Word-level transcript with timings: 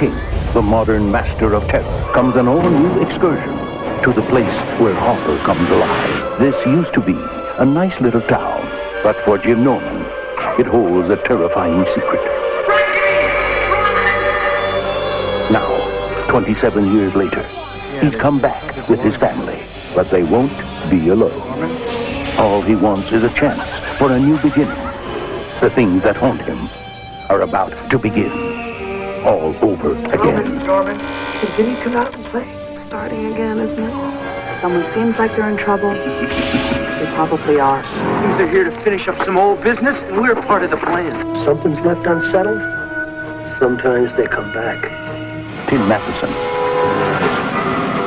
King, 0.00 0.14
the 0.54 0.62
modern 0.62 1.12
master 1.12 1.52
of 1.52 1.68
terror, 1.68 2.12
comes 2.14 2.36
an 2.36 2.48
all-new 2.48 3.02
excursion 3.02 3.52
to 4.02 4.14
the 4.14 4.22
place 4.30 4.62
where 4.80 4.94
horror 4.94 5.36
comes 5.40 5.68
alive. 5.68 6.38
This 6.38 6.64
used 6.64 6.94
to 6.94 7.02
be 7.02 7.12
a 7.58 7.66
nice 7.66 8.00
little 8.00 8.22
town, 8.22 8.62
but 9.02 9.20
for 9.20 9.36
Jim 9.36 9.62
Norman, 9.62 10.06
it 10.58 10.66
holds 10.66 11.10
a 11.10 11.16
terrifying 11.16 11.84
secret. 11.84 12.22
Now, 15.52 15.68
27 16.30 16.94
years 16.94 17.14
later, 17.14 17.42
he's 18.00 18.16
come 18.16 18.40
back 18.40 18.88
with 18.88 19.02
his 19.02 19.18
family, 19.18 19.66
but 19.94 20.08
they 20.08 20.22
won't 20.22 20.58
be 20.88 21.10
alone. 21.10 21.78
All 22.38 22.62
he 22.62 22.74
wants 22.74 23.12
is 23.12 23.22
a 23.22 23.34
chance 23.34 23.80
for 23.98 24.12
a 24.12 24.18
new 24.18 24.38
beginning. 24.38 24.82
The 25.60 25.68
things 25.68 26.00
that 26.00 26.16
haunt 26.16 26.40
him 26.40 26.70
are 27.28 27.42
about 27.42 27.90
to 27.90 27.98
begin 27.98 28.49
all 29.24 29.54
over 29.64 29.92
again. 29.92 30.60
Can 31.40 31.52
Jimmy 31.52 31.76
come 31.80 31.94
out 31.94 32.14
and 32.14 32.24
play? 32.26 32.46
Starting 32.74 33.32
again, 33.32 33.58
isn't 33.58 33.82
it? 33.82 33.92
If 34.50 34.56
someone 34.56 34.84
seems 34.86 35.18
like 35.18 35.34
they're 35.36 35.48
in 35.48 35.56
trouble, 35.56 35.90
they 35.90 37.06
probably 37.14 37.60
are. 37.60 37.84
Seems 37.84 38.36
they're 38.36 38.48
here 38.48 38.64
to 38.64 38.70
finish 38.70 39.08
up 39.08 39.14
some 39.16 39.36
old 39.36 39.62
business, 39.62 40.02
and 40.02 40.16
we're 40.20 40.34
part 40.34 40.62
of 40.62 40.70
the 40.70 40.76
plan. 40.76 41.12
Something's 41.36 41.80
left 41.80 42.06
unsettled. 42.06 42.60
Sometimes 43.58 44.14
they 44.14 44.26
come 44.26 44.50
back. 44.52 44.88
Tim 45.68 45.86
Matheson, 45.86 46.30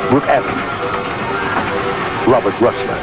Brooke 0.10 0.28
Adams, 0.28 0.74
Robert 2.28 2.60
Russler, 2.60 2.98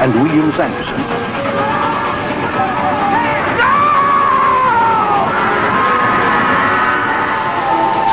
and 0.00 0.14
William 0.14 0.52
Sanderson. 0.52 1.00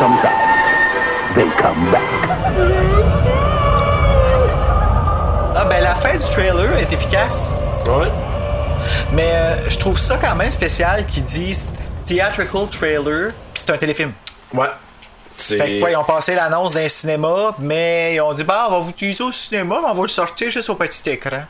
Sometimes 0.04 1.34
they 1.34 1.46
come 1.56 1.90
back. 1.90 2.04
Ah 5.56 5.64
ben 5.70 5.82
la 5.82 5.96
fin 5.96 6.18
du 6.18 6.30
trailer 6.30 6.78
est 6.78 6.92
efficace. 6.92 7.54
Ouais. 7.86 8.12
Mais 9.14 9.32
euh, 9.32 9.70
je 9.70 9.80
trouve 9.80 9.98
ça 9.98 10.18
quand 10.18 10.36
même 10.36 10.52
spécial 10.52 11.06
qu'ils 11.06 11.24
disent 11.24 11.66
theatrical 12.06 12.68
trailer, 12.70 13.32
pis 13.54 13.62
c'est 13.62 13.70
un 13.70 13.78
téléfilm. 13.78 14.12
Ouais. 14.54 14.68
C'est. 15.38 15.56
Fait 15.56 15.76
que 15.76 15.80
quoi, 15.80 15.92
ils 15.92 15.96
ont 15.96 16.04
passé 16.04 16.36
l'annonce 16.36 16.74
d'un 16.74 16.90
cinéma, 16.90 17.56
mais 17.60 18.16
ils 18.16 18.20
ont 18.20 18.34
dit 18.34 18.44
bah 18.44 18.66
on 18.68 18.72
va 18.72 18.80
vous 18.80 18.90
utiliser 18.90 19.24
au 19.24 19.32
cinéma, 19.32 19.80
mais 19.82 19.90
on 19.90 19.94
va 19.94 20.02
le 20.02 20.10
sortir 20.10 20.52
juste 20.52 20.70
au 20.70 20.76
petit 20.76 21.12
écran. 21.12 21.44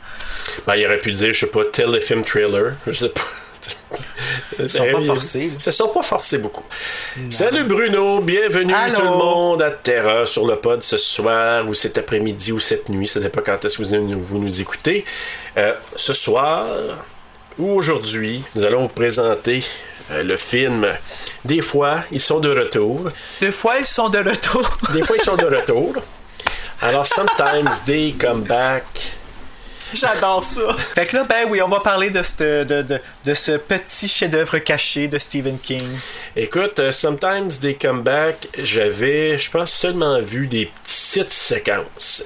Ben, 0.64 0.76
il 0.76 0.86
aurait 0.86 0.98
pu 0.98 1.10
dire, 1.10 1.32
je 1.32 1.40
sais 1.40 1.50
pas, 1.50 1.64
téléfilm 1.64 2.22
trailer. 2.22 2.74
Je 2.86 2.92
sais 2.92 3.08
pas. 3.08 3.22
Ils 4.58 4.70
sont 4.70 4.86
pas 4.92 5.00
forcés. 5.02 5.50
Ils 5.54 5.60
se 5.60 5.70
sont 5.70 5.88
pas 5.88 6.02
forcés 6.02 6.38
beaucoup. 6.38 6.64
Salut 7.30 7.64
Bruno, 7.64 8.20
bienvenue 8.20 8.72
Allô? 8.74 8.96
tout 8.96 9.02
le 9.02 9.10
monde 9.10 9.62
à 9.62 9.70
Terra 9.70 10.26
sur 10.26 10.46
le 10.46 10.56
pod 10.56 10.82
ce 10.82 10.96
soir 10.96 11.66
ou 11.68 11.74
cet 11.74 11.98
après-midi 11.98 12.52
ou 12.52 12.60
cette 12.60 12.88
nuit, 12.88 13.08
ça 13.08 13.20
dépend 13.20 13.40
quand 13.44 13.64
est-ce 13.64 13.78
que 13.78 13.82
vous, 13.84 14.20
vous 14.20 14.38
nous 14.38 14.60
écoutez. 14.60 15.04
Euh, 15.56 15.74
ce 15.96 16.12
soir 16.12 16.66
ou 17.58 17.72
aujourd'hui, 17.72 18.42
nous 18.54 18.64
allons 18.64 18.82
vous 18.82 18.88
présenter 18.88 19.62
euh, 20.10 20.22
le 20.22 20.36
film. 20.36 20.86
Des 21.44 21.60
fois, 21.60 22.00
ils 22.10 22.20
sont 22.20 22.40
de 22.40 22.50
retour. 22.50 23.08
Deux 23.40 23.50
fois 23.50 23.76
ils 23.78 23.86
sont 23.86 24.08
de 24.08 24.18
retour. 24.18 24.78
Des 24.92 25.02
fois, 25.02 25.16
ils 25.18 25.24
sont 25.24 25.36
de 25.36 25.46
retour. 25.46 25.94
Alors, 26.82 27.06
sometimes 27.06 27.70
they 27.86 28.12
come 28.12 28.42
back. 28.42 28.84
J'adore 30.00 30.42
ça. 30.42 30.72
Fait 30.94 31.06
que 31.06 31.16
là, 31.16 31.24
ben 31.24 31.46
oui, 31.48 31.62
on 31.62 31.68
va 31.68 31.80
parler 31.80 32.10
de 32.10 32.22
ce, 32.22 32.64
de, 32.64 32.82
de, 32.82 33.00
de 33.24 33.34
ce 33.34 33.52
petit 33.52 34.08
chef-d'œuvre 34.08 34.58
caché 34.58 35.06
de 35.06 35.18
Stephen 35.18 35.58
King. 35.58 35.86
Écoute, 36.34 36.78
euh, 36.78 36.90
Sometimes 36.90 37.48
They 37.60 37.76
Come 37.76 38.02
Back, 38.02 38.48
j'avais, 38.62 39.38
je 39.38 39.50
pense, 39.50 39.72
seulement 39.72 40.20
vu 40.20 40.46
des 40.46 40.70
petites 40.84 41.32
séquences. 41.32 42.24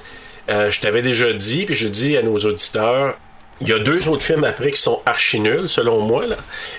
Euh, 0.48 0.70
je 0.70 0.80
t'avais 0.80 1.02
déjà 1.02 1.32
dit, 1.32 1.66
puis 1.66 1.74
je 1.74 1.88
dis 1.88 2.16
à 2.16 2.22
nos 2.22 2.38
auditeurs, 2.38 3.18
il 3.60 3.68
y 3.68 3.72
a 3.72 3.78
deux 3.78 4.06
autres 4.08 4.22
films 4.22 4.44
après 4.44 4.70
qui 4.70 4.80
sont 4.80 5.00
archi 5.04 5.40
nuls, 5.40 5.68
selon 5.68 6.00
moi, 6.00 6.26
là, 6.26 6.36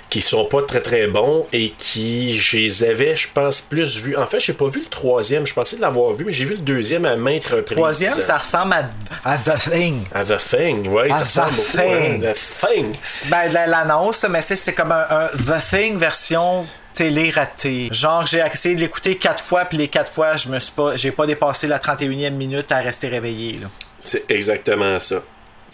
qui 0.10 0.22
sont 0.22 0.46
pas 0.46 0.62
très 0.62 0.82
très 0.82 1.08
bons 1.08 1.46
et 1.52 1.72
qui, 1.78 2.40
je 2.40 2.58
les 2.58 2.84
avais, 2.84 3.16
je 3.16 3.28
pense, 3.34 3.60
plus 3.62 3.98
vus. 3.98 4.16
En 4.16 4.26
fait, 4.26 4.40
j'ai 4.40 4.54
pas 4.54 4.68
vu 4.68 4.80
le 4.82 4.88
troisième, 4.88 5.46
je 5.46 5.54
pensais 5.54 5.78
l'avoir 5.78 6.14
vu, 6.14 6.26
mais 6.26 6.32
j'ai 6.32 6.46
vu 6.46 6.56
le 6.56 6.62
deuxième 6.62 7.06
à 7.06 7.16
maintes 7.16 7.48
reprises. 7.48 7.76
Troisième, 7.78 8.22
ça 8.22 8.38
ressemble 8.38 8.74
à, 8.74 8.90
à 9.34 9.38
The 9.38 9.60
Thing. 9.70 10.04
À 10.14 10.24
The 10.24 10.38
Thing, 10.38 10.88
ouais, 10.88 11.12
À 11.12 11.26
ça 11.26 11.44
The 11.44 11.48
ressemble 11.48 11.56
beaucoup. 11.56 11.94
hein, 11.94 12.10
Thing. 12.10 12.34
The 12.34 12.94
Thing. 12.94 13.30
Ben, 13.30 13.52
la- 13.52 13.68
l'annonce, 13.68 14.26
mais 14.30 14.42
c'est 14.42 14.74
comme 14.74 14.92
un, 14.92 15.06
un 15.10 15.28
The 15.28 15.62
Thing 15.70 15.98
version 15.98 16.66
télé 16.94 17.30
ratée. 17.30 17.88
Genre, 17.92 18.26
j'ai 18.26 18.44
essayé 18.54 18.76
de 18.76 18.82
l'écouter 18.82 19.16
quatre 19.16 19.44
fois, 19.44 19.66
puis 19.66 19.78
les 19.78 19.88
quatre 19.88 20.12
fois, 20.12 20.36
je 20.38 20.50
me 20.50 20.60
suis 20.60 20.72
pas, 20.74 20.96
j'ai 20.96 21.12
pas 21.12 21.26
dépassé 21.26 21.68
la 21.68 21.78
31e 21.80 22.32
minute 22.32 22.72
à 22.72 22.78
rester 22.80 23.08
réveillé. 23.10 23.60
C'est 24.00 24.24
exactement 24.30 25.00
ça. 25.00 25.18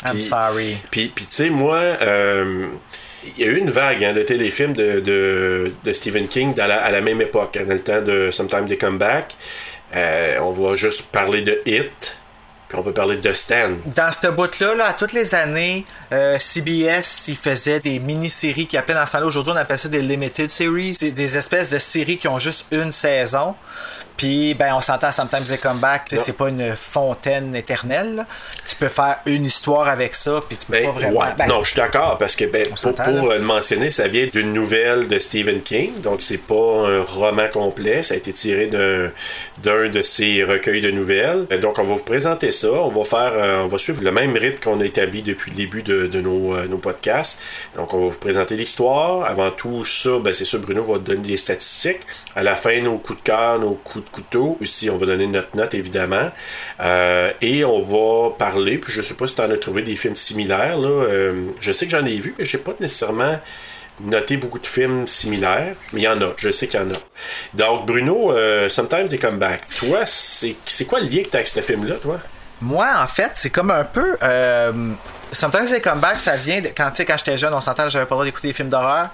I'm 0.03 0.13
Puis- 0.13 0.21
sorry. 0.23 0.77
Puis, 0.91 1.11
tu 1.15 1.23
sais, 1.29 1.49
moi, 1.49 1.77
euh, 1.77 2.67
il 3.37 3.43
y 3.45 3.47
a 3.47 3.51
eu 3.51 3.57
une 3.57 3.71
vague 3.71 4.03
hein, 4.03 4.13
de 4.13 4.21
téléfilms 4.23 4.73
de, 4.73 4.99
de, 4.99 5.71
de 5.83 5.93
Stephen 5.93 6.27
King 6.27 6.53
la- 6.57 6.81
à 6.83 6.91
la 6.91 7.01
même 7.01 7.21
époque, 7.21 7.57
hein, 7.57 7.65
dans 7.67 7.73
le 7.73 7.81
temps 7.81 8.01
de 8.01 8.29
Sometimes 8.31 8.67
They 8.67 8.77
Come 8.77 8.97
Back. 8.97 9.35
Euh, 9.95 10.37
on 10.41 10.51
va 10.51 10.75
juste 10.75 11.11
parler 11.11 11.41
de 11.41 11.61
It, 11.65 12.17
puis 12.67 12.77
on 12.77 12.83
peut 12.83 12.91
parler 12.91 13.17
de 13.17 13.33
Stan. 13.33 13.71
Dans 13.85 14.11
ce 14.11 14.27
bout-là, 14.27 14.75
là, 14.75 14.87
à 14.89 14.93
toutes 14.93 15.13
les 15.13 15.33
années, 15.33 15.85
euh, 16.11 16.37
CBS, 16.39 17.27
il 17.29 17.37
faisait 17.37 17.79
des 17.79 17.99
mini-séries 17.99 18.67
qui 18.67 18.75
appelaient 18.77 18.95
dans 18.95 19.05
ce 19.05 19.17
aujourd'hui 19.17 19.53
on 19.53 19.57
appelle 19.57 19.77
ça 19.77 19.87
des 19.87 20.01
limited 20.01 20.49
series, 20.49 20.95
c'est 20.95 21.11
des 21.11 21.37
espèces 21.37 21.69
de 21.69 21.77
séries 21.77 22.17
qui 22.17 22.27
ont 22.27 22.39
juste 22.39 22.65
une 22.71 22.91
saison. 22.91 23.55
Puis, 24.17 24.53
ben, 24.53 24.73
on 24.75 24.81
s'entend 24.81 25.11
Sometimes 25.11 25.43
They 25.45 25.57
Come 25.57 25.79
Back, 25.79 26.03
c'est 26.17 26.37
pas 26.37 26.49
une 26.49 26.75
fontaine 26.75 27.55
éternelle. 27.55 28.15
là. 28.15 28.25
Tu 28.67 28.75
peux 28.75 28.87
faire 28.87 29.17
une 29.25 29.45
histoire 29.45 29.87
avec 29.89 30.15
ça, 30.15 30.41
puis 30.47 30.57
tu 30.57 30.65
peux 30.65 30.73
Ben, 30.73 30.85
pas 30.85 30.91
vraiment. 30.91 31.19
ouais. 31.19 31.27
ben, 31.37 31.47
non, 31.47 31.63
je 31.63 31.69
suis 31.69 31.77
d'accord 31.77 32.17
parce 32.17 32.35
que 32.35 32.45
ben, 32.45 32.67
pour, 32.69 33.29
le 33.29 33.39
mentionner, 33.39 33.89
ça 33.89 34.07
vient 34.07 34.27
d'une 34.27 34.53
nouvelle 34.53 35.07
de 35.07 35.19
Stephen 35.19 35.61
King, 35.61 36.01
donc 36.01 36.21
c'est 36.21 36.39
pas 36.39 36.55
un 36.87 37.01
roman 37.01 37.47
complet, 37.51 38.01
ça 38.03 38.13
a 38.13 38.17
été 38.17 38.33
tiré 38.33 38.67
d'un 38.67 39.11
de 39.89 40.01
ses 40.01 40.43
recueils 40.43 40.81
de 40.81 40.91
nouvelles. 40.91 41.45
Euh, 41.51 41.57
Donc 41.59 41.79
on 41.79 41.83
va 41.83 41.95
vous 41.95 42.03
présenter 42.03 42.51
ça, 42.51 42.71
on 42.71 42.89
va 42.89 43.03
faire, 43.03 43.33
euh, 43.35 43.61
on 43.63 43.67
va 43.67 43.77
suivre 43.77 44.01
le 44.03 44.11
même 44.11 44.35
rythme 44.35 44.59
qu'on 44.63 44.79
a 44.81 44.85
établi 44.85 45.21
depuis 45.23 45.51
le 45.51 45.57
début 45.57 45.83
de, 45.83 46.07
de 46.07 46.21
nos, 46.21 46.55
euh, 46.55 46.67
nos 46.67 46.77
podcasts. 46.77 47.41
Donc 47.75 47.93
on 47.93 47.99
va 47.99 48.09
vous 48.09 48.17
présenter 48.19 48.55
l'histoire. 48.55 49.25
Avant 49.25 49.51
tout 49.51 49.83
ça, 49.85 50.19
ben, 50.19 50.33
c'est 50.33 50.45
sûr 50.45 50.59
Bruno 50.59 50.83
va 50.83 50.97
donner 50.97 51.27
des 51.27 51.37
statistiques. 51.37 52.01
À 52.35 52.43
la 52.43 52.55
fin, 52.55 52.81
nos 52.81 52.97
coups 52.97 53.19
de 53.19 53.23
cœur, 53.23 53.57
nos 53.59 53.75
coups 53.75 54.03
de 54.03 54.09
couteau. 54.09 54.57
Ici, 54.59 54.89
on 54.89 54.97
va 54.97 55.05
donner 55.05 55.25
notre 55.27 55.55
note 55.55 55.73
évidemment, 55.73 56.31
Euh, 56.81 57.31
et 57.41 57.63
on 57.63 57.79
va 57.81 58.31
parler. 58.37 58.77
Puis 58.77 58.91
je 58.91 59.01
sais 59.01 59.13
pas 59.13 59.25
si 59.27 59.35
tu 59.35 59.41
en 59.41 59.49
as 59.49 59.57
trouvé 59.57 59.81
des 59.83 59.95
films 59.95 60.17
similaires. 60.17 60.77
Euh, 60.79 61.45
je 61.61 61.71
sais 61.71 61.85
que 61.85 61.91
j'en 61.91 62.05
ai 62.05 62.17
vu, 62.19 62.35
mais 62.37 62.45
j'ai 62.45 62.57
pas 62.57 62.73
nécessairement 62.79 63.39
noté 64.01 64.35
beaucoup 64.35 64.59
de 64.59 64.67
films 64.67 65.07
similaires, 65.07 65.75
mais 65.93 66.01
il 66.01 66.03
y 66.03 66.07
en 66.09 66.21
a, 66.21 66.33
je 66.35 66.51
sais 66.51 66.67
qu'il 66.67 66.77
y 66.77 66.83
en 66.83 66.91
a. 66.91 66.97
Donc, 67.53 67.85
Bruno, 67.85 68.33
euh, 68.33 68.67
Sometimes 68.67 69.07
They 69.07 69.17
Come 69.17 69.39
Back. 69.39 69.61
Toi, 69.77 69.99
c'est 70.05 70.85
quoi 70.85 70.99
le 70.99 71.07
lien 71.07 71.23
que 71.23 71.29
tu 71.29 71.35
as 71.35 71.39
avec 71.39 71.47
ce 71.47 71.61
film-là, 71.61 71.95
toi? 72.01 72.19
Moi, 72.59 72.87
en 72.97 73.07
fait, 73.07 73.31
c'est 73.35 73.49
comme 73.49 73.71
un 73.71 73.85
peu. 73.85 74.17
Sometimes 75.31 75.67
They 75.69 75.81
Come 75.81 75.99
Back, 75.99 76.19
ça 76.19 76.35
vient 76.35 76.59
de. 76.59 76.67
Quand, 76.75 76.91
quand 76.97 77.17
j'étais 77.17 77.37
jeune, 77.37 77.53
on 77.53 77.61
s'entend, 77.61 77.87
j'avais 77.87 78.05
pas 78.05 78.15
le 78.15 78.17
droit 78.17 78.25
d'écouter 78.25 78.49
des 78.49 78.53
films 78.53 78.69
d'horreur. 78.69 79.09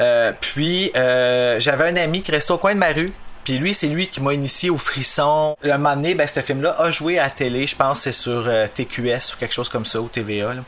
Euh, 0.00 0.32
puis, 0.40 0.90
euh, 0.96 1.60
j'avais 1.60 1.88
un 1.88 1.96
ami 1.96 2.22
qui 2.22 2.30
restait 2.30 2.52
au 2.52 2.58
coin 2.58 2.74
de 2.74 2.78
ma 2.78 2.88
rue. 2.92 3.12
Puis 3.44 3.58
lui, 3.58 3.74
c'est 3.74 3.88
lui 3.88 4.06
qui 4.08 4.20
m'a 4.20 4.34
initié 4.34 4.70
au 4.70 4.78
frisson. 4.78 5.56
Un 5.62 5.78
moment 5.78 5.96
donné, 5.96 6.14
ben, 6.14 6.26
ce 6.26 6.40
film-là 6.40 6.76
a 6.78 6.90
joué 6.90 7.18
à 7.18 7.24
la 7.24 7.30
télé. 7.30 7.66
Je 7.66 7.76
pense 7.76 7.98
que 7.98 8.04
c'est 8.04 8.12
sur 8.12 8.44
euh, 8.46 8.66
TQS 8.66 9.34
ou 9.34 9.38
quelque 9.38 9.54
chose 9.54 9.68
comme 9.68 9.86
ça, 9.86 10.00
ou 10.00 10.08
TVA. 10.08 10.54
là. 10.54 10.62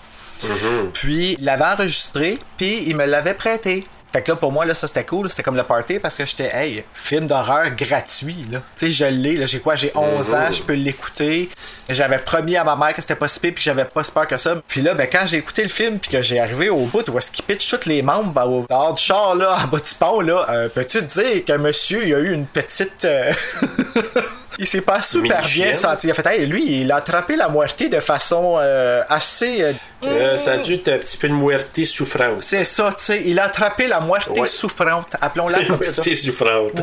Puis, 0.93 1.37
il 1.39 1.45
l'avait 1.45 1.65
enregistré, 1.65 2.39
puis 2.57 2.83
il 2.87 2.97
me 2.97 3.05
l'avait 3.07 3.35
prêté. 3.35 3.85
Fait 4.13 4.23
que 4.23 4.31
là, 4.31 4.37
pour 4.37 4.53
moi, 4.53 4.65
là, 4.67 4.75
ça 4.75 4.87
c'était 4.87 5.05
cool. 5.05 5.31
C'était 5.31 5.43
comme 5.43 5.57
le 5.57 5.63
party 5.63 5.99
parce 5.99 6.17
que 6.17 6.27
j'étais, 6.27 6.51
hey, 6.55 6.85
film 6.95 7.27
d'horreur 7.27 7.71
gratuit, 7.71 8.43
là. 8.51 8.59
Tu 8.77 8.87
sais, 8.87 8.91
je 8.91 9.05
l'ai, 9.07 9.37
là. 9.37 9.47
J'ai 9.47 9.61
quoi? 9.61 9.75
J'ai 9.75 9.91
11 9.95 10.35
ans, 10.35 10.53
je 10.53 10.63
peux 10.63 10.75
l'écouter. 10.75 11.49
J'avais 11.89 12.19
promis 12.19 12.57
à 12.57 12.65
ma 12.65 12.77
mère 12.77 12.93
que 12.95 13.01
c'était 13.01 13.15
pas 13.17 13.29
si 13.29 13.41
pire, 13.41 13.53
puis 13.55 13.63
j'avais 13.65 13.85
pas 13.87 14.05
si 14.05 14.13
peur 14.13 14.27
que 14.27 14.37
ça. 14.37 14.57
Puis 14.69 14.83
là, 14.83 14.95
ben, 14.95 15.09
quand 15.11 15.25
j'ai 15.27 15.39
écouté 15.39 15.63
le 15.63 15.69
film, 15.69 15.99
puis 15.99 16.11
que 16.11 16.21
j'ai 16.23 16.39
arrivé 16.41 16.69
au 16.69 16.85
bout 16.85 17.09
où 17.09 17.19
est-ce 17.19 17.31
qu'il 17.31 17.45
pitch 17.45 17.69
tous 17.71 17.87
les 17.89 18.03
membres, 18.03 18.33
ben, 18.33 18.45
au 18.45 18.67
dehors 18.69 18.95
du 18.95 19.03
char, 19.03 19.35
là, 19.35 19.57
en 19.65 19.67
bas 19.67 19.79
du 19.79 19.95
pont, 19.99 20.21
là, 20.21 20.47
euh, 20.51 20.69
peux-tu 20.69 20.99
te 20.99 21.21
dire 21.21 21.45
que 21.47 21.53
monsieur, 21.57 22.07
il 22.07 22.15
a 22.15 22.19
eu 22.19 22.33
une 22.33 22.47
petite. 22.47 23.05
euh, 23.05 23.33
Il 24.59 24.67
s'est 24.67 24.81
pas 24.83 25.01
super 25.03 25.41
bien 25.43 25.73
senti. 25.75 26.07
Il 26.09 26.11
a 26.11 26.15
fait, 26.15 26.27
hey, 26.27 26.47
lui, 26.47 26.81
il 26.83 26.93
a 26.93 26.97
attrapé 26.97 27.37
la 27.37 27.49
moitié 27.49 27.89
de 27.89 28.01
façon 28.01 28.57
euh, 28.59 29.03
assez. 29.09 29.63
euh, 29.63 29.73
Euh, 30.05 30.37
ça 30.37 30.53
a 30.53 30.57
dû 30.59 30.75
être 30.75 30.89
un 30.89 30.99
petit 30.99 31.17
peu 31.17 31.27
une 31.29 31.39
muerte 31.43 31.85
souffrance. 31.85 32.45
c'est 32.45 32.65
ça, 32.65 32.93
tu 32.97 33.05
sais. 33.05 33.23
Il 33.25 33.39
a 33.39 33.45
attrapé 33.45 33.87
la 33.87 34.01
moitié 34.01 34.43
Ouais. 34.43 34.47
souffrante. 34.47 35.09
Appelons-la 35.21 35.65
comme 35.65 35.83
ça. 35.85 36.03
Souffrante. 36.03 36.81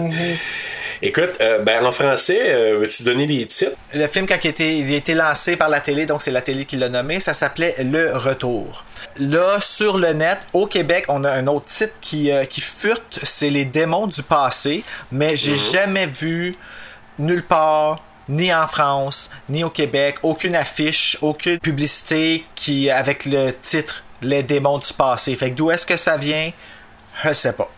Écoute, 1.02 1.30
euh, 1.40 1.60
ben, 1.60 1.86
en 1.86 1.94
français, 1.94 2.42
euh, 2.50 2.78
veux-tu 2.80 3.04
donner 3.04 3.26
les 3.26 3.46
titres? 3.46 3.72
Le 3.94 4.06
film, 4.08 4.26
quand 4.28 4.36
il 4.44 4.48
a 4.48 4.50
été, 4.50 4.78
il 4.80 4.94
a 4.94 4.98
été 4.98 5.14
lancé 5.14 5.56
par 5.56 5.70
la 5.70 5.80
télé, 5.80 6.06
donc 6.06 6.22
c'est 6.22 6.32
la 6.32 6.42
télé 6.42 6.66
qui 6.66 6.76
l'a 6.76 6.90
nommé, 6.90 7.22
ça 7.22 7.34
s'appelait 7.34 7.74
Le 7.80 8.18
Retour. 8.18 8.84
Là, 9.18 9.60
sur 9.62 9.98
le 9.98 10.12
net, 10.12 10.40
au 10.52 10.66
Québec, 10.66 11.06
on 11.08 11.24
a 11.24 11.32
un 11.32 11.48
autre 11.48 11.68
titre 11.68 11.94
qui, 12.02 12.32
euh, 12.32 12.44
qui 12.44 12.60
furte, 12.60 13.20
c'est 13.24 13.50
Les 13.50 13.64
démons 13.64 14.08
du 14.08 14.24
passé, 14.24 14.84
mais 15.10 15.38
j'ai 15.38 15.56
jamais 15.56 16.06
vu 16.06 16.58
nulle 17.20 17.44
part, 17.44 18.02
ni 18.28 18.54
en 18.54 18.68
France, 18.68 19.30
ni 19.50 19.64
au 19.64 19.70
Québec, 19.70 20.18
aucune 20.24 20.56
affiche, 20.56 21.18
aucune 21.22 21.60
publicité 21.60 22.46
qui 22.56 22.90
avec 22.90 23.26
le 23.26 23.52
titre 23.52 24.04
Les 24.22 24.44
démons 24.44 24.78
du 24.78 24.94
passé. 24.94 25.36
Fait 25.36 25.52
que 25.52 25.56
d'où 25.56 25.72
est-ce 25.72 25.86
que 25.86 25.98
ça 25.98 26.18
vient? 26.18 26.52
Je 27.24 27.34
sais 27.34 27.54
pas. 27.54 27.70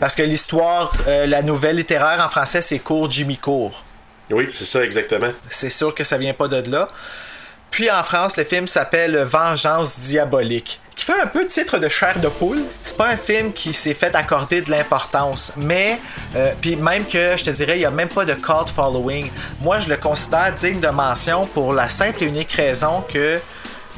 Parce 0.00 0.14
que 0.14 0.22
l'histoire, 0.22 0.92
euh, 1.06 1.26
la 1.26 1.42
nouvelle 1.42 1.76
littéraire 1.76 2.22
en 2.24 2.28
français, 2.28 2.60
c'est 2.60 2.78
Cours 2.78 3.10
Jimmy 3.10 3.36
Court. 3.36 3.84
Oui, 4.30 4.48
c'est 4.52 4.64
ça, 4.64 4.82
exactement. 4.82 5.30
C'est 5.48 5.70
sûr 5.70 5.94
que 5.94 6.02
ça 6.02 6.18
vient 6.18 6.34
pas 6.34 6.48
de 6.48 6.70
là. 6.70 6.88
Puis 7.70 7.90
en 7.90 8.02
France, 8.02 8.36
le 8.36 8.44
film 8.44 8.66
s'appelle 8.66 9.18
Vengeance 9.18 9.98
diabolique, 9.98 10.80
qui 10.96 11.04
fait 11.04 11.20
un 11.20 11.26
peu 11.26 11.46
titre 11.46 11.78
de 11.78 11.88
chair 11.88 12.18
de 12.20 12.28
poule. 12.28 12.62
C'est 12.84 12.96
pas 12.96 13.08
un 13.08 13.16
film 13.16 13.52
qui 13.52 13.72
s'est 13.72 13.94
fait 13.94 14.14
accorder 14.14 14.62
de 14.62 14.70
l'importance, 14.70 15.52
mais 15.56 15.98
euh, 16.36 16.52
même 16.80 17.04
que 17.06 17.36
je 17.36 17.44
te 17.44 17.50
dirais, 17.50 17.78
il 17.78 17.82
y 17.82 17.84
a 17.84 17.90
même 17.90 18.08
pas 18.08 18.24
de 18.24 18.34
cult 18.34 18.68
following. 18.74 19.30
Moi, 19.60 19.80
je 19.80 19.88
le 19.88 19.96
considère 19.96 20.52
digne 20.52 20.80
de 20.80 20.88
mention 20.88 21.46
pour 21.46 21.72
la 21.72 21.88
simple 21.88 22.24
et 22.24 22.26
unique 22.26 22.52
raison 22.52 23.04
que 23.12 23.40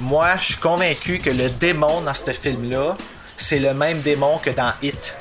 moi, 0.00 0.36
je 0.38 0.46
suis 0.46 0.56
convaincu 0.56 1.18
que 1.18 1.30
le 1.30 1.48
démon 1.48 2.02
dans 2.02 2.14
ce 2.14 2.30
film-là, 2.30 2.96
c'est 3.36 3.58
le 3.58 3.74
même 3.74 4.00
démon 4.00 4.38
que 4.38 4.50
dans 4.50 4.72
Hit. 4.82 5.14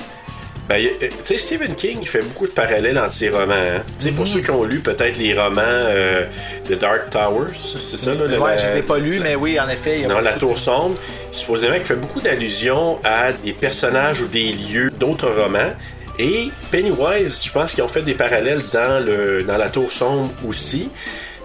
Ben, 0.68 0.84
euh, 0.84 0.90
tu 1.10 1.16
sais, 1.24 1.38
Stephen 1.38 1.76
King 1.76 2.00
il 2.02 2.08
fait 2.08 2.24
beaucoup 2.24 2.48
de 2.48 2.52
parallèles 2.52 2.98
entre 2.98 3.14
ses 3.14 3.30
romans. 3.30 3.54
hein. 3.54 3.82
Tu 4.00 4.06
sais, 4.06 4.10
Mhm. 4.12 4.16
Pour 4.18 4.28
ceux 4.28 4.40
qui 4.42 4.50
ont 4.50 4.64
lu 4.64 4.80
peut-être 4.80 5.18
les 5.18 5.34
romans 5.40 5.62
euh, 5.64 6.26
The 6.68 6.74
Dark 6.74 7.12
Towers, 7.12 7.54
c'est 7.54 7.98
ça? 8.00 8.14
Là, 8.16 8.26
le- 8.26 8.40
ouais, 8.40 8.52
la- 8.52 8.58
je 8.58 8.66
les 8.68 8.78
ai 8.80 8.82
pas 8.82 8.98
lus, 8.98 9.20
mais 9.22 9.36
oui, 9.36 9.60
en 9.60 9.70
effet. 9.70 9.96
il 9.98 10.02
y 10.02 10.06
a 10.06 10.08
Non, 10.08 10.22
La 10.22 10.34
Tour 10.34 10.54
de- 10.54 10.60
Sombre, 10.60 10.96
supposément 11.32 11.76
qu'il 11.76 11.86
fait 11.86 11.96
beaucoup 11.96 12.20
d'allusions 12.22 13.00
à 13.04 13.32
des 13.32 13.54
personnages 13.54 14.22
ou 14.22 14.28
des 14.28 14.54
lieux 14.54 14.90
d'autres 14.90 15.30
romans. 15.30 15.72
Et 16.18 16.50
Pennywise, 16.72 17.44
je 17.46 17.52
pense 17.52 17.74
qu'ils 17.74 17.84
ont 17.84 17.88
fait 17.90 18.02
des 18.02 18.14
parallèles 18.16 18.62
dans, 18.74 19.06
le, 19.06 19.44
dans 19.44 19.58
La 19.58 19.70
Tour 19.70 19.92
Sombre 19.92 20.32
aussi. 20.48 20.90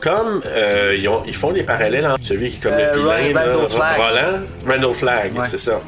Comme 0.00 0.40
euh, 0.46 0.96
ils, 0.99 1.06
ont- 1.08 1.22
ils 1.26 1.37
font 1.37 1.52
des 1.52 1.62
parallèles 1.64 2.06
entre 2.06 2.25
celui 2.25 2.50
qui 2.50 2.56
est 2.56 2.61
comme 2.62 2.72
Euh, 2.72 2.94
le 2.94 3.00
vilain, 3.00 3.40
Randall 3.52 3.69
Flagg. 3.69 3.96
Roland, 3.99 4.40
Randall 4.67 4.94
Flagg, 4.94 5.37
Ouais. 5.37 5.44
c'est 5.46 5.58
ça. 5.58 5.78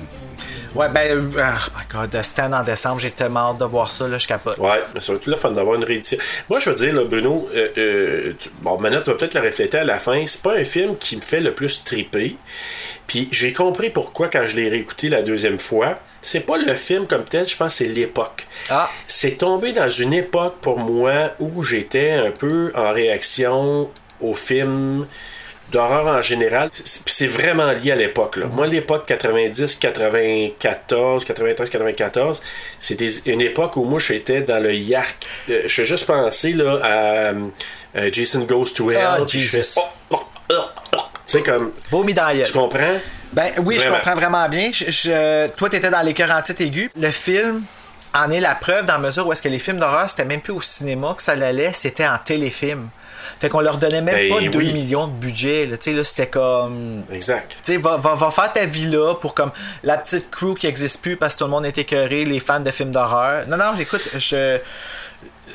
Ouais, 0.74 0.88
ben, 0.88 1.18
oh 1.36 1.70
my 1.76 1.84
god, 2.08 2.22
Stand 2.22 2.54
en 2.54 2.62
décembre, 2.62 2.98
j'ai 2.98 3.10
tellement 3.10 3.50
hâte 3.50 3.58
de 3.58 3.64
voir 3.66 3.90
ça, 3.90 4.08
là, 4.08 4.16
je 4.16 4.26
capote. 4.26 4.56
Ouais, 4.56 4.82
mais 4.94 5.00
surtout 5.00 5.28
le 5.28 5.36
fun 5.36 5.50
d'avoir 5.50 5.76
une 5.76 5.84
réédition. 5.84 6.16
Moi, 6.48 6.60
je 6.60 6.70
veux 6.70 6.76
dire, 6.76 6.94
là, 6.94 7.04
Bruno, 7.04 7.48
euh, 7.54 7.68
euh, 7.76 8.32
tu- 8.38 8.48
bon, 8.62 8.78
maintenant, 8.78 9.02
tu 9.02 9.10
vas 9.10 9.16
peut-être 9.16 9.34
le 9.34 9.40
refléter 9.42 9.78
à 9.78 9.84
la 9.84 9.98
fin. 9.98 10.24
C'est 10.26 10.42
pas 10.42 10.54
un 10.56 10.64
film 10.64 10.96
qui 10.96 11.16
me 11.16 11.20
fait 11.20 11.40
le 11.40 11.52
plus 11.52 11.84
triper. 11.84 12.36
Puis 13.06 13.28
j'ai 13.30 13.52
compris 13.52 13.90
pourquoi 13.90 14.28
quand 14.28 14.46
je 14.46 14.56
l'ai 14.56 14.68
réécouté 14.70 15.10
la 15.10 15.22
deuxième 15.22 15.58
fois. 15.58 15.98
C'est 16.22 16.40
pas 16.40 16.56
le 16.56 16.72
film 16.74 17.06
comme 17.06 17.24
tel, 17.24 17.46
je 17.46 17.54
pense 17.56 17.76
que 17.78 17.84
c'est 17.84 17.90
l'époque. 17.90 18.46
Ah. 18.70 18.88
C'est 19.06 19.32
tombé 19.38 19.72
dans 19.72 19.90
une 19.90 20.14
époque 20.14 20.54
pour 20.62 20.78
moi 20.78 21.32
où 21.40 21.62
j'étais 21.62 22.12
un 22.12 22.30
peu 22.30 22.72
en 22.74 22.92
réaction 22.92 23.90
au 24.22 24.34
film 24.34 25.06
d'horreur 25.72 26.06
en 26.06 26.22
général. 26.22 26.70
C'est 26.84 27.26
vraiment 27.26 27.72
lié 27.72 27.92
à 27.92 27.96
l'époque. 27.96 28.36
là. 28.36 28.46
Moi, 28.46 28.66
l'époque 28.66 29.06
90, 29.06 29.76
94, 29.76 31.24
93, 31.24 31.70
94, 31.70 32.42
c'était 32.78 33.08
une 33.26 33.40
époque 33.40 33.76
où 33.76 33.84
moi, 33.84 33.98
j'étais 33.98 34.42
dans 34.42 34.62
le 34.62 34.72
yark. 34.74 35.26
Euh, 35.50 35.62
je 35.64 35.68
fais 35.68 35.84
juste 35.84 36.06
penser 36.06 36.52
là, 36.52 36.78
à 36.82 36.88
euh, 37.32 37.48
Jason 38.12 38.40
Goes 38.40 38.66
to 38.74 38.90
Hell. 38.90 38.98
Ah, 39.02 39.18
je 39.26 39.38
fais, 39.38 39.38
Jesus. 39.40 39.74
oh, 39.78 39.82
oh, 40.10 40.16
oh, 40.52 40.54
oh. 40.96 40.98
Tu 41.26 41.38
sais, 41.38 41.42
comme. 41.42 41.72
Vomi. 41.90 42.14
Tu 42.14 42.52
comprends? 42.52 42.98
Ben 43.32 43.52
oui, 43.64 43.76
Vraiment. 43.76 43.94
je 43.94 43.98
comprends 44.00 44.14
vraiment 44.14 44.48
bien. 44.48 44.70
Je, 44.72 44.90
je- 44.90 45.48
toi, 45.50 45.70
t'étais 45.70 45.88
dans 45.88 46.02
les 46.02 46.12
cœurs 46.12 46.30
en 46.30 46.42
titre 46.42 46.60
aigu. 46.62 46.90
Le 47.00 47.10
film 47.10 47.62
en 48.14 48.30
est 48.30 48.40
la 48.40 48.54
preuve 48.54 48.84
dans 48.84 48.94
la 48.94 48.98
mesure 48.98 49.26
où 49.26 49.32
est-ce 49.32 49.42
que 49.42 49.48
les 49.48 49.58
films 49.58 49.78
d'horreur, 49.78 50.08
c'était 50.08 50.24
même 50.24 50.40
plus 50.40 50.52
au 50.52 50.60
cinéma 50.60 51.14
que 51.16 51.22
ça 51.22 51.34
l'allait, 51.34 51.72
c'était 51.72 52.06
en 52.06 52.18
téléfilm. 52.18 52.88
Fait 53.40 53.48
qu'on 53.48 53.60
leur 53.60 53.78
donnait 53.78 54.02
même 54.02 54.14
Ben 54.14 54.28
pas 54.28 54.40
2 54.40 54.58
oui. 54.58 54.72
millions 54.72 55.06
de 55.06 55.12
budget. 55.12 55.66
là. 55.66 55.76
Tu 55.76 55.90
sais, 55.90 55.96
là, 55.96 56.04
c'était 56.04 56.26
comme... 56.26 57.04
Exact. 57.12 57.56
Tu 57.64 57.72
sais, 57.72 57.76
va, 57.78 57.96
va, 57.96 58.14
va 58.14 58.30
faire 58.30 58.52
ta 58.52 58.66
vie 58.66 58.86
là 58.86 59.14
pour 59.14 59.34
comme 59.34 59.52
la 59.82 59.96
petite 59.96 60.30
crew 60.30 60.54
qui 60.56 60.66
existe 60.66 61.00
plus 61.02 61.16
parce 61.16 61.34
que 61.34 61.38
tout 61.40 61.44
le 61.44 61.50
monde 61.50 61.66
est 61.66 61.78
écœuré, 61.78 62.24
les 62.24 62.40
fans 62.40 62.60
de 62.60 62.70
films 62.70 62.92
d'horreur. 62.92 63.46
Non, 63.48 63.56
non, 63.56 63.72
j'écoute, 63.76 64.02
je... 64.18 64.58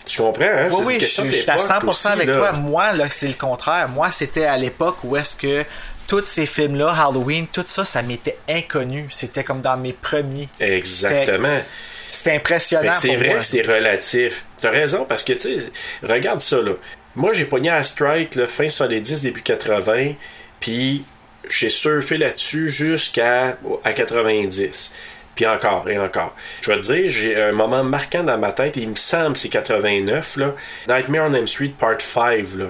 Tu 0.05 0.21
comprends, 0.21 0.43
hein? 0.45 0.69
Oui, 0.71 0.83
oui, 0.85 0.97
je, 0.99 1.05
je 1.05 1.29
suis 1.29 1.49
à 1.49 1.55
d'époque 1.57 1.83
100% 1.83 1.87
aussi, 1.89 2.07
avec 2.07 2.27
là. 2.27 2.37
toi. 2.37 2.51
Moi, 2.53 2.93
là, 2.93 3.05
c'est 3.09 3.27
le 3.27 3.33
contraire. 3.33 3.89
Moi, 3.89 4.11
c'était 4.11 4.45
à 4.45 4.57
l'époque 4.57 4.97
où 5.03 5.15
est-ce 5.17 5.35
que 5.35 5.65
tous 6.07 6.25
ces 6.25 6.45
films-là, 6.45 6.93
Halloween, 6.97 7.47
tout 7.47 7.65
ça, 7.67 7.83
ça 7.83 8.01
m'était 8.01 8.37
inconnu. 8.49 9.07
C'était 9.11 9.43
comme 9.43 9.61
dans 9.61 9.75
mes 9.77 9.93
premiers. 9.93 10.47
Exactement. 10.59 11.59
Fait 12.23 12.35
impressionnant. 12.35 12.93
c'est 12.93 13.15
vrai 13.15 13.29
moi. 13.29 13.39
que 13.39 13.45
c'est 13.45 13.61
relatif. 13.61 14.45
T'as 14.61 14.71
raison, 14.71 15.05
parce 15.05 15.23
que, 15.23 15.33
tu 15.33 15.39
sais, 15.39 15.59
regarde 16.03 16.41
ça, 16.41 16.61
là. 16.61 16.73
Moi, 17.15 17.33
j'ai 17.33 17.45
pogné 17.45 17.69
à 17.69 17.83
Strike, 17.83 18.35
là, 18.35 18.47
fin 18.47 18.69
70, 18.69 19.21
début 19.21 19.41
80, 19.41 20.13
puis 20.59 21.03
j'ai 21.49 21.69
surfé 21.69 22.17
là-dessus 22.17 22.69
jusqu'à 22.69 23.57
à 23.83 23.93
90. 23.93 24.95
Puis 25.35 25.45
encore 25.45 25.87
et 25.87 25.99
encore. 25.99 26.35
Je 26.61 26.71
vais 26.71 26.77
te 26.81 26.93
dire, 26.93 27.09
j'ai 27.09 27.39
un 27.39 27.51
moment 27.51 27.83
marquant 27.83 28.23
dans 28.23 28.37
ma 28.37 28.51
tête, 28.51 28.77
et 28.77 28.81
il 28.81 28.89
me 28.89 28.95
semble 28.95 29.33
que 29.33 29.39
c'est 29.39 29.49
89, 29.49 30.37
là. 30.37 30.55
Nightmare 30.87 31.29
on 31.29 31.33
Elm 31.33 31.47
Street 31.47 31.73
Part 31.77 32.01
5, 32.01 32.55
là. 32.55 32.65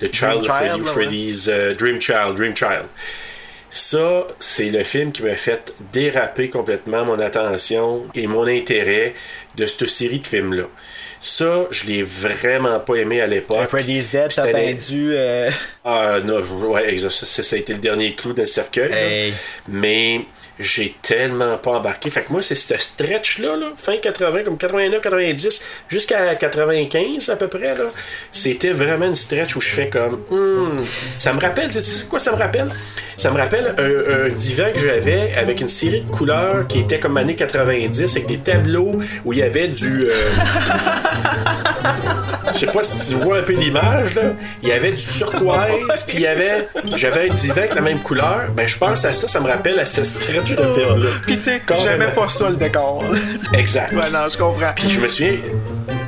The 0.00 0.14
Child 0.14 0.46
of 0.46 0.58
Child, 0.58 0.82
ouais. 0.82 0.92
Freddy's 0.92 1.48
euh, 1.48 1.74
Dream 1.74 2.00
Child, 2.00 2.36
Dream 2.36 2.54
Child. 2.54 2.86
Ça, 3.72 4.26
c'est 4.40 4.68
le 4.70 4.82
film 4.82 5.12
qui 5.12 5.22
m'a 5.22 5.36
fait 5.36 5.72
déraper 5.92 6.48
complètement 6.48 7.04
mon 7.04 7.20
attention 7.20 8.06
et 8.16 8.26
mon 8.26 8.46
intérêt 8.46 9.14
de 9.56 9.64
cette 9.66 9.88
série 9.88 10.18
de 10.18 10.26
films-là. 10.26 10.64
Ça, 11.20 11.66
je 11.70 11.86
l'ai 11.86 12.02
vraiment 12.02 12.80
pas 12.80 12.94
aimé 12.96 13.20
à 13.20 13.26
l'époque. 13.26 13.68
Freddy's 13.68 14.10
Dead, 14.10 14.32
t'as 14.34 14.72
dû. 14.72 15.12
euh, 15.14 15.50
Ah, 15.84 16.18
non, 16.24 16.40
ouais. 16.70 16.96
Ça, 16.98 17.10
ça- 17.10 17.56
a 17.56 17.58
été 17.58 17.74
le 17.74 17.78
dernier 17.78 18.14
clou 18.14 18.32
d'un 18.32 18.46
cercueil. 18.46 18.90
Hey. 18.92 19.34
Mais 19.68 20.22
j'ai 20.60 20.94
tellement 21.02 21.56
pas 21.58 21.72
embarqué. 21.72 22.10
Fait 22.10 22.22
que 22.22 22.32
moi, 22.32 22.42
c'est 22.42 22.54
ce 22.54 22.76
stretch-là, 22.76 23.56
là, 23.56 23.72
fin 23.76 23.96
80, 23.96 24.44
comme 24.44 24.58
89, 24.58 25.00
90, 25.00 25.64
jusqu'à 25.88 26.34
95 26.34 27.28
à 27.30 27.36
peu 27.36 27.48
près, 27.48 27.74
là. 27.74 27.84
C'était 28.30 28.72
vraiment 28.72 29.06
une 29.06 29.16
stretch 29.16 29.56
où 29.56 29.60
je 29.60 29.70
fais 29.70 29.88
comme. 29.88 30.20
Hmm. 30.30 30.82
Ça 31.18 31.32
me 31.32 31.40
rappelle, 31.40 31.70
tu 31.70 31.82
sais 31.82 32.06
quoi 32.06 32.18
ça 32.18 32.32
me 32.32 32.36
rappelle? 32.36 32.68
Ça 33.16 33.30
me 33.30 33.38
rappelle 33.38 33.74
un, 33.76 34.26
un 34.26 34.28
divan 34.30 34.70
que 34.72 34.78
j'avais 34.78 35.34
avec 35.34 35.60
une 35.60 35.68
série 35.68 36.00
de 36.00 36.10
couleurs 36.10 36.66
qui 36.66 36.80
était 36.80 36.98
comme 36.98 37.16
années 37.16 37.34
90, 37.34 38.16
avec 38.16 38.26
des 38.26 38.38
tableaux 38.38 38.98
où 39.24 39.32
il 39.32 39.40
y 39.40 39.42
avait 39.42 39.68
du. 39.68 40.06
euh, 40.06 40.10
je 42.54 42.58
sais 42.58 42.66
pas 42.66 42.82
si 42.82 43.10
tu 43.10 43.14
vois 43.20 43.38
un 43.38 43.42
peu 43.42 43.52
l'image, 43.52 44.14
là. 44.14 44.22
Il 44.62 44.68
y 44.68 44.72
avait 44.72 44.92
du 44.92 45.04
turquoise, 45.04 46.02
puis 46.06 46.18
il 46.18 46.22
y 46.22 46.26
avait. 46.26 46.68
J'avais 46.96 47.28
un 47.28 47.32
divan 47.32 47.58
avec 47.58 47.74
la 47.74 47.80
même 47.80 48.00
couleur. 48.00 48.50
Ben, 48.56 48.66
je 48.66 48.76
pense 48.76 49.04
à 49.04 49.12
ça, 49.12 49.28
ça 49.28 49.40
me 49.40 49.48
rappelle 49.48 49.78
à 49.78 49.84
ce 49.84 50.02
stretch 50.02 50.49
film-là. 50.56 51.10
Puis 51.26 51.36
tu 51.36 51.42
sais, 51.42 51.62
j'aimais 51.82 52.08
pas 52.14 52.28
ça 52.28 52.50
le 52.50 52.56
décor. 52.56 53.04
Exact. 53.54 53.92
ouais, 53.92 54.10
non, 54.10 54.28
je 54.30 54.36
comprends. 54.38 54.72
Puis 54.74 54.88
je 54.90 55.00
me 55.00 55.08
souviens. 55.08 55.36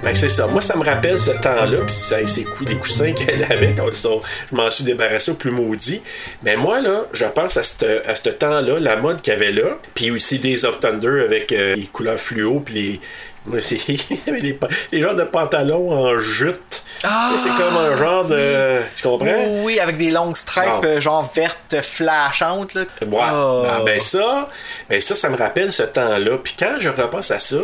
Fait 0.02 0.12
que 0.12 0.18
c'est 0.18 0.28
ça. 0.28 0.46
Moi, 0.48 0.60
ça 0.60 0.76
me 0.76 0.84
rappelle 0.84 1.16
ce 1.18 1.30
temps-là, 1.30 1.78
puis 1.86 1.94
ça, 1.94 2.16
ces 2.26 2.42
coups, 2.44 2.68
les 2.70 2.76
coussins 2.76 3.12
qu'elle 3.12 3.44
avait 3.44 3.72
quand 3.76 3.92
sont- 3.94 4.20
je 4.50 4.56
m'en 4.56 4.68
suis 4.68 4.82
débarrassé 4.84 5.30
au 5.30 5.34
plus 5.34 5.52
maudit. 5.52 6.02
Mais 6.42 6.56
moi, 6.56 6.80
là, 6.80 7.02
je 7.12 7.24
pense 7.24 7.56
à 7.56 7.62
ce 7.62 7.84
à 8.08 8.32
temps-là, 8.32 8.80
la 8.80 8.96
mode 8.96 9.20
qu'il 9.22 9.32
y 9.32 9.36
avait 9.36 9.52
là, 9.52 9.78
puis 9.94 10.10
aussi 10.10 10.38
Days 10.40 10.64
of 10.64 10.80
Thunder 10.80 11.22
avec 11.24 11.52
euh, 11.52 11.76
les 11.76 11.82
couleurs 11.86 12.18
fluo, 12.18 12.60
puis 12.60 12.74
les. 12.74 13.00
Moi, 13.46 13.60
c'est- 13.60 13.76
Il 13.88 13.98
y 14.26 14.30
avait 14.30 14.40
les, 14.40 14.58
les 14.92 15.02
genres 15.02 15.14
de 15.14 15.24
pantalons 15.24 15.90
en 15.90 16.18
jute. 16.20 16.82
Ah! 17.04 17.26
tu 17.28 17.36
sais, 17.36 17.48
c'est 17.48 17.56
comme 17.62 17.76
un 17.76 17.96
genre 17.96 18.24
de. 18.24 18.80
Tu 18.94 19.02
comprends? 19.02 19.26
Oui, 19.26 19.60
oui, 19.64 19.80
avec 19.80 19.96
des 19.96 20.10
longues 20.12 20.36
stripes 20.36 20.64
Ah. 20.68 20.80
euh, 20.84 21.00
genre 21.00 21.28
vertes 21.34 21.76
flashantes. 21.82 22.74
Là. 22.74 22.82
Ouais. 23.02 23.18
Oh. 23.32 23.64
Ah, 23.68 23.80
ben 23.84 23.98
ça, 23.98 24.48
ben 24.88 25.00
ça, 25.00 25.14
ça 25.16 25.28
me 25.28 25.36
rappelle 25.36 25.72
ce 25.72 25.82
temps-là. 25.82 26.38
Puis 26.42 26.54
quand 26.58 26.76
je 26.78 26.88
repasse 26.88 27.32
à 27.32 27.40
ça, 27.40 27.56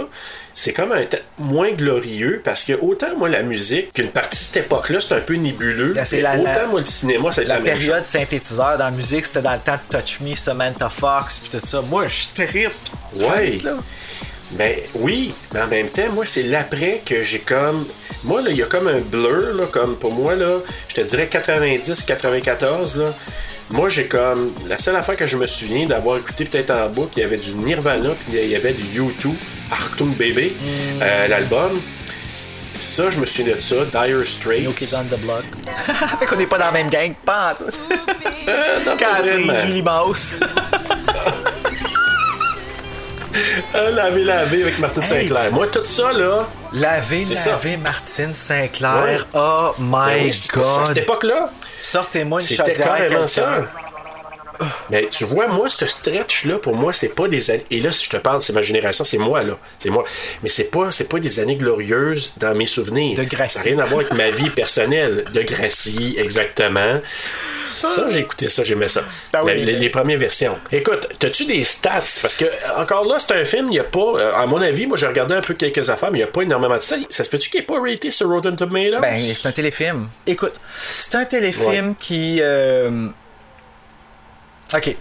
c'est 0.54 0.72
comme 0.72 0.90
un 0.90 1.04
temps 1.04 1.18
moins 1.38 1.70
glorieux 1.70 2.42
parce 2.44 2.64
que 2.64 2.72
autant 2.80 3.14
moi 3.16 3.28
la 3.28 3.44
musique 3.44 3.92
qu'une 3.92 4.08
partie 4.10 4.36
de 4.36 4.42
cette 4.42 4.64
époque-là, 4.64 4.98
c'est 5.00 5.14
un 5.14 5.20
peu 5.20 5.34
nébuleux. 5.34 5.92
Ben, 5.92 6.04
la- 6.20 6.34
autant 6.34 6.42
la- 6.44 6.66
moi 6.66 6.80
le 6.80 6.86
cinéma, 6.86 7.30
c'est 7.30 7.44
La 7.44 7.58
la, 7.58 7.60
période 7.60 7.98
chose. 7.98 8.06
synthétiseur 8.06 8.76
dans 8.76 8.86
la 8.86 8.90
musique, 8.90 9.24
c'était 9.24 9.42
dans 9.42 9.52
le 9.52 9.60
temps 9.60 9.78
de 9.92 9.98
Touch 9.98 10.18
Me, 10.20 10.34
Samantha 10.34 10.88
Fox, 10.88 11.38
puis 11.38 11.60
tout 11.60 11.64
ça. 11.64 11.80
Moi, 11.82 12.06
je 12.08 12.42
trippe. 12.44 12.72
Ouais. 13.14 13.60
Là. 13.62 13.74
Ben 14.52 14.76
oui, 14.94 15.34
mais 15.52 15.60
en 15.60 15.66
même 15.66 15.88
temps, 15.88 16.10
moi, 16.14 16.24
c'est 16.26 16.42
l'après 16.42 17.02
que 17.04 17.22
j'ai 17.22 17.38
comme. 17.40 17.84
Moi, 18.24 18.40
là, 18.42 18.50
il 18.50 18.56
y 18.56 18.62
a 18.62 18.66
comme 18.66 18.88
un 18.88 19.00
blur, 19.00 19.54
là, 19.54 19.64
comme 19.70 19.96
pour 19.96 20.12
moi, 20.12 20.34
là, 20.34 20.58
je 20.88 20.94
te 20.94 21.00
dirais 21.02 21.28
90, 21.28 22.02
94, 22.02 22.98
là. 22.98 23.14
Moi, 23.70 23.88
j'ai 23.90 24.06
comme. 24.06 24.52
La 24.66 24.78
seule 24.78 24.96
affaire 24.96 25.16
que 25.16 25.26
je 25.26 25.36
me 25.36 25.46
souviens 25.46 25.86
d'avoir 25.86 26.16
écouté 26.18 26.46
peut-être 26.46 26.70
en 26.70 26.88
boucle, 26.88 27.12
il 27.18 27.20
y 27.20 27.24
avait 27.24 27.36
du 27.36 27.54
Nirvana, 27.54 28.10
puis 28.20 28.38
il 28.42 28.48
y 28.48 28.56
avait 28.56 28.72
du 28.72 29.00
U2, 29.00 29.30
Arctum 29.70 30.12
Baby, 30.14 30.52
euh, 31.02 31.28
l'album. 31.28 31.78
Ça, 32.80 33.10
je 33.10 33.18
me 33.18 33.26
souviens 33.26 33.54
de 33.54 33.60
ça. 33.60 33.76
Dire 33.84 34.24
Straits. 34.26 34.62
New 34.62 34.72
Kids 34.72 34.94
on 34.94 35.04
the 35.04 35.18
Block. 35.20 35.44
fait 36.18 36.26
qu'on 36.26 36.36
n'est 36.36 36.46
pas 36.46 36.58
dans 36.58 36.66
la 36.66 36.72
même 36.72 36.88
gang. 36.88 37.12
Pas 37.24 37.52
en 37.52 37.64
tout. 37.64 37.72
Non, 38.48 38.92
pas 38.92 38.96
Catherine, 38.96 39.44
vraiment. 39.46 39.58
Julie 39.58 39.82
Mouse. 39.82 40.32
Ah, 43.74 43.90
laver, 43.90 44.24
laver 44.24 44.62
avec 44.62 44.78
Martin 44.78 45.00
Hey. 45.02 45.22
Sinclair. 45.28 45.52
Moi, 45.52 45.66
tout 45.68 45.84
ça, 45.84 46.12
là. 46.12 46.46
Laver, 46.72 47.24
ça. 47.24 47.50
laver 47.50 47.76
Martine 47.76 48.34
Sinclair. 48.34 49.02
Ouais. 49.04 49.18
Oh 49.34 49.74
ben 49.78 49.84
my 50.18 50.24
oui, 50.24 50.32
c'est- 50.32 50.58
À 50.58 50.62
cette 50.86 50.88
god. 50.88 50.98
époque-là, 50.98 51.50
Sortez-moi 51.80 52.40
une 52.40 52.46
c'était 52.46 52.64
chaudière 52.74 52.92
à 52.92 52.98
carrément 52.98 53.26
ça. 53.26 53.60
Mais 54.90 55.06
tu 55.10 55.24
vois, 55.24 55.46
moi, 55.48 55.68
ce 55.68 55.86
stretch-là, 55.86 56.58
pour 56.58 56.74
moi, 56.74 56.92
c'est 56.92 57.14
pas 57.14 57.28
des 57.28 57.50
années. 57.50 57.64
Et 57.70 57.80
là, 57.80 57.92
si 57.92 58.04
je 58.04 58.10
te 58.10 58.16
parle, 58.16 58.42
c'est 58.42 58.52
ma 58.52 58.62
génération, 58.62 59.04
c'est 59.04 59.18
moi, 59.18 59.42
là. 59.42 59.58
C'est 59.78 59.90
moi. 59.90 60.04
Mais 60.42 60.48
c'est 60.48 60.70
pas, 60.70 60.90
c'est 60.90 61.08
pas 61.08 61.18
des 61.18 61.40
années 61.40 61.56
glorieuses 61.56 62.32
dans 62.38 62.54
mes 62.54 62.66
souvenirs. 62.66 63.16
De 63.18 63.24
Gracie. 63.24 63.58
Ça 63.58 63.64
n'a 63.64 63.64
rien 63.76 63.78
à 63.78 63.86
voir 63.86 64.00
avec 64.00 64.12
ma 64.14 64.30
vie 64.30 64.50
personnelle. 64.50 65.24
De 65.32 65.42
Gracie, 65.42 66.16
exactement. 66.18 67.00
Ça, 67.64 68.06
j'ai 68.10 68.20
écouté 68.20 68.48
ça, 68.48 68.64
j'aimais 68.64 68.88
ça. 68.88 69.02
Ah 69.32 69.44
oui. 69.44 69.52
La- 69.58 69.64
les, 69.64 69.72
les 69.74 69.90
premières 69.90 70.18
versions. 70.18 70.58
Écoute, 70.72 71.06
t'as-tu 71.18 71.44
des 71.44 71.62
stats? 71.62 72.02
Parce 72.22 72.34
que, 72.34 72.46
encore 72.76 73.04
là, 73.06 73.18
c'est 73.18 73.34
un 73.34 73.44
film, 73.44 73.66
il 73.66 73.70
n'y 73.72 73.78
a 73.78 73.84
pas, 73.84 74.00
euh, 74.16 74.32
à 74.34 74.46
mon 74.46 74.60
avis, 74.62 74.86
moi, 74.86 74.96
j'ai 74.96 75.06
regardé 75.06 75.34
un 75.34 75.40
peu 75.42 75.54
quelques 75.54 75.90
affaires, 75.90 76.10
mais 76.10 76.18
il 76.18 76.22
n'y 76.22 76.28
a 76.28 76.32
pas 76.32 76.42
énormément 76.42 76.76
de 76.76 76.82
stats. 76.82 76.96
Ça 77.10 77.24
se 77.24 77.30
peut-tu 77.30 77.50
qu'il 77.50 77.60
ait 77.60 77.64
pas 77.64 77.80
raté 77.80 78.10
sur 78.10 78.28
Rotten 78.28 78.56
Tomatoes? 78.56 79.00
Ben, 79.00 79.20
c'est 79.34 79.46
un 79.48 79.52
téléfilm. 79.52 80.08
Écoute, 80.26 80.54
c'est 80.98 81.14
un 81.16 81.24
téléfilm 81.24 81.94
qui. 81.94 82.38
euh, 82.42 83.08
Ok. 84.74 84.96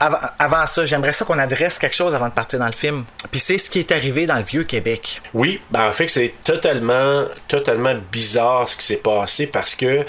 Avant, 0.00 0.64
ça, 0.66 0.86
j'aimerais 0.86 1.12
ça 1.12 1.24
qu'on 1.24 1.40
adresse 1.40 1.76
quelque 1.76 1.96
chose 1.96 2.14
avant 2.14 2.28
de 2.28 2.32
partir 2.32 2.60
dans 2.60 2.66
le 2.66 2.72
film. 2.72 3.04
Puis 3.32 3.40
c'est 3.40 3.58
ce 3.58 3.68
qui 3.68 3.80
est 3.80 3.90
arrivé 3.90 4.26
dans 4.26 4.36
le 4.36 4.44
vieux 4.44 4.62
Québec. 4.62 5.20
Oui, 5.34 5.60
ben 5.72 5.88
en 5.88 5.92
fait, 5.92 6.06
c'est 6.06 6.34
totalement, 6.44 7.24
totalement 7.48 7.94
bizarre 8.12 8.68
ce 8.68 8.76
qui 8.76 8.84
s'est 8.84 8.98
passé 8.98 9.48
parce 9.48 9.74
que 9.74 10.06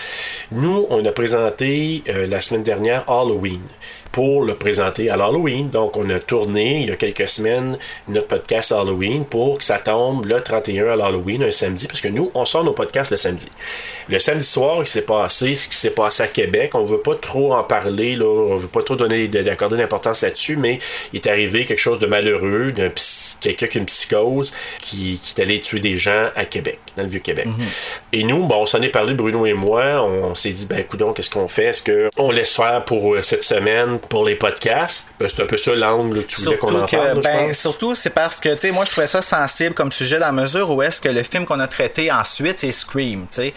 nous, 0.51 0.85
on 0.91 1.03
a 1.03 1.11
présenté 1.11 2.03
euh, 2.07 2.27
la 2.27 2.39
semaine 2.39 2.61
dernière 2.61 3.03
Halloween 3.09 3.63
pour 4.11 4.43
le 4.43 4.55
présenter 4.55 5.09
à 5.09 5.17
l'Halloween. 5.17 5.69
Donc, 5.69 5.97
on 5.97 6.09
a 6.09 6.19
tourné 6.19 6.81
il 6.81 6.89
y 6.89 6.91
a 6.91 6.95
quelques 6.95 7.27
semaines 7.27 7.77
notre 8.07 8.27
podcast 8.27 8.71
Halloween 8.71 9.25
pour 9.25 9.59
que 9.59 9.63
ça 9.63 9.79
tombe 9.79 10.25
le 10.25 10.41
31 10.41 10.87
à 10.89 10.95
l'Halloween, 10.95 11.43
un 11.43 11.51
samedi, 11.51 11.87
parce 11.87 12.01
que 12.01 12.07
nous, 12.07 12.31
on 12.33 12.45
sort 12.45 12.63
nos 12.63 12.73
podcasts 12.73 13.11
le 13.11 13.17
samedi. 13.17 13.47
Le 14.07 14.17
samedi 14.19 14.45
soir, 14.45 14.77
il 14.81 14.87
s'est 14.87 15.03
passé 15.03 15.53
ce 15.53 15.67
qui 15.69 15.75
s'est 15.75 15.91
passé 15.91 16.23
à 16.23 16.27
Québec. 16.27 16.73
On 16.73 16.85
veut 16.85 17.01
pas 17.01 17.15
trop 17.15 17.53
en 17.53 17.63
parler, 17.63 18.15
là. 18.15 18.25
On 18.25 18.57
veut 18.57 18.67
pas 18.67 18.81
trop 18.81 18.95
donner, 18.95 19.27
d'accorder 19.27 19.77
d'importance 19.77 20.21
là-dessus, 20.21 20.57
mais 20.57 20.79
il 21.13 21.17
est 21.17 21.27
arrivé 21.27 21.65
quelque 21.65 21.79
chose 21.79 21.99
de 21.99 22.07
malheureux, 22.07 22.73
quelqu'un 23.41 23.67
qui 23.67 23.77
a 23.77 23.81
une 23.81 23.85
psychose, 23.85 24.53
qui, 24.79 25.19
qui 25.21 25.33
est 25.37 25.41
allé 25.43 25.59
tuer 25.59 25.79
des 25.79 25.95
gens 25.95 26.29
à 26.35 26.45
Québec, 26.45 26.79
dans 26.95 27.03
le 27.03 27.09
Vieux-Québec. 27.09 27.47
Et 28.13 28.23
nous, 28.23 28.47
bon, 28.47 28.61
on 28.61 28.65
s'en 28.65 28.81
est 28.81 28.89
parlé, 28.89 29.13
Bruno 29.13 29.45
et 29.45 29.53
moi, 29.53 30.03
on, 30.03 30.35
s'est 30.35 30.49
dit, 30.49 30.65
ben, 30.65 30.79
écoute, 30.79 31.01
qu'est-ce 31.15 31.29
qu'on 31.29 31.47
fait? 31.47 31.65
Est-ce 31.65 32.09
qu'on 32.15 32.31
laisse 32.31 32.55
faire 32.55 32.83
pour 32.85 33.13
euh, 33.13 33.21
cette 33.21 33.43
semaine, 33.43 33.98
pour 34.07 34.25
les 34.25 34.35
podcasts? 34.35 35.11
Ben, 35.19 35.27
c'est 35.27 35.43
un 35.43 35.45
peu 35.45 35.57
ça 35.57 35.75
l'angle 35.75 36.23
que 36.23 36.27
tu 36.27 36.41
voulais 36.41 36.57
qu'on 36.57 36.79
en 36.79 36.87
parle, 36.87 37.21
ben, 37.21 37.53
surtout, 37.53 37.95
c'est 37.95 38.09
parce 38.09 38.39
que, 38.39 38.53
tu 38.55 38.61
sais, 38.61 38.71
moi, 38.71 38.85
je 38.85 38.91
trouvais 38.91 39.07
ça 39.07 39.21
sensible 39.21 39.73
comme 39.73 39.91
sujet 39.91 40.19
dans 40.19 40.27
la 40.27 40.31
mesure 40.31 40.69
où 40.69 40.81
est-ce 40.81 41.01
que 41.01 41.09
le 41.09 41.23
film 41.23 41.45
qu'on 41.45 41.59
a 41.59 41.67
traité 41.67 42.11
ensuite, 42.11 42.59
c'est 42.59 42.71
Scream, 42.71 43.27
tu 43.31 43.41
sais. 43.41 43.53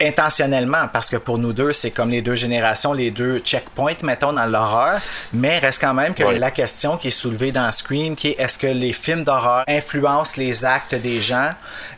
Intentionnellement, 0.00 0.88
parce 0.92 1.08
que 1.10 1.16
pour 1.16 1.38
nous 1.38 1.52
deux, 1.52 1.72
c'est 1.72 1.92
comme 1.92 2.10
les 2.10 2.22
deux 2.22 2.34
générations, 2.34 2.92
les 2.92 3.12
deux 3.12 3.38
checkpoints, 3.38 4.02
mettons, 4.02 4.32
dans 4.32 4.46
l'horreur. 4.46 5.00
Mais 5.32 5.60
reste 5.60 5.80
quand 5.80 5.94
même 5.94 6.12
que 6.12 6.24
la 6.24 6.50
question 6.50 6.96
qui 6.96 7.08
est 7.08 7.12
soulevée 7.12 7.52
dans 7.52 7.70
Scream, 7.70 8.16
qui 8.16 8.30
est 8.30 8.40
est-ce 8.40 8.58
que 8.58 8.66
les 8.66 8.92
films 8.92 9.22
d'horreur 9.22 9.62
influencent 9.68 10.34
les 10.38 10.64
actes 10.64 10.96
des 10.96 11.20
gens? 11.20 11.50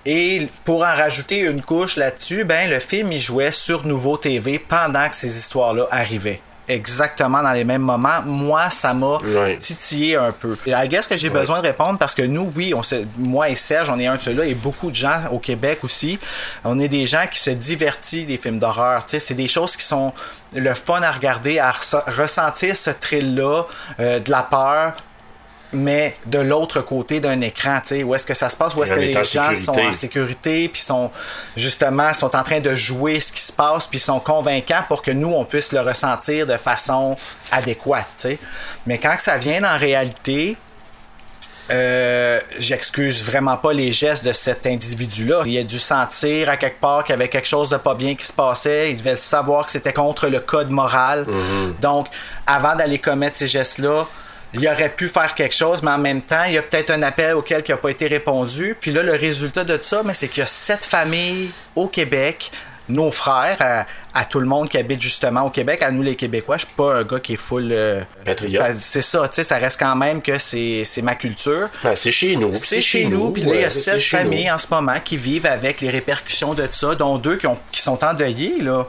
Et 0.05 0.49
pour 0.67 0.83
en 0.83 0.95
rajouter 0.95 1.41
une 1.41 1.63
couche 1.63 1.97
là-dessus, 1.97 2.45
ben, 2.45 2.69
le 2.69 2.79
film, 2.79 3.11
il 3.11 3.21
jouait 3.21 3.53
sur 3.53 3.87
Nouveau 3.87 4.19
TV 4.19 4.59
pendant 4.59 5.09
que 5.09 5.15
ces 5.15 5.39
histoires-là 5.39 5.87
arrivaient. 5.91 6.43
Exactement 6.67 7.43
dans 7.43 7.53
les 7.53 7.65
mêmes 7.65 7.83
moments. 7.83 8.23
Moi, 8.25 8.71
ça 8.71 8.95
m'a 8.95 9.19
titiller 9.59 10.17
un 10.17 10.33
peu. 10.33 10.57
Et 10.67 10.71
I 10.71 10.89
guess 10.89 11.07
que 11.07 11.17
j'ai 11.17 11.29
besoin 11.29 11.61
de 11.61 11.67
répondre 11.67 11.99
parce 11.99 12.15
que 12.15 12.23
nous, 12.23 12.51
oui, 12.57 12.73
on 12.75 12.83
se, 12.83 13.05
moi 13.19 13.51
et 13.51 13.55
Serge, 13.55 13.91
on 13.91 13.99
est 13.99 14.07
un 14.07 14.17
de 14.17 14.21
ceux-là 14.21 14.47
et 14.47 14.55
beaucoup 14.55 14.91
de 14.91 14.95
gens 14.97 15.21
au 15.31 15.39
Québec 15.39 15.81
aussi. 15.83 16.19
On 16.65 16.81
est 16.81 16.89
des 16.89 17.07
gens 17.07 17.27
qui 17.31 17.39
se 17.39 17.51
divertissent 17.51 18.27
des 18.27 18.39
films 18.39 18.59
d'horreur. 18.59 19.05
Tu 19.05 19.11
sais, 19.11 19.19
c'est 19.19 19.35
des 19.35 19.49
choses 19.49 19.77
qui 19.77 19.85
sont 19.85 20.13
le 20.55 20.75
fun 20.75 21.03
à 21.03 21.11
regarder, 21.11 21.59
à 21.59 21.73
ressentir 22.07 22.75
ce 22.77 22.91
thrill-là, 22.91 23.65
euh, 24.01 24.21
de 24.21 24.31
la 24.31 24.43
peur. 24.43 24.95
Mais 25.75 26.17
de 26.27 26.39
l'autre 26.39 26.81
côté 26.81 27.21
d'un 27.21 27.41
écran, 27.41 27.81
tu 27.81 27.89
sais, 27.89 28.03
où 28.03 28.15
est-ce 28.15 28.27
que 28.27 28.35
ça 28.35 28.49
se 28.49 28.57
passe, 28.57 28.75
où 28.75 28.83
est-ce 28.83 28.95
que 28.95 29.01
les 29.01 29.25
gens 29.25 29.55
sont 29.55 29.79
en 29.79 29.93
sécurité, 29.93 30.69
puis 30.69 30.81
sont 30.81 31.11
justement 31.57 32.15
sont 32.15 32.35
en 32.37 32.43
train 32.43 32.61
de 32.61 32.75
jouer 32.75 33.21
ce 33.21 33.33
qui 33.33 33.41
se 33.41 33.53
passe, 33.53 33.87
puis 33.87 33.99
sont 33.99 34.21
convaincants 34.21 34.85
pour 34.89 35.03
que 35.03 35.11
nous 35.11 35.33
on 35.33 35.45
puisse 35.45 35.73
le 35.73 35.81
ressentir 35.81 36.47
de 36.47 36.57
façon 36.57 37.17
adéquate, 37.51 38.07
tu 38.17 38.29
sais. 38.29 38.39
Mais 38.87 38.99
quand 38.99 39.17
ça 39.19 39.37
vient 39.37 39.63
en 39.65 39.79
réalité, 39.79 40.57
euh, 41.71 42.41
j'excuse 42.59 43.25
vraiment 43.25 43.57
pas 43.57 43.73
les 43.73 43.91
gestes 43.91 44.25
de 44.25 44.33
cet 44.33 44.67
individu-là. 44.67 45.45
Il 45.47 45.57
a 45.59 45.63
dû 45.63 45.79
sentir 45.79 46.51
à 46.51 46.57
quelque 46.59 46.81
part 46.81 47.05
qu'il 47.05 47.15
y 47.15 47.17
avait 47.17 47.29
quelque 47.29 47.49
chose 47.49 47.71
de 47.71 47.79
pas 47.79 47.95
bien 47.95 48.15
qui 48.15 48.27
se 48.27 48.33
passait. 48.33 48.91
Il 48.91 48.99
devait 48.99 49.17
savoir 49.17 49.65
que 49.65 49.71
c'était 49.71 49.93
contre 49.93 50.29
le 50.29 50.41
code 50.41 50.71
moral. 50.71 51.27
Donc, 51.81 52.09
avant 52.47 52.77
d'aller 52.77 52.99
commettre 52.99 53.37
ces 53.37 53.49
gestes-là, 53.49 54.07
il 54.55 54.69
aurait 54.69 54.91
pu 54.91 55.09
faire 55.09 55.35
quelque 55.35 55.55
chose, 55.55 55.83
mais 55.83 55.91
en 55.91 55.99
même 55.99 56.23
temps, 56.23 56.45
il 56.45 56.55
y 56.55 56.59
a 56.59 56.63
peut-être 56.63 56.91
un 56.91 57.03
appel 57.03 57.35
auquel 57.35 57.63
qui 57.63 57.73
n'a 57.73 57.77
pas 57.77 57.91
été 57.91 58.07
répondu. 58.07 58.77
Puis 58.81 58.93
là, 58.93 59.03
le 59.03 59.13
résultat 59.13 59.65
de 59.65 59.79
ça, 59.81 60.03
mais 60.05 60.15
c'est 60.15 60.29
qu'il 60.29 60.41
y 60.41 60.43
a 60.43 60.47
sept 60.47 60.85
familles 60.85 61.51
au 61.75 61.89
Québec, 61.89 62.51
nos 62.89 63.11
frères, 63.11 63.87
à, 64.15 64.25
tout 64.25 64.41
le 64.41 64.47
monde 64.47 64.69
qui 64.69 64.79
habite 64.79 65.01
justement 65.01 65.43
au 65.43 65.51
Québec, 65.51 65.83
à 65.83 65.91
nous 65.91 66.03
les 66.03 66.17
Québécois. 66.17 66.57
Je 66.57 66.67
suis 66.67 66.75
pas 66.77 66.95
un 66.97 67.05
gars 67.05 67.21
qui 67.21 67.35
est 67.35 67.37
full. 67.37 67.71
euh, 67.73 68.01
Patriote. 68.25 68.63
ben, 68.63 68.75
c'est 68.81 69.03
ça, 69.03 69.29
tu 69.29 69.35
sais, 69.37 69.43
ça 69.43 69.57
reste 69.59 69.79
quand 69.79 69.97
même 69.97 70.23
que 70.23 70.39
c'est 70.39 70.85
ma 71.03 71.15
culture. 71.15 71.69
Ben, 71.83 71.95
c'est 71.95 72.13
chez 72.13 72.37
nous. 72.37 72.53
C'est 72.55 72.81
chez 72.81 73.07
nous, 73.07 73.31
puis 73.31 73.43
là, 73.43 73.55
il 73.55 73.61
y 73.63 73.65
a 73.65 73.71
sept 73.71 74.01
familles 74.01 74.51
en 74.51 74.59
ce 74.59 74.67
moment 74.71 74.95
qui 75.05 75.17
vivent 75.17 75.47
avec 75.47 75.81
les 75.81 75.91
répercussions 75.91 76.55
de 76.55 76.69
ça, 76.71 76.95
dont 76.95 77.19
deux 77.19 77.37
qui, 77.37 77.47
ont, 77.47 77.59
qui 77.73 77.81
sont 77.83 78.03
endeuillés, 78.05 78.61
là. 78.61 78.87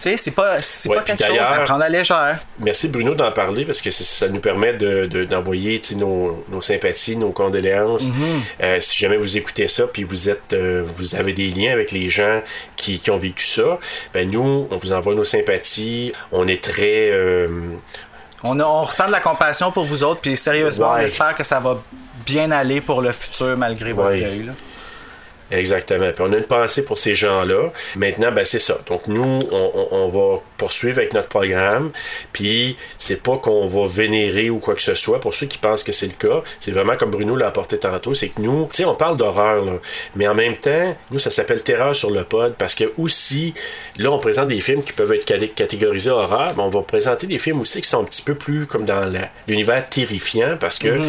Tu 0.00 0.10
sais, 0.10 0.16
c'est 0.16 0.30
pas, 0.30 0.58
Ouais, 0.86 0.96
pas 0.96 1.02
quelque 1.02 1.24
chose 1.24 1.38
à 1.40 1.60
prendre 1.60 1.82
à 1.82 1.88
légère. 1.88 2.38
Merci 2.60 2.88
Bruno 2.88 3.14
d'en 3.14 3.32
parler 3.32 3.64
parce 3.64 3.80
que 3.80 3.90
ça 3.90 4.28
nous 4.28 4.38
permet 4.40 4.72
de- 4.74 5.06
de- 5.06 5.24
d'envoyer 5.24 5.80
tu 5.80 5.88
sais, 5.88 5.94
nos, 5.96 6.44
nos 6.48 6.62
sympathies, 6.62 7.16
nos 7.16 7.30
condoléances. 7.30 8.06
Mm-hmm. 8.06 8.64
Euh, 8.64 8.80
si 8.80 8.96
jamais 8.98 9.16
vous 9.16 9.36
écoutez 9.36 9.66
ça 9.66 9.84
puis 9.92 10.04
vous 10.04 10.28
êtes 10.28 10.52
euh, 10.52 10.84
vous 10.86 11.16
avez 11.16 11.32
des 11.32 11.48
liens 11.50 11.72
avec 11.72 11.90
les 11.90 12.08
gens 12.08 12.42
qui, 12.76 13.00
qui 13.00 13.10
ont 13.10 13.18
vécu 13.18 13.44
ça, 13.44 13.78
ben 14.14 14.30
nous 14.30 14.67
on 14.70 14.76
vous 14.78 14.92
envoie 14.92 15.14
nos 15.14 15.24
sympathies. 15.24 16.12
On 16.32 16.46
est 16.48 16.62
très 16.62 17.10
euh, 17.10 17.48
On, 18.44 18.60
a- 18.60 18.64
on 18.64 18.82
ressent 18.82 19.06
de 19.06 19.12
la 19.12 19.20
compassion 19.20 19.72
pour 19.72 19.84
vous 19.84 20.04
autres, 20.04 20.20
puis 20.20 20.36
sérieusement, 20.36 20.92
Ouais. 20.92 21.00
on 21.00 21.04
espère 21.04 21.34
que 21.34 21.42
ça 21.42 21.58
va 21.58 21.76
bien 22.24 22.50
aller 22.52 22.80
pour 22.80 23.02
le 23.02 23.10
futur 23.12 23.56
malgré 23.56 23.92
votre 23.92 24.10
Ouais. 24.10 24.20
deuil. 24.20 24.50
Exactement. 25.50 26.10
Puis 26.12 26.24
on 26.26 26.32
a 26.32 26.36
une 26.36 26.44
pensée 26.44 26.84
pour 26.84 26.98
ces 26.98 27.14
gens-là. 27.14 27.72
Maintenant, 27.96 28.32
ben 28.32 28.44
c'est 28.44 28.58
ça. 28.58 28.78
Donc 28.86 29.06
nous, 29.06 29.42
on, 29.50 30.08
va 30.08 30.40
poursuivre 30.56 30.98
avec 30.98 31.14
notre 31.14 31.28
programme. 31.28 31.90
Puis 32.32 32.76
c'est 32.98 33.22
pas 33.22 33.36
qu'on 33.36 33.66
va 33.66 33.86
vénérer 33.86 34.50
ou 34.50 34.58
quoi 34.58 34.74
que 34.74 34.82
ce 34.82 34.94
soit. 34.94 35.20
Pour 35.20 35.34
ceux 35.34 35.46
qui 35.46 35.58
pensent 35.58 35.82
que 35.82 35.92
c'est 35.92 36.06
le 36.06 36.12
cas, 36.12 36.42
c'est 36.60 36.70
vraiment 36.70 36.96
comme 36.96 37.10
Bruno 37.10 37.36
l'a 37.36 37.46
apporté 37.46 37.78
tantôt, 37.78 38.14
c'est 38.14 38.28
que 38.28 38.40
nous, 38.40 38.68
tu 38.70 38.78
sais, 38.78 38.84
on 38.84 38.94
parle 38.94 39.16
d'horreur, 39.16 39.64
là. 39.64 39.74
Mais 40.16 40.28
en 40.28 40.34
même 40.34 40.56
temps, 40.56 40.96
nous, 41.10 41.18
ça 41.18 41.30
s'appelle 41.30 41.62
Terreur 41.62 41.94
sur 41.94 42.10
le 42.10 42.24
pod 42.24 42.54
parce 42.58 42.74
que 42.74 42.92
aussi, 42.98 43.54
là, 43.96 44.10
on 44.10 44.18
présente 44.18 44.48
des 44.48 44.60
films 44.60 44.82
qui 44.82 44.92
peuvent 44.92 45.12
être 45.12 45.54
catégorisés 45.54 46.10
horreur, 46.10 46.52
mais 46.56 46.62
on 46.62 46.70
va 46.70 46.82
présenter 46.82 47.26
des 47.26 47.38
films 47.38 47.60
aussi 47.60 47.80
qui 47.80 47.88
sont 47.88 48.02
un 48.02 48.04
petit 48.04 48.22
peu 48.22 48.34
plus 48.34 48.66
comme 48.66 48.84
dans 48.84 49.10
l'univers 49.46 49.88
terrifiant 49.88 50.56
parce 50.58 50.78
que 50.78 51.00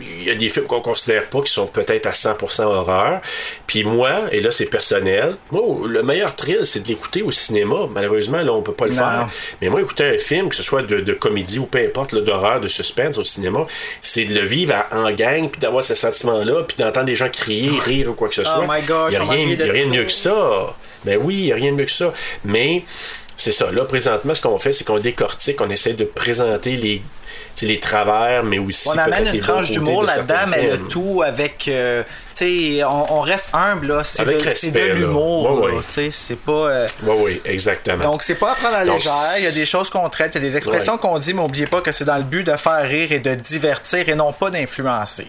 il 0.00 0.24
y 0.24 0.30
a 0.30 0.34
des 0.34 0.48
films 0.48 0.66
qu'on 0.66 0.80
considère 0.80 1.24
pas 1.26 1.40
qui 1.42 1.50
sont 1.52 1.66
peut-être 1.66 2.06
à 2.06 2.12
100% 2.12 2.62
horreur. 2.64 3.20
Puis 3.66 3.84
moi, 3.84 4.22
et 4.32 4.40
là 4.40 4.50
c'est 4.50 4.66
personnel, 4.66 5.36
moi 5.50 5.62
le 5.86 6.02
meilleur 6.02 6.34
thrill 6.36 6.60
c'est 6.64 6.80
de 6.80 6.88
l'écouter 6.88 7.22
au 7.22 7.30
cinéma. 7.30 7.88
Malheureusement 7.90 8.42
là 8.42 8.52
on 8.52 8.62
peut 8.62 8.72
pas 8.74 8.86
le 8.86 8.92
Non. 8.92 8.96
faire. 8.98 9.28
Mais 9.62 9.68
moi 9.68 9.80
écouter 9.80 10.04
un 10.04 10.18
film, 10.18 10.48
que 10.48 10.56
ce 10.56 10.62
soit 10.62 10.82
de, 10.82 11.00
de 11.00 11.12
comédie 11.12 11.58
ou 11.58 11.66
peu 11.66 11.78
importe, 11.78 12.14
d'horreur, 12.14 12.60
de 12.60 12.68
suspense 12.68 13.18
au 13.18 13.24
cinéma, 13.24 13.66
c'est 14.00 14.24
de 14.24 14.34
le 14.34 14.46
vivre 14.46 14.74
à- 14.74 14.88
en 14.96 15.10
gang 15.12 15.48
puis 15.48 15.60
d'avoir 15.60 15.82
ce 15.84 15.94
sentiment-là 15.94 16.64
puis 16.64 16.76
d'entendre 16.76 17.06
des 17.06 17.16
gens 17.16 17.28
crier, 17.28 17.70
rire 17.84 18.10
ou 18.10 18.14
quoi 18.14 18.28
que 18.28 18.34
ce 18.34 18.42
Oh 18.42 18.44
soit. 18.44 18.64
il 18.78 19.12
y 19.14 19.16
a 19.16 19.22
on 19.22 19.26
m'a 19.26 19.32
rien, 19.32 19.46
y 19.48 19.52
a 19.52 19.56
de 19.66 19.70
rien 19.70 19.86
de 19.86 19.90
mieux 19.90 20.04
que 20.04 20.12
ça. 20.12 20.74
Ben 21.04 21.18
oui, 21.22 21.34
il 21.36 21.46
y 21.46 21.52
a 21.52 21.56
rien 21.56 21.70
de 21.72 21.76
mieux 21.76 21.84
que 21.84 21.90
ça. 21.90 22.12
Mais 22.44 22.82
c'est 23.36 23.52
ça. 23.52 23.70
Là, 23.70 23.84
présentement, 23.84 24.34
ce 24.34 24.42
qu'on 24.42 24.58
fait, 24.58 24.72
c'est 24.72 24.84
qu'on 24.84 24.98
décortique, 24.98 25.60
on 25.60 25.68
essaie 25.70 25.92
de 25.92 26.04
présenter 26.04 26.76
les, 26.76 27.02
les 27.62 27.80
travers, 27.80 28.42
mais 28.44 28.58
aussi. 28.58 28.88
On 28.88 28.96
amène 28.98 29.34
une 29.34 29.40
tranche 29.40 29.70
d'humour 29.70 30.02
de 30.02 30.06
là-dedans, 30.08 30.34
mais 30.48 30.70
le 30.70 30.78
tout 30.88 31.22
avec. 31.24 31.68
euh, 31.68 32.02
tu 32.36 32.76
sais, 32.78 32.84
on, 32.84 33.14
on 33.18 33.20
reste 33.20 33.48
humble, 33.54 33.88
là. 33.88 34.04
C'est 34.04 34.20
Avec 34.20 34.38
de, 34.44 34.92
l'humour, 34.94 35.60
Ouais, 35.62 35.72
ouais. 35.72 35.80
Tu 35.88 35.92
sais, 35.92 36.10
c'est 36.10 36.38
pas. 36.38 36.52
euh, 36.52 36.86
Oui, 37.02 37.14
oui, 37.24 37.40
exactement. 37.46 38.02
Donc, 38.04 38.22
c'est 38.22 38.34
pas 38.34 38.52
à 38.52 38.54
prendre 38.54 38.74
à 38.76 38.84
la 38.84 38.92
légère. 38.94 39.12
Il 39.38 39.44
y 39.44 39.46
a 39.46 39.50
des 39.52 39.64
choses 39.66 39.88
qu'on 39.90 40.08
traite, 40.10 40.32
il 40.34 40.42
y 40.42 40.44
a 40.46 40.48
des 40.48 40.56
expressions 40.56 40.94
Ouais. 40.94 40.98
qu'on 40.98 41.18
dit, 41.18 41.32
mais 41.34 41.40
n'oubliez 41.42 41.66
pas 41.66 41.80
que 41.80 41.92
c'est 41.92 42.04
dans 42.04 42.16
le 42.18 42.24
but 42.24 42.44
de 42.44 42.54
faire 42.56 42.82
rire 42.88 43.10
et 43.12 43.20
de 43.20 43.34
divertir 43.34 44.08
et 44.08 44.14
non 44.14 44.32
pas 44.32 44.50
d'influencer. 44.50 45.28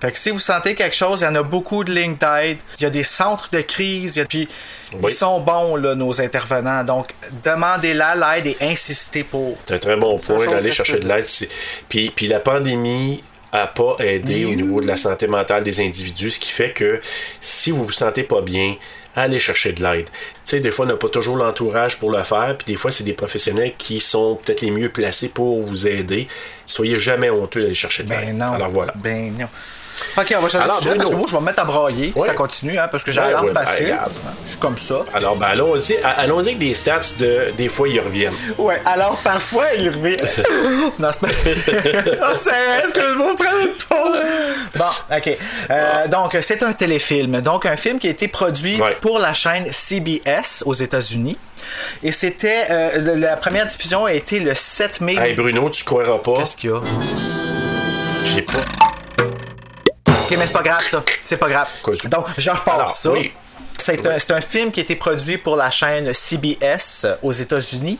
Fait 0.00 0.12
que 0.12 0.18
si 0.18 0.30
vous 0.30 0.40
sentez 0.40 0.74
quelque 0.74 0.94
chose, 0.94 1.22
il 1.22 1.24
y 1.24 1.26
en 1.26 1.34
a 1.36 1.42
beaucoup 1.42 1.82
de 1.82 1.90
lignes 1.92 2.16
d'aide. 2.16 2.58
Il 2.78 2.82
y 2.82 2.86
a 2.86 2.90
des 2.90 3.02
centres 3.02 3.48
de 3.50 3.62
crise. 3.62 4.18
a- 4.18 4.26
Puis 4.26 4.46
Oui. 4.92 5.10
ils 5.10 5.14
sont 5.14 5.40
bons, 5.40 5.76
là, 5.76 5.94
nos 5.94 6.20
intervenants. 6.20 6.84
Donc, 6.84 7.14
demandez-la 7.42 8.14
l'aide 8.14 8.46
et 8.46 8.56
insistez 8.60 9.24
pour. 9.24 9.56
C'est 9.66 9.74
un 9.74 9.78
très 9.78 9.96
bon 9.96 10.18
point 10.18 10.46
d'aller 10.46 10.70
chercher 10.70 10.98
de 10.98 11.08
l'aide. 11.08 11.24
Puis, 11.88 12.10
puis 12.14 12.26
la 12.26 12.40
pandémie 12.40 13.22
a 13.52 13.66
pas 13.66 13.96
aidé 14.00 14.44
au 14.44 14.54
niveau 14.54 14.80
de 14.82 14.86
la 14.86 14.96
santé 14.96 15.26
mentale 15.28 15.64
des 15.64 15.80
individus, 15.80 16.32
ce 16.32 16.40
qui 16.40 16.50
fait 16.50 16.72
que 16.72 17.00
si 17.40 17.70
vous 17.70 17.84
vous 17.84 17.92
sentez 17.92 18.22
pas 18.22 18.42
bien, 18.42 18.74
allez 19.14 19.38
chercher 19.38 19.72
de 19.72 19.82
l'aide. 19.82 20.10
Tu 20.10 20.12
sais, 20.44 20.60
des 20.60 20.70
fois, 20.70 20.84
on 20.84 20.88
n'a 20.88 20.96
pas 20.96 21.08
toujours 21.08 21.36
l'entourage 21.36 21.98
pour 21.98 22.10
le 22.10 22.22
faire, 22.22 22.54
puis 22.58 22.66
des 22.74 22.78
fois, 22.78 22.92
c'est 22.92 23.04
des 23.04 23.14
professionnels 23.14 23.72
qui 23.78 23.98
sont 24.00 24.34
peut-être 24.44 24.60
les 24.60 24.70
mieux 24.70 24.90
placés 24.90 25.30
pour 25.30 25.62
vous 25.64 25.88
aider. 25.88 26.28
Soyez 26.66 26.98
jamais 26.98 27.30
honteux 27.30 27.62
d'aller 27.62 27.74
chercher 27.74 28.02
de 28.02 28.10
l'aide. 28.10 28.26
Ben 28.26 28.36
non. 28.36 28.52
Alors 28.52 28.68
voilà. 28.68 28.92
Ben 28.96 29.32
non. 29.38 29.46
Ok, 30.18 30.34
on 30.36 30.40
va 30.42 30.48
changer 30.48 30.64
Alors, 30.64 30.76
de 30.78 30.82
sujet 30.82 30.94
parce 30.96 31.10
que 31.10 31.14
moi, 31.14 31.26
je 31.28 31.32
vais 31.34 31.40
me 31.40 31.44
mettre 31.46 31.60
à 31.62 31.64
brailler. 31.64 32.12
Ça 32.24 32.32
continue, 32.34 32.78
hein, 32.78 32.88
parce 32.90 33.04
que 33.04 33.12
j'ai 33.12 33.20
Ouais, 33.20 33.28
l'air 33.28 33.42
ouais, 33.44 33.50
ben, 33.52 33.60
regarde. 33.60 34.12
Je 34.44 34.50
suis 34.50 34.58
comme 34.58 34.78
ça. 34.78 34.96
Alors, 35.14 35.36
ben, 35.36 35.46
allons-y 35.48 35.96
allons 36.02 36.38
avec 36.38 36.58
des 36.58 36.74
stats 36.74 37.00
de 37.18 37.52
des 37.56 37.68
fois, 37.68 37.88
ils 37.88 38.00
reviennent. 38.00 38.32
Ouais, 38.58 38.80
alors 38.86 39.16
parfois, 39.18 39.66
il 39.78 39.88
revient. 39.90 40.16
non, 40.98 41.10
c'est 41.12 41.20
pas. 41.20 42.28
oh, 42.30 42.34
c'est. 42.36 42.84
Excuse-moi, 42.84 43.34
prends 43.38 43.58
une 43.60 43.68
pause. 43.88 44.26
Bon, 44.76 45.16
ok. 45.16 45.38
Euh, 45.70 46.08
donc, 46.08 46.36
c'est 46.40 46.62
un 46.62 46.72
téléfilm. 46.72 47.40
Donc, 47.40 47.66
un 47.66 47.76
film 47.76 47.98
qui 47.98 48.08
a 48.08 48.10
été 48.10 48.28
produit 48.28 48.80
Ouais. 48.80 48.96
pour 49.00 49.18
la 49.18 49.32
chaîne 49.34 49.66
CBS 49.70 50.62
aux 50.66 50.74
États-Unis. 50.74 51.36
Et 52.02 52.12
c'était. 52.12 52.64
euh, 52.70 53.16
la 53.16 53.36
première 53.36 53.66
diffusion 53.66 54.04
a 54.06 54.12
été 54.12 54.40
le 54.40 54.54
7 54.54 55.00
mai. 55.00 55.16
Hey, 55.16 55.34
Bruno, 55.34 55.68
tu 55.70 55.84
croiras 55.84 56.18
pas. 56.18 56.34
Qu'est-ce 56.34 56.56
qu'il 56.56 56.70
y 56.70 56.72
a? 56.72 56.80
J'ai 58.24 58.42
pas. 58.42 58.52
Ok, 60.26 60.36
mais 60.38 60.46
c'est 60.46 60.52
pas 60.52 60.62
grave, 60.62 60.84
ça. 60.84 61.04
C'est 61.22 61.36
pas 61.36 61.48
grave. 61.48 61.68
Quoi, 61.82 61.94
ça? 61.94 62.08
Donc, 62.08 62.26
je 62.36 62.50
ça. 62.88 63.10
oui. 63.12 63.32
C'est 63.78 64.04
un, 64.06 64.18
c'est 64.18 64.32
un 64.32 64.40
film 64.40 64.72
qui 64.72 64.80
a 64.80 64.82
été 64.82 64.96
produit 64.96 65.38
pour 65.38 65.54
la 65.54 65.70
chaîne 65.70 66.12
CBS 66.12 67.06
aux 67.22 67.32
États-Unis 67.32 67.98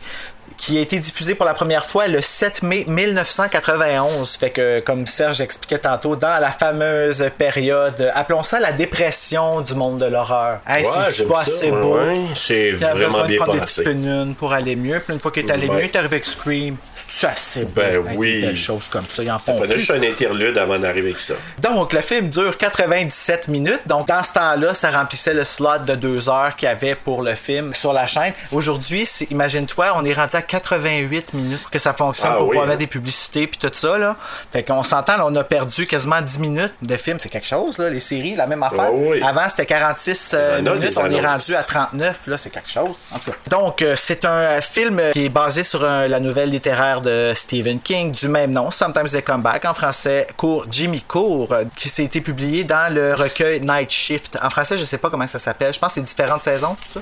qui 0.56 0.78
a 0.78 0.80
été 0.80 0.98
diffusé 0.98 1.34
pour 1.34 1.44
la 1.46 1.54
première 1.54 1.84
fois 1.86 2.08
le 2.08 2.22
7 2.22 2.62
mai 2.62 2.84
1991. 2.86 4.36
Fait 4.36 4.50
que, 4.50 4.80
comme 4.80 5.06
Serge 5.06 5.40
expliquait 5.40 5.78
tantôt, 5.78 6.16
dans 6.16 6.40
la 6.40 6.50
fameuse 6.50 7.25
période, 7.38 8.10
appelons 8.14 8.42
ça 8.42 8.60
la 8.60 8.72
dépression 8.72 9.60
du 9.60 9.75
monde 9.75 9.98
de 9.98 10.06
l'horreur. 10.06 10.60
Hey, 10.66 10.84
Ouais, 10.86 10.92
c'est 11.10 11.26
pas 11.26 11.42
ça, 11.44 11.50
assez 11.52 11.70
ouais, 11.70 11.80
beau? 11.80 11.98
ouais. 11.98 12.20
C'est 12.34 12.70
vraiment 12.72 13.25
bien 13.25 13.36
prendre 13.38 13.54
des 13.54 13.60
petites 13.60 14.36
pour 14.36 14.52
aller 14.52 14.76
mieux. 14.76 15.00
Puis 15.00 15.14
une 15.14 15.20
fois 15.20 15.30
qu'il 15.30 15.46
est 15.46 15.50
allé 15.52 15.68
mieux, 15.68 15.82
est 15.84 15.96
arrivé 15.96 16.16
avec 16.16 16.26
Scream. 16.26 16.76
C'est 17.08 17.26
assez 17.28 17.64
beau. 17.64 17.70
Ben 17.76 18.04
avec 18.04 18.18
oui. 18.18 18.42
Des 18.42 18.56
choses 18.56 18.88
comme 18.88 19.04
ça? 19.08 19.22
Ils 19.22 19.30
en 19.30 19.38
font 19.38 19.62
juste 19.70 19.90
un 19.90 20.02
interlude 20.02 20.58
avant 20.58 20.78
d'arriver 20.78 21.10
avec 21.10 21.20
ça. 21.20 21.34
Donc, 21.60 21.92
le 21.92 22.00
film 22.00 22.28
dure 22.28 22.56
97 22.58 23.48
minutes. 23.48 23.80
Donc, 23.86 24.08
dans 24.08 24.22
ce 24.25 24.32
temps-là, 24.34 24.75
ça 24.75 24.90
remplissait 24.90 25.34
le 25.34 25.44
slot 25.44 25.78
de 25.86 25.94
deux 25.94 26.28
heures 26.28 26.54
qu'il 26.56 26.68
y 26.68 26.70
avait 26.72 26.94
pour 26.94 27.22
le 27.22 27.34
film 27.34 27.75
sur 27.75 27.92
la 27.92 28.06
chaîne. 28.06 28.32
Aujourd'hui, 28.52 29.08
imagine-toi, 29.30 29.92
on 29.96 30.04
est 30.04 30.12
rendu 30.14 30.36
à 30.36 30.42
88 30.46 31.34
minutes 31.34 31.62
pour 31.62 31.70
que 31.70 31.78
ça 31.78 31.92
fonctionne, 31.92 32.30
Ah 32.32 32.36
pour 32.36 32.44
oui, 32.44 32.48
pouvoir 32.50 32.64
hein? 32.64 32.68
mettre 32.68 32.78
des 32.80 32.86
publicités 32.86 33.46
puis 33.46 33.58
tout 33.58 33.70
ça. 33.72 33.98
Là. 33.98 34.16
Fait 34.52 34.62
qu'on 34.62 34.82
s'entend, 34.84 35.14
on 35.24 35.34
a 35.36 35.44
perdu 35.44 35.86
quasiment 35.86 36.20
10 36.20 36.38
minutes 36.38 36.74
de 36.82 36.96
film. 36.96 37.18
C'est 37.20 37.28
quelque 37.28 37.46
chose, 37.46 37.78
là, 37.78 37.90
les 37.90 38.00
séries, 38.00 38.34
la 38.34 38.46
même 38.46 38.62
affaire. 38.62 38.92
Oui. 38.92 39.22
Avant, 39.22 39.48
c'était 39.48 39.66
46 39.66 40.32
euh, 40.34 40.62
minutes. 40.62 40.98
On 40.98 41.10
est 41.10 41.24
rendu 41.26 41.54
à 41.54 41.62
39. 41.62 42.20
Là, 42.26 42.36
c'est 42.36 42.50
quelque 42.50 42.70
chose. 42.70 42.94
En 43.12 43.18
tout 43.18 43.30
cas. 43.30 43.36
Donc, 43.48 43.82
euh, 43.82 43.94
c'est 43.96 44.24
un 44.24 44.60
film 44.60 45.00
qui 45.12 45.24
est 45.26 45.28
basé 45.28 45.62
sur 45.62 45.84
un- 45.84 46.06
la 46.08 46.20
nouvelle 46.20 46.50
littéraire 46.50 47.00
de 47.00 47.32
Stephen 47.34 47.80
King 47.80 48.12
du 48.12 48.28
même 48.28 48.52
nom, 48.52 48.70
Sometimes 48.70 49.08
They 49.08 49.22
Come 49.22 49.42
Back, 49.42 49.64
en 49.64 49.74
français, 49.74 50.26
court 50.36 50.66
Jimmy 50.70 51.02
Court, 51.02 51.52
euh, 51.52 51.64
qui 51.76 51.88
s'est 51.88 52.04
été 52.04 52.20
publié 52.20 52.64
dans 52.64 52.92
le 52.92 53.14
recueil 53.14 53.60
Night 53.60 53.90
Shift. 53.90 54.38
En 54.42 54.50
français, 54.50 54.76
je 54.78 54.84
sais 54.84 54.98
pas 54.98 55.10
comment 55.10 55.26
ça 55.26 55.38
s'appelle. 55.38 55.72
Je 55.72 55.78
pense 55.78 55.90
que 55.90 55.94
c'est 55.96 56.00
différentes 56.02 56.40
saisons, 56.42 56.74
tout 56.74 56.92
ça. 56.94 57.00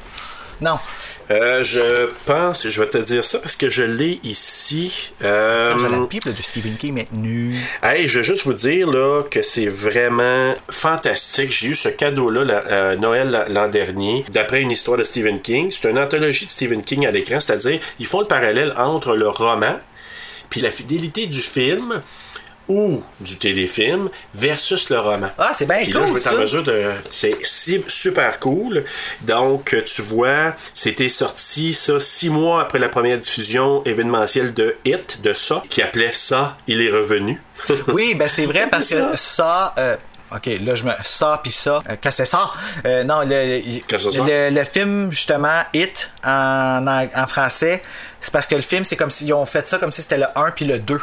Non. 0.61 0.79
Euh, 1.31 1.63
je 1.65 2.11
pense, 2.27 2.69
je 2.69 2.81
vais 2.81 2.89
te 2.89 2.99
dire 2.99 3.25
ça 3.25 3.39
parce 3.39 3.57
que 3.57 3.69
je 3.69 3.83
l'ai 3.83 4.21
ici. 4.23 5.13
Euh, 5.23 5.71
la 5.83 5.89
là, 5.89 6.33
de 6.33 6.43
Stephen 6.43 6.77
King 6.77 7.01
est 7.01 7.13
nue. 7.13 7.59
Hey, 7.83 8.07
je 8.07 8.19
veux 8.19 8.23
juste 8.23 8.45
vous 8.45 8.53
dire 8.53 8.87
là 8.91 9.23
que 9.31 9.43
c'est 9.43 9.67
vraiment 9.67 10.55
fantastique. 10.71 11.51
J'ai 11.51 11.69
eu 11.69 11.75
ce 11.75 11.89
cadeau-là 11.89 12.41
euh, 12.67 12.97
Noël 12.97 13.31
l'an- 13.31 13.45
l'an 13.49 13.69
dernier, 13.69 14.25
d'après 14.33 14.61
une 14.63 14.71
histoire 14.71 14.97
de 14.99 15.05
Stephen 15.05 15.41
King. 15.41 15.71
C'est 15.71 15.91
une 15.91 15.99
anthologie 15.99 16.45
de 16.47 16.51
Stephen 16.51 16.83
King 16.83 17.07
à 17.07 17.11
l'écran, 17.11 17.41
c'est-à-dire 17.41 17.81
ils 17.99 18.07
font 18.07 18.21
le 18.21 18.27
parallèle 18.27 18.73
entre 18.77 19.17
le 19.17 19.29
roman 19.29 19.79
puis 20.51 20.61
la 20.61 20.71
fidélité 20.71 21.27
du 21.27 21.41
film 21.41 22.03
ou 22.69 23.03
du 23.21 23.39
téléfilm 23.39 24.09
versus 24.35 24.89
le 24.91 24.99
roman. 24.99 25.29
Ah, 25.39 25.51
c'est 25.53 25.67
bien 25.67 25.79
Puis 25.83 25.93
là, 25.93 26.01
cool, 26.01 26.09
je 26.09 26.13
vais 26.15 26.21
être 26.21 26.33
en 26.35 26.41
mesure 26.41 26.63
de. 26.63 26.91
C'est 27.11 27.37
super 27.89 28.39
cool. 28.41 28.85
Donc, 29.23 29.77
tu 29.85 30.03
vois, 30.03 30.55
c'était 30.73 31.09
sorti 31.09 31.75
ça 31.75 32.01
six 32.01 32.31
mois 32.31 32.63
après 32.63 32.79
la 32.79 32.89
première 32.89 33.19
diffusion 33.19 33.83
événementielle 33.85 34.55
de 34.55 34.77
Hit, 34.85 35.21
de 35.23 35.33
ça, 35.35 35.63
qui 35.69 35.83
appelait 35.83 36.13
ça, 36.13 36.57
il 36.67 36.81
est 36.81 36.91
revenu. 36.91 37.41
Oui, 37.89 38.15
ben 38.15 38.29
c'est 38.29 38.47
vrai 38.47 38.67
parce 38.71 38.91
que 38.91 39.17
ça. 39.17 39.73
euh, 39.79 39.97
Ok, 40.35 40.47
là 40.63 40.75
je 40.75 40.85
me. 40.85 40.91
Ça 41.05 41.39
puis 41.43 41.53
ça. 41.53 41.77
Euh, 41.89 41.95
Qu'est-ce 42.01 42.19
que 42.19 42.25
c'est 42.25 42.25
ça? 42.25 42.51
Euh, 42.87 43.05
non, 43.05 43.21
le, 43.25 44.51
le, 44.51 44.65
film, 44.65 45.13
justement, 45.13 45.63
Hit, 45.73 46.11
en, 46.25 46.85
en, 46.89 47.07
en 47.15 47.27
français, 47.29 47.83
c'est 48.21 48.33
parce 48.33 48.49
que 48.49 48.57
le 48.57 48.63
film, 48.63 48.85
c'est 48.85 48.97
comme 48.97 49.11
s'ils 49.13 49.33
ont 49.33 49.47
fait 49.47 49.69
ça 49.69 49.79
comme 49.79 49.93
si 49.93 50.03
c'était 50.03 50.19
le 50.19 50.27
1 50.35 50.51
puis 50.51 50.65
le 50.65 50.79
2 50.81 50.99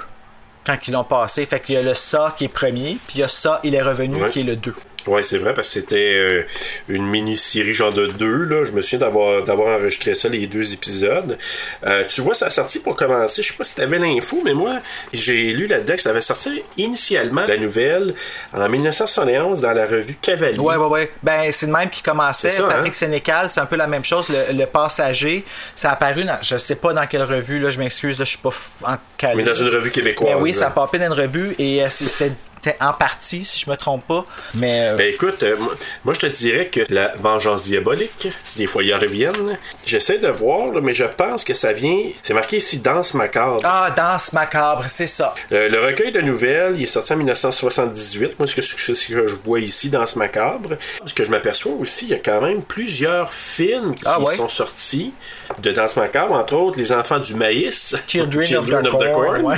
quand 0.65 0.77
ils 0.87 0.91
l'ont 0.91 1.03
passé. 1.03 1.45
Fait 1.45 1.59
qu'il 1.59 1.75
y 1.75 1.77
a 1.77 1.81
le 1.81 1.93
ça 1.93 2.33
qui 2.37 2.45
est 2.45 2.49
premier, 2.49 2.97
puis 3.07 3.17
il 3.17 3.19
y 3.21 3.23
a 3.23 3.27
ça, 3.27 3.59
il 3.63 3.75
est 3.75 3.81
revenu, 3.81 4.23
Ouais. 4.23 4.29
qui 4.29 4.41
est 4.41 4.43
le 4.43 4.55
2. 4.55 4.75
Ouais, 5.07 5.23
c'est 5.23 5.37
vrai, 5.37 5.53
parce 5.53 5.67
que 5.69 5.73
c'était 5.81 5.95
euh, 6.15 6.43
une 6.89 7.05
mini-série 7.07 7.73
genre 7.73 7.91
de 7.93 8.07
deux, 8.07 8.43
là. 8.45 8.63
Je 8.63 8.71
me 8.71 8.81
souviens 8.81 8.99
d'avoir, 8.99 9.43
d'avoir 9.43 9.79
enregistré 9.79 10.13
ça, 10.15 10.29
les 10.29 10.47
deux 10.47 10.73
épisodes. 10.73 11.37
Euh, 11.85 12.03
tu 12.07 12.21
vois, 12.21 12.33
ça 12.35 12.47
a 12.47 12.49
sorti 12.49 12.79
pour 12.79 12.95
commencer. 12.95 13.41
Je 13.43 13.47
sais 13.51 13.57
pas 13.57 13.63
si 13.63 13.75
t'avais 13.75 13.97
l'info, 13.99 14.41
mais 14.43 14.53
moi, 14.53 14.79
j'ai 15.13 15.53
lu 15.53 15.67
là-dedans 15.67 15.95
que 15.95 16.01
ça 16.01 16.11
avait 16.11 16.21
sorti 16.21 16.61
initialement 16.77 17.45
la 17.47 17.57
nouvelle 17.57 18.13
en 18.53 18.69
1971 18.69 19.61
dans 19.61 19.73
la 19.73 19.85
revue 19.85 20.15
Cavalier. 20.21 20.59
Ouais, 20.59 20.75
ouais, 20.75 20.87
ouais. 20.87 21.11
Ben, 21.23 21.51
c'est 21.51 21.65
le 21.65 21.71
même 21.73 21.89
qui 21.89 22.01
commençait. 22.03 22.49
Ça, 22.51 22.63
Patrick 22.67 22.87
hein? 22.93 22.97
Sénécal, 22.97 23.49
c'est 23.49 23.59
un 23.59 23.65
peu 23.65 23.75
la 23.77 23.87
même 23.87 24.03
chose. 24.05 24.27
Le, 24.29 24.53
le 24.57 24.65
passager, 24.65 25.43
ça 25.75 25.89
a 25.89 25.93
apparu 25.93 26.23
dans. 26.23 26.37
Je 26.41 26.57
sais 26.57 26.75
pas 26.75 26.93
dans 26.93 27.07
quelle 27.07 27.23
revue, 27.23 27.59
là, 27.59 27.69
je 27.71 27.79
m'excuse, 27.79 28.19
là, 28.19 28.25
je 28.25 28.29
suis 28.31 28.37
pas 28.39 28.49
f- 28.49 28.83
en 28.93 28.97
calé. 29.17 29.35
Mais 29.35 29.43
dans 29.43 29.55
une 29.55 29.69
revue 29.69 29.91
québécoise. 29.91 30.29
Mais 30.35 30.39
oui, 30.41 30.53
ça 30.53 30.67
a 30.67 30.71
popé 30.71 30.99
dans 30.99 31.07
une 31.13 31.19
revue 31.21 31.55
et 31.57 31.83
euh, 31.83 31.87
c'était 31.89 32.31
en 32.79 32.93
partie, 32.93 33.45
si 33.45 33.59
je 33.59 33.69
me 33.69 33.75
trompe 33.75 34.05
pas. 34.07 34.25
Mais. 34.55 34.89
euh, 34.89 34.95
Ben 34.95 35.13
écoute, 35.13 35.43
euh, 35.43 35.55
moi- 36.03 36.13
je 36.13 36.19
te 36.19 36.25
dirais 36.27 36.67
que 36.67 36.81
la 36.89 37.13
vengeance 37.15 37.63
diabolique, 37.65 38.27
des 38.57 38.67
fois 38.67 38.83
ils 38.83 38.93
reviennent. 38.93 39.57
J'essaie 39.85 40.19
de 40.19 40.27
voir, 40.29 40.71
là, 40.73 40.81
mais 40.81 40.93
je 40.93 41.03
pense 41.05 41.43
que 41.43 41.53
ça 41.53 41.73
vient. 41.73 42.11
C'est 42.21 42.33
marqué 42.33 42.57
ici 42.57 42.79
Danse 42.79 43.13
macabre. 43.13 43.57
Ah, 43.63 43.89
danse 43.95 44.33
macabre, 44.33 44.85
c'est 44.87 45.07
ça. 45.07 45.33
Euh, 45.51 45.69
le 45.69 45.79
recueil 45.85 46.11
de 46.11 46.21
nouvelles, 46.21 46.73
il 46.77 46.83
est 46.83 46.85
sorti 46.85 47.13
en 47.13 47.17
1978. 47.17 48.37
Moi, 48.39 48.47
ce 48.47 48.55
que, 48.55 48.61
ce 48.61 48.75
que- 48.75 49.27
je 49.27 49.35
vois 49.45 49.59
ici 49.59 49.89
dans 49.89 50.05
ce 50.05 50.17
macabre, 50.19 50.77
ce 51.05 51.13
que 51.13 51.23
je 51.23 51.31
m'aperçois 51.31 51.73
aussi, 51.73 52.05
il 52.05 52.11
y 52.11 52.13
a 52.13 52.19
quand 52.19 52.41
même 52.41 52.63
plusieurs 52.63 53.33
films 53.33 53.95
qui 53.95 54.03
Ah 54.05 54.19
ouais? 54.19 54.35
sont 54.35 54.47
sortis 54.49 55.13
de 55.61 55.71
Danse 55.71 55.95
macabre, 55.97 56.33
entre 56.33 56.53
autres 56.55 56.77
Les 56.79 56.91
Enfants 56.91 57.19
du 57.19 57.35
maïs, 57.35 57.95
Children, 58.07 58.55
of 58.87 58.97
the, 58.97 59.11
Corn. 59.11 59.41
ouais. 59.45 59.55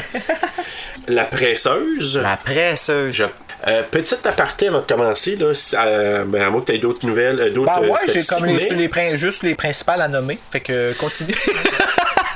La 1.08 1.26
presseuse. 1.26 2.18
La 2.18 2.38
presseuse. 2.38 2.93
Je- 3.12 3.24
euh, 3.68 3.84
petite 3.90 4.26
aparté 4.26 4.68
avant 4.68 4.82
de 4.82 4.86
commencer, 4.86 5.36
là, 5.38 5.52
euh, 5.86 6.26
ben, 6.26 6.42
à 6.42 6.50
moins 6.50 6.62
que 6.62 6.66
tu 6.68 6.74
aies 6.74 6.80
d'autres 6.80 7.06
nouvelles, 7.06 7.40
euh, 7.40 7.50
d'autres 7.50 7.80
Ben 7.80 7.88
ouais, 7.90 7.98
j'ai 8.06 8.22
statistiques, 8.22 8.38
comme 8.38 8.46
les, 8.78 8.88
les 9.10 9.18
juste 9.18 9.44
les 9.44 9.56
principales 9.56 10.02
à 10.02 10.08
nommer. 10.08 10.38
Fait 10.52 10.60
que 10.62 10.94
continue. 11.00 11.36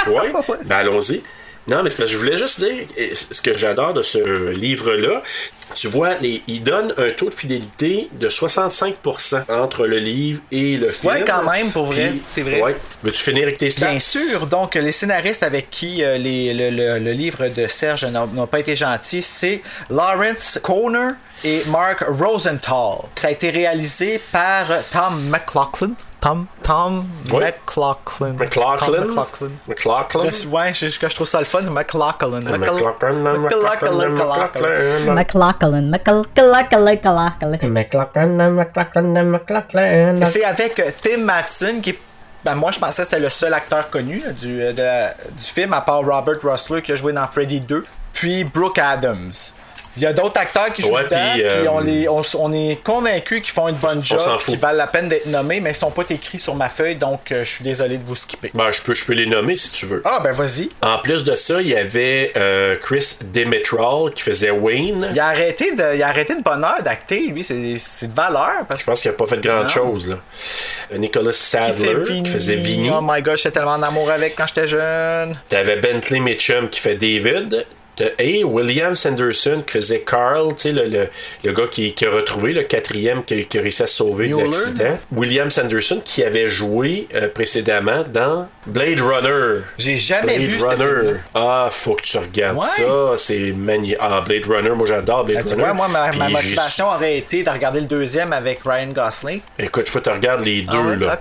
Ouais. 0.08 0.32
Ben 0.64 0.78
allons-y. 0.78 1.22
Non, 1.68 1.84
mais 1.84 1.90
c'est 1.90 1.98
parce 1.98 2.10
que 2.10 2.14
je 2.14 2.18
voulais 2.18 2.38
juste 2.38 2.62
dire 2.64 2.88
ce 3.14 3.42
que 3.42 3.58
j'adore 3.58 3.94
de 3.94 4.02
ce 4.02 4.52
livre-là. 4.52 5.22
Tu 5.76 5.88
vois, 5.88 6.16
les, 6.22 6.42
il 6.48 6.64
donne 6.64 6.94
un 6.98 7.12
taux 7.12 7.30
de 7.30 7.36
fidélité 7.36 8.10
de 8.14 8.30
65% 8.30 9.44
entre 9.52 9.86
le 9.86 10.00
livre 10.00 10.42
et 10.52 10.78
le 10.78 10.90
film. 10.92 11.14
Ouais, 11.14 11.24
quand 11.26 11.44
même, 11.44 11.72
pour 11.72 11.86
vrai, 11.88 12.14
c'est 12.26 12.42
vrai. 12.42 12.62
Ouais. 12.62 12.76
Veux-tu 13.04 13.22
finir 13.24 13.44
avec 13.44 13.58
tes 13.58 13.70
stats? 13.70 13.90
Bien 13.90 14.00
sûr. 14.00 14.48
Donc, 14.48 14.76
les 14.76 14.92
scénaristes 14.92 15.44
avec 15.44 15.70
qui 15.70 16.04
euh, 16.04 16.18
les- 16.18 16.54
le, 16.54 16.70
le- 16.70 17.00
le 17.00 17.12
livre 17.12 17.48
de 17.50 17.68
Serge 17.68 18.06
n'ont 18.06 18.48
pas 18.48 18.60
été 18.60 18.76
gentils, 18.76 19.22
c'est 19.22 19.62
Lawrence 19.90 20.60
Kohner 20.64 21.10
et 21.44 21.62
Mark 21.68 22.04
Rosenthal. 22.08 23.00
Ça 23.16 23.28
a 23.28 23.32
été 23.32 23.50
réalisé 23.50 24.22
par 24.32 24.66
Tom 24.92 25.30
McLaughlin. 25.30 25.94
Tom, 26.20 26.48
Tom 26.64 27.06
Oui. 27.32 27.44
McLaughlin. 27.44 28.34
McLaughlin. 28.34 28.78
Tom 28.78 28.90
McLaughlin. 29.16 29.52
McLaughlin. 29.68 30.32
Je- 30.32 30.48
ouais, 30.48 30.74
je, 30.74 30.88
je, 30.88 30.98
je 31.00 31.14
trouve 31.16 31.28
ça 31.28 31.38
le 31.38 31.46
fun, 31.46 31.62
McLaughlin. 31.62 32.42
McLaughlin. 32.42 32.58
McLaughlin. 32.58 33.38
McLaughlin. 33.38 34.10
McLaughlin. 34.10 35.14
McLaughlin, 35.14 35.57
McLaughlin, 37.68 38.50
McLaughlin, 38.50 39.24
McLaughlin. 39.24 40.26
C'est 40.26 40.44
avec 40.44 40.80
euh, 40.80 40.90
Tim 41.02 41.24
Matheson 41.24 41.80
qui 41.82 41.92
est 41.92 42.00
ben, 42.44 42.56
moi, 42.56 42.72
je 42.72 42.80
pensais 42.80 43.02
que 43.02 43.10
c'était 43.10 43.22
le 43.22 43.30
seul 43.30 43.54
acteur 43.54 43.90
connu 43.90 44.20
là, 44.20 44.32
du, 44.32 44.62
euh, 44.62 44.72
de 44.72 45.32
du 45.38 45.44
film, 45.44 45.74
à 45.74 45.82
part 45.82 46.00
Robert 46.06 46.38
Russler 46.44 46.82
qui 46.82 46.94
a 46.94 46.96
joué 46.96 47.12
dans 47.12 47.28
Freddy 47.28 47.60
2, 47.60 47.84
puis 48.14 48.46
Brooke 48.46 48.80
Adams. 48.80 49.34
Il 49.98 50.04
y 50.04 50.06
a 50.06 50.14
d'autres 50.14 50.40
acteurs 50.40 50.72
qui 50.74 50.82
jouent 50.84 50.92
Ouais, 50.94 51.04
dedans, 51.04 51.18
puis, 51.34 51.42
puis 51.42 51.50
euh, 51.50 51.72
on, 51.72 51.80
les, 51.80 52.08
on, 52.08 52.22
s- 52.22 52.36
on 52.40 52.54
est 52.54 52.80
convaincus 52.84 53.42
qu'ils 53.42 53.52
font 53.54 53.68
une 53.68 53.76
bonne 53.76 54.04
job, 54.04 54.20
qu'ils 54.46 54.58
valent 54.60 54.78
la 54.78 54.88
peine 54.88 55.10
d'être 55.10 55.26
nommés, 55.26 55.60
mais 55.60 55.72
ils 55.72 55.76
sont 55.76 55.92
pas 55.92 56.04
écrits 56.10 56.40
sur 56.40 56.56
ma 56.56 56.70
feuille, 56.70 56.96
donc 56.96 57.32
euh, 57.32 57.44
je 57.44 57.50
suis 57.50 57.64
désolé 57.64 57.98
de 57.98 58.04
vous 58.06 58.16
skipper. 58.16 58.52
Ben, 58.54 58.72
je 58.72 58.82
peux, 58.82 58.94
je 58.94 59.04
peux 59.06 59.14
les 59.14 59.26
nommer 59.26 59.56
si 59.56 59.72
tu 59.72 59.86
veux. 59.86 60.02
Ah, 60.06 60.20
ben 60.24 60.32
vas-y. 60.32 60.70
En 60.82 61.00
plus 61.00 61.24
de 61.24 61.36
ça, 61.36 61.62
il 61.62 61.68
y 61.68 61.76
avait 61.76 62.32
euh, 62.38 62.76
Chris 62.82 63.18
Demetral 63.34 64.12
qui 64.14 64.22
faisait 64.24 64.52
Wayne. 64.52 65.10
Il 65.12 65.20
a 65.20 65.28
arrêté 65.28 65.72
de, 65.74 65.96
il 65.96 66.04
a 66.04 66.08
arrêté 66.08 66.36
de 66.36 66.44
bonheur 66.44 66.82
d'acter, 66.84 67.28
lui, 67.28 67.44
c'est 67.44 67.56
de 68.08 68.14
valeur. 68.14 68.66
Parce 68.68 68.82
Je 68.82 68.86
pense 68.86 69.02
qu'il 69.02 69.12
n'a 69.12 69.18
pas 69.18 69.28
fait 69.28 69.42
grande 69.42 69.64
Non. 69.64 69.70
chose. 69.70 70.10
Là. 70.10 70.16
Euh, 70.94 70.98
Nicholas 70.98 71.32
Sadler 71.32 72.04
qui 72.24 72.26
faisait 72.30 72.56
Vinny. 72.56 72.90
Oh 72.92 73.00
my 73.02 73.22
god, 73.22 73.38
j'étais 73.38 73.52
tellement 73.52 73.72
en 73.74 73.84
amour 73.84 74.10
avec 74.12 74.36
quand 74.36 74.46
j'étais 74.48 74.68
jeune. 74.68 75.36
T'avais 75.50 75.78
Bentley 75.78 76.20
Mitchum 76.20 76.70
qui 76.70 76.80
fait 76.80 76.96
David. 76.96 77.66
Et 78.20 78.44
William 78.44 78.96
Sanderson 78.96 79.64
qui 79.66 79.74
faisait 79.74 80.02
Carl, 80.02 80.50
tu 80.56 80.62
sais, 80.64 80.72
le, 80.72 80.86
le, 80.88 81.08
le 81.44 81.52
gars 81.54 81.66
qui, 81.72 81.94
qui 81.94 82.06
a 82.06 82.12
retrouvé 82.12 82.54
le 82.54 82.64
quatrième 82.64 83.24
qui, 83.24 83.46
qui 83.46 83.58
a 83.58 83.62
réussi 83.62 83.84
à 83.84 83.88
se 83.88 83.96
sauver 83.96 84.30
de 84.30 84.38
l'accident. 84.38 84.98
William 85.12 85.50
Sanderson 85.50 86.02
qui 86.04 86.24
avait 86.24 86.50
joué 86.50 87.08
euh, 87.16 87.28
précédemment 87.30 88.04
dans 88.12 88.48
Blade 88.66 89.02
Runner. 89.02 89.62
J'ai 89.78 89.98
jamais 89.98 90.38
Blade 90.38 90.42
vu 90.50 90.64
Runner. 90.64 91.14
Ah, 91.34 91.70
faut 91.72 91.96
que 91.96 92.04
tu 92.04 92.18
regardes 92.18 92.58
Ouais. 92.58 92.64
ça. 92.78 93.14
C'est 93.18 93.54
magnifique. 93.58 93.98
Ah, 94.00 94.22
Blade 94.26 94.46
Runner, 94.46 94.72
moi 94.72 94.86
j'adore 94.88 95.26
Blade 95.26 95.44
Ben, 95.44 95.50
Runner. 95.52 95.64
vois, 95.64 95.74
moi, 95.74 95.88
ma, 95.88 96.30
motivation 96.30 96.88
aurait 96.88 97.18
été 97.18 97.44
de 97.44 97.50
regarder 97.50 97.80
le 97.80 97.86
deuxième 97.88 98.32
avec 98.34 98.60
Ryan 98.66 98.88
Gosling. 98.94 99.42
Écoute, 99.58 99.90
faut 99.90 100.00
que 100.00 100.04
tu 100.06 100.10
regardes 100.12 100.46
les 100.46 100.62
deux, 100.62 100.70
Ah 100.72 100.88
ouais? 100.90 100.96
là. 100.98 101.20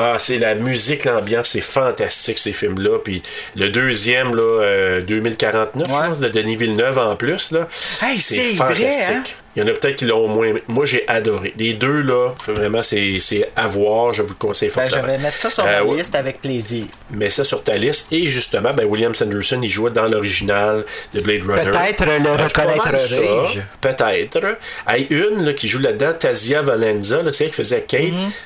Ah, 0.00 0.16
c'est 0.18 0.38
la 0.38 0.54
musique, 0.54 1.04
l'ambiance, 1.04 1.48
c'est 1.50 1.60
fantastique 1.60 2.38
ces 2.38 2.52
films-là. 2.52 2.98
Puis 3.02 3.22
le 3.56 3.68
deuxième, 3.70 4.34
là, 4.36 4.42
euh, 4.62 5.00
2049, 5.00 5.88
Ouais. 5.88 5.94
je 6.02 6.06
pense, 6.08 6.20
de 6.20 6.28
Denis 6.28 6.56
Villeneuve 6.56 6.98
en 6.98 7.16
plus, 7.16 7.50
là. 7.52 7.68
Hey, 8.02 8.20
c'est 8.20 8.52
vrai, 8.52 8.90
hein? 9.10 9.22
Il 9.58 9.66
y 9.66 9.70
en 9.70 9.74
a 9.74 9.76
peut-être 9.76 9.96
qui 9.96 10.04
l'ont 10.04 10.24
au 10.24 10.28
moins. 10.28 10.52
Moi, 10.68 10.84
j'ai 10.84 11.04
adoré. 11.08 11.52
Les 11.58 11.74
deux, 11.74 12.02
là, 12.02 12.30
vraiment, 12.46 12.82
c'est 12.82 13.18
à 13.56 13.66
voir. 13.66 14.12
Je 14.12 14.22
vous 14.22 14.28
le 14.28 14.34
conseille 14.34 14.70
Ben, 14.74 14.88
je 14.88 14.96
vais 14.98 15.18
mettre 15.18 15.36
ça 15.38 15.50
sur 15.50 15.64
Euh, 15.64 15.78
ma 15.80 15.82
ouais. 15.84 15.98
liste 15.98 16.14
avec 16.14 16.40
plaisir. 16.40 16.84
Mets 17.10 17.28
ça 17.30 17.42
sur 17.42 17.64
ta 17.64 17.74
liste. 17.76 18.12
Et 18.12 18.26
justement, 18.28 18.72
ben, 18.72 18.84
William 18.86 19.14
Sanderson, 19.14 19.58
il 19.62 19.68
jouait 19.70 19.90
dans 19.90 20.06
l'original 20.06 20.84
de 21.12 21.20
Blade 21.20 21.42
Runner. 21.42 21.70
Peut-être 21.70 22.04
le 22.06 22.12
Euh, 22.28 22.36
reconnaîtrai-je. 22.36 23.54
ça. 23.54 23.60
Peut-être. 23.80 24.58
Hey, 24.88 25.06
une 25.10 25.44
là, 25.44 25.52
qui 25.54 25.66
joue 25.68 25.80
là-dedans, 25.80 26.12
Tasia 26.18 26.62
Valenza, 26.62 27.20
c'est 27.32 27.44
elle 27.44 27.50
qui 27.50 27.56
faisait 27.56 27.82
Kate. 27.82 28.04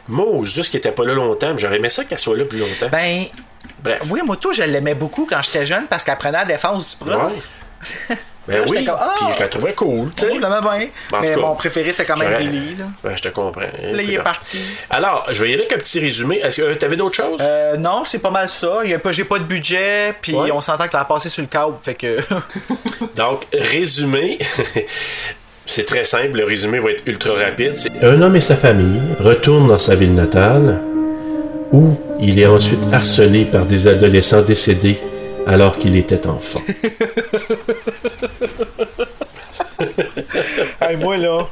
Moses, 0.09 0.68
qui 0.70 0.77
était 0.79 0.92
pas 0.92 1.05
là 1.05 1.12
longtemps, 1.14 1.57
j'aurais 1.59 1.77
aimé 1.77 1.88
ça 1.90 2.05
qu'elle 2.05 2.18
soit 2.18 2.37
là 2.37 2.44
plus 2.44 2.59
longtemps. 2.59 2.88
Ben, 2.90 3.25
Bref. 3.83 4.01
oui, 4.09 4.20
moi, 4.25 4.37
tout, 4.37 4.53
je 4.53 4.62
l'aimais 4.62 4.94
beaucoup 4.94 5.27
quand 5.29 5.42
j'étais 5.42 5.66
jeune 5.66 5.87
parce 5.88 6.05
qu'elle 6.05 6.16
prenait 6.16 6.38
la 6.38 6.44
défense 6.44 6.90
du 6.96 7.05
prof. 7.05 7.33
Ouais. 8.09 8.16
Ben 8.48 8.62
J'étais 8.66 8.78
oui, 8.81 8.85
comme, 8.85 8.96
ah! 8.98 9.14
puis 9.16 9.26
je 9.37 9.40
la 9.40 9.48
trouvais 9.48 9.72
cool, 9.72 10.11
tu 10.16 10.22
sais. 10.22 10.28
Je 10.35 10.40
l'aimais 10.40 10.61
bien. 10.61 10.88
En 11.16 11.20
Mais 11.20 11.28
cas, 11.28 11.37
mon 11.37 11.55
préféré, 11.55 11.92
c'est 11.96 12.05
quand 12.05 12.16
même 12.16 12.38
Billy. 12.38 12.74
Là. 12.76 12.87
Ben, 13.05 13.12
je 13.16 13.22
te 13.22 13.28
comprends. 13.28 13.61
Là, 13.61 14.02
il 14.02 14.12
est 14.14 14.18
parti. 14.18 14.59
Alors, 14.90 15.26
je 15.31 15.42
vais 15.44 15.50
y 15.50 15.52
aller 15.55 15.62
avec 15.62 15.72
un 15.74 15.78
petit 15.78 16.00
résumé. 16.00 16.40
Est-ce 16.42 16.61
que 16.61 16.74
tu 16.74 16.85
avais 16.85 16.96
d'autres 16.96 17.14
choses? 17.22 17.38
Euh, 17.40 17.76
non, 17.76 18.02
c'est 18.05 18.18
pas 18.18 18.31
mal 18.33 18.48
ça. 18.48 18.81
Il 18.83 18.90
y 18.90 18.94
a 18.94 18.98
pas- 18.98 19.12
J'ai 19.12 19.22
pas 19.24 19.38
de 19.38 19.44
budget, 19.44 20.14
puis 20.20 20.35
Ouais. 20.35 20.50
on 20.50 20.61
s'entend 20.61 20.87
que 20.87 20.92
ça 20.92 20.98
va 20.98 21.05
passer 21.05 21.28
sur 21.28 21.42
le 21.42 21.48
câble, 21.48 21.74
fait 21.83 21.94
que. 21.94 22.16
Donc, 23.16 23.42
résumé. 23.52 24.38
C'est 25.66 25.87
très 25.87 26.05
simple, 26.05 26.38
le 26.38 26.44
résumé 26.44 26.81
va 26.81 26.90
être 26.90 27.05
ultra 27.07 27.35
rapide. 27.35 27.76
C'est 27.76 27.92
Un 28.02 28.20
homme 28.20 28.35
et 28.35 28.40
sa 28.40 28.57
famille 28.57 29.00
retournent 29.20 29.68
dans 29.68 29.78
sa 29.78 29.94
ville 29.94 30.12
natale, 30.14 30.83
où 31.70 31.96
il 32.20 32.40
est 32.40 32.46
ensuite 32.46 32.83
harcelé 32.92 33.44
par 33.44 33.64
des 33.64 33.87
adolescents 33.87 34.42
décédés 34.42 34.98
alors 35.46 35.78
qu'il 35.78 35.96
était 35.96 36.26
enfant. 36.26 36.61
hey, 40.81 40.96
moi, 40.96 41.16
là. 41.16 41.48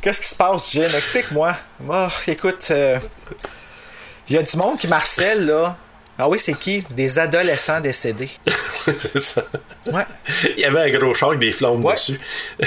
Qu'est-ce 0.00 0.20
qui 0.20 0.28
se 0.28 0.34
passe, 0.34 0.70
Jim? 0.72 0.88
Explique-moi. 0.96 1.54
Écoute, 2.26 2.68
euh, 2.70 2.98
il 4.28 4.34
y 4.36 4.38
a 4.38 4.42
du 4.42 4.56
monde 4.56 4.78
qui 4.78 4.88
marcelle, 4.88 5.46
là. 5.46 5.76
Ah 6.24 6.28
oui, 6.28 6.38
c'est 6.38 6.54
qui? 6.54 6.84
Des 6.90 7.18
adolescents 7.18 7.80
décédés. 7.80 8.30
C'est 8.84 9.18
ça. 9.18 9.42
Ouais. 9.86 10.02
Il 10.56 10.60
y 10.60 10.64
avait 10.64 10.80
un 10.80 10.98
gros 10.98 11.12
char 11.14 11.30
avec 11.30 11.40
des 11.40 11.50
flammes 11.52 11.84
Ouais. 11.84 11.94
dessus. 11.94 12.20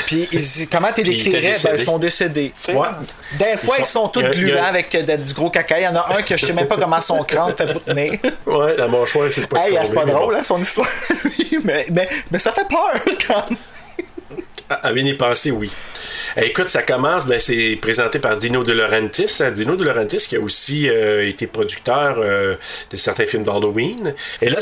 Puis 0.06 0.28
ils- 0.32 0.68
comment 0.70 0.89
tu 0.94 1.04
décrirais? 1.04 1.56
Ben, 1.63 1.76
ils 1.78 1.86
sont 1.86 1.98
décédés. 1.98 2.52
Ouais. 2.68 2.76
Des 3.39 3.56
fois, 3.58 3.76
Ils 3.78 3.82
ils 3.82 3.86
sont- 3.86 4.04
sont 4.04 4.08
tous 4.10 4.24
a- 4.24 4.30
gluants 4.30 4.62
a- 4.63 4.68
avec 4.68 4.94
euh, 4.96 5.04
de- 5.04 5.24
du 5.24 5.34
gros 5.34 5.50
caca. 5.50 5.80
Il 5.80 5.84
y 5.84 5.88
en 5.88 5.96
a 5.96 6.18
un 6.18 6.22
que 6.22 6.36
je 6.36 6.46
sais 6.46 6.54
même 6.54 6.68
pas 6.68 6.76
comment 6.78 7.00
son 7.02 7.24
crâne 7.24 7.54
fait 7.56 7.72
boutonner. 7.74 8.20
Ouais, 8.46 8.76
la 8.76 8.88
mâchoire, 8.89 9.32
c'est 9.32 9.48
pas 9.48 9.68
hey, 9.70 9.78
c'est 9.84 9.94
pas 9.94 10.06
drôle, 10.06 10.34
bon. 10.34 10.39
hein, 10.39 10.44
son 10.44 10.62
histoire. 10.62 10.88
mais, 11.63 11.86
mais, 11.91 12.10
mais 12.32 12.39
ça 12.39 12.52
fait 12.52 12.68
peur 12.68 12.94
quand 13.28 13.50
même. 13.50 13.58
À 14.70 14.88
à 14.88 14.91
bien 14.94 15.06
y 15.06 15.13
penser, 15.13 15.52
oui. 15.52 15.72
Écoute, 16.38 16.69
ça 16.69 16.82
commence, 16.84 17.25
ben, 17.25 17.39
c'est 17.39 17.78
présenté 17.82 18.19
par 18.19 18.38
Dino 18.38 18.63
De 18.63 18.73
Laurentiis. 18.73 19.41
hein. 19.41 19.51
Dino 19.51 19.75
De 19.75 19.84
Laurentiis 19.84 20.17
qui 20.28 20.36
a 20.36 20.39
aussi 20.39 20.89
euh, 20.89 21.28
été 21.28 21.47
producteur 21.47 22.17
euh, 22.19 22.56
de 22.91 22.97
certains 22.97 23.25
films 23.25 23.43
d'Halloween. 23.43 24.13
Et 24.41 24.49
là, 24.49 24.58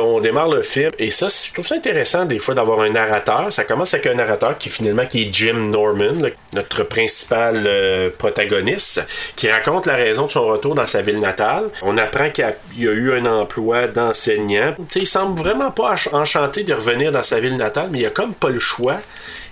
on 0.00 0.20
démarre 0.20 0.48
le 0.48 0.62
film. 0.62 0.90
Et 0.98 1.10
ça, 1.10 1.28
je 1.28 1.52
trouve 1.52 1.66
ça 1.66 1.74
intéressant 1.74 2.24
des 2.24 2.38
fois 2.38 2.54
d'avoir 2.54 2.80
un 2.80 2.90
narrateur. 2.90 3.50
Ça 3.52 3.64
commence 3.64 3.94
avec 3.94 4.06
un 4.06 4.14
narrateur 4.14 4.58
qui 4.58 4.70
finalement 4.70 5.06
qui 5.06 5.22
est 5.24 5.32
Jim 5.34 5.54
Norman, 5.70 6.28
notre 6.52 6.84
principal 6.84 7.62
euh, 7.66 8.10
protagoniste, 8.16 9.02
qui 9.36 9.50
raconte 9.50 9.86
la 9.86 9.96
raison 9.96 10.26
de 10.26 10.30
son 10.30 10.46
retour 10.46 10.74
dans 10.74 10.86
sa 10.86 11.02
ville 11.02 11.20
natale. 11.20 11.64
On 11.82 11.98
apprend 11.98 12.30
qu'il 12.30 12.44
a, 12.44 12.48
a 12.48 12.52
eu 12.78 13.12
un 13.12 13.26
emploi 13.26 13.86
d'enseignant. 13.86 14.74
Tu 14.78 14.84
sais, 14.92 15.00
il 15.00 15.06
semble 15.06 15.38
vraiment 15.40 15.70
pas 15.70 15.94
enchanté 16.12 16.64
de 16.64 16.74
revenir 16.74 17.12
dans 17.12 17.22
sa 17.22 17.40
ville 17.40 17.56
natale, 17.56 17.88
mais 17.90 18.00
il 18.00 18.06
a 18.06 18.10
comme 18.10 18.34
pas 18.34 18.48
le 18.50 18.60
choix. 18.60 18.96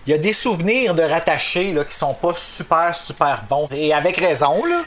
Il 0.06 0.10
y 0.10 0.14
a 0.14 0.18
des 0.18 0.32
souvenirs 0.32 0.94
de 0.94 1.02
rattachés 1.02 1.72
là, 1.72 1.84
qui 1.84 1.96
sont 1.96 2.14
pas 2.14 2.34
super, 2.36 2.94
super 2.94 3.44
bons. 3.48 3.68
Et 3.70 3.92
avec 3.92 4.16
raison, 4.16 4.64
là. 4.64 4.82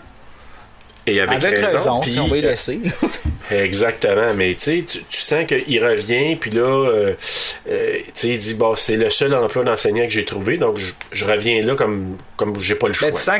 Et 1.05 1.19
avec, 1.19 1.43
Avec 1.43 1.59
raison. 1.65 1.99
raison, 1.99 2.23
on 2.23 2.27
va 2.27 2.37
y 2.37 2.45
euh, 2.45 2.49
laisser. 2.51 2.79
Exactement, 3.51 4.33
mais 4.35 4.53
tu 4.55 4.59
sais, 4.61 4.83
tu- 4.87 4.99
sens 5.11 5.45
qu'il 5.45 5.83
revient, 5.85 6.35
puis 6.37 6.49
là, 6.51 6.61
euh, 6.61 7.13
euh, 7.69 7.97
tu 8.05 8.11
sais, 8.13 8.27
il 8.29 8.39
dit, 8.39 8.53
bon, 8.53 8.75
c'est 8.75 8.95
le 8.95 9.09
seul 9.09 9.33
emploi 9.35 9.63
d'enseignant 9.63 10.03
que 10.03 10.09
j'ai 10.11 10.25
trouvé, 10.25 10.57
donc 10.57 10.77
je, 10.77 10.91
je 11.11 11.25
reviens 11.25 11.61
là 11.61 11.75
comme, 11.75 12.17
comme 12.37 12.59
j'ai 12.59 12.75
pas 12.75 12.87
le 12.87 12.93
choix. 12.93 13.09
Ben, 13.09 13.15
tu 13.17 13.21
sens 13.21 13.39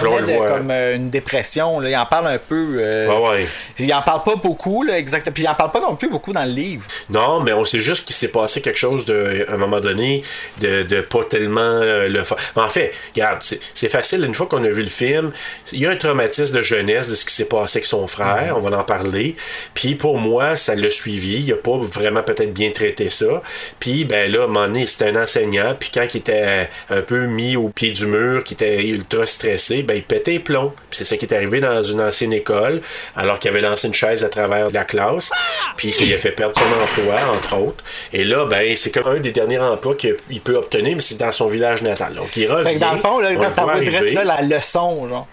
qu'il 0.00 0.36
voir. 0.36 0.58
comme 0.58 0.70
euh, 0.70 0.96
une 0.96 1.10
dépression. 1.10 1.80
Là. 1.80 1.90
Il 1.90 1.96
en 1.96 2.06
parle 2.06 2.28
un 2.28 2.38
peu. 2.38 2.76
euh, 2.78 3.08
Ouais, 3.08 3.28
ouais. 3.30 3.46
Il 3.78 3.92
en 3.94 4.02
parle 4.02 4.22
pas 4.22 4.36
beaucoup, 4.36 4.82
là, 4.82 4.98
exactement. 4.98 5.32
Puis 5.34 5.42
il 5.44 5.48
en 5.48 5.54
parle 5.54 5.70
pas 5.72 5.80
non 5.80 5.96
plus 5.96 6.08
beaucoup 6.10 6.32
dans 6.32 6.44
le 6.44 6.52
livre. 6.52 6.84
Non, 7.10 7.40
mais 7.40 7.52
on 7.52 7.64
sait 7.64 7.80
juste 7.80 8.06
qu'il 8.06 8.16
s'est 8.16 8.28
passé 8.28 8.60
quelque 8.60 8.78
chose 8.78 9.04
de, 9.06 9.46
à 9.48 9.54
un 9.54 9.56
moment 9.58 9.80
donné 9.80 10.22
de, 10.60 10.82
de 10.82 11.00
pas 11.00 11.24
tellement 11.24 11.60
euh, 11.60 12.08
le. 12.08 12.22
Mais 12.56 12.62
en 12.62 12.68
fait, 12.68 12.92
regarde, 13.14 13.42
c'est 13.74 13.88
facile. 13.88 14.24
Une 14.24 14.34
fois 14.34 14.46
qu'on 14.46 14.62
a 14.64 14.68
vu 14.68 14.82
le 14.82 14.88
film, 14.90 15.32
il 15.72 15.80
y 15.80 15.86
a 15.86 15.90
un 15.90 15.96
traumatisme 15.96 16.56
de 16.56 16.62
jeunesse 16.62 16.97
de 17.06 17.14
ce 17.14 17.24
qui 17.24 17.32
s'est 17.32 17.48
passé 17.48 17.78
avec 17.78 17.86
son 17.86 18.06
frère. 18.08 18.54
On 18.56 18.60
va 18.60 18.76
en 18.76 18.84
parler. 18.84 19.36
Puis 19.74 19.94
pour 19.94 20.18
moi, 20.18 20.56
ça 20.56 20.74
l'a 20.74 20.90
suivi. 20.90 21.42
Il 21.42 21.52
a 21.52 21.56
pas 21.56 21.76
vraiment 21.76 22.22
peut-être 22.22 22.52
bien 22.52 22.70
traité 22.72 23.10
ça. 23.10 23.42
Puis 23.78 24.04
ben 24.04 24.30
là, 24.30 24.40
à 24.40 24.44
un 24.44 24.46
moment 24.46 24.66
donné, 24.66 24.86
c'était 24.86 25.10
un 25.10 25.22
enseignant. 25.22 25.74
Puis 25.78 25.90
quand 25.94 26.06
il 26.12 26.16
était 26.16 26.68
un 26.90 27.02
peu 27.02 27.26
mis 27.26 27.56
au 27.56 27.68
pied 27.68 27.92
du 27.92 28.06
mur, 28.06 28.42
qui 28.42 28.54
était 28.54 28.84
ultra 28.86 29.26
stressé, 29.26 29.82
ben 29.82 29.94
il 29.94 30.02
pétait 30.02 30.32
les 30.32 30.38
plombs. 30.40 30.72
Puis 30.90 30.98
c'est 30.98 31.04
ça 31.04 31.16
qui 31.16 31.26
est 31.26 31.34
arrivé 31.34 31.60
dans 31.60 31.82
une 31.82 32.00
ancienne 32.00 32.32
école, 32.32 32.80
alors 33.16 33.38
qu'il 33.38 33.50
avait 33.50 33.60
lancé 33.60 33.86
une 33.88 33.94
chaise 33.94 34.24
à 34.24 34.28
travers 34.28 34.70
la 34.70 34.84
classe. 34.84 35.30
Puis 35.76 35.94
il 36.00 36.14
a 36.14 36.18
fait 36.18 36.32
perdre 36.32 36.56
son 36.56 36.82
emploi, 36.82 37.16
entre 37.32 37.56
autres. 37.56 37.84
Et 38.12 38.24
là, 38.24 38.46
ben 38.46 38.74
c'est 38.76 38.90
comme 38.90 39.06
un 39.06 39.20
des 39.20 39.32
derniers 39.32 39.58
emplois 39.58 39.94
qu'il 39.94 40.40
peut 40.42 40.56
obtenir, 40.56 40.96
mais 40.96 41.02
c'est 41.02 41.18
dans 41.18 41.32
son 41.32 41.46
village 41.46 41.82
natal. 41.82 42.14
Donc 42.14 42.36
il 42.36 42.50
revient. 42.50 42.68
Fait 42.68 42.74
que 42.74 42.80
dans 42.80 42.92
le 42.92 42.98
fond, 42.98 43.18
là, 43.18 43.28
on 43.30 43.40
le 43.40 43.90
t'as 43.90 44.12
ça, 44.12 44.24
la 44.24 44.42
leçon, 44.42 45.08
genre. 45.08 45.28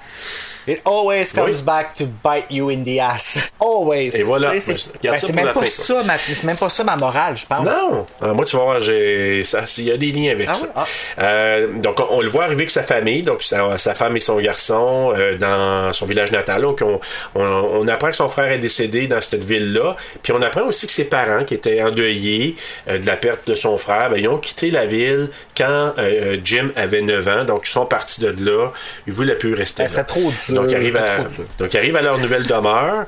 It 0.68 0.82
always 0.86 1.32
comes 1.34 1.58
Oui. 1.58 1.62
back 1.64 1.94
to 1.96 2.06
bite 2.24 2.46
you 2.50 2.70
in 2.72 2.84
the 2.84 3.00
ass. 3.00 3.40
Always. 3.60 4.16
Et 4.18 4.24
voilà. 4.24 4.54
C'est 4.60 4.74
ben, 5.02 5.46
même, 5.46 5.54
pas 5.54 5.66
ça, 5.68 6.04
ma- 6.04 6.18
c'est 6.18 6.44
même 6.44 6.58
pas 6.58 6.70
ça 6.70 6.84
ma 6.84 6.96
morale, 6.96 7.38
je 7.38 7.46
pense. 7.46 7.66
Non! 7.66 8.06
Ah, 8.22 8.34
moi, 8.34 8.46
tu 8.46 8.56
vas 8.58 8.64
voir, 8.64 8.82
j'ai, 8.82 9.44
ça, 9.44 9.62
il 9.78 9.84
y 9.86 9.92
a 9.92 9.98
des 9.98 10.08
liens 10.12 10.32
avec 10.32 10.48
Ah 10.50 10.54
ça. 10.54 10.66
oui? 10.66 10.72
Ah. 10.76 10.86
Euh, 11.24 11.68
donc, 11.78 12.00
on, 12.00 12.08
on 12.18 12.22
le 12.22 12.30
voit 12.30 12.44
arriver 12.46 12.62
avec 12.62 12.72
sa 12.72 12.84
famille, 12.84 13.22
donc 13.24 13.44
sa, 13.44 13.78
sa 13.78 13.94
femme 13.96 14.16
et 14.18 14.20
son 14.20 14.40
garçon 14.40 15.14
euh, 15.16 15.38
dans 15.38 15.94
son 15.94 16.06
village 16.06 16.32
natal. 16.32 16.62
Donc, 16.64 16.82
on, 16.82 17.00
on, 17.36 17.42
on 17.44 17.88
apprend 17.88 18.08
que 18.10 18.16
son 18.16 18.30
frère 18.30 18.52
est 18.52 18.58
décédé 18.58 19.08
dans 19.08 19.22
cette 19.22 19.44
ville-là. 19.44 19.96
Puis, 20.24 20.34
on 20.34 20.42
apprend 20.42 20.64
aussi 20.64 20.88
que 20.88 20.94
ses 20.94 21.06
parents, 21.06 21.44
qui 21.44 21.54
étaient 21.54 21.82
endeuillés 21.82 22.56
euh, 22.88 22.98
de 22.98 23.06
la 23.06 23.18
perte 23.18 23.48
de 23.48 23.56
son 23.56 23.78
frère, 23.78 24.10
ben, 24.10 24.18
ils 24.18 24.28
ont 24.28 24.38
quitté 24.40 24.72
la 24.72 24.86
ville 24.86 25.30
quand 25.56 25.94
euh, 26.00 26.38
Jim 26.44 26.70
avait 26.76 27.02
9 27.02 27.28
ans. 27.28 27.46
Donc, 27.46 27.68
ils 27.68 27.72
sont 27.72 27.86
partis 27.86 28.22
de 28.22 28.34
là. 28.44 28.72
Ils 29.08 29.14
voulaient 29.14 29.36
plus 29.38 29.54
rester 29.54 29.84
Ben, 29.84 29.90
là. 29.90 29.90
c'était 29.90 30.04
trop 30.22 30.32
dur, 30.48 30.55
Donc, 30.56 30.72
ils 30.72 30.76
arrivent 30.76 30.94
c'était 30.94 31.44
à, 31.44 31.58
donc, 31.60 31.74
ils 31.74 31.78
arrivent 31.78 31.98
à 31.98 32.02
leur 32.02 32.18
nouvelle 32.18 32.46
demeure. 32.46 33.06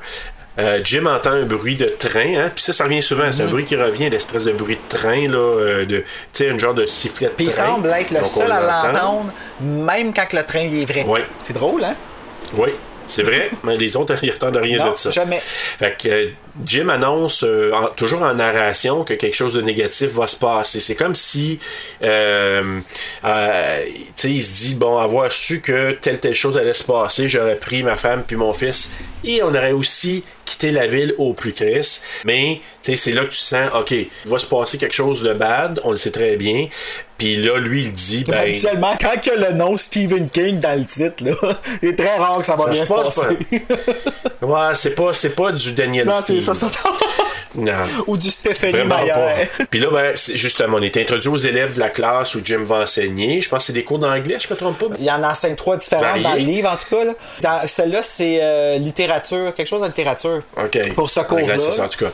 Euh, 0.58 0.80
Jim 0.82 1.06
entend 1.06 1.30
un 1.30 1.44
bruit 1.44 1.76
de 1.76 1.84
train, 1.86 2.34
hein, 2.36 2.50
puis 2.52 2.64
ça, 2.64 2.72
ça 2.72 2.84
revient 2.84 3.00
souvent. 3.00 3.30
C'est 3.30 3.44
un 3.44 3.46
bruit 3.46 3.64
qui 3.64 3.76
revient, 3.76 4.10
l'espèce 4.10 4.46
de 4.46 4.52
bruit 4.52 4.76
de 4.76 4.96
train, 4.96 5.28
là, 5.28 5.38
euh, 5.38 5.86
de, 5.86 5.98
tu 5.98 6.04
sais, 6.32 6.50
un 6.50 6.58
genre 6.58 6.74
de 6.74 6.84
sifflet 6.84 7.28
de 7.28 7.32
Puis 7.34 7.46
il 7.46 7.52
semble 7.52 7.88
être 7.90 8.10
le 8.10 8.18
Donc, 8.18 8.26
seul 8.26 8.50
à 8.50 8.60
l'entend. 8.60 8.92
l'entendre, 8.92 9.34
même 9.60 10.12
quand 10.12 10.32
le 10.32 10.42
train 10.42 10.60
est 10.60 10.84
vrai. 10.84 11.04
Oui. 11.06 11.20
C'est 11.42 11.52
drôle, 11.52 11.84
hein? 11.84 11.94
Oui. 12.54 12.70
C'est 13.08 13.22
vrai, 13.22 13.50
mais 13.64 13.76
les 13.76 13.96
autres, 13.96 14.14
ils 14.22 14.28
n'attendent 14.28 14.58
rien 14.58 14.78
Non, 14.84 14.92
de 14.92 14.96
ça. 14.96 15.10
jamais. 15.10 15.40
Fait 15.42 15.96
que 16.00 16.08
euh, 16.08 16.28
Jim 16.64 16.88
annonce 16.88 17.42
euh, 17.42 17.72
en- 17.72 17.88
toujours 17.88 18.22
en 18.22 18.34
narration 18.34 19.02
que 19.04 19.14
quelque 19.14 19.34
chose 19.34 19.54
de 19.54 19.60
négatif 19.62 20.10
va 20.12 20.26
se 20.26 20.36
passer. 20.36 20.78
C'est 20.80 20.94
comme 20.94 21.14
si, 21.14 21.58
euh, 22.02 22.80
euh, 23.24 23.84
tu 23.86 24.04
sais, 24.14 24.30
il 24.30 24.42
se 24.44 24.54
dit 24.66 24.74
bon, 24.74 24.98
avoir 24.98 25.32
su 25.32 25.60
que 25.60 25.92
telle 25.92 26.20
telle 26.20 26.34
chose 26.34 26.56
allait 26.58 26.74
se 26.74 26.84
passer, 26.84 27.28
j'aurais 27.28 27.56
pris 27.56 27.82
ma 27.82 27.96
femme 27.96 28.22
puis 28.26 28.36
mon 28.36 28.52
fils 28.52 28.90
et 29.24 29.42
on 29.42 29.48
aurait 29.48 29.72
aussi 29.72 30.22
quitté 30.48 30.70
la 30.70 30.86
ville 30.86 31.14
au 31.18 31.34
plus 31.34 31.52
Chris. 31.52 32.00
Mais 32.24 32.60
tu 32.82 32.92
sais, 32.92 32.96
c'est 32.96 33.12
là 33.12 33.24
que 33.24 33.30
tu 33.30 33.36
sens, 33.36 33.70
ok, 33.74 33.90
il 33.90 34.08
va 34.24 34.38
se 34.38 34.46
passer 34.46 34.78
quelque 34.78 34.94
chose 34.94 35.22
de 35.22 35.32
bad, 35.32 35.80
on 35.84 35.90
le 35.90 35.96
sait 35.96 36.10
très 36.10 36.36
bien. 36.36 36.68
Puis 37.18 37.36
là, 37.36 37.58
lui, 37.58 37.82
il 37.82 37.92
dit, 37.92 38.24
ben, 38.24 38.38
Habituellement, 38.38 38.96
quand 39.00 39.12
il 39.24 39.28
y 39.28 39.30
a 39.30 39.50
le 39.50 39.54
nom 39.54 39.76
Stephen 39.76 40.28
King 40.28 40.60
dans 40.60 40.78
le 40.78 40.84
titre, 40.84 41.24
là, 41.24 41.34
il 41.82 41.90
est 41.90 41.96
très 41.96 42.16
rare 42.16 42.38
que 42.38 42.46
ça 42.46 42.54
va 42.56 42.64
Ça 42.64 42.70
bien 42.70 42.80
se 42.80 42.86
se 42.86 42.94
passe 42.94 43.14
passer. 43.14 43.38
ouais, 44.42 44.74
c'est 44.74 44.94
pas, 44.94 45.12
c'est 45.12 45.34
pas 45.34 45.52
du 45.52 45.72
Daniel 45.72 46.06
non, 46.06 46.14
c'est 46.24 46.40
ça, 46.40 46.54
ça. 46.54 46.70
Non. 47.58 47.72
Ou 48.06 48.16
du 48.16 48.30
Stéphanie 48.30 48.88
pas. 48.88 49.04
Puis 49.70 49.80
là, 49.80 49.88
ben, 49.90 50.14
justement, 50.14 50.78
on 50.78 50.82
est 50.82 50.96
introduit 50.96 51.28
aux 51.28 51.36
élèves 51.36 51.74
de 51.74 51.80
la 51.80 51.90
classe 51.90 52.34
où 52.34 52.40
Jim 52.44 52.62
va 52.64 52.76
enseigner. 52.76 53.40
Je 53.40 53.48
pense 53.48 53.62
que 53.62 53.66
c'est 53.68 53.72
des 53.72 53.84
cours 53.84 53.98
d'anglais, 53.98 54.38
je 54.40 54.52
me 54.52 54.56
trompe 54.56 54.78
pas. 54.78 54.94
Il 54.98 55.04
y 55.04 55.10
en 55.10 55.22
enseigne 55.22 55.56
trois 55.56 55.76
différentes 55.76 56.04
Varié. 56.06 56.22
dans 56.22 56.34
le 56.34 56.38
livre, 56.38 56.70
en 56.70 56.76
tout 56.76 56.94
cas. 56.94 57.04
Là. 57.04 57.12
Dans 57.40 57.66
celle-là, 57.66 58.02
c'est 58.02 58.38
euh, 58.42 58.78
littérature, 58.78 59.52
quelque 59.54 59.66
chose 59.66 59.82
de 59.82 59.86
littérature. 59.86 60.42
OK. 60.56 60.94
Pour 60.94 61.10
ce 61.10 61.20
cours-là. 61.20 61.44
Anglais, 61.44 61.58
c'est 61.58 61.72
ça, 61.72 61.84
en 61.84 61.88
tout 61.88 62.04
cas. 62.04 62.12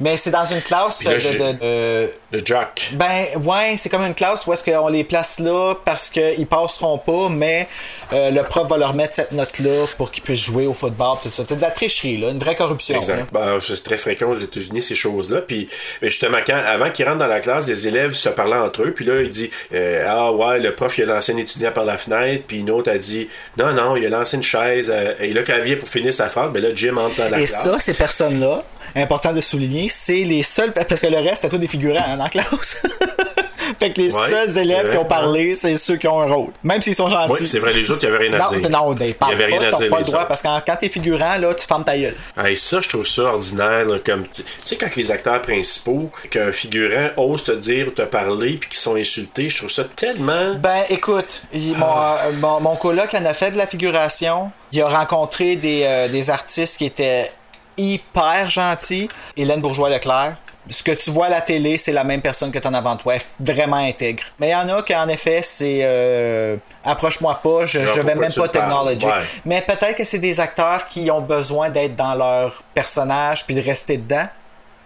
Mais 0.00 0.16
c'est 0.18 0.30
dans 0.30 0.44
une 0.44 0.60
classe 0.60 1.04
là, 1.04 1.14
de. 1.14 1.18
de- 1.18 1.56
euh, 1.62 2.06
Jack. 2.44 2.90
ben, 2.92 3.24
ouais, 3.44 3.76
c'est 3.78 3.88
comme 3.88 4.02
une 4.02 4.14
classe 4.14 4.46
où 4.46 4.52
est-ce 4.52 4.62
qu'on 4.62 4.88
les 4.88 5.04
place 5.04 5.38
là 5.38 5.74
parce 5.84 6.10
qu'ils 6.10 6.46
passeront 6.46 6.98
pas, 6.98 7.28
mais 7.30 7.66
euh, 8.12 8.30
le 8.30 8.42
prof 8.42 8.68
va 8.68 8.76
leur 8.76 8.92
mettre 8.94 9.14
cette 9.14 9.32
note-là 9.32 9.86
pour 9.96 10.10
qu'ils 10.10 10.22
puissent 10.22 10.42
jouer 10.44 10.66
au 10.66 10.74
football, 10.74 11.16
tout 11.22 11.30
ça. 11.30 11.44
C'est 11.48 11.56
de 11.56 11.60
la 11.62 11.70
tricherie, 11.70 12.18
là, 12.18 12.28
une 12.30 12.38
vraie 12.38 12.54
corruption. 12.54 12.96
Exact. 12.96 13.28
Ben, 13.32 13.58
c'est 13.62 13.82
très 13.82 13.96
fréquent 13.96 14.28
aux 14.28 14.34
États-Unis, 14.34 14.82
ces 14.82 14.94
choses-là. 14.94 15.40
Puis, 15.40 15.68
mais 16.02 16.10
justement, 16.10 16.38
quand, 16.46 16.60
avant 16.66 16.90
qu'ils 16.90 17.06
rentrent 17.06 17.18
dans 17.18 17.26
la 17.26 17.40
classe, 17.40 17.66
les 17.66 17.88
élèves 17.88 18.12
se 18.12 18.28
parlaient 18.28 18.56
entre 18.58 18.82
eux. 18.82 18.92
Puis 18.92 19.06
là, 19.06 19.20
il 19.22 19.30
dit 19.30 19.50
euh, 19.72 20.04
Ah, 20.06 20.30
ouais, 20.32 20.58
le 20.58 20.74
prof, 20.74 20.98
il 20.98 21.04
a 21.10 21.14
lancé 21.14 21.32
un 21.32 21.38
étudiant 21.38 21.72
par 21.72 21.84
la 21.86 21.96
fenêtre. 21.96 22.44
Puis 22.46 22.58
une 22.60 22.70
autre 22.70 22.90
a 22.90 22.98
dit 22.98 23.28
Non, 23.56 23.72
non, 23.72 23.96
il 23.96 24.04
a 24.04 24.10
lancé 24.10 24.36
une 24.36 24.42
chaise. 24.42 24.92
euh, 24.94 25.14
et 25.20 25.32
là, 25.32 25.42
quand 25.46 25.54
elle 25.54 25.62
vient 25.64 25.76
pour 25.76 25.88
finir 25.88 26.12
sa 26.12 26.28
phrase, 26.28 26.50
ben 26.52 26.62
là, 26.62 26.68
Jim 26.74 26.96
entre 26.98 27.16
dans 27.16 27.30
la 27.30 27.40
Et 27.40 27.46
classe. 27.46 27.62
ça, 27.62 27.78
ces 27.80 27.94
personnes-là, 27.94 28.62
important 28.96 29.32
de 29.32 29.40
souligner, 29.40 29.88
c'est 29.88 30.24
les 30.24 30.42
seuls, 30.42 30.72
parce 30.72 31.00
que 31.00 31.06
le 31.06 31.18
reste, 31.18 31.42
c'est 31.42 31.48
tous 31.48 31.58
des 31.58 31.66
figurants 31.66 32.00
hein, 32.06 32.16
la 32.16 32.28
classe. 32.28 32.82
fait 33.78 33.92
que 33.92 34.00
les 34.00 34.14
Ouais, 34.14 34.28
seuls 34.28 34.58
élèves 34.58 34.86
vrai, 34.86 34.92
qui 34.92 34.98
ont 34.98 35.04
parlé, 35.04 35.54
c'est 35.54 35.76
ceux 35.76 35.96
qui 35.96 36.06
ont 36.08 36.20
un 36.20 36.32
rôle. 36.32 36.52
Même 36.62 36.80
s'ils 36.80 36.94
sont 36.94 37.08
gentils. 37.08 37.32
Oui, 37.40 37.46
c'est 37.46 37.58
vrai, 37.58 37.72
les 37.72 37.90
autres, 37.90 38.04
il 38.04 38.08
n'y 38.10 38.14
avait 38.14 38.28
rien 38.28 38.34
à 38.34 38.38
Non, 38.50 38.58
dire. 38.58 38.70
non, 38.70 38.94
ils 38.98 39.06
il 39.08 39.14
parlent 39.14 39.34
n'y 39.36 39.42
avait 39.42 39.52
rien 39.56 39.70
pas, 39.70 39.76
à 39.76 39.80
dire. 39.80 39.90
pas 39.90 39.98
le 39.98 40.04
droit, 40.04 40.18
autres. 40.20 40.28
parce 40.28 40.42
que 40.42 40.48
quand 40.66 40.76
t'es 40.80 40.88
figurant, 40.88 41.36
là, 41.38 41.52
tu 41.54 41.66
fermes 41.66 41.84
ta 41.84 41.98
gueule. 41.98 42.14
Hey, 42.42 42.56
ça, 42.56 42.80
je 42.80 42.88
trouve 42.88 43.06
ça 43.06 43.22
ordinaire, 43.22 43.84
là, 43.84 43.98
comme, 44.04 44.24
tu 44.32 44.42
sais, 44.64 44.76
quand 44.76 44.94
les 44.96 45.10
acteurs 45.10 45.42
principaux, 45.42 46.10
qu'un 46.30 46.52
figurant 46.52 47.08
ose 47.16 47.44
te 47.44 47.52
dire 47.52 47.88
ou 47.88 47.90
te 47.90 48.02
parler, 48.02 48.54
puis 48.58 48.70
qu'ils 48.70 48.78
sont 48.78 48.94
insultés, 48.96 49.48
je 49.48 49.58
trouve 49.58 49.70
ça 49.70 49.84
tellement... 49.84 50.54
Ben, 50.54 50.82
écoute, 50.88 51.42
il- 51.52 51.76
mon, 51.76 51.86
Ah. 51.86 52.18
euh, 52.26 52.32
mon, 52.40 52.60
mon 52.60 52.76
coloc 52.76 53.12
en 53.14 53.24
a 53.24 53.34
fait 53.34 53.50
de 53.50 53.58
la 53.58 53.66
figuration. 53.66 54.50
Il 54.72 54.80
a 54.82 54.88
rencontré 54.88 55.56
des, 55.56 55.82
euh, 55.84 56.08
des 56.08 56.30
artistes 56.30 56.78
qui 56.78 56.84
étaient 56.86 57.30
hyper 57.76 58.50
gentils. 58.50 59.08
Hélène 59.36 59.60
Bourgeois-Leclerc. 59.60 60.36
Ce 60.68 60.82
que 60.82 60.90
tu 60.90 61.10
vois 61.10 61.26
à 61.26 61.28
la 61.28 61.40
télé, 61.40 61.78
c'est 61.78 61.92
la 61.92 62.02
même 62.02 62.20
personne 62.20 62.50
que 62.50 62.58
t'en 62.58 62.74
as 62.74 62.78
avant 62.78 62.96
toi. 62.96 63.14
Vraiment 63.38 63.76
intègre. 63.76 64.24
Mais 64.40 64.48
il 64.48 64.50
y 64.50 64.54
en 64.56 64.68
a 64.68 64.82
qu'en 64.82 65.06
effet, 65.06 65.40
c'est 65.42 65.78
euh, 65.82 66.56
approche-moi 66.84 67.38
pas, 67.40 67.66
je, 67.66 67.86
je 67.86 68.00
vais 68.00 68.16
même 68.16 68.32
tu 68.32 68.40
pas 68.40 68.48
t'acknowledger. 68.48 69.06
Ouais. 69.06 69.12
Mais 69.44 69.62
peut-être 69.62 69.94
que 69.96 70.02
c'est 70.04 70.18
des 70.18 70.40
acteurs 70.40 70.86
qui 70.88 71.08
ont 71.10 71.20
besoin 71.20 71.70
d'être 71.70 71.94
dans 71.94 72.14
leur 72.16 72.62
personnage 72.74 73.46
puis 73.46 73.54
de 73.54 73.60
rester 73.62 73.96
dedans. 73.96 74.26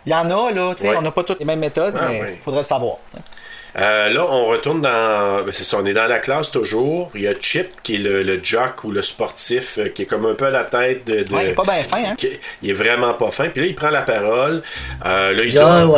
Il 0.04 0.12
y 0.12 0.14
en 0.14 0.28
a, 0.30 0.50
là, 0.50 0.74
tu 0.74 0.82
sais, 0.82 0.90
Ouais. 0.90 0.96
on 0.96 1.02
n'a 1.02 1.10
pas 1.10 1.22
toutes 1.24 1.38
les 1.40 1.44
mêmes 1.46 1.58
méthodes, 1.60 1.94
Ah, 1.98 2.08
mais 2.08 2.20
ouais. 2.20 2.38
faudrait 2.44 2.60
le 2.60 2.66
savoir. 2.66 2.96
tu. 3.14 3.18
Euh, 3.78 4.08
là, 4.10 4.26
on 4.28 4.46
retourne 4.46 4.80
dans. 4.80 5.44
ben, 5.44 5.52
c'est 5.52 5.64
ça, 5.64 5.78
on 5.80 5.86
est 5.86 5.92
dans 5.92 6.06
la 6.06 6.18
classe 6.18 6.50
toujours. 6.50 7.10
Il 7.14 7.22
y 7.22 7.28
a 7.28 7.34
Chip, 7.38 7.68
qui 7.82 7.94
est 7.94 7.98
le, 7.98 8.22
le 8.22 8.40
jock 8.42 8.84
ou 8.84 8.90
le 8.90 9.02
sportif, 9.02 9.78
euh, 9.78 9.88
qui 9.88 10.02
est 10.02 10.06
comme 10.06 10.26
un 10.26 10.34
peu 10.34 10.46
à 10.46 10.50
la 10.50 10.64
tête 10.64 11.06
de. 11.06 11.22
de- 11.22 11.34
Ouais, 11.34 11.44
il 11.44 11.48
est 11.50 11.54
pas 11.54 11.62
bien 11.62 11.74
fin, 11.82 11.98
hein? 11.98 12.14
qui- 12.16 12.38
il 12.62 12.70
est 12.70 12.74
vraiment 12.74 13.14
pas 13.14 13.30
fin. 13.30 13.48
Puis 13.48 13.60
là, 13.62 13.66
il 13.68 13.74
prend 13.74 13.90
la 13.90 14.02
parole. 14.02 14.62
Euh, 15.06 15.32
là, 15.32 15.42
il 15.44 15.50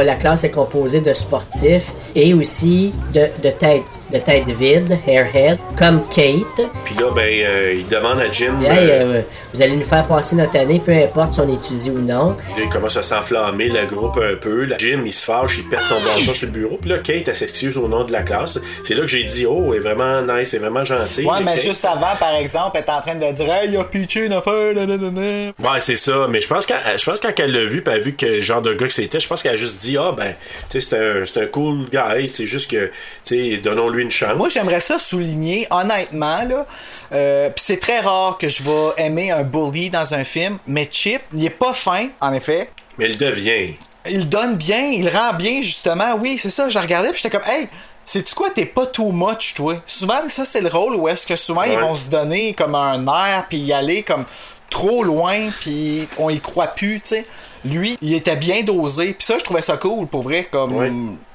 la 0.05 0.15
classe 0.17 0.45
est 0.45 0.51
composée 0.51 1.01
de 1.01 1.13
sportifs 1.15 1.93
et 2.15 2.35
aussi 2.35 2.93
de, 3.15 3.29
de 3.43 3.51
têtes 3.51 3.83
de 4.13 4.19
tête 4.19 4.47
vide, 4.47 4.99
hairhead, 5.07 5.59
comme 5.77 6.03
Kate. 6.09 6.69
Puis 6.85 6.95
là, 6.97 7.11
ben, 7.15 7.23
euh, 7.23 7.75
il 7.79 7.89
demande 7.89 8.21
à 8.21 8.31
Jim. 8.31 8.55
Hey, 8.61 8.91
euh, 8.91 9.05
euh, 9.05 9.23
vous 9.55 9.63
allez 9.63 9.77
nous 9.77 9.83
faire 9.83 10.07
passer 10.07 10.37
notre 10.37 10.57
année, 10.57 10.81
peu 10.85 10.93
importe 10.93 11.35
si 11.35 11.41
on 11.41 11.53
étudie 11.53 11.91
ou 11.91 11.99
non. 11.99 12.31
Là, 12.31 12.63
il 12.63 12.69
commence 12.69 12.97
à 12.97 13.03
s'enflammer, 13.03 13.69
le 13.69 13.87
groupe 13.87 14.19
un 14.19 14.37
peu. 14.37 14.65
Là, 14.65 14.77
Jim, 14.79 15.03
il 15.07 15.13
se 15.13 15.25
fâche, 15.25 15.59
il 15.59 15.69
pète 15.69 15.87
son 15.87 16.01
bâton 16.01 16.35
sur 16.35 16.47
le 16.47 16.53
bureau. 16.53 16.77
Puis 16.81 16.91
là, 16.91 16.99
Kate, 16.99 17.29
elle 17.29 17.35
s'excuse 17.35 17.79
au 17.79 17.89
nom 17.89 18.05
de 18.05 18.13
la 18.13 18.23
classe. 18.23 18.61
C'est 18.85 18.95
là 18.95 19.01
que 19.01 19.07
j'ai 19.07 19.25
dit, 19.25 19.47
oh, 19.47 19.73
elle 19.73 19.79
est 19.79 19.81
vraiment 19.81 20.21
nice, 20.21 20.53
elle 20.53 20.61
est 20.61 20.63
vraiment 20.63 20.85
gentille. 20.85 21.25
Ouais, 21.25 21.41
mais 21.43 21.55
Kate. 21.55 21.65
juste 21.65 21.85
avant, 21.85 22.15
par 22.19 22.35
exemple, 22.35 22.73
elle 22.75 22.85
est 22.85 22.91
en 22.91 23.01
train 23.01 23.15
de 23.15 23.33
dire 23.33 23.53
Hey, 23.53 23.71
il 23.71 23.77
a 23.79 23.85
pitché 23.85 24.27
une 24.27 24.33
affaire, 24.33 24.75
nanana. 24.75 25.53
Ouais, 25.59 25.81
c'est 25.81 25.97
ça. 25.97 26.27
Mais 26.29 26.41
je 26.41 26.49
pense 26.49 26.67
qu'elle, 26.67 26.77
je 26.97 27.05
pense 27.05 27.19
que 27.19 27.29
quand 27.29 27.33
elle 27.39 27.53
l'a 27.53 27.65
vu, 27.65 27.83
puis 27.83 27.95
elle 27.95 28.01
a 28.01 28.05
vu 28.05 28.13
que 28.15 28.27
le 28.27 28.41
genre 28.41 28.61
de 28.61 28.75
gars 28.75 28.87
que 28.87 28.93
c'était, 28.93 29.21
je 29.21 29.29
pense 29.29 29.43
qu'elle 29.43 29.53
a 29.53 29.57
juste 29.57 29.81
dit, 29.81 29.97
ah, 29.97 30.13
ben, 30.15 30.35
tu 30.71 30.81
sais, 30.81 30.89
c'est 30.89 30.99
un, 30.99 31.25
c'est 31.25 31.43
un 31.43 31.47
cool 31.47 31.89
guy. 31.91 32.29
C'est 32.29 32.47
juste 32.47 32.71
que, 32.71 32.87
tu 33.25 33.53
sais, 33.53 33.57
donnons-lui 33.57 34.02
Moi, 34.37 34.49
j'aimerais 34.49 34.81
ça 34.81 34.99
souligner, 34.99 35.67
honnêtement, 35.71 36.43
là. 36.45 36.67
Euh, 37.13 37.51
c'est 37.57 37.79
très 37.79 38.01
rare 38.01 38.39
que 38.39 38.49
je 38.49 38.63
vais 38.63 39.05
aimer 39.05 39.31
un 39.31 39.43
bully 39.43 39.91
dans 39.91 40.15
un 40.15 40.25
film, 40.25 40.59
mais 40.67 40.89
Chip, 40.91 41.23
il 41.35 41.45
est 41.45 41.51
pas 41.51 41.73
fin, 41.73 42.09
en 42.21 42.33
effet. 42.33 42.71
Mais 42.99 43.11
il 43.11 43.19
devient. 43.19 43.75
Il 44.09 44.29
donne 44.29 44.57
bien, 44.57 44.81
il 44.81 45.09
rend 45.09 45.35
bien, 45.35 45.63
justement. 45.63 46.15
Oui, 46.19 46.39
c'est 46.39 46.51
ça, 46.51 46.69
je 46.69 46.79
regardais, 46.79 47.11
puis 47.11 47.21
j'étais 47.23 47.37
comme, 47.37 47.49
hey, 47.49 47.69
sais-tu 48.05 48.35
quoi, 48.35 48.51
t'es 48.51 48.65
pas 48.65 48.87
too 48.87 49.13
much, 49.13 49.55
toi? 49.55 49.83
Souvent, 49.87 50.29
ça, 50.29 50.45
c'est 50.45 50.61
le 50.61 50.69
rôle 50.69 50.97
où 50.97 51.09
est-ce 51.09 51.27
que 51.27 51.37
souvent, 51.37 51.63
ils 51.63 51.79
vont 51.79 51.97
se 51.97 52.09
donner 52.09 52.55
comme 52.55 52.75
un 52.75 53.07
air, 53.07 53.47
puis 53.49 53.59
y 53.59 53.73
aller 53.73 54.03
comme 54.03 54.25
trop 54.71 55.05
loin, 55.05 55.51
puis 55.61 56.09
on 56.17 56.31
y 56.31 56.41
croit 56.41 56.69
plus, 56.69 57.01
tu 57.01 57.09
sais. 57.09 57.27
Lui, 57.65 57.97
il 58.03 58.15
était 58.15 58.37
bien 58.37 58.63
dosé, 58.63 59.13
puis 59.13 59.25
ça, 59.25 59.39
je 59.39 59.45
trouvais 59.45 59.63
ça 59.63 59.77
cool, 59.77 60.07
pour 60.07 60.23
vrai, 60.23 60.49
comme... 60.51 60.73
Ouais. 60.77 60.91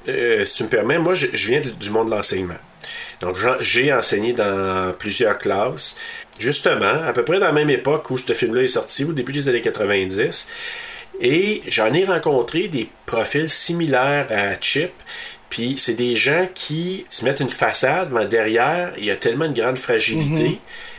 Euh, 0.08 0.44
si 0.44 0.56
tu 0.58 0.62
me 0.64 0.68
permets, 0.68 0.98
moi, 0.98 1.14
je, 1.14 1.26
je 1.32 1.48
viens 1.48 1.60
de- 1.60 1.70
du 1.70 1.90
monde 1.90 2.10
de 2.10 2.14
l'enseignement. 2.14 2.54
Donc, 3.20 3.36
j'ai 3.60 3.92
enseigné 3.92 4.32
dans 4.32 4.92
plusieurs 4.98 5.38
classes. 5.38 5.96
Justement, 6.38 7.02
à 7.06 7.12
peu 7.12 7.24
près 7.24 7.38
dans 7.38 7.46
la 7.46 7.52
même 7.52 7.70
époque 7.70 8.10
où 8.10 8.16
ce 8.18 8.32
film-là 8.32 8.62
est 8.62 8.66
sorti, 8.68 9.04
au 9.04 9.12
début 9.12 9.32
des 9.32 9.48
années 9.48 9.60
90. 9.60 10.48
Et 11.20 11.62
j'en 11.66 11.92
ai 11.92 12.04
rencontré 12.04 12.68
des 12.68 12.88
profils 13.06 13.48
similaires 13.48 14.26
à 14.30 14.54
Chip. 14.60 14.92
Puis 15.50 15.74
c'est 15.78 15.94
des 15.94 16.14
gens 16.14 16.46
qui 16.54 17.06
se 17.08 17.24
mettent 17.24 17.40
une 17.40 17.48
façade, 17.50 18.10
mais 18.12 18.26
derrière, 18.26 18.92
il 18.98 19.06
y 19.06 19.10
a 19.10 19.16
tellement 19.16 19.46
une 19.46 19.54
grande 19.54 19.78
fragilité. 19.78 20.58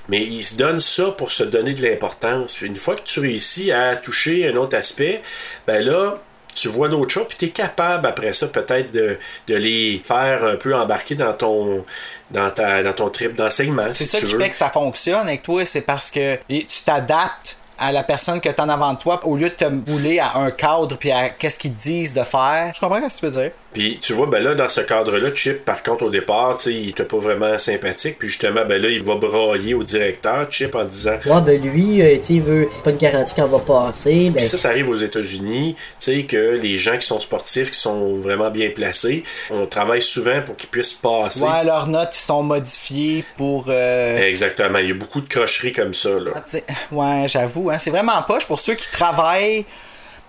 Mais 0.09 0.23
ils 0.23 0.43
se 0.43 0.55
donnent 0.55 0.79
ça 0.79 1.11
pour 1.17 1.31
se 1.31 1.43
donner 1.43 1.73
de 1.73 1.81
l'importance. 1.83 2.61
Une 2.61 2.75
fois 2.75 2.95
que 2.95 3.03
tu 3.03 3.19
réussis 3.19 3.71
à 3.71 3.95
toucher 3.95 4.47
un 4.47 4.55
autre 4.55 4.75
aspect, 4.75 5.21
ben 5.67 5.83
là, 5.85 6.19
tu 6.55 6.67
vois 6.67 6.89
d'autres 6.89 7.11
choses, 7.13 7.27
puis 7.29 7.37
tu 7.37 7.45
es 7.45 7.49
capable 7.49 8.07
après 8.07 8.33
ça 8.33 8.47
peut-être 8.47 8.91
de, 8.91 9.17
de 9.47 9.55
les 9.55 10.01
faire 10.03 10.43
un 10.43 10.55
peu 10.55 10.75
embarquer 10.75 11.15
dans 11.15 11.33
ton 11.33 11.85
dans 12.31 12.49
ta 12.49 12.83
dans 12.83 12.93
ton 12.93 13.09
trip 13.09 13.35
d'enseignement. 13.35 13.87
C'est 13.93 14.05
si 14.05 14.09
ça 14.11 14.19
tu 14.19 14.25
qui 14.25 14.33
veux. 14.33 14.39
fait 14.39 14.49
que 14.49 14.55
ça 14.55 14.69
fonctionne 14.69 15.27
avec 15.27 15.43
toi, 15.43 15.63
c'est 15.63 15.81
parce 15.81 16.11
que 16.11 16.35
tu 16.49 16.65
t'adaptes 16.83 17.58
à 17.79 17.91
la 17.91 18.03
personne 18.03 18.41
que 18.41 18.49
t'as 18.49 18.63
en 18.63 18.69
avant 18.69 18.93
de 18.93 18.99
toi 18.99 19.19
au 19.25 19.35
lieu 19.35 19.49
de 19.49 19.53
te 19.55 19.65
bouler 19.69 20.19
à 20.19 20.37
un 20.37 20.51
cadre 20.51 20.97
puis 20.97 21.11
à 21.11 21.29
qu'est-ce 21.29 21.57
qu'ils 21.59 21.73
te 21.73 21.81
disent 21.81 22.13
de 22.13 22.23
faire. 22.23 22.71
Je 22.75 22.79
comprends 22.79 23.07
ce 23.09 23.15
que 23.15 23.19
tu 23.19 23.25
veux 23.31 23.41
dire. 23.43 23.51
Puis 23.73 23.99
tu 24.01 24.13
vois, 24.13 24.25
ben 24.27 24.43
là, 24.43 24.55
dans 24.55 24.67
ce 24.67 24.81
cadre-là, 24.81 25.29
Chip, 25.35 25.63
par 25.63 25.83
contre, 25.83 26.03
au 26.05 26.09
départ, 26.09 26.57
tu 26.57 26.63
sais, 26.63 26.73
il 26.73 26.89
était 26.89 27.03
pas 27.03 27.17
vraiment 27.17 27.57
sympathique. 27.57 28.17
Puis 28.19 28.27
justement, 28.29 28.65
ben 28.65 28.81
là, 28.81 28.89
il 28.89 29.03
va 29.03 29.15
brailler 29.15 29.73
au 29.75 29.83
directeur, 29.83 30.47
Chip, 30.51 30.73
en 30.75 30.83
disant 30.83 31.17
Ouais, 31.25 31.41
ben 31.41 31.61
lui, 31.61 32.01
euh, 32.01 32.17
tu 32.17 32.23
sais, 32.23 32.33
il 32.33 32.41
veut 32.41 32.69
pas 32.83 32.91
de 32.91 32.97
garantie 32.97 33.35
qu'on 33.35 33.45
va 33.47 33.59
passer. 33.59 34.29
Ben, 34.31 34.37
Puis 34.37 34.45
ça, 34.45 34.57
ça 34.57 34.69
arrive 34.69 34.89
aux 34.89 34.95
États-Unis, 34.97 35.75
tu 35.99 36.05
sais, 36.19 36.23
que 36.23 36.59
les 36.61 36.77
gens 36.77 36.97
qui 36.97 37.05
sont 37.05 37.19
sportifs, 37.19 37.71
qui 37.71 37.79
sont 37.79 38.15
vraiment 38.15 38.49
bien 38.49 38.69
placés, 38.71 39.23
on 39.51 39.65
travaille 39.65 40.01
souvent 40.01 40.41
pour 40.45 40.55
qu'ils 40.55 40.69
puissent 40.69 40.93
passer. 40.93 41.43
Ouais, 41.43 41.63
leurs 41.63 41.87
notes 41.87 42.09
ils 42.13 42.17
sont 42.25 42.43
modifiées 42.43 43.23
pour. 43.37 43.65
euh, 43.69 44.17
Exactement. 44.19 44.79
Il 44.79 44.87
y 44.87 44.91
a 44.91 44.95
beaucoup 44.95 45.21
de 45.21 45.27
crocheries 45.27 45.71
comme 45.73 45.93
ça, 45.93 46.09
là. 46.09 46.31
sais, 46.47 46.63
Ouais, 46.91 47.25
j'avoue, 47.27 47.68
hein, 47.69 47.79
c'est 47.79 47.91
vraiment 47.91 48.21
poche 48.23 48.45
pour 48.45 48.59
ceux 48.59 48.75
qui 48.75 48.89
travaillent 48.91 49.65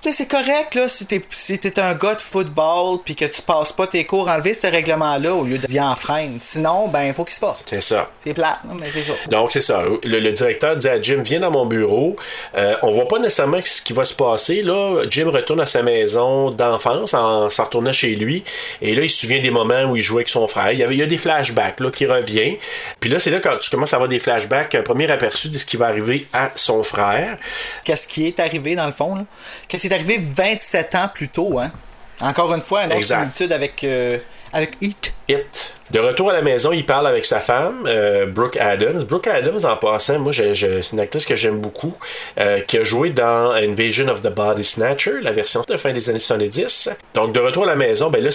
sais, 0.02 0.12
c'est 0.12 0.26
correct, 0.26 0.74
là, 0.74 0.88
si 0.88 1.06
t'es 1.06 1.22
si 1.30 1.58
t'es 1.58 1.78
un 1.80 1.94
gars 1.94 2.14
de 2.14 2.20
football 2.20 3.00
puis 3.04 3.14
que 3.14 3.24
tu 3.24 3.42
passes 3.42 3.72
pas 3.72 3.86
tes 3.86 4.04
cours, 4.04 4.28
enlever 4.28 4.54
ce 4.54 4.66
règlement-là 4.66 5.34
au 5.34 5.44
lieu 5.44 5.58
de 5.58 5.80
en 5.80 5.96
freine. 5.96 6.36
Sinon, 6.38 6.88
ben, 6.88 7.04
il 7.04 7.12
faut 7.12 7.24
qu'il 7.24 7.34
se 7.34 7.40
force. 7.40 7.64
C'est 7.68 7.80
ça. 7.80 8.10
C'est 8.24 8.34
plate, 8.34 8.58
non, 8.64 8.74
mais 8.80 8.90
c'est 8.90 9.02
ça. 9.02 9.12
Donc, 9.28 9.52
c'est 9.52 9.60
ça. 9.60 9.82
Le, 10.04 10.20
le 10.20 10.32
directeur 10.32 10.76
dit 10.76 10.88
à 10.88 11.00
Jim, 11.00 11.22
viens 11.24 11.40
dans 11.40 11.50
mon 11.50 11.66
bureau. 11.66 12.16
Euh, 12.56 12.76
on 12.82 12.90
voit 12.90 13.08
pas 13.08 13.18
nécessairement 13.18 13.60
ce 13.62 13.82
qui 13.82 13.92
va 13.92 14.04
se 14.04 14.14
passer. 14.14 14.62
Là, 14.62 15.04
Jim 15.08 15.30
retourne 15.30 15.60
à 15.60 15.66
sa 15.66 15.82
maison 15.82 16.50
d'enfance 16.50 17.14
en 17.14 17.50
s'en 17.50 17.64
retournant 17.64 17.92
chez 17.92 18.14
lui. 18.14 18.44
Et 18.82 18.94
là, 18.94 19.02
il 19.02 19.10
se 19.10 19.20
souvient 19.20 19.40
des 19.40 19.50
moments 19.50 19.84
où 19.84 19.96
il 19.96 20.02
jouait 20.02 20.18
avec 20.18 20.28
son 20.28 20.48
frère. 20.48 20.72
Il 20.72 20.78
y, 20.78 20.82
avait, 20.82 20.94
il 20.94 21.00
y 21.00 21.02
a 21.02 21.06
des 21.06 21.18
flashbacks 21.18 21.80
là, 21.80 21.90
qui 21.90 22.06
reviennent. 22.06 22.56
Puis 23.00 23.10
là, 23.10 23.18
c'est 23.18 23.30
là 23.30 23.40
quand 23.40 23.56
tu 23.58 23.70
commences 23.70 23.92
à 23.92 23.96
avoir 23.96 24.08
des 24.08 24.18
flashbacks, 24.18 24.74
un 24.74 24.82
premier 24.82 25.10
aperçu 25.10 25.48
de 25.48 25.56
ce 25.56 25.64
qui 25.64 25.76
va 25.76 25.86
arriver 25.86 26.26
à 26.32 26.50
son 26.56 26.82
frère. 26.82 27.36
Qu'est-ce 27.84 28.06
qui 28.06 28.26
est 28.26 28.40
arrivé, 28.40 28.74
dans 28.74 28.86
le 28.86 28.92
fond, 28.92 29.14
là? 29.14 29.24
Qu'est-ce 29.68 29.89
qui 29.90 29.94
est 29.94 29.96
arrivé 29.96 30.18
27 30.18 30.94
ans 30.94 31.09
plus 31.12 31.29
tôt, 31.29 31.59
hein? 31.59 31.72
Encore 32.20 32.55
une 32.55 32.61
fois, 32.61 32.85
une 32.85 32.92
autre 32.92 33.03
similitude 33.03 33.53
avec, 33.53 33.83
euh, 33.83 34.18
avec 34.53 34.76
Heat. 34.81 35.12
It. 35.29 35.74
De 35.90 35.98
retour 35.98 36.31
à 36.31 36.33
la 36.35 36.42
maison, 36.42 36.70
il 36.72 36.87
parle 36.87 37.07
avec 37.07 37.24
sa 37.24 37.40
femme, 37.40 37.85
euh, 37.87 38.26
Brooke 38.26 38.57
Adams. 38.61 39.03
Brooke 39.05 39.26
Adams, 39.26 39.64
en 39.64 39.76
passant, 39.76 40.18
moi, 40.20 40.31
je, 40.33 40.55
je- 40.55 40.81
c'est 40.83 40.92
une 40.92 41.00
actrice 41.00 41.26
que 41.26 41.35
j'aime 41.37 41.59
beaucoup, 41.61 41.96
euh, 42.40 42.61
qui 42.61 42.79
a 42.79 42.85
joué 42.85 43.11
dans 43.11 43.50
Invasion 43.53 44.09
of 44.09 44.22
the 44.22 44.29
Body 44.33 44.62
Snatcher, 44.62 45.14
la 45.22 45.33
version 45.33 45.64
de 45.66 45.76
fin 45.76 45.92
des 45.92 46.09
années 46.09 46.20
70. 46.20 46.90
Donc, 47.14 47.33
de 47.33 47.40
retour 47.40 47.64
à 47.64 47.66
la 47.66 47.76
maison, 47.76 48.09
ben 48.11 48.22
là, 48.22 48.31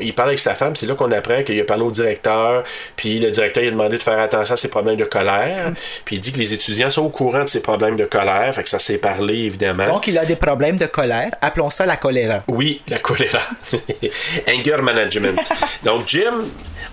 il 0.00 0.14
parle 0.14 0.28
avec 0.30 0.38
sa 0.38 0.54
femme, 0.54 0.76
c'est 0.76 0.86
là 0.86 0.94
qu'on 0.94 1.10
apprend 1.12 1.42
qu'il 1.42 1.60
a 1.60 1.64
parlé 1.64 1.82
au 1.82 1.90
directeur, 1.90 2.62
puis 2.96 3.18
le 3.18 3.30
directeur 3.30 3.64
il 3.64 3.68
a 3.68 3.70
demandé 3.72 3.98
de 3.98 4.02
faire 4.02 4.18
attention 4.20 4.54
à 4.54 4.56
ses 4.56 4.68
problèmes 4.70 4.96
de 4.96 5.04
colère, 5.04 5.72
puis 6.04 6.16
il 6.16 6.20
dit 6.20 6.32
que 6.32 6.38
les 6.38 6.52
étudiants 6.54 6.90
sont 6.90 7.02
au 7.02 7.08
courant 7.10 7.42
de 7.44 7.48
ses 7.48 7.62
problèmes 7.62 7.96
de 7.96 8.04
colère, 8.04 8.54
fait 8.54 8.62
que 8.62 8.68
ça 8.68 8.78
s'est 8.78 8.98
parlé, 8.98 9.34
évidemment. 9.34 9.86
Donc, 9.86 10.06
il 10.06 10.16
a 10.16 10.24
des 10.24 10.36
problèmes 10.36 10.76
de 10.76 10.86
colère. 10.86 11.28
Appelons 11.42 11.70
ça 11.70 11.86
la 11.86 11.96
choléra. 11.96 12.44
Oui, 12.48 12.82
la 12.88 12.98
choléra. 13.00 13.40
Anger 14.48 14.76
management. 14.82 15.38
Donc, 15.82 16.02
Jim, 16.06 16.44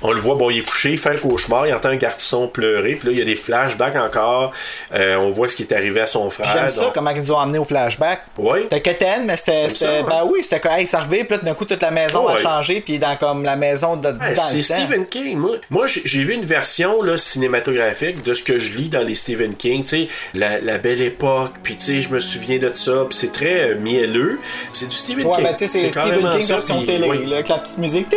on 0.02 0.12
le 0.12 0.20
voit, 0.20 0.36
bon, 0.36 0.50
il 0.50 0.60
est 0.60 0.62
couché, 0.62 0.92
il 0.92 0.98
fait 0.98 1.10
un 1.10 1.16
cauchemar, 1.18 1.68
il 1.68 1.74
entend 1.74 1.90
un 1.90 1.96
garçon 1.96 2.48
pleurer, 2.48 2.94
puis 2.96 3.08
là, 3.08 3.14
il 3.14 3.20
y 3.20 3.22
a 3.22 3.26
des 3.26 3.36
flashbacks 3.36 3.96
encore. 3.96 4.52
Euh, 4.96 5.16
on 5.18 5.30
voit 5.30 5.50
ce 5.50 5.56
qui 5.56 5.64
est 5.64 5.74
arrivé 5.74 6.02
à 6.02 6.08
son 6.08 6.30
frère. 6.30 6.50
J'aime 6.54 6.70
ça, 6.70 6.82
donc- 6.86 6.94
comment 6.94 7.10
ils 7.12 7.22
nous 7.22 7.32
ont 7.32 7.38
emmené 7.38 7.58
au 7.60 7.64
flashback. 7.66 8.22
Oui. 8.38 8.60
C'était 8.64 8.82
quétaine, 8.82 9.26
mais 9.26 9.38
c'était. 9.38 9.68
Ben 10.04 10.22
oui, 10.32 10.40
c'était 10.44 10.60
comme, 10.60 10.72
hey, 10.74 10.88
ça 10.88 11.00
revient, 11.00 11.24
puis 11.24 11.38
là, 11.38 11.44
d'un 11.44 11.54
coup, 11.54 11.66
toute 11.66 11.82
la 11.82 11.92
maison 11.92 12.28
a 12.28 12.36
Ouais. 12.36 12.42
changé, 12.42 12.82
puis 12.82 13.00
dans 13.00 13.16
comme 13.18 13.44
la 13.44 13.56
maison 13.56 13.96
de. 13.96 14.08
Ouais, 14.10 14.34
dans 14.36 14.44
c'est. 14.44 14.62
Stephen 14.62 15.06
King. 15.06 15.38
Moi, 15.38 15.56
moi 15.70 15.86
j'ai 15.88 16.24
vu 16.24 16.34
une 16.34 16.46
version 16.46 17.02
là, 17.02 17.18
cinématographique 17.18 18.24
de 18.24 18.34
ce 18.34 18.44
que 18.44 18.60
je 18.60 18.78
lis 18.78 18.90
dans 18.90 19.04
les 19.04 19.16
Stephen 19.16 19.56
King. 19.56 19.82
Tu 19.84 19.88
sais, 19.90 20.08
la, 20.34 20.60
la 20.60 20.78
belle 20.78 21.02
époque, 21.02 21.54
puis 21.64 21.76
tu 21.78 21.86
sais, 21.86 22.02
je 22.02 22.10
me 22.10 22.20
souviens 22.20 22.58
de 22.58 22.72
ça, 22.74 23.06
puis 23.10 23.18
c'est 23.18 23.32
très 23.32 23.72
euh, 23.72 23.76
mielleux. 23.80 24.40
C'est 24.74 24.88
du 24.90 24.96
Stephen 24.96 25.26
Ouais, 25.28 25.36
King. 25.38 25.44
ben 25.46 25.56
tu 25.56 25.68
sais, 25.68 25.80
c'est 25.80 25.90
Stephen 25.90 26.30
King 26.32 26.46
version 26.48 26.84
télé, 26.86 27.08
oui. 27.10 27.26
là, 27.26 27.36
avec 27.38 27.48
la 27.50 27.58
petite 27.60 27.78
musique. 27.78 28.08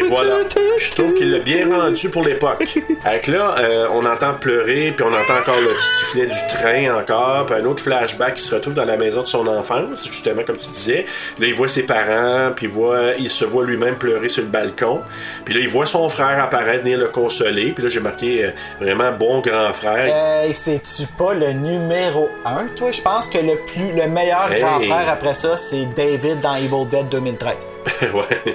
Et 0.00 0.08
voilà. 0.08 0.36
Je 0.78 0.90
trouve 0.92 1.14
qu'il 1.14 1.30
l'a 1.30 1.38
bien 1.40 1.68
rendu 1.68 2.08
pour 2.08 2.22
l'époque. 2.24 2.64
Avec 3.04 3.26
là, 3.26 3.54
euh, 3.58 3.86
on 3.92 4.04
entend 4.06 4.34
pleurer, 4.34 4.92
puis 4.96 5.04
on 5.04 5.12
entend 5.12 5.38
encore 5.40 5.60
le 5.60 5.76
sifflet 5.78 6.26
du 6.26 6.38
train 6.48 6.98
encore, 6.98 7.46
puis 7.46 7.56
un 7.56 7.64
autre 7.66 7.82
flashback 7.82 8.34
qui 8.34 8.42
se 8.42 8.54
retrouve 8.54 8.74
dans 8.74 8.84
la 8.86 8.96
maison 8.96 9.22
de 9.22 9.26
son 9.26 9.46
enfance, 9.46 10.06
justement 10.06 10.42
comme 10.44 10.56
tu 10.56 10.68
disais. 10.70 11.04
Là, 11.38 11.46
il 11.46 11.54
voit 11.54 11.68
ses 11.68 11.82
parents, 11.82 12.52
puis 12.54 12.66
il 12.66 12.72
voit, 12.72 13.12
il 13.18 13.28
se 13.28 13.44
voit 13.44 13.64
lui-même 13.64 13.96
pleurer 13.96 14.28
sur 14.28 14.42
le 14.42 14.48
balcon. 14.48 15.00
Puis 15.44 15.54
là, 15.54 15.60
il 15.60 15.68
voit 15.68 15.86
son 15.86 16.08
frère 16.08 16.42
apparaître, 16.42 16.82
venir 16.84 16.98
le 16.98 17.08
consoler. 17.08 17.72
Puis 17.72 17.82
là, 17.84 17.90
j'ai 17.90 18.00
marqué 18.00 18.44
euh, 18.44 18.50
vraiment 18.80 19.12
bon 19.12 19.40
grand 19.40 19.72
frère. 19.72 20.06
Hey, 20.06 20.54
c'est-tu 20.54 21.06
pas 21.18 21.34
le 21.34 21.52
numéro 21.52 22.30
1, 22.46 22.68
toi? 22.76 22.90
Je 22.90 23.02
pense 23.02 23.28
que 23.28 23.38
le 23.38 23.56
plus 23.66 23.92
le 23.92 24.08
meilleur 24.08 24.50
Hey. 24.50 24.60
grand 24.60 24.80
frère 24.80 25.08
après 25.10 25.34
ça, 25.34 25.56
c'est 25.56 25.84
David 25.94 26.40
dans 26.40 26.54
Evil 26.54 26.86
Dead 26.90 27.08
2013. 27.10 27.72
ouais. 28.14 28.54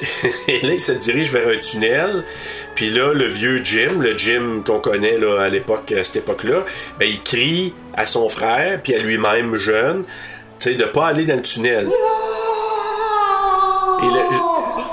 Et 0.48 0.60
là, 0.66 0.72
il 0.72 0.80
se 0.86 0.92
dirige 0.92 1.32
vers 1.32 1.48
un 1.48 1.58
tunnel. 1.58 2.24
Puis 2.74 2.90
là, 2.90 3.12
le 3.12 3.26
vieux 3.26 3.60
Jim, 3.64 4.00
le 4.00 4.16
Jim 4.16 4.62
qu'on 4.64 4.80
connaît 4.80 5.18
là, 5.18 5.40
à 5.42 5.48
l'époque, 5.48 5.92
à 5.92 6.04
cette 6.04 6.16
époque-là, 6.16 6.64
ben, 6.98 7.08
il 7.08 7.22
crie 7.22 7.74
à 7.94 8.06
son 8.06 8.28
frère, 8.28 8.80
puis 8.82 8.94
à 8.94 8.98
lui-même 8.98 9.56
jeune, 9.56 10.04
tu 10.58 10.70
sais, 10.70 10.74
de 10.74 10.84
pas 10.84 11.08
aller 11.08 11.24
dans 11.24 11.36
le 11.36 11.42
tunnel. 11.42 11.88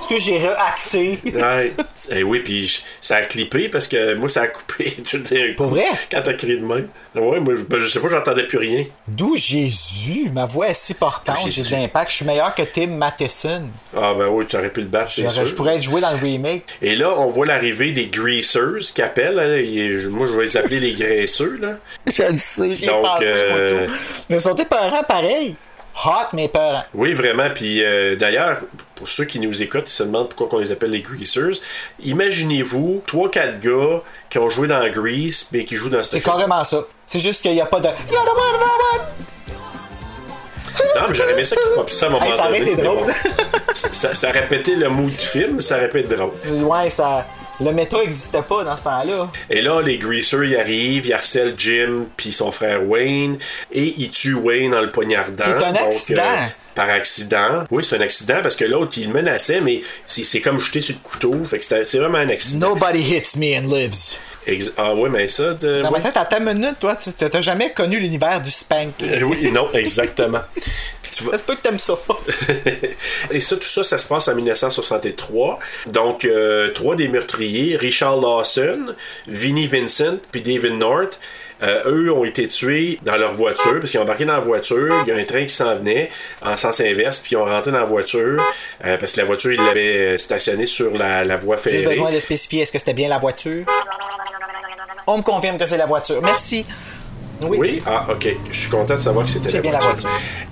Est-ce 0.04 0.14
que 0.16 0.20
j'ai 0.20 0.38
réacté? 0.38 1.20
Ouais. 1.26 1.74
Eh 2.12 2.22
oui, 2.22 2.42
puis 2.42 2.84
ça 3.00 3.16
a 3.16 3.22
clippé 3.22 3.70
parce 3.70 3.88
que 3.88 4.16
moi, 4.16 4.28
ça 4.28 4.42
a 4.42 4.48
coupé 4.48 4.92
coup. 5.10 5.18
Pour 5.56 5.68
vrai? 5.68 5.86
Quand 6.12 6.22
t'as 6.22 6.34
crié 6.34 6.58
de 6.58 6.66
même. 6.66 6.90
Ouais, 7.16 7.40
moi, 7.40 7.56
je- 7.56 7.62
ben, 7.62 7.80
je 7.80 7.88
sais 7.88 8.02
pas, 8.02 8.10
j'entendais 8.10 8.46
plus 8.46 8.58
rien. 8.58 8.84
D'où 9.08 9.38
Jésus? 9.38 10.30
Ma 10.34 10.44
voix 10.44 10.68
est 10.68 10.74
si 10.74 10.96
portante, 10.96 11.38
j'ai 11.50 11.64
de 11.64 11.72
l'impact. 11.72 12.12
Je 12.12 12.16
suis 12.18 12.26
meilleur 12.26 12.54
que 12.54 12.64
Tim 12.64 12.88
Matheson. 12.88 13.70
Ah, 13.96 14.14
ben 14.20 14.28
oui, 14.28 14.46
tu 14.46 14.58
aurais 14.58 14.70
pu 14.70 14.82
le 14.82 14.88
battre, 14.88 15.14
c'est 15.14 15.30
sûr. 15.30 15.48
Je 15.48 15.56
pourrais 15.56 15.76
être 15.78 15.82
joué 15.82 16.02
dans 16.02 16.12
le 16.12 16.18
remake. 16.18 16.66
Et 16.82 16.98
là, 16.98 17.18
on 17.18 17.28
voit 17.28 17.46
l'arrivée 17.46 17.94
des 17.94 18.08
greasers 18.08 18.92
qui 18.94 19.02
appellent. 19.02 19.40
hein, 19.40 19.56
et 19.56 19.96
moi, 20.10 20.28
je 20.28 20.34
vais 20.34 20.44
les 20.44 20.58
appeler 20.58 20.82
les 20.82 20.94
graisseux. 20.96 21.58
Là. 21.62 21.78
Je 22.14 22.24
le 22.24 22.38
sais, 22.38 22.76
j'y 22.76 22.84
ai 22.84 22.88
Donc, 22.90 23.04
pensé, 23.06 23.24
euh, 23.28 23.78
moi, 23.78 23.86
tout. 23.88 23.94
Mais 24.30 24.36
ils 24.36 24.42
sont 24.42 24.56
épeurants 24.56 25.04
pareil. 25.08 25.56
Hot, 26.06 26.28
mais 26.34 26.46
épeurants. 26.46 26.84
Oui, 26.94 27.14
vraiment. 27.14 27.50
Puis 27.54 27.84
euh, 27.84 28.16
d'ailleurs, 28.16 28.62
pour 28.96 29.08
ceux 29.08 29.26
qui 29.26 29.40
nous 29.40 29.62
écoutent, 29.62 29.88
ils 29.90 29.94
se 29.94 30.04
demandent 30.04 30.30
pourquoi 30.34 30.58
on 30.58 30.62
les 30.62 30.72
appelle 30.72 30.90
les 30.92 31.02
greasers. 31.02 31.62
Imaginez-vous 32.04 33.04
trois, 33.06 33.30
quatre 33.30 33.60
gars 33.60 34.02
qui 34.30 34.40
ont 34.40 34.50
joué 34.50 34.68
dans 34.68 34.88
Grease, 34.90 35.50
mais 35.52 35.66
qui 35.66 35.76
jouent 35.76 35.90
dans 35.90 36.02
C'est 36.02 36.22
carrément 36.22 36.64
ça. 36.64 36.82
C'est 37.06 37.20
juste 37.20 37.42
qu'il 37.44 37.54
n'y 37.54 37.62
a 37.62 37.66
pas 37.66 37.80
de. 37.80 37.88
Non, 40.96 41.08
mais 41.08 41.14
j'aurais 41.14 41.34
aimé 41.34 41.44
ça 41.44 41.56
qu'ils 41.56 41.72
popent 41.76 41.90
ça 41.90 42.06
à 42.06 42.10
un 42.10 42.12
moment 42.12 42.26
Hey, 42.26 42.34
ça 42.34 42.48
aurait 42.48 42.62
été 42.62 42.76
drôle. 42.76 43.08
bon. 43.08 43.14
ça, 43.74 44.16
ça 44.16 44.32
pété 44.50 44.76
le 44.76 44.90
mood 44.90 45.10
du 45.10 45.18
film, 45.18 45.60
ça 45.60 45.78
être 46.00 46.08
drôle. 46.08 46.32
Ouais, 46.64 46.90
ça. 46.90 47.26
Le 47.64 47.72
méta 47.72 47.98
existait 48.04 48.42
pas 48.42 48.64
dans 48.64 48.76
ce 48.78 48.84
temps-là. 48.84 49.30
Et 49.50 49.62
là, 49.62 49.82
les 49.82 49.98
greasers, 49.98 50.46
ils 50.48 50.58
arrivent, 50.58 51.06
ils 51.06 51.14
harcèlent 51.14 51.54
Jim 51.58 52.06
puis 52.18 52.32
son 52.32 52.52
frère 52.52 52.88
Wayne, 52.88 53.38
et 53.72 53.94
ils 53.98 54.10
tuent 54.10 54.34
Wayne 54.36 54.72
dans 54.72 54.82
le 54.82 54.92
poignardant. 54.92 55.44
C'est 55.46 55.52
un 55.64 55.72
Donc, 55.72 55.82
euh, 55.82 55.86
accident. 55.86 56.22
par 56.76 56.90
accident. 56.90 57.64
Oui, 57.72 57.84
c'est 57.84 57.96
un 57.98 58.02
accident 58.02 58.40
parce 58.42 58.56
que 58.56 58.66
l'autre, 58.66 58.94
il 58.98 59.08
le 59.08 59.14
menaçait, 59.14 59.62
mais 59.62 59.82
c'est 60.06 60.24
c'est 60.24 60.42
comme 60.42 60.60
jeter 60.60 60.82
sur 60.82 60.96
le 60.96 61.02
couteau. 61.10 61.44
Fait 61.44 61.60
que 61.60 61.66
c'est 61.66 61.98
vraiment 62.00 62.18
un 62.18 62.30
accident. 62.30 62.70
Nobody 62.70 63.00
hits 63.02 63.38
me 63.38 63.58
and 63.58 63.74
lives. 63.74 64.18
Ex- 64.46 64.74
ah 64.76 64.94
ouais, 64.94 65.10
mais 65.10 65.30
ça... 65.30 65.54
De... 65.54 65.82
Dans 65.82 65.92
ma 65.92 66.02
tête, 66.02 66.18
à 66.18 66.26
ta 66.26 66.38
minute, 66.42 66.76
toi, 66.78 66.98
tu 66.98 67.12
t'as 67.14 67.40
jamais 67.40 67.72
connu 67.72 67.98
l'univers 67.98 68.42
du 68.42 68.52
spank. 68.52 68.96
Euh, 69.04 69.22
oui, 69.22 69.50
non, 69.54 69.70
exactement. 69.74 70.42
Tu 71.18 71.24
vois- 71.24 71.34
Ça 71.34 71.38
se 71.40 71.44
peut 71.44 71.56
que 71.56 71.62
t'aimes 71.62 71.80
ça. 71.80 71.98
Et 73.32 73.40
ça, 73.40 73.56
tout 73.56 73.64
ça, 73.64 73.84
ça 73.84 73.98
se 73.98 74.08
passe 74.08 74.28
en 74.28 74.36
1963. 74.36 75.60
Donc, 75.88 76.26
euh, 76.26 76.70
trois 76.74 76.96
des 76.96 77.08
meurtriers, 77.08 77.78
Richard 77.78 78.20
Lawson, 78.20 78.96
Vinnie 79.28 79.68
Vincent, 79.68 80.18
puis 80.32 80.42
David 80.42 80.74
North, 80.78 81.20
euh, 81.62 81.84
eux 81.86 82.12
ont 82.12 82.26
été 82.26 82.48
tués 82.48 83.00
dans 83.04 83.16
leur 83.16 83.34
voiture, 83.34 83.80
parce 83.80 83.92
qu'ils 83.92 84.00
ont 84.00 84.04
embarqué 84.04 84.26
dans 84.26 84.34
la 84.34 84.40
voiture, 84.40 84.94
il 85.06 85.08
y 85.08 85.12
a 85.12 85.16
un 85.16 85.24
train 85.24 85.46
qui 85.46 85.56
s'en 85.56 85.74
venait 85.76 86.10
en 86.42 86.58
sens 86.58 86.82
inverse, 86.82 87.20
puis 87.20 87.34
ils 87.34 87.38
ont 87.38 87.46
rentré 87.46 87.72
dans 87.72 87.80
la 87.80 87.86
voiture, 87.86 88.42
euh, 88.86 88.98
parce 88.98 89.14
que 89.14 89.20
la 89.22 89.26
voiture, 89.26 89.54
ils 89.54 89.62
l'avaient 89.64 90.18
stationnée 90.18 90.66
sur 90.66 90.98
la, 90.98 91.24
la 91.24 91.38
voie 91.38 91.56
ferrée. 91.58 91.78
Juste 91.78 91.90
besoin 91.90 92.12
de 92.12 92.20
spécifier 92.20 92.64
est-ce 92.64 92.72
que 92.72 92.80
c'était 92.80 92.94
bien 92.94 93.08
la 93.08 93.20
voiture? 93.20 93.66
On 95.08 95.18
me 95.18 95.24
confirme 95.24 95.58
que 95.58 95.66
c'est 95.66 95.78
la 95.78 95.86
voiture. 95.86 96.22
Merci. 96.22 96.66
Oui. 97.42 97.58
Oui, 97.60 97.84
ah 97.86 98.06
ok, 98.10 98.28
je 98.50 98.58
suis 98.58 98.70
content 98.70 98.94
de 98.94 99.00
savoir 99.00 99.26
que 99.26 99.32
c'était 99.32 99.50
C'est 99.50 99.60
bien 99.60 99.72
la 99.74 99.80
voiture. 99.80 100.10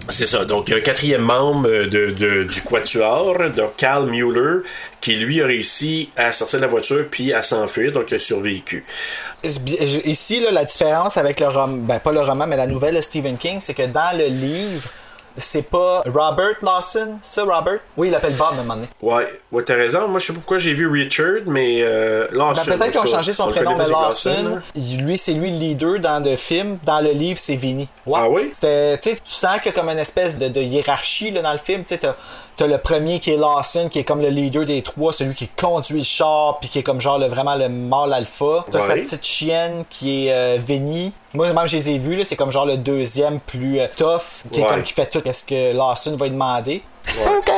C'est 0.10 0.28
ça. 0.28 0.44
Donc, 0.46 0.68
il 0.68 0.72
y 0.72 0.74
a 0.74 0.78
un 0.78 0.82
quatrième 0.82 1.22
membre 1.22 1.70
de, 1.70 2.08
de- 2.12 2.44
du 2.44 2.62
Quatuor, 2.62 3.38
de 3.38 3.64
Carl 3.78 4.10
Mueller, 4.10 4.64
qui 5.00 5.16
lui 5.16 5.42
a 5.42 5.46
réussi 5.46 6.10
à 6.18 6.34
sortir 6.34 6.60
de 6.60 6.66
la 6.66 6.70
voiture 6.72 7.06
puis 7.10 7.32
à 7.34 7.44
s'enfuir, 7.44 7.92
donc 7.94 8.06
il 8.12 8.16
a 8.16 8.20
survécu. 8.20 8.84
Ici, 9.44 10.40
là, 10.42 10.52
la 10.52 10.66
différence 10.66 11.18
avec 11.18 11.40
le 11.40 11.48
roman, 11.48 11.78
ben 11.78 12.00
pas 12.00 12.12
le 12.12 12.22
roman, 12.22 12.46
mais 12.48 12.58
la 12.58 12.68
nouvelle 12.68 12.96
de 12.96 13.02
Stephen 13.02 13.38
King, 13.38 13.58
c'est 13.60 13.74
que 13.74 13.86
dans 13.86 14.18
le 14.18 14.26
livre, 14.26 14.90
c'est 15.36 15.70
pas 15.70 16.04
Robert 16.14 16.56
Lawson, 16.62 17.18
ça, 17.22 17.44
Robert? 17.44 17.80
Oui, 17.98 18.08
il 18.08 18.12
l'appelle 18.12 18.34
Bob 18.36 18.48
à 18.52 18.54
un 18.54 18.58
moment 18.58 18.76
donné. 18.76 18.88
Ouais, 19.02 19.28
ouais 19.52 19.64
t'as 19.64 19.76
raison. 19.76 20.08
Moi, 20.08 20.20
je 20.20 20.28
sais 20.28 20.34
pas 20.34 20.40
pourquoi 20.40 20.58
j'ai 20.58 20.74
vu 20.74 20.88
Richard, 20.88 21.42
mais 21.48 21.80
euh, 21.82 22.28
Ben, 22.32 22.38
Lawson. 22.38 22.66
peut-être 22.78 22.82
en 22.98 23.02
qu'ils 23.04 23.12
ont 23.14 23.16
changé 23.18 23.34
son 23.34 23.50
prénom, 23.50 23.76
mais 23.78 23.88
Lawson, 23.88 24.60
il- 24.76 25.04
lui, 25.04 25.18
c'est 25.18 25.34
lui 25.34 25.52
le 25.52 25.58
leader 25.58 26.00
dans 26.00 26.24
le 26.24 26.36
film. 26.36 26.78
Dans 26.84 27.00
le 27.02 27.12
livre, 27.12 27.40
c'est 27.40 27.56
Vinny. 27.56 27.88
Ouais. 28.06 28.20
Ah 28.24 28.30
oui? 28.30 28.50
C'était, 28.54 28.98
tu 29.00 29.16
sens 29.26 29.58
qu'il 29.58 29.68
y 29.68 29.70
a 29.70 29.72
comme 29.80 29.90
une 29.90 30.00
espèce 30.00 30.38
de, 30.38 30.48
de 30.48 30.62
hiérarchie 30.62 31.32
là, 31.32 31.42
dans 31.42 31.54
le 31.54 31.58
film. 31.60 31.84
Tu 31.84 31.98
t'as, 31.98 32.16
t'as 32.56 32.68
le 32.68 32.78
premier 32.78 33.20
qui 33.20 33.32
est 33.32 33.38
Lawson, 33.38 33.90
qui 33.90 34.00
est 34.00 34.04
comme 34.04 34.22
le 34.22 34.30
leader 34.30 34.66
des 34.66 34.82
trois, 34.82 35.14
celui 35.14 35.36
qui 35.36 35.48
conduit 35.48 36.00
le 36.00 36.04
char, 36.04 36.60
puis 36.60 36.70
qui 36.70 36.80
est 36.80 36.84
comme 36.84 37.02
genre 37.02 37.18
le, 37.20 37.28
vraiment 37.28 37.56
le 37.56 37.70
mâle 37.70 38.14
alpha. 38.14 38.66
T'as 38.72 38.80
Ouais. 38.80 38.86
sa 38.86 38.94
petite 38.96 39.26
chienne 39.26 39.84
qui 39.90 40.28
est 40.28 40.34
euh, 40.34 40.58
Vinny. 40.60 41.14
Moi, 41.34 41.54
même, 41.54 41.68
je 41.68 41.78
les 41.78 41.90
ai 41.92 41.98
vus, 41.98 42.16
là, 42.18 42.26
c'est 42.26 42.36
comme 42.36 42.52
genre 42.52 42.66
le 42.66 42.76
deuxième 42.78 43.40
plus 43.40 43.80
euh, 43.80 43.88
tough, 43.96 44.44
qui 44.52 44.60
est 44.60 44.64
Ouais. 44.64 44.70
comme 44.70 44.84
qui 44.84 44.94
fait 44.94 45.06
tout 45.06 45.22
ce 45.32 45.44
que 45.46 45.74
Lawson 45.76 46.18
va 46.18 46.26
lui 46.26 46.32
demander. 46.34 46.82
C'est 47.06 47.30
OK! 47.30 47.52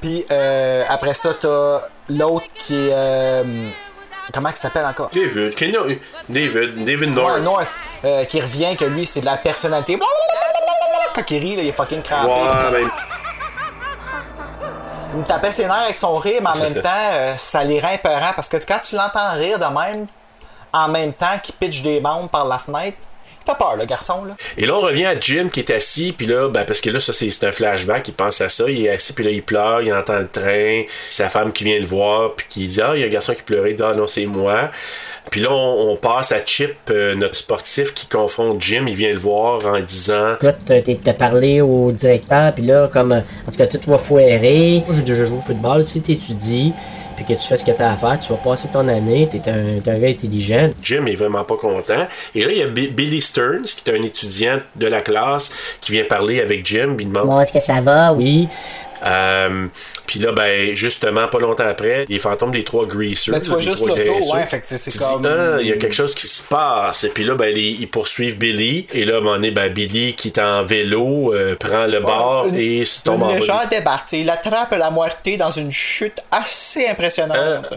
Puis 0.00 0.24
euh, 0.30 0.84
après 0.88 1.14
ça, 1.14 1.34
t'as 1.38 1.80
l'autre 2.08 2.46
qui 2.56 2.74
est. 2.88 2.92
euh, 2.92 3.68
comment 4.32 4.48
il 4.50 4.56
s'appelle 4.56 4.84
encore? 4.86 5.10
David, 5.12 5.54
David, 6.28 6.84
David 6.84 7.14
North. 7.14 7.34
Ouais, 7.34 7.40
North, 7.40 7.76
euh, 8.04 8.24
qui 8.24 8.40
revient, 8.40 8.76
que 8.76 8.84
lui, 8.84 9.04
c'est 9.04 9.20
la 9.22 9.36
personnalité. 9.36 9.98
quand 11.14 11.30
il 11.30 11.38
rit, 11.38 11.56
là, 11.56 11.62
il 11.62 11.68
est 11.68 11.72
fucking 11.72 12.02
crampé. 12.02 12.30
Ouais, 12.30 12.70
ben, 12.82 12.90
Il 15.14 15.18
me 15.20 15.24
tapait 15.24 15.52
ses 15.52 15.64
nerfs 15.64 15.72
avec 15.82 15.96
son 15.96 16.16
rire, 16.18 16.40
mais 16.40 16.48
en 16.50 16.56
même 16.70 16.80
temps, 16.80 17.34
ça 17.36 17.62
les 17.64 17.80
rend 17.80 17.96
parce 18.34 18.48
que 18.48 18.56
quand 18.58 18.78
tu 18.82 18.94
l'entends 18.96 19.32
rire 19.34 19.58
de 19.58 19.64
même, 19.66 20.06
en 20.72 20.88
même 20.88 21.12
temps 21.12 21.38
qu'il 21.42 21.54
pitch 21.54 21.82
des 21.82 22.00
bombes 22.00 22.30
par 22.30 22.46
la 22.46 22.58
fenêtre, 22.58 22.96
il 23.44 23.50
fait 23.50 23.58
peur, 23.58 23.76
le 23.76 23.84
garçon, 23.86 24.24
là. 24.24 24.34
Et 24.56 24.66
là, 24.66 24.76
on 24.76 24.80
revient 24.82 25.06
à 25.06 25.18
Jim 25.18 25.48
qui 25.52 25.60
est 25.60 25.70
assis, 25.72 26.12
puis 26.12 26.26
là, 26.26 26.48
ben, 26.48 26.64
parce 26.64 26.80
que 26.80 26.90
là, 26.90 27.00
ça, 27.00 27.12
c'est 27.12 27.44
un 27.44 27.50
flashback, 27.50 28.06
il 28.08 28.14
pense 28.14 28.40
à 28.40 28.48
ça, 28.48 28.64
il 28.68 28.86
est 28.86 28.90
assis, 28.90 29.12
puis 29.12 29.24
là, 29.24 29.30
il 29.30 29.42
pleure, 29.42 29.82
il 29.82 29.92
entend 29.92 30.18
le 30.18 30.28
train, 30.28 30.82
sa 31.10 31.28
femme 31.28 31.52
qui 31.52 31.64
vient 31.64 31.78
le 31.80 31.86
voir, 31.86 32.34
puis 32.36 32.46
qui 32.48 32.66
dit, 32.68 32.80
ah, 32.80 32.92
il 32.94 33.00
y 33.00 33.02
a 33.02 33.06
un 33.06 33.10
garçon 33.10 33.34
qui 33.34 33.42
pleurait, 33.42 33.70
il 33.72 33.76
dit, 33.76 33.82
ah, 33.84 33.94
non, 33.94 34.06
c'est 34.06 34.26
moi. 34.26 34.70
Puis 35.30 35.40
là, 35.40 35.50
on, 35.50 35.90
on 35.92 35.96
passe 35.96 36.30
à 36.32 36.44
Chip, 36.44 36.76
euh, 36.90 37.14
notre 37.16 37.34
sportif 37.36 37.94
qui 37.94 38.06
confronte 38.06 38.60
Jim, 38.60 38.84
il 38.86 38.94
vient 38.94 39.12
le 39.12 39.18
voir 39.18 39.66
en 39.66 39.80
disant, 39.80 40.34
Écoute, 40.40 40.56
t'as- 41.04 41.12
parlé 41.14 41.60
au 41.60 41.90
directeur, 41.92 42.52
puis 42.54 42.64
là, 42.64 42.88
comme, 42.92 43.12
en 43.12 43.50
tout 43.50 43.56
cas, 43.56 43.66
tout 43.66 43.80
va 43.90 43.98
foirer. 43.98 44.82
Moi, 44.86 44.96
j'ai 44.96 45.02
déjà 45.02 45.24
joué 45.24 45.36
au 45.38 45.40
football. 45.40 45.84
Si 45.84 46.00
t'étudies, 46.00 46.72
puis 47.22 47.34
que 47.34 47.40
tu 47.40 47.46
fais 47.46 47.56
ce 47.58 47.64
que 47.64 47.72
t'as 47.72 47.92
à 47.92 47.96
faire, 47.96 48.18
tu 48.20 48.32
vas 48.32 48.38
passer 48.38 48.68
ton 48.68 48.86
année, 48.88 49.28
t'es 49.30 49.40
un, 49.50 49.80
t'es 49.82 49.90
un 49.90 49.98
gars 49.98 50.08
intelligent. 50.08 50.70
Jim 50.82 51.06
est 51.06 51.14
vraiment 51.14 51.44
pas 51.44 51.56
content. 51.56 52.06
Et 52.34 52.44
là, 52.44 52.50
il 52.52 52.58
y 52.58 52.62
a 52.62 52.68
Bi- 52.68 52.88
Billy 52.88 53.20
Stearns, 53.20 53.62
qui 53.64 53.88
est 53.90 53.94
un 53.98 54.02
étudiant 54.02 54.58
de 54.76 54.86
la 54.86 55.00
classe, 55.00 55.50
qui 55.80 55.92
vient 55.92 56.04
parler 56.04 56.40
avec 56.40 56.66
Jim, 56.66 56.96
il 56.98 57.08
demande, 57.08 57.26
Bon, 57.28 57.40
est-ce 57.40 57.52
que 57.52 57.60
ça 57.60 57.80
va? 57.80 58.12
Oui. 58.12 58.48
Euh, 59.04 59.66
puis 60.06 60.20
là, 60.20 60.32
ben, 60.32 60.74
justement, 60.74 61.28
pas 61.28 61.38
longtemps 61.38 61.66
après, 61.66 62.04
les 62.08 62.18
fantômes 62.18 62.52
des 62.52 62.64
trois 62.64 62.86
greasers. 62.86 63.30
Mais 63.32 63.40
tu 63.40 63.50
vois 63.50 63.60
juste 63.60 63.84
l'auto, 63.86 64.00
ouais, 64.34 64.46
fait 64.46 64.60
que 64.60 64.66
c'est- 64.68 64.98
comme- 64.98 65.26
Ah, 65.26 65.56
il 65.60 65.66
y 65.66 65.72
a 65.72 65.76
quelque 65.76 65.94
chose 65.94 66.14
qui 66.14 66.26
se 66.26 66.42
passe. 66.42 67.04
Et 67.04 67.08
puis 67.08 67.24
là, 67.24 67.34
ben, 67.34 67.52
les- 67.52 67.60
ils 67.80 67.88
poursuivent 67.88 68.38
Billy. 68.38 68.86
Et 68.92 69.04
là, 69.04 69.16
un 69.16 69.20
moment 69.20 69.34
donné, 69.36 69.50
ben, 69.50 69.72
Billy, 69.72 70.14
qui 70.14 70.28
est 70.28 70.38
en 70.38 70.64
vélo, 70.64 71.34
euh, 71.34 71.56
prend 71.56 71.86
le 71.86 72.00
bord 72.00 72.46
Une- 72.46 72.56
et 72.56 72.84
se 72.84 73.02
tombe 73.02 73.20
Une 73.20 73.24
en 73.24 73.28
bas. 73.32 73.38
légère 73.38 73.68
débarque. 73.70 74.12
Il 74.12 74.28
attrape 74.30 74.72
la 74.72 74.90
moitié 74.90 75.36
dans 75.36 75.50
une 75.50 75.70
chute 75.72 76.20
assez 76.30 76.86
impressionnante. 76.86 77.74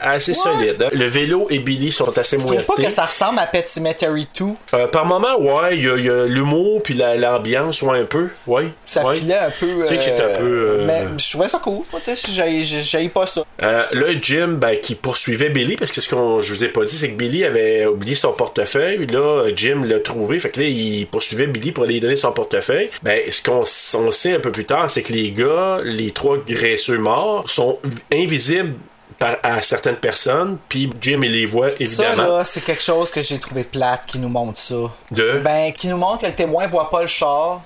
Assez 0.00 0.34
solide. 0.34 0.82
hein. 0.82 0.88
Le 0.92 1.04
vélo 1.06 1.46
et 1.50 1.58
Billy 1.58 1.90
sont 1.92 2.16
assez 2.16 2.36
Tu 2.36 2.44
trouves 2.46 2.64
pas 2.64 2.74
que 2.74 2.90
ça 2.90 3.04
ressemble 3.04 3.38
à 3.38 3.46
Pet 3.46 3.66
Cemetery 3.68 4.28
2? 4.38 4.46
Euh, 4.74 4.86
par 4.86 5.06
moment, 5.06 5.38
ouais, 5.38 5.76
il 5.76 5.84
y 5.84 6.10
a, 6.10 6.24
l'humour 6.26 6.82
puis 6.82 6.94
la- 6.94 7.16
l'ambiance, 7.16 7.82
ouais, 7.82 7.98
un 7.98 8.04
peu. 8.04 8.28
Ouais. 8.46 8.68
Ça 8.86 9.04
ouais. 9.04 9.16
filait 9.16 9.38
un 9.38 9.50
peu. 9.50 9.66
Tu 9.82 9.86
sais 9.88 9.96
que 9.96 10.02
c'est 10.04 10.20
un 10.20 10.24
euh, 10.24 10.38
peu, 10.38 10.44
euh, 10.44 10.84
Mais 10.86 11.04
je 11.18 11.30
trouvais 11.30 11.48
ça 11.48 11.58
cool. 11.58 11.84
Tu 12.04 12.16
sais, 12.16 12.82
j'haïs 12.82 13.08
pas 13.08 13.26
ça. 13.26 13.42
Là, 13.60 14.06
Jim, 14.20 14.56
ben, 14.60 14.76
qui 14.80 14.94
poursuivait 14.94 15.48
Billy, 15.48 15.76
parce 15.76 15.92
que 15.92 16.00
ce 16.00 16.08
qu'on 16.08 16.40
je 16.40 16.52
vous 16.52 16.64
ai 16.64 16.68
pas 16.68 16.84
dit, 16.84 16.96
c'est 16.96 17.10
que 17.10 17.16
Billy 17.16 17.44
avait 17.44 17.86
oublié 17.86 18.14
son 18.14 18.32
portefeuille. 18.32 19.06
Là, 19.06 19.46
Jim 19.54 19.82
l'a 19.84 20.00
trouvé. 20.00 20.38
Fait 20.38 20.50
que 20.50 20.60
là, 20.60 20.66
il 20.66 21.06
poursuivait 21.06 21.46
Billy 21.46 21.72
pour 21.72 21.84
aller 21.84 21.94
lui 21.94 22.00
donner 22.00 22.16
son 22.16 22.32
portefeuille. 22.32 22.90
Ben, 23.02 23.20
ce 23.30 23.42
qu'on 23.42 23.64
on 23.98 24.12
sait 24.12 24.34
un 24.36 24.40
peu 24.40 24.52
plus 24.52 24.64
tard, 24.64 24.88
c'est 24.90 25.02
que 25.02 25.12
les 25.12 25.30
gars, 25.32 25.80
les 25.82 26.12
trois 26.12 26.38
graisseux 26.38 26.98
morts, 26.98 27.48
sont 27.48 27.78
invisibles 28.12 28.74
par- 29.18 29.36
à 29.42 29.60
certaines 29.62 29.96
personnes. 29.96 30.58
Puis 30.68 30.90
Jim, 31.00 31.20
il 31.22 31.32
les 31.32 31.46
voit, 31.46 31.70
Ça, 31.70 31.76
évidemment. 31.80 32.38
là, 32.38 32.44
c'est 32.44 32.64
quelque 32.64 32.82
chose 32.82 33.10
que 33.10 33.22
j'ai 33.22 33.38
trouvé 33.38 33.64
plate 33.64 34.02
qui 34.06 34.18
nous 34.18 34.28
montre 34.28 34.58
ça. 34.58 34.76
De? 35.10 35.40
Ben, 35.44 35.72
qui 35.72 35.88
nous 35.88 35.96
montre 35.96 36.22
que 36.22 36.26
le 36.26 36.34
témoin 36.34 36.66
voit 36.68 36.88
pas 36.90 37.02
le 37.02 37.08
char. 37.08 37.60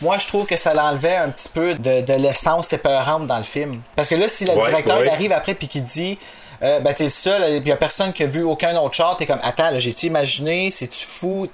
Moi, 0.00 0.18
je 0.18 0.26
trouve 0.26 0.44
que 0.44 0.56
ça 0.56 0.74
l'enlevait 0.74 1.16
un 1.16 1.30
petit 1.30 1.48
peu 1.48 1.74
de, 1.74 2.02
de 2.02 2.12
l'essence 2.14 2.72
épeurante 2.72 3.26
dans 3.26 3.38
le 3.38 3.44
film. 3.44 3.80
Parce 3.96 4.08
que 4.08 4.16
là, 4.16 4.28
si 4.28 4.44
le 4.44 4.50
Ouais, 4.52 4.64
directeur 4.66 4.98
ouais. 4.98 5.04
il 5.06 5.08
arrive 5.10 5.32
après 5.32 5.54
puis 5.54 5.68
qu'il 5.68 5.84
dit 5.84 6.18
euh, 6.64 6.80
ben 6.80 6.94
t'es 6.94 7.04
le 7.04 7.10
seul, 7.10 7.52
et 7.52 7.60
puis 7.60 7.68
y 7.68 7.72
a 7.72 7.76
personne 7.76 8.12
qui 8.12 8.22
a 8.22 8.26
vu 8.26 8.42
aucun 8.42 8.74
autre 8.76 8.94
char, 8.94 9.16
t'es 9.16 9.26
comme 9.26 9.40
attends, 9.42 9.70
là, 9.70 9.78
j'ai-tu 9.78 10.06
imaginé, 10.06 10.70
c'est-tu 10.70 11.06
fou? 11.06 11.46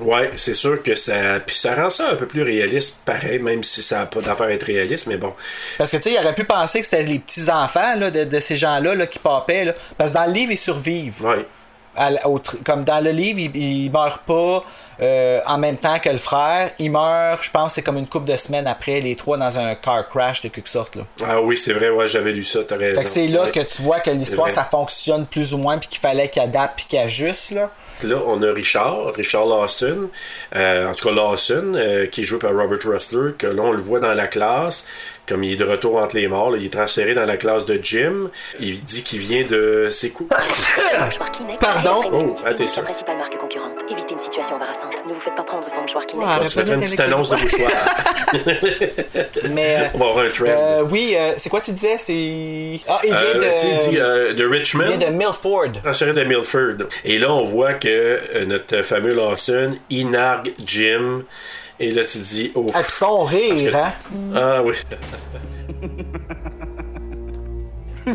Ouais, 0.00 0.30
c'est 0.36 0.54
sûr 0.54 0.82
que 0.82 0.94
ça. 0.94 1.40
Puis 1.44 1.56
ça 1.56 1.74
rend 1.74 1.90
ça 1.90 2.10
un 2.10 2.16
peu 2.16 2.26
plus 2.26 2.42
réaliste, 2.42 3.00
pareil, 3.04 3.38
même 3.38 3.62
si 3.62 3.82
ça 3.82 4.00
n'a 4.00 4.06
pas 4.06 4.20
d'affaire 4.20 4.46
à 4.46 4.52
être 4.52 4.66
réaliste, 4.66 5.06
mais 5.06 5.16
bon. 5.16 5.32
Parce 5.78 5.90
que 5.90 5.96
tu 5.96 6.04
sais, 6.04 6.12
il 6.12 6.18
aurait 6.18 6.34
pu 6.34 6.44
penser 6.44 6.80
que 6.80 6.86
c'était 6.86 7.02
les 7.02 7.18
petits-enfants 7.18 7.96
là, 7.96 8.10
de, 8.10 8.24
de 8.24 8.40
ces 8.40 8.56
gens-là 8.56 8.94
là, 8.94 9.06
qui 9.06 9.18
papaient. 9.18 9.64
Là. 9.64 9.74
Parce 9.96 10.12
que 10.12 10.18
dans 10.18 10.26
le 10.26 10.32
livre, 10.32 10.52
ils 10.52 10.58
survivent. 10.58 11.24
Ouais. 11.24 11.46
À 11.94 12.26
au 12.28 12.40
comme 12.64 12.84
dans 12.84 13.02
le 13.04 13.10
livre, 13.10 13.38
il, 13.38 13.54
il 13.56 13.90
meurt 13.90 14.22
pas 14.22 14.62
euh, 15.00 15.40
en 15.46 15.58
même 15.58 15.76
temps 15.76 15.98
que 15.98 16.08
le 16.08 16.18
frère. 16.18 16.70
Il 16.78 16.90
meurt, 16.90 17.42
je 17.42 17.50
pense, 17.50 17.74
c'est 17.74 17.82
comme 17.82 17.98
une 17.98 18.06
couple 18.06 18.30
de 18.30 18.36
semaines 18.36 18.66
après, 18.66 19.00
les 19.00 19.14
trois 19.16 19.36
dans 19.36 19.58
un 19.58 19.74
car 19.74 20.08
crash 20.08 20.40
de 20.42 20.48
quelque 20.48 20.68
sorte. 20.68 20.96
Là. 20.96 21.02
Ah 21.26 21.40
oui, 21.40 21.56
c'est 21.58 21.72
vrai, 21.74 21.90
ouais, 21.90 22.08
j'avais 22.08 22.32
lu 22.32 22.44
ça, 22.44 22.60
t'as 22.66 22.76
raison. 22.76 22.98
Fait 22.98 23.04
que 23.04 23.10
c'est 23.10 23.28
là 23.28 23.42
Ouais. 23.44 23.50
que 23.50 23.60
tu 23.60 23.82
vois 23.82 24.00
que 24.00 24.10
l'histoire, 24.10 24.50
ça 24.50 24.64
fonctionne 24.64 25.26
plus 25.26 25.52
ou 25.52 25.58
moins, 25.58 25.76
puis 25.78 25.88
qu'il 25.88 26.00
fallait 26.00 26.28
qu'il 26.28 26.40
adapte, 26.42 26.76
puis 26.76 26.86
qu'il 26.86 26.98
ajuste. 26.98 27.50
Là. 27.50 27.70
Là, 28.04 28.16
on 28.26 28.42
a 28.42 28.52
Richard, 28.52 29.12
Richard 29.14 29.46
Lawson, 29.46 30.08
euh, 30.56 30.88
en 30.90 30.94
tout 30.94 31.08
cas 31.08 31.14
Lawson, 31.14 31.72
euh, 31.74 32.06
qui 32.06 32.22
est 32.22 32.24
joué 32.24 32.38
par 32.38 32.54
Robert 32.54 32.78
Rustler, 32.84 33.32
que 33.36 33.46
là, 33.48 33.62
on 33.62 33.72
le 33.72 33.82
voit 33.82 34.00
dans 34.00 34.14
la 34.14 34.26
classe, 34.28 34.86
comme 35.28 35.44
il 35.44 35.52
est 35.52 35.56
de 35.56 35.64
retour 35.64 35.96
entre 35.96 36.16
les 36.16 36.26
morts, 36.28 36.50
là, 36.50 36.58
il 36.58 36.66
est 36.66 36.72
transféré 36.72 37.14
dans 37.14 37.24
la 37.24 37.36
classe 37.36 37.64
de 37.66 37.78
Jim. 37.82 38.30
Il 38.60 38.82
dit 38.82 39.02
qu'il 39.02 39.20
vient 39.20 39.44
de... 39.48 39.88
C'est 39.90 40.10
quoi? 40.10 40.26
Mouchoir 41.06 41.30
Kleenex. 41.36 41.58
Pardon? 41.60 42.00
Oh, 42.12 42.36
ah, 42.44 42.52
t'es 42.54 42.64
La 42.64 42.66
sûr. 42.68 42.82
principale 42.84 43.16
marque 43.18 43.38
concurrente. 43.38 43.72
Évitez 43.90 44.14
une 44.14 44.20
situation 44.20 44.56
embarrassante. 44.56 44.92
Ne 45.06 45.14
vous 45.14 45.20
faites 45.20 45.34
pas 45.34 45.42
prendre 45.44 45.66
sans 45.70 45.80
mouchoir 45.82 46.06
Kleenex. 46.06 46.26
Ouais, 46.28 46.36
On 46.44 46.48
se 46.48 46.58
fait 46.60 46.72
une 46.72 46.80
petite 46.80 47.00
annonce 47.00 47.30
de 47.30 47.36
mouchoir. 47.36 47.70
Mais. 49.50 49.90
on 49.94 49.98
va 49.98 50.06
avoir 50.06 50.24
un 50.26 50.28
trend. 50.30 50.44
euh, 50.48 50.82
oui, 50.90 51.14
euh, 51.16 51.32
c'est 51.36 51.50
quoi 51.50 51.60
tu 51.60 51.72
disais? 51.72 51.96
C'est. 51.98 52.80
Ah, 52.88 53.00
il 53.04 53.10
vient 53.10 53.18
Euh, 53.18 53.34
de. 53.34 53.46
il 53.84 53.90
dit, 53.90 53.98
euh, 54.00 54.32
de 54.34 54.38
il 54.44 54.46
Richmond. 54.46 54.84
vient 54.84 54.96
de 55.10 55.14
Milford. 55.16 55.72
transféré 55.82 56.12
de 56.12 56.24
Milford. 56.24 56.88
Et 57.04 57.18
là, 57.18 57.32
on 57.32 57.44
voit 57.44 57.74
que 57.74 57.88
euh, 57.88 58.44
notre 58.46 58.82
fameux 58.82 59.12
Lawson, 59.14 59.72
il 59.90 60.10
nargue 60.10 60.52
Jim. 60.64 61.22
Et 61.82 61.90
là, 61.90 62.04
tu 62.04 62.18
dis, 62.18 62.52
oh. 62.54 62.66
Ah, 62.74 62.82
puis 62.82 62.92
son 62.92 63.24
rire, 63.24 63.76
hein? 63.76 63.92
Ah 64.36 64.62
oui. 64.62 64.74
tu 68.06 68.14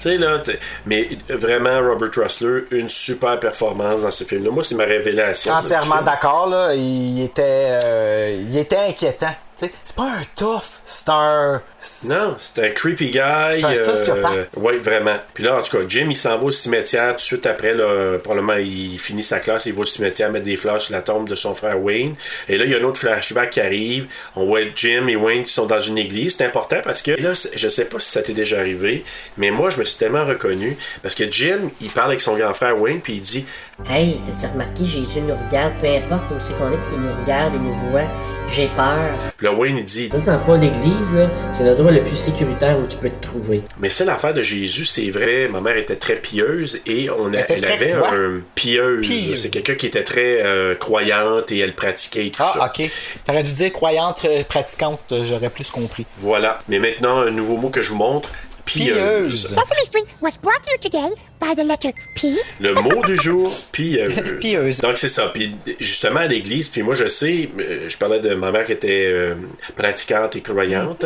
sais, 0.00 0.16
là, 0.18 0.40
t'es- 0.40 0.58
mais 0.86 1.08
vraiment, 1.28 1.78
Robert 1.80 2.10
Rustler, 2.16 2.62
une 2.72 2.88
super 2.88 3.38
performance 3.38 4.02
dans 4.02 4.10
ce 4.10 4.24
film-là. 4.24 4.50
Moi, 4.50 4.64
c'est 4.64 4.74
ma 4.74 4.84
révélation. 4.84 5.52
Entièrement 5.52 6.02
d'accord, 6.02 6.48
là. 6.48 6.74
Il 6.74 7.22
était, 7.22 7.78
euh, 7.84 8.36
il 8.48 8.56
était 8.58 8.78
inquiétant. 8.88 9.34
C'est 9.56 9.94
pas 9.94 10.10
un 10.10 10.22
tough, 10.34 10.80
c'est 10.84 11.08
un. 11.08 11.62
Non, 12.06 12.34
c'est 12.38 12.64
un 12.64 12.70
creepy 12.70 13.10
guy. 13.10 13.60
C'est 13.60 13.64
un 13.64 13.74
sociopathe. 13.74 14.48
oui, 14.56 14.76
vraiment. 14.78 15.16
Puis 15.32 15.44
là, 15.44 15.58
en 15.58 15.62
tout 15.62 15.76
cas, 15.78 15.84
Jim, 15.88 16.06
il 16.10 16.16
s'en 16.16 16.36
va 16.38 16.44
au 16.44 16.50
cimetière 16.50 17.12
tout 17.12 17.16
de 17.18 17.22
suite 17.22 17.46
après. 17.46 17.74
Là, 17.74 18.18
probablement, 18.18 18.54
il 18.56 18.98
finit 18.98 19.22
sa 19.22 19.38
classe, 19.38 19.66
il 19.66 19.72
va 19.72 19.82
au 19.82 19.84
cimetière 19.84 20.30
mettre 20.30 20.44
des 20.44 20.56
fleurs 20.56 20.82
sur 20.82 20.92
la 20.92 21.02
tombe 21.02 21.28
de 21.28 21.34
son 21.34 21.54
frère 21.54 21.80
Wayne. 21.80 22.14
Et 22.48 22.58
là, 22.58 22.64
il 22.64 22.70
y 22.70 22.74
a 22.74 22.78
un 22.78 22.82
autre 22.82 23.00
flashback 23.00 23.50
qui 23.50 23.60
arrive. 23.60 24.06
On 24.34 24.46
voit 24.46 24.60
Jim 24.74 25.06
et 25.08 25.16
Wayne 25.16 25.44
qui 25.44 25.52
sont 25.52 25.66
dans 25.66 25.80
une 25.80 25.98
église. 25.98 26.36
C'est 26.36 26.44
important 26.44 26.80
parce 26.82 27.02
que 27.02 27.12
là, 27.12 27.32
je 27.54 27.68
sais 27.68 27.84
pas 27.84 28.00
si 28.00 28.10
ça 28.10 28.22
t'est 28.22 28.32
déjà 28.32 28.58
arrivé, 28.58 29.04
mais 29.36 29.50
moi, 29.50 29.70
je 29.70 29.78
me 29.78 29.84
suis 29.84 29.98
tellement 29.98 30.24
reconnu 30.24 30.76
parce 31.02 31.14
que 31.14 31.30
Jim, 31.30 31.70
il 31.80 31.90
parle 31.90 32.08
avec 32.08 32.20
son 32.20 32.34
grand 32.34 32.54
frère 32.54 32.80
Wayne, 32.80 33.00
puis 33.00 33.14
il 33.14 33.22
dit 33.22 33.46
Hey, 33.88 34.20
t'as-tu 34.24 34.46
remarqué, 34.52 34.86
Jésus 34.86 35.20
nous 35.20 35.34
regarde, 35.46 35.72
peu 35.80 35.88
importe 35.88 36.30
où 36.30 36.34
c'est 36.38 36.56
qu'on 36.56 36.70
est, 36.70 36.78
il 36.94 37.00
nous 37.00 37.12
regarde, 37.20 37.54
il 37.54 37.60
nous 37.62 37.74
voit. 37.90 38.04
J'ai 38.48 38.68
peur. 38.68 39.18
Puis 39.36 39.46
là, 39.46 39.52
Wayne, 39.52 39.78
il 39.78 39.84
dit 39.84 40.08
Ça, 40.10 40.18
c'est 40.20 40.44
pas 40.46 40.56
l'église, 40.56 41.14
là. 41.14 41.28
C'est 41.52 41.64
l'endroit 41.64 41.90
le 41.90 42.02
plus 42.02 42.16
sécuritaire 42.16 42.78
où 42.78 42.86
tu 42.86 42.96
peux 42.98 43.10
te 43.10 43.20
trouver. 43.22 43.62
Mais 43.80 43.88
c'est 43.88 44.04
l'affaire 44.04 44.32
de 44.32 44.42
Jésus, 44.42 44.84
c'est 44.84 45.10
vrai. 45.10 45.48
Ma 45.50 45.60
mère 45.60 45.76
était 45.76 45.96
très 45.96 46.16
pieuse 46.16 46.80
et 46.86 47.10
on 47.10 47.32
a- 47.34 47.38
Elle 47.38 47.64
avait 47.64 47.92
quoi? 47.92 48.12
un 48.12 48.40
pieuse. 48.54 49.06
Pieuse. 49.08 49.42
C'est 49.42 49.50
quelqu'un 49.50 49.74
qui 49.74 49.86
était 49.86 50.04
très 50.04 50.42
euh, 50.44 50.74
croyante 50.76 51.50
et 51.50 51.58
elle 51.58 51.74
pratiquait 51.74 52.26
et 52.26 52.30
tout 52.30 52.42
Ah, 52.44 52.52
ça. 52.54 52.66
ok. 52.66 52.88
T'aurais 53.26 53.42
dû 53.42 53.52
dire 53.52 53.72
croyante 53.72 54.24
euh, 54.24 54.44
pratiquante, 54.44 55.00
euh, 55.12 55.24
j'aurais 55.24 55.50
plus 55.50 55.70
compris. 55.70 56.06
Voilà. 56.18 56.58
Mais 56.68 56.78
maintenant, 56.78 57.18
un 57.20 57.30
nouveau 57.30 57.56
mot 57.56 57.70
que 57.70 57.82
je 57.82 57.90
vous 57.90 57.96
montre. 57.96 58.30
Pieuse. 58.66 58.94
Pieuse. 58.96 59.42
Sesame 59.48 59.84
Street 59.84 60.06
was 60.22 60.32
brought 60.42 60.62
to 60.62 60.70
you 60.72 60.78
today 60.80 61.14
by 61.44 61.54
the 61.54 61.64
letter 61.64 61.92
P? 62.14 62.36
Le 62.60 62.74
mot 62.74 63.04
du 63.04 63.16
jour, 63.16 63.50
pieuse. 63.72 64.14
Pieuse. 64.40 64.80
Donc 64.80 64.96
c'est 64.96 65.08
ça. 65.08 65.28
Puis 65.28 65.54
justement 65.80 66.20
à 66.20 66.26
l'église, 66.26 66.68
puis 66.68 66.82
moi 66.82 66.94
je 66.94 67.08
sais, 67.08 67.48
euh, 67.58 67.88
je 67.88 67.96
parlais 67.96 68.20
de 68.20 68.34
ma 68.34 68.50
mère 68.50 68.64
qui 68.64 68.72
était 68.72 69.06
euh, 69.06 69.34
pratiquante 69.76 70.36
et 70.36 70.40
croyante. 70.40 71.04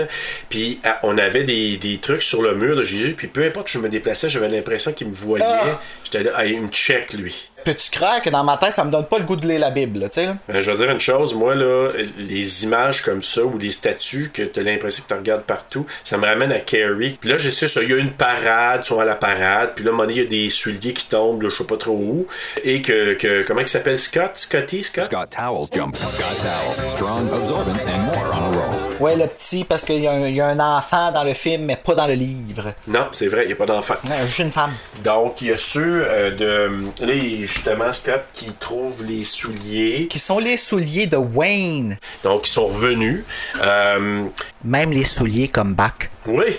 Puis 0.48 0.80
ah, 0.84 1.00
on 1.02 1.18
avait 1.18 1.44
des, 1.44 1.76
des 1.76 1.98
trucs 1.98 2.22
sur 2.22 2.42
le 2.42 2.54
mur 2.54 2.76
de 2.76 2.82
Jésus. 2.82 3.14
Puis 3.16 3.26
peu 3.26 3.44
importe 3.44 3.68
où 3.68 3.72
je 3.72 3.78
me 3.78 3.88
déplaçais, 3.88 4.30
j'avais 4.30 4.48
l'impression 4.48 4.92
qu'il 4.92 5.08
me 5.08 5.14
voyait. 5.14 5.44
Ah. 5.46 5.80
J'étais 6.04 6.22
là, 6.22 6.32
ah, 6.36 6.46
il 6.46 6.62
me 6.62 6.68
check 6.68 7.12
lui. 7.14 7.48
Peux-tu 7.64 7.90
croire 7.90 8.22
que 8.22 8.30
dans 8.30 8.44
ma 8.44 8.56
tête, 8.56 8.74
ça 8.74 8.84
me 8.84 8.90
donne 8.90 9.06
pas 9.06 9.18
le 9.18 9.24
goût 9.24 9.36
de 9.36 9.46
lire 9.46 9.60
la 9.60 9.70
Bible, 9.70 10.00
tu 10.04 10.08
sais, 10.12 10.26
là? 10.26 10.36
Euh, 10.50 10.60
je 10.60 10.70
vais 10.70 10.76
dire 10.76 10.90
une 10.90 11.00
chose, 11.00 11.34
moi, 11.34 11.54
là, 11.54 11.92
les 12.16 12.64
images 12.64 13.02
comme 13.02 13.22
ça 13.22 13.44
ou 13.44 13.58
les 13.58 13.70
statues 13.70 14.30
que 14.32 14.42
tu 14.42 14.60
as 14.60 14.62
l'impression 14.62 15.02
que 15.02 15.12
tu 15.12 15.18
regardes 15.18 15.42
partout, 15.42 15.84
ça 16.04 16.16
me 16.18 16.24
ramène 16.24 16.52
à 16.52 16.60
Carrie. 16.60 17.18
Puis 17.20 17.28
là, 17.28 17.36
je 17.36 17.50
sais 17.50 17.68
ça, 17.68 17.82
il 17.82 17.90
y 17.90 17.92
a 17.92 17.96
une 17.96 18.12
parade, 18.12 18.82
ils 18.84 18.86
sont 18.86 19.00
à 19.00 19.04
la 19.04 19.16
parade, 19.16 19.72
puis 19.74 19.84
là, 19.84 19.92
il 20.08 20.16
y 20.16 20.20
a 20.20 20.22
a 20.22 20.26
des 20.28 20.48
souliers 20.48 20.92
qui 20.92 21.06
tombent, 21.06 21.42
là, 21.42 21.48
je 21.48 21.56
sais 21.56 21.64
pas 21.64 21.76
trop 21.76 21.96
où, 21.96 22.26
et 22.62 22.82
que, 22.82 23.14
que 23.14 23.44
comment 23.46 23.60
il 23.60 23.68
s'appelle? 23.68 23.98
Scott, 23.98 24.32
Scotty, 24.34 24.84
Scott? 24.84 25.06
Scott 25.06 25.30
Towels 25.36 25.66
jump. 25.72 25.96
Scott 25.96 26.36
Towels. 26.40 26.90
Strong, 26.92 27.28
absorbent, 27.32 27.76
and 27.86 27.98
more 28.04 28.24
on 28.32 28.52
a 28.52 28.56
roll. 28.56 28.96
Ouais, 29.00 29.16
le 29.16 29.26
petit, 29.26 29.64
parce 29.64 29.84
qu'il 29.84 30.00
y, 30.02 30.06
a 30.06 30.12
un- 30.12 30.26
il 30.28 30.34
y 30.34 30.40
a 30.40 30.48
un 30.48 30.58
enfant 30.60 31.12
dans 31.12 31.24
le 31.24 31.34
film, 31.34 31.64
mais 31.64 31.76
pas 31.76 31.94
dans 31.94 32.06
le 32.06 32.14
livre. 32.14 32.74
Non, 32.88 33.06
c'est 33.12 33.28
vrai, 33.28 33.44
il 33.44 33.46
n'y 33.48 33.52
a 33.52 33.56
pas 33.56 33.66
d'enfant. 33.66 33.94
Juste 34.26 34.38
une 34.40 34.50
femme. 34.52 34.72
Donc, 35.04 35.40
il 35.40 35.48
y 35.48 35.52
a 35.52 35.56
ceux 35.56 36.04
euh, 36.06 36.30
de. 36.30 37.04
Là, 37.06 37.12
justement, 37.44 37.92
Scott 37.92 38.22
qui 38.34 38.46
trouve 38.58 39.04
les 39.04 39.24
souliers. 39.24 40.08
Qui 40.10 40.18
sont 40.18 40.38
les 40.38 40.56
souliers 40.56 41.06
de 41.06 41.16
Wayne. 41.16 41.96
Donc, 42.24 42.48
ils 42.48 42.50
sont 42.50 42.66
revenus. 42.66 43.24
Euh, 43.62 44.24
Même 44.64 44.92
les 44.92 45.04
souliers 45.04 45.48
comme 45.48 45.74
back. 45.74 46.10
oui. 46.26 46.56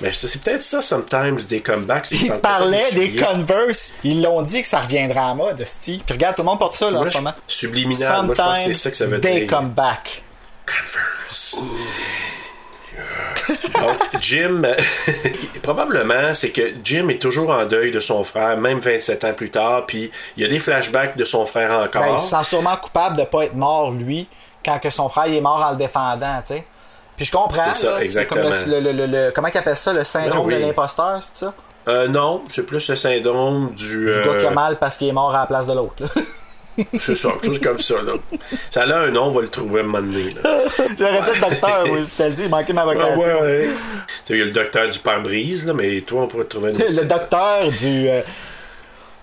Mais 0.00 0.10
c'est 0.12 0.40
peut-être 0.42 0.62
ça, 0.62 0.80
sometimes, 0.80 1.36
des 1.48 1.60
comebacks. 1.60 2.10
Ils 2.12 2.32
parlaient 2.32 2.90
des. 2.92 3.16
Converse. 3.16 3.92
Ils 4.02 4.22
l'ont 4.22 4.42
dit 4.42 4.62
que 4.62 4.68
ça 4.68 4.80
reviendra 4.80 5.30
à 5.30 5.34
mode. 5.34 5.62
Puis 5.82 6.02
regarde, 6.10 6.36
tout 6.36 6.42
le 6.42 6.46
monde 6.46 6.58
porte 6.58 6.74
ça 6.74 6.90
là, 6.90 7.00
en 7.00 7.06
ce 7.06 7.16
moment. 7.18 7.34
Subliminal, 7.46 8.26
moi, 8.26 8.34
je 8.34 8.42
pense 8.42 8.58
que 8.58 8.64
c'est 8.64 8.74
ça 8.74 8.90
que 8.90 8.96
ça 8.96 9.06
veut 9.06 9.20
they 9.20 9.40
dire. 9.40 9.46
come 9.46 9.70
back. 9.70 10.22
Converse. 10.66 11.58
Donc, 13.74 13.98
Jim, 14.20 14.62
probablement, 15.62 16.34
c'est 16.34 16.50
que 16.50 16.74
Jim 16.84 17.08
est 17.08 17.20
toujours 17.20 17.50
en 17.50 17.64
deuil 17.66 17.90
de 17.90 18.00
son 18.00 18.24
frère, 18.24 18.56
même 18.56 18.78
27 18.78 19.24
ans 19.24 19.32
plus 19.32 19.50
tard, 19.50 19.86
puis 19.86 20.10
il 20.36 20.42
y 20.42 20.46
a 20.46 20.48
des 20.48 20.58
flashbacks 20.58 21.16
de 21.16 21.24
son 21.24 21.44
frère 21.44 21.72
encore. 21.72 22.02
Ben, 22.02 22.12
il 22.14 22.18
se 22.18 22.28
sent 22.28 22.44
sûrement 22.44 22.76
coupable 22.76 23.16
de 23.16 23.24
pas 23.24 23.44
être 23.44 23.54
mort, 23.54 23.90
lui, 23.92 24.28
quand 24.64 24.78
que 24.78 24.90
son 24.90 25.08
frère 25.08 25.26
il 25.26 25.36
est 25.36 25.40
mort 25.40 25.64
en 25.66 25.70
le 25.72 25.76
défendant, 25.76 26.40
tu 26.46 26.54
sais. 26.54 26.64
Puis 27.20 27.26
je 27.26 27.32
comprends, 27.32 27.74
C'est 27.74 27.82
ça, 27.86 27.98
là, 27.98 28.02
c'est 28.02 28.24
comme 28.24 28.38
le, 28.38 28.44
exactement. 28.46 28.80
le- 28.92 29.06
le- 29.06 29.30
comment 29.34 29.48
ils 29.52 29.58
appellent 29.58 29.76
ça, 29.76 29.92
le 29.92 30.04
syndrome 30.04 30.46
oui. 30.46 30.54
de 30.54 30.60
l'imposteur, 30.60 31.18
c'est 31.20 31.36
ça? 31.44 31.52
Euh, 31.86 32.08
non, 32.08 32.42
c'est 32.48 32.64
plus 32.64 32.88
le 32.88 32.96
syndrome 32.96 33.72
du. 33.74 33.84
Du 34.06 34.08
euh, 34.10 34.24
gars 34.34 34.40
qui 34.40 34.46
a 34.46 34.50
mal 34.50 34.78
parce 34.78 34.96
qu'il 34.96 35.08
est 35.08 35.12
mort 35.12 35.34
à 35.34 35.40
la 35.40 35.46
place 35.46 35.66
de 35.66 35.74
l'autre. 35.74 36.02
C'est 36.98 37.14
ça, 37.14 37.28
quelque 37.42 37.46
chose 37.46 37.60
comme 37.60 37.78
ça. 37.80 37.94
Là. 38.02 38.12
Ça 38.70 38.82
a 38.84 38.96
un 39.00 39.08
nom, 39.10 39.24
on 39.24 39.30
va 39.32 39.42
le 39.42 39.48
trouver 39.48 39.80
à 39.80 39.82
un 39.82 39.86
moment 39.86 40.00
donné. 40.06 40.30
J'aurais 40.98 41.22
dit 41.22 41.30
le 41.34 41.40
docteur, 41.50 41.84
oui, 41.90 42.06
si 42.08 42.16
te 42.16 42.22
le 42.22 42.30
dis, 42.30 42.42
il 42.44 42.48
manquait 42.48 42.72
ma 42.72 42.84
vocation. 42.86 43.18
ouais, 43.18 43.40
ouais. 43.42 43.66
Tu 43.68 43.72
sais, 44.24 44.32
Il 44.34 44.38
y 44.38 44.42
a 44.42 44.44
le 44.46 44.50
docteur 44.50 44.88
du 44.88 44.98
pare-brise, 45.00 45.66
là, 45.66 45.74
mais 45.74 46.00
toi, 46.00 46.22
on 46.22 46.26
pourrait 46.26 46.44
trouver 46.44 46.70
un 46.70 46.74
autre 46.76 46.84
Le 46.88 47.04
docteur 47.04 47.70
du. 47.70 48.08
euh, 48.08 48.22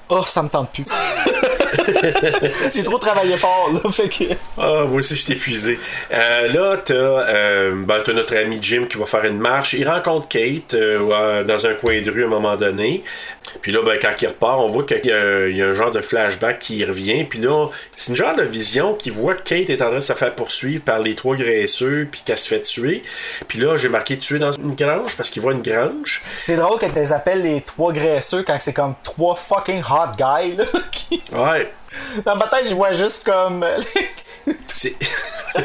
Oh, 0.10 0.24
ça 0.26 0.44
me 0.44 0.50
tente 0.50 0.72
plus. 0.72 0.86
J'ai 2.74 2.84
trop 2.84 2.98
travaillé 2.98 3.38
fort, 3.38 3.70
là, 3.74 3.92
fait 3.92 4.10
que. 4.10 4.34
Ah, 4.58 4.86
moi 4.88 5.00
aussi, 5.00 5.16
je 5.16 5.22
suis 5.22 5.34
épuisé. 5.34 5.80
Euh, 6.14 6.48
là, 6.54 6.78
t'as, 6.84 6.94
euh, 6.94 7.74
ben, 7.76 8.02
t'as 8.06 8.14
notre 8.14 8.36
ami 8.36 8.58
Jim 8.62 8.86
qui 8.90 8.98
va 8.98 9.06
faire 9.06 9.26
une 9.26 9.40
marche. 9.40 9.74
Il 9.74 9.88
rencontre 9.88 10.28
Kate 10.28 10.74
euh, 10.74 11.44
dans 11.44 11.66
un 11.68 11.74
coin 11.74 12.02
de 12.02 12.12
rue 12.12 12.24
à 12.24 12.28
un 12.28 12.30
moment 12.30 12.56
donné. 12.56 13.04
Puis 13.62 13.72
là, 13.72 13.80
ben, 13.84 13.98
quand 14.02 14.12
il 14.22 14.28
repart, 14.28 14.60
on 14.60 14.68
voit 14.68 14.84
qu'il 14.84 15.06
y, 15.06 15.12
a 15.12 15.18
un- 15.22 15.48
il 15.48 15.58
y 15.58 15.62
a 15.62 15.68
un 15.68 15.74
genre 15.74 15.92
de 15.92 16.02
flashback 16.02 16.60
qui 16.60 16.84
revient. 16.86 17.24
Puis 17.24 17.40
là, 17.40 17.68
c'est 17.96 18.12
une 18.12 18.18
genre 18.18 18.36
de 18.36 18.44
vision 18.44 18.94
qui 18.94 19.10
voit 19.10 19.36
que 19.36 19.44
Kate 19.44 19.70
est 19.70 19.82
en 19.82 19.88
train 19.88 19.96
de 19.96 20.00
se 20.02 20.14
faire 20.14 20.36
poursuivre 20.36 20.84
par 20.84 21.00
les 21.00 21.16
trois 21.16 21.36
graisseux, 21.36 22.08
puis 22.12 22.22
qu'elle 22.26 22.38
se 22.38 22.48
fait 22.50 22.62
tuer. 22.62 23.04
Puis 23.48 23.60
là, 23.60 23.78
j'ai 23.78 23.90
marqué 23.90 24.18
tuer 24.18 24.40
dans 24.40 24.52
une 24.52 24.76
grange 24.76 25.16
parce 25.16 25.30
qu'il 25.30 25.42
voit 25.42 25.54
une 25.54 25.62
grange. 25.62 26.22
C'est 26.44 26.56
drôle 26.56 26.78
que 26.80 26.86
tu 26.88 26.96
les 27.00 27.14
appelles 27.14 27.42
les 27.44 27.62
trois 27.62 27.92
graisseux 27.94 28.44
quand 28.46 28.58
c'est 28.60 28.74
comme 28.74 28.94
trois 29.04 29.36
fucking 29.36 29.82
hot 29.82 30.16
guys, 30.18 30.56
là. 30.58 30.66
qui- 30.92 31.22
Ouais. 31.32 31.57
Dans 32.26 32.36
ma 32.36 32.48
tête, 32.48 32.68
je 32.70 32.76
vois 32.76 32.94
juste 32.94 33.24
comme. 33.26 33.66
C'est. 34.68 34.96
Ouais, 35.56 35.62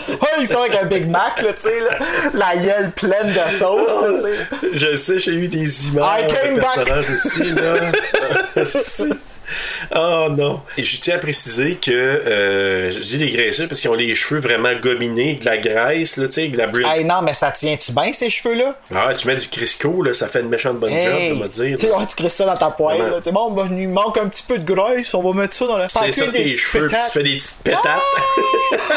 ils 0.40 0.48
sont 0.48 0.60
avec 0.60 0.74
un 0.76 0.84
Big 0.84 1.08
Mac, 1.08 1.42
là, 1.42 1.52
tu 1.52 1.62
sais, 1.62 1.80
là. 1.80 1.98
La 2.34 2.56
gueule 2.56 2.90
pleine 2.92 3.28
de 3.28 3.50
sauce, 3.50 4.00
là, 4.02 4.08
tu 4.16 4.22
sais. 4.22 4.68
Je 4.74 4.96
sais, 4.96 5.18
j'ai 5.18 5.32
eu 5.32 5.48
des 5.48 5.88
images 5.88 6.24
I 6.24 6.26
came 6.32 6.56
de 6.56 6.60
back. 6.60 6.74
personnages 6.74 7.10
aussi, 7.10 7.50
là. 7.52 9.14
oh 9.94 10.28
non. 10.30 10.62
Et 10.76 10.82
je 10.82 11.00
tiens 11.00 11.16
à 11.16 11.18
préciser 11.18 11.76
que 11.76 11.90
euh, 11.92 12.90
je 12.90 12.98
dis 12.98 13.18
les 13.18 13.30
graisseux 13.30 13.68
parce 13.68 13.80
qu'ils 13.80 13.90
ont 13.90 13.94
les 13.94 14.14
cheveux 14.14 14.40
vraiment 14.40 14.74
gominés, 14.80 15.36
de 15.36 15.44
la 15.44 15.58
graisse, 15.58 16.16
là, 16.16 16.26
tu 16.26 16.32
sais, 16.32 16.48
de 16.48 16.56
la 16.58 16.66
brûle. 16.66 16.86
Hey, 16.86 17.04
non, 17.04 17.22
mais 17.22 17.32
ça 17.34 17.52
tient-tu 17.52 17.92
bien, 17.92 18.12
ces 18.12 18.30
cheveux-là? 18.30 18.76
Ah, 18.94 19.12
tu 19.14 19.26
mets 19.26 19.36
du 19.36 19.48
Crisco, 19.48 20.02
là, 20.02 20.14
ça 20.14 20.28
fait 20.28 20.40
une 20.40 20.48
méchante 20.48 20.78
bonne 20.78 20.92
Hey! 20.92 21.28
job, 21.30 21.38
on 21.38 21.40
va 21.42 21.48
dire. 21.48 21.76
Tu 21.78 21.86
sais, 21.86 21.92
ouais, 21.96 22.06
tu 22.06 22.16
crisses 22.16 22.34
ça 22.34 22.46
dans 22.46 22.56
ta 22.56 22.70
poêle, 22.70 22.98
là. 22.98 23.18
C'est 23.22 23.32
bon, 23.32 23.50
ben, 23.50 23.68
il 23.70 23.88
manque 23.88 24.18
un 24.18 24.28
petit 24.28 24.42
peu 24.42 24.58
de 24.58 24.64
graisse, 24.64 25.12
on 25.14 25.22
va 25.22 25.40
mettre 25.40 25.54
ça 25.54 25.66
dans 25.66 25.78
la 25.78 25.88
C'est 25.88 26.12
ça, 26.12 26.26
tes 26.30 26.50
cheveux, 26.50 26.88
tu 26.88 26.96
fais 27.12 27.22
des 27.22 27.36
petites 27.36 27.62
pétates. 27.62 27.84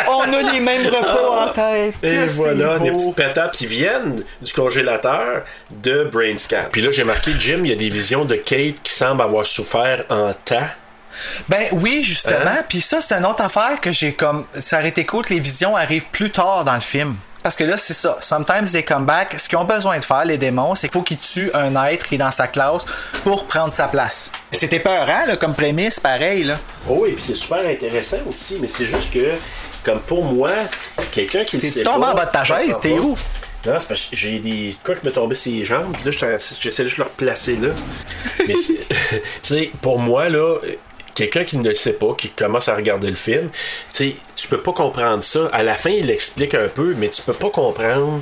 On 0.09 0.21
a 0.33 0.51
les 0.53 0.59
mêmes 0.59 0.85
repas 0.87 1.45
en 1.47 1.51
tête. 1.51 1.95
Et 2.03 2.09
Que 2.09 2.29
voilà, 2.31 2.79
des 2.79 2.91
petites 2.91 3.15
pétates 3.15 3.53
qui 3.53 3.65
viennent 3.65 4.23
du 4.41 4.53
congélateur 4.53 5.43
de 5.71 6.03
Brainscan. 6.11 6.65
Puis 6.71 6.81
là, 6.81 6.91
j'ai 6.91 7.03
marqué, 7.03 7.31
Jim, 7.39 7.59
il 7.63 7.69
y 7.69 7.73
a 7.73 7.75
des 7.75 7.89
visions 7.89 8.25
de 8.25 8.35
Kate 8.35 8.81
qui 8.83 8.93
semblent 8.93 9.21
avoir 9.21 9.45
souffert 9.45 10.03
en 10.09 10.31
temps. 10.45 10.67
Ben 11.47 11.67
oui, 11.71 12.03
justement. 12.03 12.37
Hein? 12.45 12.63
Puis 12.67 12.81
ça, 12.81 13.01
c'est 13.01 13.15
une 13.15 13.25
autre 13.25 13.43
affaire 13.43 13.81
que 13.81 13.91
j'ai 13.91 14.13
comme. 14.13 14.45
Ça 14.57 14.79
aurait 14.79 14.89
été 14.89 15.05
cool 15.05 15.25
que 15.25 15.33
les 15.33 15.39
visions 15.39 15.75
arrivent 15.75 16.05
plus 16.11 16.31
tard 16.31 16.63
dans 16.63 16.75
le 16.75 16.79
film. 16.79 17.15
Parce 17.41 17.55
que 17.55 17.63
là, 17.63 17.77
c'est 17.77 17.93
ça. 17.93 18.17
Sometimes 18.21 18.71
they 18.71 18.83
come 18.83 19.05
back. 19.05 19.39
Ce 19.39 19.47
qu'ils 19.47 19.57
ont 19.57 19.63
besoin 19.63 19.97
de 19.97 20.03
faire, 20.03 20.25
les 20.25 20.37
démons, 20.37 20.75
c'est 20.75 20.87
qu'il 20.89 20.99
faut 20.99 21.03
qu'ils 21.03 21.19
tuent 21.19 21.51
un 21.53 21.73
être 21.85 22.05
qui 22.05 22.15
est 22.15 22.19
dans 22.19 22.31
sa 22.31 22.47
classe 22.47 22.85
pour 23.23 23.45
prendre 23.45 23.71
sa 23.71 23.87
place. 23.87 24.29
C'était 24.51 24.79
peurant, 24.79 25.25
là, 25.25 25.37
comme 25.37 25.55
prémisse, 25.55 25.99
pareil, 25.99 26.43
là. 26.43 26.55
Oh 26.87 26.97
oui, 27.01 27.13
puis 27.13 27.23
c'est 27.25 27.35
super 27.35 27.65
intéressant 27.65 28.17
aussi, 28.27 28.57
mais 28.59 28.67
c'est 28.67 28.85
juste 28.85 29.13
que, 29.13 29.35
comme 29.83 30.01
pour 30.01 30.25
moi, 30.25 30.51
quelqu'un 31.11 31.45
qui 31.45 31.59
T'es-tu 31.59 31.83
tombé 31.83 32.07
en 32.07 32.13
bas 32.13 32.25
de 32.25 32.31
ta 32.31 32.43
chaise? 32.43 32.77
T'es 32.81 32.95
pas. 32.95 33.03
Non, 33.65 33.77
c'est 33.77 33.87
parce 33.89 34.07
que 34.07 34.15
j'ai 34.15 34.39
des 34.39 34.75
quoi 34.83 34.95
qui 34.95 35.05
me 35.05 35.11
tombaient 35.11 35.35
sur 35.35 35.51
les 35.51 35.65
jambes, 35.65 35.93
puis 35.93 36.09
là, 36.09 36.11
j'essaie 36.11 36.83
juste 36.83 36.97
de 36.97 37.03
le 37.03 37.09
replacer 37.09 37.55
là. 37.57 37.69
Mais, 38.47 38.53
tu 38.53 38.75
sais, 39.41 39.71
pour 39.81 39.99
moi, 39.99 40.29
là, 40.29 40.59
quelqu'un 41.13 41.43
qui 41.43 41.57
ne 41.57 41.67
le 41.67 41.75
sait 41.75 41.93
pas, 41.93 42.13
qui 42.17 42.29
commence 42.29 42.69
à 42.69 42.75
regarder 42.75 43.09
le 43.09 43.15
film, 43.15 43.49
tu 43.93 44.11
sais, 44.11 44.15
tu 44.35 44.47
peux 44.47 44.61
pas 44.61 44.71
comprendre 44.71 45.23
ça. 45.23 45.47
À 45.51 45.63
la 45.63 45.73
fin, 45.73 45.89
il 45.89 46.05
l'explique 46.05 46.53
un 46.53 46.69
peu, 46.69 46.93
mais 46.95 47.09
tu 47.09 47.21
peux 47.21 47.33
pas 47.33 47.49
comprendre. 47.49 48.21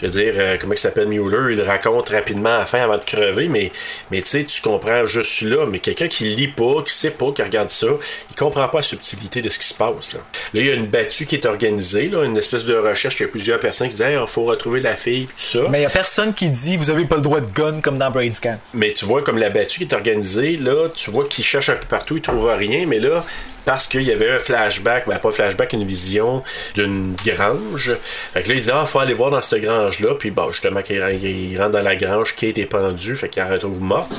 Je 0.00 0.06
veux 0.06 0.12
dire, 0.12 0.34
euh, 0.36 0.56
comment 0.60 0.74
il 0.74 0.78
s'appelle 0.78 1.08
Mueller, 1.08 1.54
il 1.54 1.62
raconte 1.62 2.10
rapidement 2.10 2.54
à 2.54 2.58
la 2.58 2.66
fin 2.66 2.82
avant 2.82 2.98
de 2.98 3.04
crever, 3.04 3.48
mais, 3.48 3.72
mais 4.10 4.20
tu 4.20 4.28
sais, 4.28 4.44
tu 4.44 4.60
comprends 4.60 5.06
juste 5.06 5.42
là. 5.42 5.66
Mais 5.66 5.78
quelqu'un 5.78 6.08
qui 6.08 6.34
lit 6.34 6.48
pas, 6.48 6.82
qui 6.86 6.92
sait 6.92 7.10
pas, 7.10 7.32
qui 7.32 7.42
regarde 7.42 7.70
ça, 7.70 7.86
il 8.30 8.36
comprend 8.36 8.68
pas 8.68 8.78
la 8.78 8.82
subtilité 8.82 9.42
de 9.42 9.48
ce 9.48 9.58
qui 9.58 9.66
se 9.66 9.74
passe. 9.74 10.12
Là, 10.12 10.20
là 10.54 10.60
il 10.60 10.66
y 10.66 10.70
a 10.70 10.74
une 10.74 10.86
battue 10.86 11.26
qui 11.26 11.36
est 11.36 11.46
organisée, 11.46 12.08
là, 12.08 12.24
une 12.24 12.36
espèce 12.36 12.64
de 12.64 12.74
recherche. 12.74 13.18
Il 13.20 13.22
y 13.22 13.26
a 13.26 13.28
plusieurs 13.28 13.60
personnes 13.60 13.88
qui 13.88 13.94
disent, 13.94 14.06
il 14.08 14.26
faut 14.26 14.44
retrouver 14.44 14.80
la 14.80 14.96
fille, 14.96 15.26
tout 15.26 15.32
ça. 15.36 15.60
Mais 15.70 15.80
il 15.80 15.82
y 15.82 15.86
a 15.86 15.90
personne 15.90 16.34
qui 16.34 16.50
dit 16.50 16.76
vous 16.76 16.90
avez 16.90 17.04
pas 17.04 17.16
le 17.16 17.22
droit 17.22 17.40
de 17.40 17.50
gun 17.50 17.80
comme 17.80 17.98
dans 17.98 18.10
Brainscan. 18.10 18.58
Mais 18.74 18.92
tu 18.92 19.04
vois, 19.04 19.22
comme 19.22 19.38
la 19.38 19.50
battue 19.50 19.78
qui 19.78 19.84
est 19.84 19.94
organisée, 19.94 20.56
là, 20.56 20.88
tu 20.94 21.10
vois 21.10 21.26
qu'il 21.26 21.44
cherche 21.44 21.70
un 21.70 21.76
peu 21.76 21.86
partout, 21.86 22.16
il 22.16 22.22
trouve 22.22 22.46
rien, 22.46 22.86
mais 22.86 22.98
là, 22.98 23.24
parce 23.66 23.86
qu'il 23.86 24.02
y 24.02 24.12
avait 24.12 24.30
un 24.30 24.38
flashback, 24.38 25.08
ben 25.08 25.18
pas 25.18 25.28
un 25.28 25.32
flashback, 25.32 25.72
une 25.72 25.84
vision 25.84 26.44
d'une 26.74 27.16
grange. 27.26 27.92
Fait 28.32 28.42
que 28.42 28.48
là, 28.48 28.54
il 28.54 28.62
dit, 28.62 28.70
ah, 28.72 28.86
faut 28.86 29.00
aller 29.00 29.12
voir 29.12 29.30
dans 29.30 29.42
cette 29.42 29.60
grange-là, 29.60 30.14
puis 30.14 30.30
bon, 30.30 30.52
justement, 30.52 30.82
qu'il 30.82 31.02
rentre, 31.02 31.14
il 31.14 31.60
rentre 31.60 31.72
dans 31.72 31.82
la 31.82 31.96
grange, 31.96 32.36
Kate 32.36 32.58
est 32.58 32.66
pendue, 32.66 33.16
fait 33.16 33.28
qu'il 33.28 33.42
la 33.42 33.48
retrouve 33.48 33.80
morte. 33.80 34.12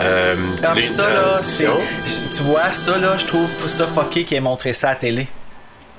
Euh, 0.00 0.34
une 0.74 0.82
ça, 0.82 1.10
là, 1.10 1.38
c'est. 1.42 1.64
Tu 1.64 2.42
vois, 2.42 2.72
ça, 2.72 2.98
là, 2.98 3.16
je 3.16 3.24
trouve 3.24 3.48
ça 3.68 3.86
fucké 3.86 4.24
qu'il 4.24 4.36
ait 4.36 4.40
montré 4.40 4.72
ça 4.72 4.88
à 4.88 4.92
la 4.94 4.96
télé. 4.96 5.28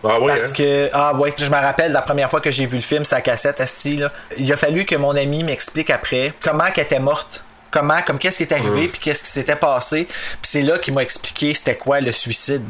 Ah 0.03 0.19
ouais, 0.19 0.35
Parce 0.35 0.51
hein? 0.51 0.55
que, 0.57 0.89
ah 0.91 1.15
ouais, 1.15 1.33
je 1.37 1.45
me 1.45 1.55
rappelle 1.55 1.93
la 1.93 2.01
première 2.01 2.29
fois 2.29 2.41
que 2.41 2.51
j'ai 2.51 2.65
vu 2.65 2.75
le 2.75 2.81
film, 2.81 3.05
sa 3.05 3.21
cassette, 3.21 3.61
Asti, 3.61 3.95
là. 3.95 4.11
Il 4.37 4.51
a 4.51 4.57
fallu 4.57 4.83
que 4.83 4.95
mon 4.97 5.15
ami 5.15 5.43
m'explique 5.43 5.89
après 5.89 6.33
comment 6.43 6.69
qu'elle 6.75 6.83
était 6.83 6.99
morte. 6.99 7.45
Comment, 7.73 8.03
comme 8.05 8.19
qu'est-ce 8.19 8.37
qui 8.37 8.43
est 8.43 8.53
arrivé, 8.53 8.87
puis 8.87 8.99
qu'est-ce 8.99 9.23
qui 9.23 9.31
s'était 9.31 9.55
passé. 9.55 10.05
Puis 10.05 10.37
c'est 10.43 10.61
là 10.61 10.77
qu'il 10.77 10.93
m'a 10.93 11.01
expliqué 11.01 11.55
c'était 11.55 11.75
quoi 11.75 11.99
le 12.01 12.11
suicide. 12.11 12.63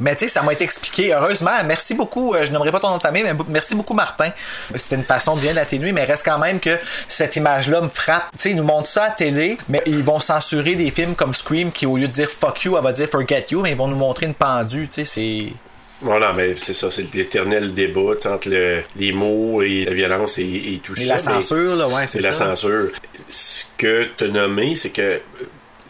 Mais 0.00 0.14
tu 0.16 0.20
sais, 0.24 0.28
ça 0.28 0.42
m'a 0.42 0.52
été 0.52 0.64
expliqué. 0.64 1.12
Heureusement, 1.14 1.52
merci 1.64 1.94
beaucoup. 1.94 2.34
euh, 2.34 2.44
je 2.44 2.50
n'aimerais 2.50 2.72
pas 2.72 2.80
ton 2.80 2.88
nom 2.90 2.96
de 2.96 3.02
famille, 3.02 3.22
mais 3.22 3.34
merci 3.48 3.76
beaucoup, 3.76 3.94
Martin. 3.94 4.30
C'était 4.74 4.96
une 4.96 5.04
façon 5.04 5.36
bien 5.36 5.54
d'atténuer, 5.54 5.92
mais 5.92 6.02
reste 6.04 6.24
quand 6.24 6.38
même 6.38 6.58
que 6.58 6.76
cette 7.06 7.36
image-là 7.36 7.82
me 7.82 7.88
frappe. 7.88 8.32
Tu 8.32 8.40
sais, 8.40 8.50
ils 8.50 8.56
nous 8.56 8.64
montrent 8.64 8.88
ça 8.88 9.04
à 9.04 9.08
la 9.10 9.14
télé, 9.14 9.58
mais 9.68 9.80
ils 9.86 10.02
vont 10.02 10.18
censurer 10.18 10.74
des 10.74 10.90
films 10.90 11.14
comme 11.14 11.32
Scream 11.34 11.70
qui, 11.70 11.86
au 11.86 11.96
lieu 11.96 12.08
de 12.08 12.12
dire 12.12 12.28
fuck 12.30 12.64
you, 12.64 12.76
elle 12.76 12.82
va 12.82 12.92
dire 12.92 13.08
forget 13.08 13.46
you, 13.50 13.60
mais 13.60 13.70
ils 13.70 13.76
vont 13.76 13.86
nous 13.88 13.96
montrer 13.96 14.26
une 14.26 14.34
pendue. 14.34 14.88
Tu 14.88 15.04
sais, 15.04 15.04
c'est. 15.04 15.52
Voilà, 16.02 16.32
mais 16.32 16.54
c'est 16.56 16.72
ça, 16.72 16.90
c'est 16.90 17.12
l'éternel 17.14 17.74
débat 17.74 18.12
entre 18.26 18.48
le- 18.48 18.82
les 18.96 19.12
mots 19.12 19.60
et 19.62 19.84
la 19.84 19.92
violence 19.92 20.38
et, 20.38 20.42
et 20.44 20.80
tout 20.82 20.94
Et 20.98 21.04
ça. 21.04 21.14
la 21.14 21.18
censure, 21.18 21.76
là, 21.76 21.88
ouais, 21.88 22.06
c'est 22.06 22.20
C'est 22.20 22.26
la 22.26 22.32
ça. 22.32 22.46
censure. 22.46 22.88
Ce 23.28 23.64
que 23.76 24.08
tu 24.16 24.24
as 24.24 24.28
nommé, 24.28 24.76
c'est 24.76 24.90
que 24.90 25.02
euh, 25.02 25.18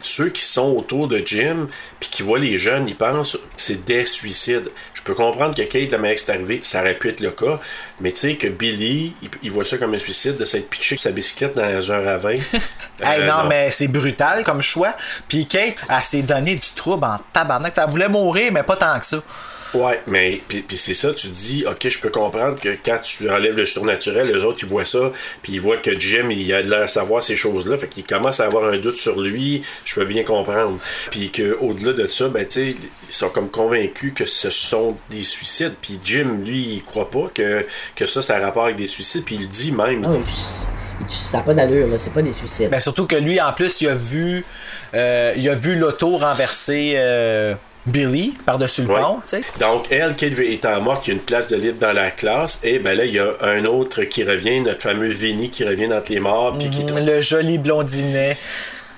ceux 0.00 0.30
qui 0.30 0.42
sont 0.42 0.70
autour 0.76 1.06
de 1.08 1.22
Jim, 1.24 1.68
puis 2.00 2.08
qui 2.10 2.22
voient 2.22 2.38
les 2.38 2.58
jeunes, 2.58 2.88
ils 2.88 2.96
pensent 2.96 3.38
c'est 3.56 3.84
des 3.84 4.04
suicides. 4.04 4.70
Je 4.94 5.02
peux 5.02 5.14
comprendre 5.14 5.54
que 5.54 5.62
Kate, 5.62 5.92
la 5.92 5.98
manière 5.98 6.16
que 6.16 6.22
c'est 6.22 6.32
arrivé, 6.32 6.58
ça 6.62 6.80
aurait 6.80 6.94
pu 6.94 7.10
être 7.10 7.20
le 7.20 7.30
cas, 7.30 7.60
mais 8.00 8.10
tu 8.10 8.18
sais 8.20 8.34
que 8.36 8.48
Billy, 8.48 9.14
il, 9.22 9.28
il 9.44 9.50
voit 9.52 9.64
ça 9.64 9.76
comme 9.78 9.94
un 9.94 9.98
suicide 9.98 10.36
de 10.38 10.44
s'être 10.44 10.68
pitché 10.70 10.96
sa 10.98 11.10
bicyclette 11.12 11.54
dans 11.54 11.92
un 11.92 12.00
ravin. 12.00 12.36
Hey, 13.02 13.22
Euh, 13.22 13.26
non, 13.26 13.44
mais 13.48 13.70
c'est 13.70 13.88
brutal 13.88 14.42
comme 14.44 14.60
choix. 14.60 14.94
Puis 15.28 15.46
Kate, 15.46 15.76
elle 15.88 16.02
s'est 16.02 16.20
donné 16.22 16.54
du 16.56 16.68
trouble 16.74 17.04
en 17.04 17.18
tabarnak. 17.32 17.72
Elle 17.78 17.88
voulait 17.90 18.08
mourir, 18.10 18.50
mais 18.52 18.62
pas 18.62 18.76
tant 18.76 18.98
que 18.98 19.06
ça. 19.06 19.22
Ouais, 19.74 20.00
mais 20.08 20.40
puis, 20.48 20.62
puis 20.62 20.76
c'est 20.76 20.94
ça, 20.94 21.14
tu 21.14 21.28
dis, 21.28 21.64
ok, 21.66 21.88
je 21.88 21.98
peux 22.00 22.08
comprendre 22.08 22.58
que 22.60 22.70
quand 22.84 22.98
tu 23.02 23.30
enlèves 23.30 23.56
le 23.56 23.64
surnaturel, 23.64 24.26
les 24.26 24.42
autres 24.44 24.58
ils 24.62 24.68
voient 24.68 24.84
ça, 24.84 25.12
puis 25.42 25.52
ils 25.52 25.60
voient 25.60 25.76
que 25.76 25.98
Jim 25.98 26.28
il 26.30 26.52
a 26.52 26.62
de 26.62 26.68
l'air 26.68 26.82
à 26.82 26.88
savoir 26.88 27.22
ces 27.22 27.36
choses-là, 27.36 27.76
fait 27.76 27.86
qu'ils 27.86 28.04
commencent 28.04 28.40
à 28.40 28.46
avoir 28.46 28.64
un 28.72 28.76
doute 28.78 28.98
sur 28.98 29.20
lui, 29.20 29.62
je 29.84 29.94
peux 29.94 30.04
bien 30.04 30.24
comprendre. 30.24 30.78
Puis 31.12 31.30
que 31.30 31.56
au-delà 31.60 31.92
de 31.92 32.06
ça, 32.08 32.28
ben 32.28 32.44
tu 32.44 32.52
sais, 32.72 32.76
ils 33.08 33.14
sont 33.14 33.28
comme 33.28 33.48
convaincus 33.48 34.12
que 34.14 34.26
ce 34.26 34.50
sont 34.50 34.96
des 35.10 35.22
suicides, 35.22 35.74
puis 35.80 36.00
Jim 36.04 36.40
lui 36.44 36.58
il 36.76 36.82
croit 36.84 37.10
pas 37.10 37.30
que, 37.32 37.64
que 37.94 38.06
ça 38.06 38.20
ça 38.22 38.36
a 38.36 38.40
rapport 38.40 38.64
avec 38.64 38.76
des 38.76 38.86
suicides, 38.88 39.24
puis 39.24 39.36
il 39.36 39.42
le 39.42 39.46
dit 39.48 39.70
même. 39.72 40.00
Non, 40.00 40.20
je- 40.20 41.08
ça 41.08 41.38
n'a 41.38 41.42
pas 41.44 41.54
d'allure, 41.54 41.86
là. 41.88 41.96
C'est 41.96 42.12
pas 42.12 42.20
des 42.22 42.32
suicides. 42.32 42.70
Ben, 42.70 42.78
surtout 42.78 43.06
que 43.06 43.16
lui, 43.16 43.40
en 43.40 43.52
plus, 43.54 43.80
il 43.80 43.88
a 43.88 43.94
vu, 43.94 44.44
euh, 44.94 45.32
il 45.36 45.48
a 45.48 45.54
vu 45.54 45.76
l'auto 45.76 46.18
renverser 46.18 46.94
euh, 46.96 47.54
Billy 47.86 48.34
par-dessus 48.44 48.82
le 48.82 48.88
Ouais. 48.88 49.00
pont. 49.00 49.20
Donc, 49.58 49.86
elle, 49.90 50.14
qui 50.14 50.26
étant 50.26 50.80
morte, 50.82 51.06
il 51.06 51.10
y 51.10 51.12
a 51.12 51.14
une 51.14 51.20
place 51.22 51.48
de 51.48 51.56
libre 51.56 51.78
dans 51.80 51.92
la 51.94 52.10
classe. 52.10 52.60
Et 52.62 52.78
ben 52.78 52.96
là, 52.96 53.04
il 53.06 53.14
y 53.14 53.18
a 53.18 53.32
un 53.42 53.64
autre 53.64 54.02
qui 54.04 54.22
revient, 54.22 54.60
notre 54.60 54.82
fameux 54.82 55.08
Vinny 55.08 55.50
qui 55.50 55.64
revient 55.64 55.92
entre 55.92 56.12
les 56.12 56.20
morts. 56.20 56.56
Puis 56.58 56.68
qui, 56.70 56.82
Mm, 56.82 57.06
Le 57.06 57.20
joli 57.20 57.56
blondinet. 57.58 58.36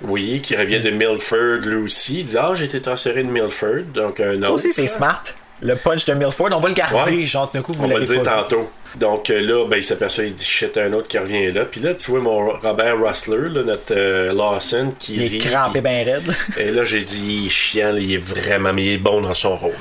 oui, 0.03 0.41
qui 0.43 0.57
revient 0.57 0.80
de 0.80 0.91
Milford 0.91 1.61
lui 1.64 1.76
aussi. 1.85 2.20
Il 2.20 2.24
dit 2.26 2.37
Ah, 2.39 2.53
j'ai 2.55 2.64
été 2.64 2.80
transféré 2.83 3.22
de 3.22 3.28
Milford. 3.30 3.85
Donc, 3.95 4.18
un 4.20 4.33
Ça 4.33 4.47
autre. 4.47 4.51
aussi, 4.55 4.72
c'est 4.72 4.87
smart. 4.89 5.22
Le 5.64 5.76
punch 5.76 6.05
de 6.07 6.14
Milford, 6.14 6.49
on 6.53 6.59
va 6.59 6.68
le 6.68 6.74
garder, 6.74 7.12
Ouais. 7.18 7.26
genre, 7.26 7.49
d'un 7.55 7.62
coup, 7.62 7.72
vous 7.72 7.85
On 7.85 7.89
va 7.89 7.99
le 7.99 8.05
dire 8.05 8.22
tantôt. 8.24 8.68
Donc 8.99 9.30
euh, 9.30 9.40
là, 9.40 9.66
ben, 9.66 9.76
il 9.76 9.84
s'aperçoit, 9.84 10.24
il 10.24 10.30
se 10.30 10.34
dit 10.34 10.45
shit, 10.45 10.76
un 10.76 10.93
autre 10.93 11.09
qui 11.09 11.18
revient 11.18 11.51
là. 11.53 11.64
Puis 11.64 11.80
là, 11.80 11.95
tu 11.95 12.11
vois 12.11 12.20
mon 12.20 12.51
Robert 12.59 12.97
Russler, 13.01 13.49
là, 13.49 13.62
notre 13.62 13.93
euh, 13.97 14.32
Lawson, 14.32 14.93
qui 14.99 15.14
Il 15.16 15.22
est 15.22 15.28
rit. 15.28 15.38
crampé 15.38 15.80
ben 15.80 16.05
raide. 16.05 16.34
Et 16.59 16.70
là, 16.70 16.84
j'ai 16.84 17.03
dit, 17.03 17.22
il 17.24 17.47
est 17.47 17.51
chiant, 17.51 17.93
là, 17.93 17.99
il 17.99 18.12
est 18.14 18.18
vraiment, 18.18 18.72
mais 18.72 18.84
il 18.84 18.93
est 18.95 18.99
bon 18.99 19.20
dans 19.20 19.34
son 19.34 19.57
rôle. 19.57 19.72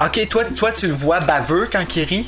ok, 0.00 0.28
toi, 0.28 0.44
toi, 0.56 0.72
tu 0.72 0.86
le 0.86 0.94
vois 0.94 1.20
baveux 1.20 1.68
quand 1.70 1.96
il 1.96 2.04
rit? 2.04 2.26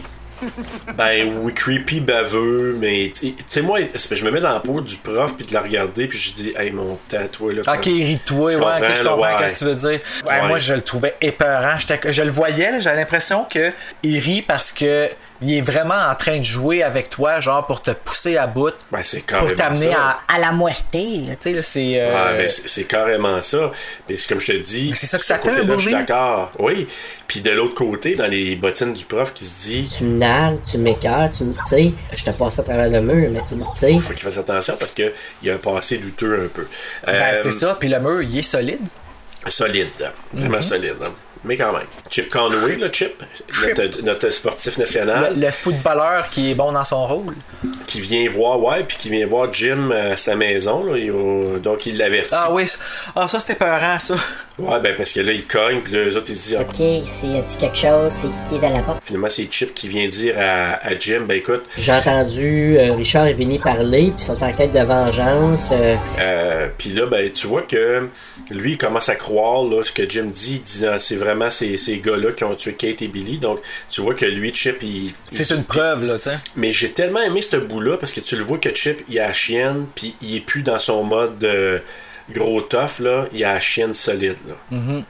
Ben 0.97 1.37
oui, 1.43 1.53
creepy, 1.53 2.01
baveux, 2.01 2.75
mais 2.81 3.13
tu 3.15 3.35
sais, 3.47 3.61
moi, 3.61 3.79
je 3.95 4.25
me 4.25 4.31
mets 4.31 4.41
dans 4.41 4.55
la 4.55 4.61
peau 4.61 4.81
du 4.81 4.97
prof 4.97 5.35
puis 5.37 5.45
de 5.45 5.53
la 5.53 5.61
regarder, 5.61 6.07
puis 6.07 6.19
je 6.19 6.33
dis, 6.33 6.53
hey, 6.59 6.71
mon 6.71 6.99
tatoué, 7.09 7.55
là. 7.57 7.63
Ok, 7.75 7.87
il 7.87 8.05
rit 8.07 8.15
de 8.17 8.21
toi, 8.25 8.51
Tu 8.51 8.57
ouais, 8.57 8.65
ok, 8.65 8.95
je 8.97 9.03
comprends 9.03 9.39
ouais. 9.39 9.49
ce 9.49 9.53
que 9.53 9.59
tu 9.59 9.65
veux 9.67 9.75
dire. 9.75 10.01
Ouais, 10.25 10.41
Ouais. 10.41 10.49
Moi, 10.49 10.59
je 10.59 10.73
le 10.75 10.81
trouvais 10.81 11.15
épeurant. 11.21 11.77
Je 12.09 12.23
le 12.23 12.31
voyais, 12.31 12.81
j'avais 12.81 12.97
l'impression 12.97 13.45
que 13.45 13.71
il 14.03 14.19
rit 14.19 14.41
parce 14.43 14.73
que 14.73 15.09
il 15.43 15.55
est 15.57 15.61
vraiment 15.63 15.95
en 16.11 16.15
train 16.15 16.39
de 16.39 16.43
jouer 16.45 16.83
avec 16.83 17.09
toi, 17.09 17.41
genre 17.41 17.65
pour 17.67 17.81
te 17.83 17.91
pousser 17.93 18.37
à 18.37 18.47
bout, 18.47 18.73
Ben, 18.93 19.01
c'est 19.03 19.23
carrément 19.23 19.49
pour 19.49 19.57
t'amener 19.57 19.91
ça. 19.93 20.17
à, 20.29 20.35
à 20.37 20.39
la 20.39 20.53
muerte. 20.53 20.93
là. 20.95 21.01
Tu 21.01 21.37
sais, 21.41 21.53
là, 21.53 21.63
c'est. 21.63 21.93
euh, 22.01 22.37
ben, 22.39 22.49
c'est 22.49 22.69
c'est 22.69 22.85
carrément 22.85 23.43
ça. 23.43 23.71
Mais 24.09 24.17
c'est 24.17 24.29
comme 24.29 24.41
je 24.41 24.53
te 24.53 24.57
dis. 24.59 24.89
Mais 24.91 24.97
c'est 24.97 25.07
ça 25.07 25.19
que 25.19 25.25
ça 25.25 25.39
fait, 25.39 25.51
un 25.51 25.77
Je 25.77 25.81
suis 25.81 25.91
d'accord. 25.93 26.53
Oui. 26.59 26.87
Puis 27.27 27.41
de 27.41 27.51
l'autre 27.53 27.75
côté, 27.75 28.17
dans 28.17 28.27
les 28.27 28.57
bottines 28.57 28.93
du 28.93 29.05
prof 29.05 29.33
qui 29.33 29.45
se 29.47 29.63
dit. 29.69 29.89
Tu 29.97 30.05
me 30.05 30.19
nargues, 30.19 30.59
tu 30.69 30.79
m'écartes, 30.79 31.35
tu 31.37 31.45
me. 31.45 31.55
Sais, 31.65 31.93
je 32.15 32.25
te 32.25 32.31
passe 32.31 32.59
à 32.59 32.63
travers 32.63 32.89
le 32.91 33.01
mur, 33.01 33.31
mais 33.31 33.41
tu 33.49 33.55
tu 33.57 33.63
sais. 33.75 33.99
faut 34.01 34.13
qu'il 34.13 34.23
fasse 34.23 34.39
attention 34.39 34.77
parce 34.79 34.93
qu'il 34.93 35.13
y 35.43 35.51
a 35.51 35.55
un 35.55 35.59
passé 35.59 35.99
douteux 35.99 36.45
un 36.45 36.49
peu. 36.49 36.67
ben, 37.07 37.15
Euh, 37.15 37.37
c'est 37.43 37.53
ça. 37.53 37.77
Puis 37.79 37.89
le 37.89 37.99
mur, 38.01 38.21
il 38.23 38.39
est 38.39 38.43
solide. 38.43 38.81
Solide. 39.47 39.89
Vraiment 40.35 40.57
Mhm. 40.57 40.63
solide. 40.63 40.97
hein. 41.03 41.13
Mais 41.45 41.57
quand 41.57 41.73
même. 41.73 41.87
Chip 42.11 42.29
Conway, 42.29 42.77
le 42.77 42.91
Chip, 42.93 43.23
Notre, 43.77 44.03
notre 44.03 44.29
sportif 44.31 44.77
national, 44.77 45.33
Le, 45.35 45.41
le 45.47 45.51
footballeur 45.51 46.29
qui 46.29 46.51
est 46.51 46.55
bon 46.55 46.73
dans 46.73 46.85
son 46.85 47.07
rôle. 47.07 47.35
qui 47.87 48.01
vient 48.01 48.29
voir, 48.31 48.61
ouais, 48.63 48.85
puis 48.85 48.97
qui 48.99 49.09
vient 49.09 49.27
voir 49.27 49.51
Jim 49.53 49.91
à 49.91 50.17
sa 50.19 50.37
maison. 50.37 50.85
Là, 50.85 50.99
Il 50.99 51.11
a- 51.11 51.59
donc 51.59 51.87
il 51.87 51.97
l'avertit. 51.97 52.29
Ah 52.33 52.49
oui, 52.53 52.65
ah, 53.17 53.27
ça 53.27 53.41
c'était 53.41 53.55
peurant, 53.55 53.99
ça. 53.99 54.15
Ouais, 54.59 54.79
ben 54.81 54.95
parce 54.95 55.13
que 55.13 55.21
là, 55.21 55.33
il 55.33 55.47
cogne, 55.47 55.81
puis 55.81 55.95
là, 55.95 56.05
les 56.05 56.17
autres, 56.19 56.27
ils 56.29 56.37
se 56.37 56.49
disent, 56.49 56.59
ah, 56.61 56.63
Ok, 56.69 57.07
s'il 57.07 57.37
a 57.37 57.41
quelque 57.59 57.77
chose, 57.79 58.13
c'est 58.13 58.29
qui 58.29 58.37
qui 58.51 58.55
est 58.57 58.67
à 58.67 58.71
la 58.71 58.83
porte? 58.83 59.03
finalement, 59.03 59.29
c'est 59.31 59.49
Chip 59.51 59.75
qui 59.75 59.89
vient 59.89 60.07
dire 60.07 60.35
à, 60.39 60.87
à 60.87 60.95
Jim, 60.99 61.23
ben 61.27 61.39
écoute, 61.39 61.63
J'ai 61.79 61.93
entendu 61.93 62.77
euh, 62.79 62.93
Richard 62.95 63.27
et 63.27 63.33
Vinny 63.33 63.59
parler, 63.59 64.13
puis 64.15 64.17
ils 64.19 64.23
sont 64.23 64.43
en 64.45 64.53
quête 64.53 64.73
de 64.73 64.81
vengeance. 64.81 65.71
euh, 65.73 65.97
Euh, 66.19 66.69
puis 66.77 66.91
là, 66.91 67.07
ben, 67.07 67.31
tu 67.31 67.47
vois 67.47 67.63
que 67.63 68.09
lui, 68.51 68.73
il 68.73 68.79
commence 68.79 69.09
à 69.09 69.15
croire 69.15 69.63
là, 69.65 69.83
ce 69.83 69.93
que 69.93 70.09
Jim 70.09 70.25
dit. 70.31 70.57
Il 70.57 70.63
dit, 70.63 70.85
c'est 70.99 71.17
vraiment 71.31 71.51
ces, 71.51 71.77
ces 71.77 71.99
gars-là 71.99 72.33
qui 72.33 72.45
ont 72.45 72.55
tué 72.55 72.75
Kate 72.75 73.03
et 73.03 73.09
Billy. 73.09 73.39
Donc, 73.39 73.61
tu 73.89 74.01
vois 74.01 74.15
que 74.15 74.25
lui, 74.25 74.53
Chip, 74.55 74.83
il. 74.83 75.13
C'est 75.31 75.55
une 75.55 75.65
preuve, 75.65 76.05
là, 76.05 76.17
tu 76.17 76.25
sais. 76.25 76.39
Mais 76.57 76.73
j'ai 76.73 76.91
tellement 76.91 77.23
aimé 77.23 77.41
ce 77.43 77.57
bout-là 77.57 77.97
parce 77.97 78.13
que 78.13 78.21
tu 78.21 78.37
le 78.37 78.43
vois 78.43 78.59
que 78.59 78.75
Chip, 78.75 79.05
il 79.09 79.19
a 79.19 79.29
la 79.29 79.33
chienne, 79.33 79.87
puis 79.95 80.15
il 80.23 80.37
est 80.37 80.41
plus 80.41 80.63
dans 80.63 80.79
son 80.79 81.05
mode 81.05 81.43
euh, 81.45 81.79
gros 82.31 82.61
tough, 82.63 83.01
là. 83.01 83.27
Il 83.33 83.45
a 83.45 83.55
la 83.55 83.61
chienne 83.61 83.95
solide, 83.95 84.39
là. 84.47 84.55
Mhm. 84.71 85.05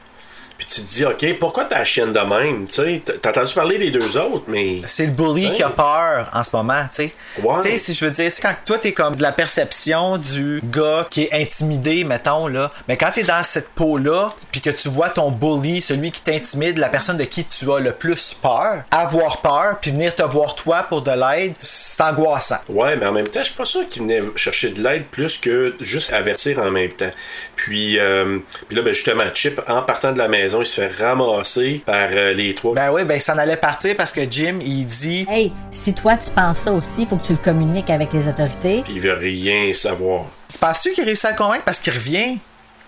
Puis 0.60 0.66
tu 0.66 0.82
te 0.82 0.92
dis, 0.92 1.06
OK, 1.06 1.38
pourquoi 1.38 1.64
t'as 1.64 1.78
la 1.78 1.84
chienne 1.86 2.12
de 2.12 2.18
même? 2.20 2.66
Tu 2.66 2.74
sais, 2.74 3.02
t'as 3.02 3.14
t'as 3.14 3.30
entendu 3.30 3.54
parler 3.54 3.78
des 3.78 3.90
deux 3.90 4.18
autres, 4.18 4.44
mais. 4.46 4.82
C'est 4.84 5.06
le 5.06 5.12
bully 5.12 5.46
T'sais. 5.46 5.52
qui 5.54 5.62
a 5.62 5.70
peur 5.70 6.28
en 6.34 6.44
ce 6.44 6.50
moment, 6.54 6.82
tu 6.90 6.96
sais. 6.96 7.12
Ouais. 7.42 7.62
Tu 7.62 7.70
sais, 7.70 7.78
si 7.78 7.94
je 7.94 8.04
veux 8.04 8.10
dire, 8.10 8.30
c'est 8.30 8.42
quand 8.42 8.54
toi 8.66 8.76
t'es 8.76 8.92
comme 8.92 9.16
de 9.16 9.22
la 9.22 9.32
perception 9.32 10.18
du 10.18 10.60
gars 10.62 11.06
qui 11.08 11.22
est 11.22 11.32
intimidé, 11.32 12.04
mettons, 12.04 12.46
là. 12.46 12.70
Mais 12.88 12.98
quand 12.98 13.10
t'es 13.10 13.22
dans 13.22 13.42
cette 13.42 13.70
peau-là, 13.70 14.34
puis 14.52 14.60
que 14.60 14.68
tu 14.68 14.90
vois 14.90 15.08
ton 15.08 15.30
bully, 15.30 15.80
celui 15.80 16.10
qui 16.10 16.20
t'intimide, 16.20 16.76
la 16.76 16.90
personne 16.90 17.16
de 17.16 17.24
qui 17.24 17.46
tu 17.46 17.72
as 17.72 17.78
le 17.78 17.92
plus 17.92 18.34
peur, 18.34 18.82
avoir 18.90 19.38
peur, 19.40 19.78
puis 19.80 19.92
venir 19.92 20.14
te 20.14 20.22
voir 20.24 20.54
toi 20.56 20.82
pour 20.82 21.00
de 21.00 21.10
l'aide, 21.10 21.54
c'est 21.62 22.02
angoissant. 22.02 22.58
Ouais, 22.68 22.96
mais 22.96 23.06
en 23.06 23.12
même 23.12 23.28
temps, 23.28 23.40
je 23.40 23.46
suis 23.46 23.56
pas 23.56 23.64
sûr 23.64 23.88
qu'il 23.88 24.02
venait 24.02 24.20
chercher 24.36 24.68
de 24.72 24.82
l'aide 24.82 25.06
plus 25.06 25.38
que 25.38 25.74
juste 25.80 26.12
avertir 26.12 26.58
en 26.58 26.70
même 26.70 26.92
temps. 26.92 27.10
Puis, 27.56 27.98
euh, 27.98 28.40
puis 28.68 28.76
là, 28.76 28.82
ben 28.82 28.92
justement, 28.92 29.24
Chip, 29.32 29.58
en 29.66 29.80
partant 29.80 30.12
de 30.12 30.18
la 30.18 30.28
maison, 30.28 30.49
il 30.58 30.66
se 30.66 30.80
fait 30.80 31.04
ramasser 31.04 31.82
par 31.84 32.08
euh, 32.12 32.32
les 32.32 32.54
trois. 32.54 32.74
Ben 32.74 32.90
oui, 32.92 33.04
ben 33.04 33.14
il 33.16 33.20
s'en 33.20 33.38
allait 33.38 33.56
partir 33.56 33.96
parce 33.96 34.12
que 34.12 34.22
Jim, 34.28 34.58
il 34.60 34.86
dit 34.86 35.26
Hey, 35.28 35.52
si 35.70 35.94
toi 35.94 36.16
tu 36.16 36.30
penses 36.30 36.58
ça 36.58 36.72
aussi, 36.72 37.06
faut 37.06 37.16
que 37.16 37.26
tu 37.26 37.32
le 37.32 37.38
communiques 37.38 37.90
avec 37.90 38.12
les 38.12 38.28
autorités. 38.28 38.82
Puis 38.84 38.94
il 38.94 39.00
veut 39.00 39.14
rien 39.14 39.72
savoir. 39.72 40.24
Tu 40.52 40.58
penses-tu 40.58 40.92
qu'il 40.92 41.04
réussit 41.04 41.26
à 41.26 41.30
le 41.32 41.36
convaincre 41.36 41.64
parce 41.64 41.80
qu'il 41.80 41.92
revient? 41.92 42.38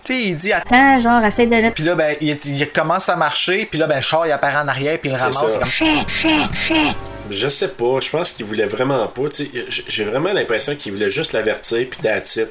Tu 0.03 0.13
sais, 0.13 0.21
il 0.21 0.35
dit 0.35 0.51
Attends. 0.51 0.99
Genre, 0.99 1.23
essaie 1.23 1.47
de 1.47 1.55
le. 1.55 1.71
Puis 1.71 1.83
là, 1.83 1.95
ben, 1.95 2.15
il, 2.19 2.37
il 2.45 2.69
commence 2.71 3.07
à 3.07 3.15
marcher, 3.15 3.65
puis 3.65 3.79
là, 3.79 3.87
ben, 3.87 3.95
le 3.95 4.01
char, 4.01 4.27
il 4.27 4.31
apparaît 4.31 4.57
en 4.57 4.67
arrière, 4.67 4.99
puis 4.99 5.09
il 5.09 5.13
le 5.13 5.19
ramasse. 5.19 5.53
ça. 5.53 5.59
comme... 5.59 5.67
Shit, 5.67 6.09
shit, 6.09 6.53
shit! 6.53 6.97
Je 7.29 7.47
sais 7.47 7.69
pas, 7.69 7.99
je 8.01 8.09
pense 8.09 8.31
qu'il 8.31 8.45
voulait 8.45 8.65
vraiment 8.65 9.07
pas. 9.07 9.23
J'ai 9.69 10.03
vraiment 10.03 10.33
l'impression 10.33 10.75
qu'il 10.75 10.91
voulait 10.91 11.09
juste 11.09 11.33
l'avertir, 11.33 11.87
puis 11.89 11.99
it. 12.07 12.49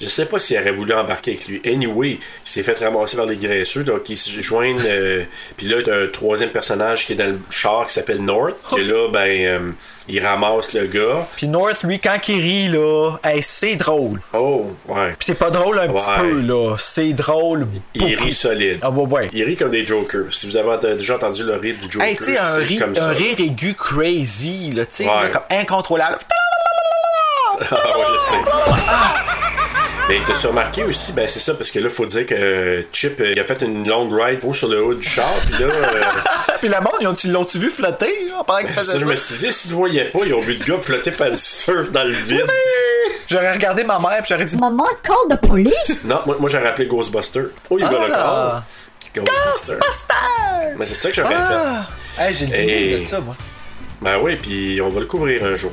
Je 0.00 0.08
sais 0.08 0.26
pas 0.26 0.38
s'il 0.38 0.58
aurait 0.58 0.72
voulu 0.72 0.92
embarquer 0.94 1.32
avec 1.32 1.46
lui. 1.46 1.60
Anyway, 1.64 2.10
il 2.12 2.18
s'est 2.44 2.62
fait 2.62 2.78
ramasser 2.78 3.16
par 3.16 3.26
les 3.26 3.36
graisseux, 3.36 3.84
donc 3.84 4.08
ils 4.08 4.16
se 4.16 4.40
joignent. 4.40 4.80
euh, 4.84 5.24
puis 5.56 5.66
là, 5.68 5.82
t'as 5.82 6.04
un 6.04 6.06
troisième 6.08 6.50
personnage 6.50 7.06
qui 7.06 7.12
est 7.12 7.16
dans 7.16 7.30
le 7.32 7.38
char 7.50 7.86
qui 7.86 7.94
s'appelle 7.94 8.22
North, 8.22 8.56
qui 8.68 8.80
est 8.80 8.84
là, 8.84 9.08
ben, 9.12 9.46
euh, 9.46 9.70
il 10.08 10.24
ramasse 10.24 10.72
le 10.74 10.86
gars. 10.86 11.26
Puis 11.36 11.48
North, 11.48 11.82
lui, 11.82 11.98
quand 11.98 12.16
il 12.28 12.40
rit, 12.40 12.68
là, 12.68 13.16
hey, 13.24 13.42
c'est 13.42 13.76
drôle. 13.76 14.20
Oh, 14.32 14.66
ouais. 14.88 15.10
Puis 15.18 15.26
c'est 15.26 15.34
pas 15.34 15.50
drôle 15.50 15.78
un 15.78 15.88
petit 15.88 16.10
peu, 16.18 16.40
là. 16.40 16.76
C'est 16.78 17.12
drôle. 17.12 17.66
Il 17.94 18.00
beaucoup. 18.12 18.24
rit 18.24 18.32
solide. 18.32 18.78
Ah, 18.82 18.90
ouais, 18.90 19.06
ouais. 19.06 19.30
Il 19.32 19.44
rit 19.44 19.56
comme 19.56 19.70
des 19.70 19.86
Jokers. 19.86 20.26
Si 20.32 20.46
vous 20.46 20.56
avez 20.56 20.96
déjà 20.96 21.16
entendu 21.16 21.42
le 21.44 21.54
rire 21.56 21.76
du 21.80 21.90
Joker, 21.90 22.06
Hey, 22.08 22.16
un, 22.38 22.58
c'est 22.58 22.64
ri- 22.64 22.76
comme 22.78 22.94
ça. 22.94 23.04
un 23.06 23.12
rire 23.12 23.36
aigu 23.38 23.74
crazy, 23.74 24.72
là, 24.72 24.84
tu 24.86 24.96
sais, 24.96 25.04
Ouais. 25.06 25.30
comme 25.32 25.42
incontrôlable. 25.50 26.18
Ah, 27.70 27.74
ouais, 27.74 28.04
je 28.12 28.18
sais. 28.20 29.43
Mais 30.08 30.20
t'as 30.26 30.34
remarqué 30.48 30.84
aussi, 30.84 31.12
ben 31.12 31.26
c'est 31.26 31.40
ça, 31.40 31.54
parce 31.54 31.70
que 31.70 31.78
là, 31.78 31.88
faut 31.88 32.04
dire 32.04 32.26
que 32.26 32.34
euh, 32.34 32.82
Chip, 32.92 33.18
euh, 33.20 33.32
il 33.32 33.40
a 33.40 33.44
fait 33.44 33.62
une 33.62 33.88
longue 33.88 34.12
ride 34.12 34.40
pour 34.40 34.54
sur 34.54 34.68
le 34.68 34.84
haut 34.84 34.92
du 34.94 35.06
char, 35.06 35.32
puis 35.50 35.64
là, 35.64 35.70
euh, 35.72 36.02
Puis 36.60 36.68
la 36.68 36.82
monde, 36.82 36.92
ils 37.00 37.06
ont- 37.08 37.14
ils 37.14 37.32
l'ont-tu 37.32 37.58
vu 37.58 37.70
flotter, 37.70 38.26
là, 38.28 38.42
pendant 38.46 38.60
qu'il 38.60 38.74
ça, 38.74 38.82
faisait 38.82 38.98
je 38.98 39.04
ça? 39.04 39.10
me 39.10 39.16
suis 39.16 39.34
dit, 39.36 39.52
si 39.52 39.68
tu 39.68 39.74
voyais 39.74 40.04
pas, 40.04 40.18
ils 40.26 40.34
ont 40.34 40.40
vu 40.40 40.54
le 40.58 40.64
gars 40.64 40.76
flotter 40.78 41.10
faire 41.10 41.30
du 41.30 41.38
surf 41.38 41.90
dans 41.90 42.04
le 42.04 42.12
vide. 42.12 42.44
J'aurais 43.30 43.52
regardé 43.54 43.82
ma 43.84 43.98
mère, 43.98 44.18
puis 44.18 44.26
j'aurais 44.28 44.44
dit 44.44 44.58
Maman, 44.58 44.86
call 45.02 45.16
de 45.30 45.36
police! 45.46 46.04
Non, 46.04 46.20
moi, 46.26 46.36
moi 46.38 46.50
j'aurais 46.50 46.68
appelé 46.68 46.86
Ghostbuster. 46.86 47.44
Oh, 47.70 47.78
il 47.78 47.84
va 47.86 47.90
le 48.06 48.12
Ah. 48.14 48.62
corps. 49.14 49.24
Ghostbuster. 49.24 49.76
Ghostbuster! 49.78 50.76
Mais 50.78 50.84
c'est 50.84 50.94
ça 50.94 51.08
que 51.08 51.14
j'aurais 51.16 51.34
Ah! 51.34 51.86
Hey, 52.18 52.34
j'ai 52.34 52.46
le 52.46 52.54
Hey. 52.54 52.98
goût 52.98 53.04
de 53.04 53.08
ça, 53.08 53.20
moi. 53.20 53.34
Ben 54.04 54.18
oui, 54.20 54.36
puis 54.36 54.80
on 54.82 54.90
va 54.90 55.00
le 55.00 55.06
couvrir 55.06 55.42
un 55.44 55.56
jour. 55.56 55.72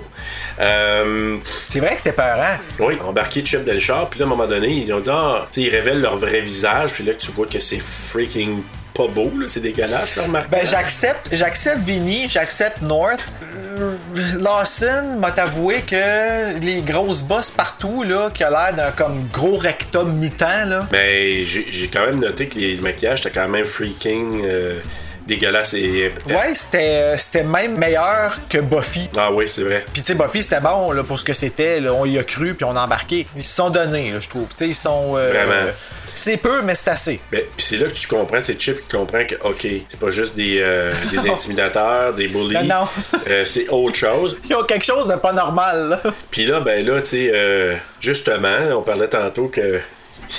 Euh, 0.61 1.35
C'est 1.67 1.81
vrai 1.81 1.91
que 1.91 1.97
c'était 1.97 2.13
peurant. 2.13 2.55
Oui, 2.79 2.97
embarqué 3.05 3.43
Chip 3.45 3.65
dans 3.65 3.73
le 3.73 3.79
char, 3.79 4.09
puis 4.09 4.19
là, 4.21 4.25
à 4.25 4.27
un 4.27 4.29
moment 4.29 4.47
donné, 4.47 4.69
ils 4.69 4.93
ont 4.93 5.01
dit, 5.01 5.09
ah, 5.11 5.45
tu 5.51 5.61
sais, 5.61 5.67
ils 5.67 5.69
révèlent 5.69 5.99
leur 5.99 6.15
vrai 6.15 6.39
visage, 6.39 6.91
puis 6.93 7.03
là, 7.03 7.13
tu 7.13 7.29
vois 7.31 7.45
que 7.45 7.59
c'est 7.59 7.81
freaking 7.81 8.61
pas 8.93 9.07
beau, 9.07 9.31
là, 9.37 9.47
c'est 9.47 9.59
dégueulasse, 9.59 10.15
leur 10.15 10.29
marque. 10.29 10.49
Ben, 10.49 10.65
j'accepte, 10.65 11.27
j'accepte 11.33 11.79
Vinny, 11.79 12.27
j'accepte 12.29 12.81
North. 12.81 13.33
Euh, 13.55 13.95
Lawson 14.39 15.17
m'a 15.19 15.29
avoué 15.37 15.81
que 15.81 16.57
les 16.59 16.81
grosses 16.81 17.23
bosses 17.23 17.49
partout, 17.49 18.03
là, 18.03 18.29
qui 18.33 18.43
a 18.45 18.49
l'air 18.49 18.73
d'un 18.75 18.91
comme 18.91 19.27
gros 19.31 19.57
rectum 19.57 20.13
mutant, 20.17 20.65
là. 20.65 20.87
Mais 20.91 21.43
j'ai 21.43 21.67
j'ai 21.69 21.87
quand 21.87 22.05
même 22.05 22.19
noté 22.19 22.47
que 22.47 22.57
les 22.59 22.77
maquillages 22.77 23.21
étaient 23.21 23.31
quand 23.31 23.47
même 23.49 23.65
freaking 23.65 24.43
euh, 24.45 24.79
dégueulasses 25.27 25.73
et. 25.73 26.11
Ouais, 26.27 26.53
c'était, 26.55 27.15
c'était 27.17 27.43
même 27.43 27.77
meilleur 27.77 28.37
que 28.49 28.57
Buffy. 28.59 29.09
Ah 29.17 29.31
oui, 29.31 29.45
c'est 29.47 29.63
vrai. 29.63 29.83
Puis 29.93 30.01
tu 30.01 30.07
sais, 30.09 30.15
Buffy, 30.15 30.43
c'était 30.43 30.59
bon 30.61 30.91
là, 30.91 31.03
pour 31.03 31.19
ce 31.19 31.25
que 31.25 31.33
c'était. 31.33 31.79
là. 31.79 31.93
On 31.93 32.05
y 32.05 32.17
a 32.17 32.23
cru, 32.23 32.53
puis 32.55 32.65
on 32.65 32.75
a 32.75 32.83
embarqué. 32.83 33.27
Ils 33.35 33.43
se 33.43 33.55
sont 33.55 33.69
donnés, 33.69 34.13
je 34.19 34.27
trouve. 34.29 34.49
Tu 34.49 34.55
sais, 34.57 34.67
ils 34.67 34.75
sont. 34.75 35.13
euh, 35.17 35.29
Vraiment. 35.29 35.71
C'est 36.13 36.35
peu, 36.35 36.61
mais 36.61 36.75
c'est 36.75 36.89
assez. 36.89 37.21
Ben, 37.31 37.41
puis 37.55 37.65
c'est 37.65 37.77
là 37.77 37.87
que 37.87 37.93
tu 37.93 38.05
comprends, 38.05 38.39
c'est 38.43 38.59
Chip 38.61 38.81
qui 38.81 38.97
comprend 38.97 39.23
que, 39.25 39.35
ok, 39.45 39.65
c'est 39.87 39.97
pas 39.99 40.11
juste 40.11 40.35
des, 40.35 40.57
euh, 40.59 40.91
des 41.11 41.29
intimidateurs, 41.29 42.13
des 42.13 42.27
bullies. 42.27 42.67
Non, 42.67 42.81
non. 42.81 42.87
Euh, 43.29 43.45
c'est 43.45 43.69
autre 43.69 43.95
chose. 43.95 44.37
Il 44.43 44.49
y 44.49 44.53
a 44.53 44.61
quelque 44.65 44.83
chose 44.83 45.07
de 45.07 45.15
pas 45.15 45.31
normal. 45.31 45.99
Puis 46.29 46.45
là, 46.45 46.59
ben 46.59 46.85
là, 46.85 46.99
tu 47.01 47.07
sais, 47.07 47.31
euh, 47.33 47.77
justement, 48.01 48.57
on 48.77 48.81
parlait 48.81 49.07
tantôt 49.07 49.47
que 49.47 49.79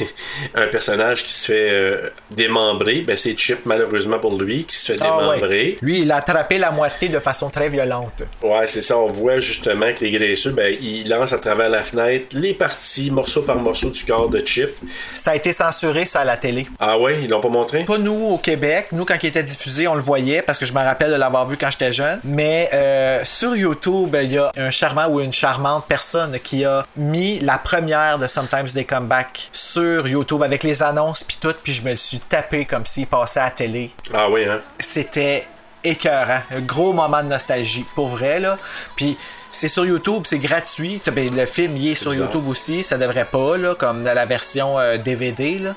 un 0.54 0.66
personnage 0.66 1.24
qui 1.24 1.32
se 1.32 1.46
fait 1.46 1.68
euh, 1.70 2.10
démembrer, 2.30 3.00
ben 3.02 3.16
c'est 3.16 3.36
Chip 3.38 3.60
malheureusement 3.66 4.18
pour 4.18 4.40
lui 4.40 4.64
qui 4.64 4.76
se 4.76 4.92
fait 4.92 4.98
Ah, 5.02 5.16
ouais. 5.28 5.34
démembrer. 5.36 5.78
Lui, 5.82 6.00
il 6.02 6.12
a 6.12 6.16
attrapé 6.16 6.58
la 6.58 6.70
moitié 6.70 7.08
de 7.08 7.18
façon 7.18 7.50
très 7.50 7.68
violente. 7.68 8.22
Ouais, 8.42 8.66
c'est 8.66 8.82
ça. 8.82 8.98
On 8.98 9.08
voit 9.08 9.38
justement 9.38 9.92
que 9.94 10.04
les 10.04 10.10
graisseux, 10.10 10.50
ben, 10.52 10.74
ils 10.80 11.08
lancent 11.08 11.32
à 11.32 11.38
travers 11.38 11.68
la 11.68 11.82
fenêtre 11.82 12.26
les 12.32 12.54
parties, 12.54 13.10
morceau 13.10 13.42
par 13.42 13.56
morceau 13.56 13.90
du 13.90 14.04
corps 14.04 14.28
de 14.28 14.44
Chip. 14.44 14.70
Ça 15.14 15.32
a 15.32 15.36
été 15.36 15.52
censuré, 15.52 16.04
ça, 16.06 16.20
à 16.20 16.24
la 16.24 16.36
télé. 16.36 16.66
Ah 16.80 16.98
ouais, 16.98 17.20
ils 17.22 17.28
l'ont 17.30 17.40
pas 17.40 17.48
montré? 17.48 17.84
Pas 17.84 17.98
nous 17.98 18.12
au 18.32 18.38
Québec. 18.38 18.88
Nous, 18.92 19.04
quand 19.04 19.16
il 19.22 19.26
était 19.26 19.42
diffusé, 19.42 19.86
on 19.88 19.94
le 19.94 20.02
voyait 20.02 20.42
parce 20.42 20.58
que 20.58 20.66
je 20.66 20.72
me 20.72 20.78
rappelle 20.80 21.10
de 21.10 21.16
l'avoir 21.16 21.46
vu 21.48 21.56
quand 21.56 21.70
j'étais 21.70 21.92
jeune. 21.92 22.20
Mais 22.24 22.68
euh, 22.72 23.20
sur 23.24 23.54
YouTube, 23.56 24.16
il 24.22 24.32
y 24.32 24.38
a 24.38 24.50
un 24.56 24.70
charmant 24.70 25.06
ou 25.08 25.20
une 25.20 25.32
charmante 25.32 25.84
personne 25.86 26.38
qui 26.42 26.64
a 26.64 26.86
mis 26.96 27.38
la 27.40 27.58
première 27.58 28.18
de 28.18 28.26
Sometimes 28.26 28.66
They 28.72 28.84
Come 28.84 29.06
Back 29.06 29.48
sur 29.52 29.81
YouTube 30.06 30.42
avec 30.42 30.62
les 30.62 30.82
annonces 30.82 31.24
puis 31.24 31.38
tout. 31.40 31.54
Puis 31.62 31.72
je 31.72 31.82
me 31.82 31.94
suis 31.94 32.18
tapé 32.18 32.64
comme 32.64 32.86
s'il 32.86 33.06
passait 33.06 33.40
à 33.40 33.44
la 33.44 33.50
télé. 33.50 33.90
Ah 34.12 34.28
oui, 34.30 34.44
hein? 34.44 34.60
C'était 34.78 35.46
écœurant. 35.84 36.40
Un 36.50 36.60
gros 36.60 36.92
moment 36.92 37.22
de 37.22 37.28
nostalgie. 37.28 37.84
Pour 37.94 38.08
vrai, 38.08 38.40
là. 38.40 38.58
Puis 38.96 39.16
c'est 39.50 39.68
sur 39.68 39.84
YouTube, 39.84 40.22
c'est 40.24 40.38
gratuit. 40.38 41.00
Ben, 41.12 41.34
le 41.34 41.46
film 41.46 41.76
y 41.76 41.90
est 41.90 41.94
sur 41.94 42.10
bizarre. 42.10 42.26
YouTube 42.26 42.48
aussi. 42.48 42.82
Ça 42.82 42.98
devrait 42.98 43.26
pas, 43.26 43.56
là, 43.56 43.74
comme 43.74 44.04
dans 44.04 44.14
la 44.14 44.24
version 44.24 44.78
euh, 44.78 44.96
DVD, 44.96 45.58
là. 45.58 45.74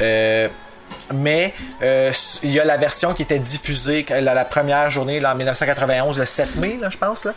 Euh, 0.00 0.48
mais 1.14 1.54
euh, 1.82 2.12
il 2.42 2.50
y 2.50 2.60
a 2.60 2.64
la 2.64 2.76
version 2.76 3.14
qui 3.14 3.22
était 3.22 3.38
diffusée 3.38 4.04
la, 4.08 4.34
la 4.34 4.44
première 4.44 4.90
journée 4.90 5.18
là, 5.18 5.32
en 5.32 5.36
1991, 5.36 6.18
le 6.18 6.26
7 6.26 6.56
mai, 6.56 6.78
là, 6.80 6.88
je 6.90 6.98
pense. 6.98 7.24
Là, 7.24 7.32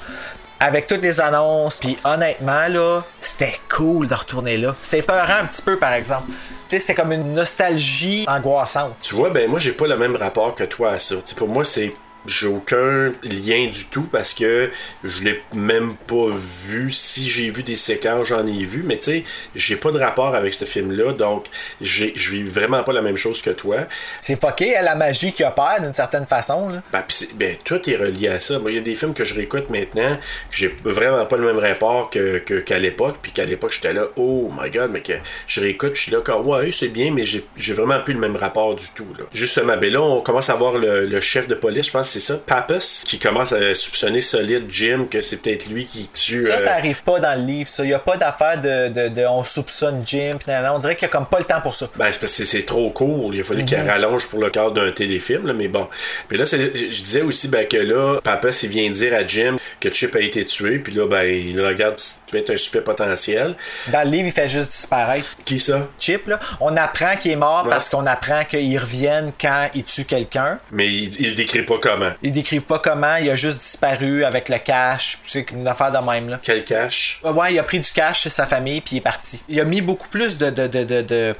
avec 0.59 0.87
toutes 0.87 1.01
les 1.01 1.19
annonces. 1.21 1.79
Puis 1.79 1.97
honnêtement, 2.03 2.67
là, 2.67 3.01
c'était 3.19 3.59
cool 3.69 4.07
de 4.07 4.13
retourner 4.13 4.57
là. 4.57 4.75
C'était 4.81 4.99
épeurant 4.99 5.41
un 5.41 5.45
petit 5.45 5.61
peu, 5.61 5.77
par 5.77 5.93
exemple. 5.93 6.27
Tu 6.69 6.75
sais, 6.75 6.79
c'était 6.79 6.95
comme 6.95 7.11
une 7.11 7.33
nostalgie 7.33 8.25
angoissante. 8.27 8.95
Tu 9.01 9.15
vois, 9.15 9.29
ben 9.29 9.49
moi 9.49 9.59
j'ai 9.59 9.71
pas 9.71 9.87
le 9.87 9.95
même 9.97 10.15
rapport 10.15 10.53
que 10.53 10.65
toi 10.65 10.91
à 10.91 10.99
ça. 10.99 11.15
Pour 11.37 11.47
moi 11.47 11.63
c'est 11.63 11.93
j'ai 12.25 12.47
aucun 12.47 13.11
lien 13.23 13.67
du 13.67 13.85
tout 13.91 14.03
parce 14.11 14.33
que 14.33 14.69
je 15.03 15.23
l'ai 15.23 15.41
même 15.53 15.95
pas 16.07 16.27
vu. 16.65 16.91
Si 16.91 17.29
j'ai 17.29 17.49
vu 17.51 17.63
des 17.63 17.75
séquences, 17.75 18.27
j'en 18.27 18.45
ai 18.45 18.65
vu, 18.65 18.83
mais 18.85 18.97
tu 18.97 19.03
sais, 19.03 19.23
j'ai 19.55 19.75
pas 19.77 19.91
de 19.91 19.99
rapport 19.99 20.35
avec 20.35 20.53
ce 20.53 20.65
film-là, 20.65 21.13
donc 21.13 21.45
j'ai- 21.79 22.13
je 22.15 22.31
vis 22.31 22.43
vraiment 22.43 22.83
pas 22.83 22.91
la 22.93 23.01
même 23.01 23.15
chose 23.17 23.41
que 23.41 23.51
toi. 23.51 23.87
C'est 24.21 24.39
fucké 24.39 24.75
à 24.75 24.81
la 24.81 24.95
magie 24.95 25.31
qui 25.33 25.43
opère 25.43 25.77
d'une 25.81 25.93
certaine 25.93 26.25
façon. 26.25 26.69
Là. 26.69 26.81
Ben, 26.91 27.01
pis 27.07 27.29
ben, 27.35 27.55
tout 27.63 27.89
est 27.89 27.95
relié 27.95 28.27
à 28.29 28.39
ça. 28.39 28.59
Il 28.67 28.73
y 28.75 28.77
a 28.77 28.81
des 28.81 28.95
films 28.95 29.13
que 29.13 29.23
je 29.23 29.33
réécoute 29.33 29.69
maintenant, 29.69 30.17
que 30.17 30.55
j'ai 30.57 30.75
vraiment 30.83 31.25
pas 31.25 31.37
le 31.37 31.45
même 31.45 31.59
rapport 31.59 32.09
que, 32.09 32.39
que- 32.39 32.59
qu'à 32.59 32.79
l'époque, 32.79 33.17
puis 33.21 33.31
qu'à 33.31 33.45
l'époque 33.45 33.71
j'étais 33.73 33.93
là, 33.93 34.03
oh 34.17 34.51
my 34.61 34.69
god, 34.69 34.91
mais 34.91 35.01
que 35.01 35.13
je 35.47 35.61
réécoute, 35.61 35.95
je 35.95 36.01
suis 36.03 36.11
là, 36.11 36.19
comme, 36.21 36.45
ouais, 36.47 36.71
c'est 36.71 36.89
bien, 36.89 37.11
mais 37.13 37.23
j'ai, 37.23 37.45
j'ai 37.55 37.73
vraiment 37.73 38.01
plus 38.01 38.13
le 38.13 38.19
même 38.19 38.35
rapport 38.35 38.75
du 38.75 38.85
tout. 38.95 39.07
Là. 39.17 39.25
Justement, 39.33 39.77
ben 39.77 39.91
là, 39.91 40.01
on 40.01 40.21
commence 40.21 40.49
à 40.49 40.55
voir 40.55 40.77
le, 40.77 41.05
le 41.05 41.21
chef 41.21 41.47
de 41.47 41.55
police, 41.55 41.87
je 41.87 41.91
pense 41.91 42.16
c'est 42.19 42.33
ça, 42.33 42.39
Pappas, 42.45 43.03
qui 43.05 43.19
commence 43.19 43.53
à 43.53 43.73
soupçonner 43.73 44.21
solide 44.21 44.65
Jim, 44.69 45.05
que 45.09 45.21
c'est 45.21 45.37
peut-être 45.37 45.67
lui 45.67 45.85
qui 45.85 46.07
tue. 46.07 46.43
Ça, 46.43 46.53
euh, 46.53 46.57
ça 46.57 46.73
arrive 46.73 47.03
pas 47.03 47.19
dans 47.19 47.37
le 47.39 47.45
livre. 47.45 47.69
Ça, 47.69 47.85
y 47.85 47.93
a 47.93 47.99
pas 47.99 48.17
d'affaire 48.17 48.59
de, 48.61 48.87
de, 48.89 49.07
de 49.09 49.25
on 49.25 49.43
soupçonne 49.43 50.03
Jim. 50.05 50.37
Pis 50.39 50.51
on 50.73 50.79
dirait 50.79 50.95
qu'il 50.95 51.03
y 51.03 51.05
a 51.05 51.09
comme 51.09 51.25
pas 51.27 51.39
le 51.39 51.45
temps 51.45 51.61
pour 51.61 51.75
ça. 51.75 51.87
Ben, 51.95 52.09
c'est 52.11 52.19
parce 52.19 52.35
que 52.35 52.45
c'est 52.45 52.63
trop 52.65 52.89
court. 52.89 53.33
Il 53.33 53.41
a 53.41 53.43
fallu 53.43 53.65
qu'il 53.65 53.77
Mhm. 53.77 53.87
rallonge 53.89 54.27
pour 54.27 54.39
le 54.39 54.49
cadre 54.49 54.71
d'un 54.71 54.91
téléfilm, 54.91 55.45
là, 55.47 55.53
mais 55.53 55.67
bon. 55.67 55.87
Puis 56.27 56.37
là, 56.37 56.45
je 56.45 56.87
disais 56.87 57.21
aussi 57.21 57.47
ben, 57.47 57.67
que 57.67 57.77
là, 57.77 58.19
papa, 58.23 58.51
s'il 58.51 58.69
vient 58.69 58.89
dire 58.89 59.13
à 59.13 59.25
Jim 59.25 59.57
que 59.79 59.91
Chip 59.93 60.15
a 60.15 60.19
été 60.21 60.43
tué, 60.45 60.79
puis 60.79 60.93
là, 60.93 61.07
ben, 61.07 61.23
il 61.23 61.59
regarde, 61.61 61.95
tu 61.97 62.03
peux 62.31 62.37
être 62.37 62.49
un 62.51 62.57
super 62.57 62.83
potentiel. 62.83 63.55
Dans 63.87 64.03
le 64.03 64.09
livre, 64.11 64.27
il 64.27 64.31
fait 64.33 64.47
juste 64.47 64.71
disparaître. 64.71 65.35
Qui 65.45 65.59
ça? 65.59 65.87
Chip, 65.99 66.27
là. 66.27 66.39
On 66.61 66.75
apprend 66.77 67.15
qu'il 67.15 67.31
est 67.31 67.35
mort 67.35 67.63
Ouais. 67.65 67.69
parce 67.71 67.89
qu'on 67.89 68.05
apprend 68.05 68.43
qu'ils 68.43 68.77
reviennent 68.79 69.31
quand 69.39 69.67
il 69.75 69.83
tue 69.83 70.05
quelqu'un. 70.05 70.59
Mais 70.71 70.87
il, 70.87 71.21
il 71.21 71.35
décrit 71.35 71.63
pas 71.63 71.75
comment. 71.81 71.96
Ils 72.21 72.31
décrivent 72.31 72.65
pas 72.65 72.79
comment, 72.79 73.15
il 73.15 73.29
a 73.29 73.35
juste 73.35 73.61
disparu 73.61 74.23
avec 74.23 74.49
le 74.49 74.57
cash. 74.57 75.17
C'est 75.25 75.51
une 75.51 75.67
affaire 75.67 75.91
de 75.91 75.97
même, 76.09 76.29
là. 76.29 76.39
Quel 76.41 76.63
cash? 76.63 77.19
Ouais, 77.23 77.53
il 77.53 77.59
a 77.59 77.63
pris 77.63 77.79
du 77.79 77.91
cash 77.91 78.21
chez 78.21 78.29
sa 78.29 78.45
famille 78.45 78.81
puis 78.81 78.95
il 78.95 78.97
est 78.99 79.01
parti. 79.01 79.41
Il 79.49 79.59
a 79.59 79.63
mis 79.63 79.81
beaucoup 79.81 80.07
plus 80.07 80.37
de. 80.37 80.49
de, 80.49 80.67
de, 80.67 80.83
de, 80.83 81.01
de... 81.01 81.35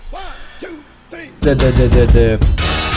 De, 1.41 1.53
de, 1.53 1.71
de, 1.71 1.87
de, 1.87 2.05
de- 2.11 2.37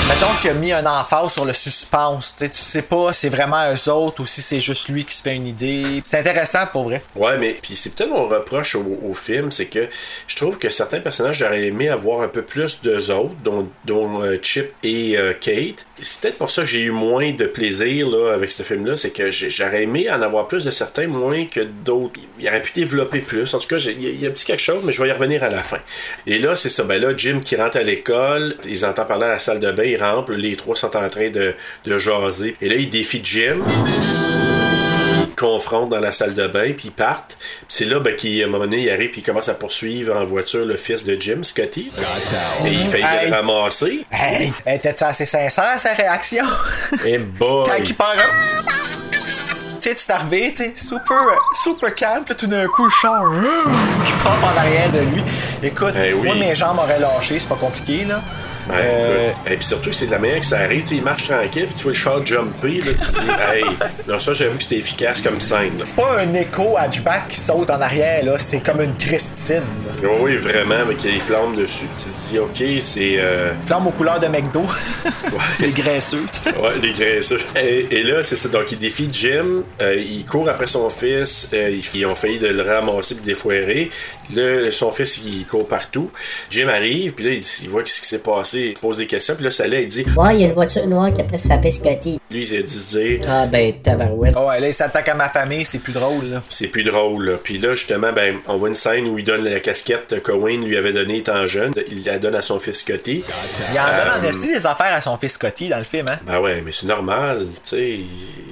Mettons 0.08 0.34
qu'il 0.40 0.50
a 0.50 0.54
mis 0.54 0.72
un 0.72 0.84
emphase 0.86 1.34
sur 1.34 1.44
le 1.44 1.52
suspense. 1.52 2.34
Tu 2.36 2.44
sais, 2.46 2.50
tu 2.50 2.58
sais 2.58 2.82
pas 2.82 3.12
si 3.12 3.20
c'est 3.20 3.28
vraiment 3.28 3.72
eux 3.72 3.88
autres 3.92 4.22
ou 4.22 4.26
si 4.26 4.42
c'est 4.42 4.58
juste 4.58 4.88
lui 4.88 5.04
qui 5.04 5.14
se 5.14 5.22
fait 5.22 5.36
une 5.36 5.46
idée. 5.46 6.02
C'est 6.02 6.18
intéressant 6.18 6.66
pour 6.72 6.84
vrai. 6.84 7.00
Ouais, 7.14 7.38
mais 7.38 7.56
puis 7.62 7.76
c'est 7.76 7.94
peut-être 7.94 8.11
mon 8.11 8.26
reproche 8.26 8.74
au, 8.74 8.98
au 9.08 9.14
film, 9.14 9.52
c'est 9.52 9.66
que 9.66 9.88
je 10.26 10.34
trouve 10.34 10.58
que 10.58 10.68
certains 10.68 10.98
personnages, 10.98 11.36
j'aurais 11.38 11.62
aimé 11.64 11.90
avoir 11.90 12.22
un 12.22 12.28
peu 12.28 12.42
plus 12.42 12.82
d'eux 12.82 13.12
autres, 13.12 13.34
dont, 13.44 13.68
dont 13.84 14.22
euh, 14.24 14.36
Chip 14.42 14.72
et 14.82 15.16
euh, 15.16 15.32
Kate. 15.32 15.86
C'est 16.02 16.22
peut-être 16.22 16.38
pour 16.38 16.50
ça 16.50 16.62
que 16.62 16.68
j'ai 16.68 16.80
eu 16.80 16.90
moins 16.90 17.30
de 17.30 17.44
plaisir 17.44 18.08
là, 18.08 18.32
avec 18.34 18.50
ce 18.50 18.64
film-là, 18.64 18.96
c'est 18.96 19.11
que 19.11 19.30
j'aurais 19.30 19.84
aimé 19.84 20.11
en 20.11 20.20
avoir 20.22 20.48
plus 20.48 20.64
de 20.64 20.72
certains, 20.72 21.06
moins 21.06 21.44
que 21.46 21.61
d'autres. 21.61 22.18
Il 22.40 22.48
aurait 22.48 22.62
pu 22.62 22.72
développer 22.72 23.20
plus. 23.20 23.54
En 23.54 23.61
tout 23.61 23.68
cas, 23.68 23.76
il 23.76 24.00
y, 24.02 24.22
y 24.22 24.26
a 24.26 24.28
un 24.28 24.32
petit 24.32 24.46
quelque 24.46 24.62
chose, 24.62 24.82
mais 24.82 24.90
je 24.90 25.00
vais 25.00 25.08
y 25.11 25.12
revenir 25.12 25.44
à 25.44 25.50
la 25.50 25.62
fin. 25.62 25.78
Et 26.26 26.38
là, 26.40 26.56
c'est 26.56 26.70
ça. 26.70 26.82
Ben 26.82 27.00
là, 27.00 27.12
Jim 27.16 27.40
qui 27.44 27.54
rentre 27.54 27.76
à 27.76 27.82
l'école, 27.84 27.99
ils 28.66 28.84
entendent 28.84 29.09
parler 29.09 29.24
à 29.26 29.28
la 29.30 29.38
salle 29.38 29.61
de 29.61 29.70
bain, 29.72 29.84
ils 29.84 30.03
rentrent, 30.03 30.32
les 30.32 30.57
trois 30.57 30.76
sont 30.76 30.96
en 30.96 31.09
train 31.09 31.30
de, 31.30 31.55
de 31.84 31.98
jaser. 31.98 32.57
Et 32.61 32.68
là, 32.68 32.74
il 32.76 32.90
défie 32.90 33.20
Jim 33.22 33.59
ils 35.22 35.34
confrontent 35.34 35.88
dans 35.90 36.01
la 36.01 36.12
salle 36.12 36.34
de 36.34 36.46
bain, 36.46 36.72
puis 36.76 36.86
ils 36.88 36.92
partent. 36.92 37.36
C'est 37.68 37.84
là 37.84 37.98
ben, 38.01 38.14
qu'à 38.14 38.28
un 38.28 38.46
moment 38.46 38.64
donné, 38.64 38.82
il 38.82 38.90
arrive, 38.90 39.11
puis 39.11 39.20
il 39.20 39.24
commence 39.24 39.48
à 39.48 39.55
poursuivre 39.55 40.16
en 40.16 40.24
voiture 40.24 40.64
le 40.66 40.76
fils 40.76 41.05
de 41.05 41.14
Jim, 41.20 41.42
Scotty. 41.42 41.90
Et 42.66 42.72
il 42.72 42.86
fait 42.86 43.01
Hey. 43.03 43.28
le 43.30 43.34
ramasser. 43.36 44.05
Hey! 44.11 44.53
Était-tu 44.66 45.05
assez 45.05 45.24
sincère 45.26 45.78
sa 45.80 45.92
réaction? 45.94 46.44
Et 47.05 47.18
boy! 47.18 47.64
Quand 47.66 47.82
il 47.82 47.94
part 47.94 48.14
un- 48.16 48.89
Tu 49.80 49.88
sais, 49.88 49.94
tu 49.94 50.06
t'es 50.06 50.12
arrivé, 50.12 50.52
tu 50.54 50.62
sais, 50.64 50.72
super, 50.76 51.16
super 51.54 51.94
calme, 51.94 52.24
puis 52.24 52.34
tout 52.36 52.46
d'un 52.46 52.66
coup, 52.68 52.84
le 52.84 52.90
char 52.90 53.24
euh, 53.24 53.42
qui 54.04 54.12
pompe 54.22 54.42
en 54.44 54.58
arrière 54.58 54.90
de 54.90 54.98
lui. 55.00 55.22
Écoute, 55.62 55.94
Eh 55.96 56.12
oui. 56.12 56.26
moi, 56.26 56.34
mes 56.34 56.54
jambes 56.54 56.78
auraient 56.78 56.98
lâché, 56.98 57.38
c'est 57.38 57.48
pas 57.48 57.54
compliqué, 57.56 58.04
là. 58.04 58.20
Ben, 58.70 58.76
Euh. 58.80 59.30
Et 59.46 59.56
puis 59.56 59.66
surtout, 59.66 59.92
c'est 59.92 60.06
de 60.06 60.10
la 60.12 60.18
manière 60.18 60.40
que 60.40 60.46
ça 60.46 60.58
arrive. 60.58 60.82
Tu 60.82 60.88
sais, 60.88 60.94
il 60.96 61.02
marche 61.02 61.24
tranquille, 61.28 61.66
puis 61.66 61.74
tu 61.76 61.82
vois 61.84 61.92
le 61.92 61.98
char 61.98 62.24
jumper. 62.26 62.80
Là, 62.80 62.92
tu 62.92 63.12
te 63.12 63.20
dis, 63.20 63.26
hey, 63.52 63.64
non, 64.08 64.18
ça, 64.18 64.32
j'avoue 64.32 64.56
que 64.56 64.62
c'était 64.62 64.78
efficace 64.78 65.20
comme 65.20 65.40
scène. 65.40 65.72
c'est 65.84 65.96
pas 65.96 66.18
un 66.20 66.34
écho 66.34 66.76
hatchback 66.78 67.28
qui 67.28 67.36
saute 67.38 67.70
en 67.70 67.80
arrière, 67.80 68.24
là, 68.24 68.38
c'est 68.38 68.60
comme 68.60 68.80
une 68.80 68.94
Christine. 68.94 69.62
là. 70.02 70.08
Oui, 70.20 70.36
vraiment, 70.36 70.76
avec 70.76 71.02
les 71.02 71.20
flammes 71.20 71.56
dessus. 71.56 71.86
Tu 71.98 72.04
te 72.10 72.28
dis, 72.28 72.38
ok, 72.38 72.80
c'est. 72.80 73.16
euh, 73.18 73.52
Flamme 73.66 73.86
aux 73.86 73.92
couleurs 73.92 74.20
de 74.20 74.26
McDo. 74.28 74.62
Les 75.60 75.70
graisseux. 75.72 76.24
Ouais, 76.60 76.72
les 76.82 76.92
graisseux. 76.92 77.38
Et, 77.56 77.86
et 77.90 78.02
là, 78.02 78.22
c'est 78.22 78.36
ça. 78.36 78.48
Donc, 78.48 78.70
il 78.72 78.78
défie 78.78 79.08
Jim. 79.12 79.62
euh, 79.80 79.94
il 79.96 80.24
court 80.24 80.48
après 80.48 80.66
son 80.66 80.88
fils. 80.90 81.48
euh, 81.52 81.70
ils, 81.94 82.06
ont 82.06 82.14
failli 82.14 82.38
de 82.38 82.48
le 82.48 82.62
ramasser 82.62 83.12
et 83.14 83.16
de 83.16 83.20
le 83.20 83.26
défoirer. 83.26 83.90
Là, 84.34 84.70
son 84.70 84.90
fils, 84.90 85.20
il 85.24 85.44
court 85.46 85.66
partout. 85.68 86.10
Jim 86.50 86.68
arrive, 86.68 87.12
puis 87.12 87.24
là, 87.24 87.30
il, 87.32 87.42
il 87.62 87.68
voit 87.68 87.82
ce 87.86 88.00
qui 88.00 88.06
s'est 88.06 88.22
passé. 88.22 88.59
Il 88.68 88.76
se 88.76 88.80
pose 88.80 88.98
des 88.98 89.06
questions. 89.06 89.34
Puis 89.34 89.44
là, 89.44 89.50
ça 89.50 89.66
l'est, 89.66 89.82
il 89.82 89.88
dit. 89.88 90.06
Ouais, 90.16 90.34
il 90.36 90.40
y 90.42 90.44
a 90.44 90.48
une 90.48 90.52
voiture 90.54 90.86
noire 90.86 91.12
qui 91.12 91.20
a 91.20 91.24
presque 91.24 91.46
frappé 91.46 91.70
Scotty. 91.70 92.20
Lui, 92.30 92.48
il 92.48 92.56
a 92.58 92.62
dû 92.62 92.68
se 92.72 92.96
dire. 92.98 93.20
Ah 93.28 93.46
ben, 93.46 93.72
tabarouette. 93.82 94.34
Ah 94.36 94.58
là, 94.58 94.66
il 94.68 94.74
s'attaque 94.74 95.08
à 95.08 95.14
ma 95.14 95.28
famille, 95.28 95.64
c'est 95.64 95.78
plus 95.78 95.92
drôle, 95.92 96.26
là. 96.26 96.42
C'est 96.48 96.68
plus 96.68 96.84
drôle. 96.84 97.24
Là. 97.24 97.36
Puis 97.42 97.58
là, 97.58 97.74
justement, 97.74 98.12
ben, 98.12 98.36
on 98.46 98.56
voit 98.56 98.68
une 98.68 98.74
scène 98.74 99.06
où 99.08 99.18
il 99.18 99.24
donne 99.24 99.44
la 99.44 99.61
casquette 99.61 100.08
que 100.08 100.30
Cohen 100.32 100.62
lui 100.64 100.76
avait 100.76 100.92
donnée 100.92 101.18
étant 101.18 101.46
jeune. 101.46 101.72
Il 101.90 102.04
la 102.04 102.18
donne 102.18 102.34
à 102.34 102.42
son 102.42 102.58
fils 102.58 102.80
Scotty. 102.80 103.24
Il 103.72 103.78
en 103.78 103.82
donne 103.84 104.20
en 104.22 104.24
Euh, 104.26 104.28
esti 104.30 104.52
des 104.52 104.66
affaires 104.66 104.92
à 104.94 105.00
son 105.00 105.16
fils 105.16 105.32
Scotty 105.34 105.68
dans 105.68 105.78
le 105.78 105.84
film, 105.84 106.06
hein. 106.08 106.18
Ben 106.26 106.38
ouais, 106.40 106.62
mais 106.64 106.72
c'est 106.72 106.86
normal. 106.86 107.46
Tu 107.64 107.76
sais, 107.76 107.98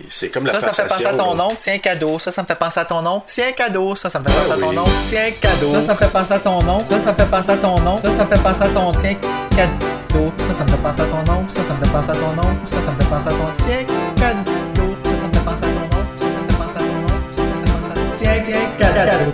c'est 0.09 0.28
comme 0.28 0.46
la 0.46 0.54
Ça, 0.54 0.61
ça 0.61 0.68
me 0.84 0.88
fait 0.88 0.94
penser 0.94 1.06
à 1.06 1.12
ton 1.14 1.34
là. 1.34 1.44
oncle, 1.46 1.56
tiens 1.61 1.78
cadeau. 1.78 2.18
Ça, 2.18 2.30
ça 2.30 2.42
me 2.42 2.46
fait 2.46 2.54
penser 2.59 2.80
à 2.80 2.84
ton 2.84 3.06
oncle, 3.06 3.24
tiens 3.26 3.52
cadeau. 3.52 3.94
Ça, 3.94 4.09
ça 4.09 4.18
me 4.18 4.24
fait 4.24 4.32
penser 4.34 4.52
à 4.52 4.56
ton 4.56 4.78
oncle, 4.78 4.90
tiens 5.09 5.30
cadeau. 5.40 5.74
Ça, 5.74 5.82
ça 5.82 5.92
me 5.94 5.98
fait 5.98 6.12
penser 6.12 6.32
à 6.32 6.38
ton 6.38 6.59
oncle. 6.68 6.86
Ça, 6.90 7.00
ça 7.00 7.12
me 7.12 7.16
fait 7.18 7.30
penser 7.30 7.50
à 7.50 7.56
ton 7.56 7.86
oncle. 7.86 8.06
Ça, 8.06 8.18
ça 8.18 8.24
me 8.24 8.30
fait 8.30 8.42
penser 8.42 8.62
à 8.62 8.68
ton 8.68 8.92
tiens 8.92 9.14
cadeau. 9.56 9.97
Ça, 10.38 10.55
ça 10.55 10.64
me 10.64 10.68
fait 10.70 10.76
penser 10.78 11.01
à 11.03 11.05
ton 11.07 11.32
oncle. 11.32 11.49
Ça, 11.49 11.62
ça 11.62 11.74
me 11.74 11.84
fait 11.84 11.90
penser 11.92 12.11
à 12.11 12.14
ton 12.14 12.30
oncle. 12.30 12.61
Ça, 12.64 12.80
ça 12.80 12.90
me 12.92 12.96
fait 13.01 13.09
penser 13.09 13.28
à 13.28 13.30
ton 13.30 13.46
tiens 13.53 13.84
cadeau. 14.16 14.94
Ça, 15.05 15.16
ça 15.16 15.26
me 15.26 15.32
fait 15.32 15.44
penser 15.44 15.64
à 15.64 15.68
ton 15.68 15.99
oncle. 15.99 16.18
Ça, 16.18 16.26
ça 16.32 16.38
me 16.40 16.49
fait 16.49 16.57
penser 16.59 16.76
à 16.76 16.80
ton 16.80 16.99
oncle. 17.05 17.34
Ça, 17.36 17.42
ça 17.42 17.55
me 17.55 17.64
fait 17.64 17.72
penser 17.72 17.90
à 17.90 17.94
ton 17.94 18.11
tiens 18.16 18.34
tiens 18.44 18.68
cadeau. 18.78 19.32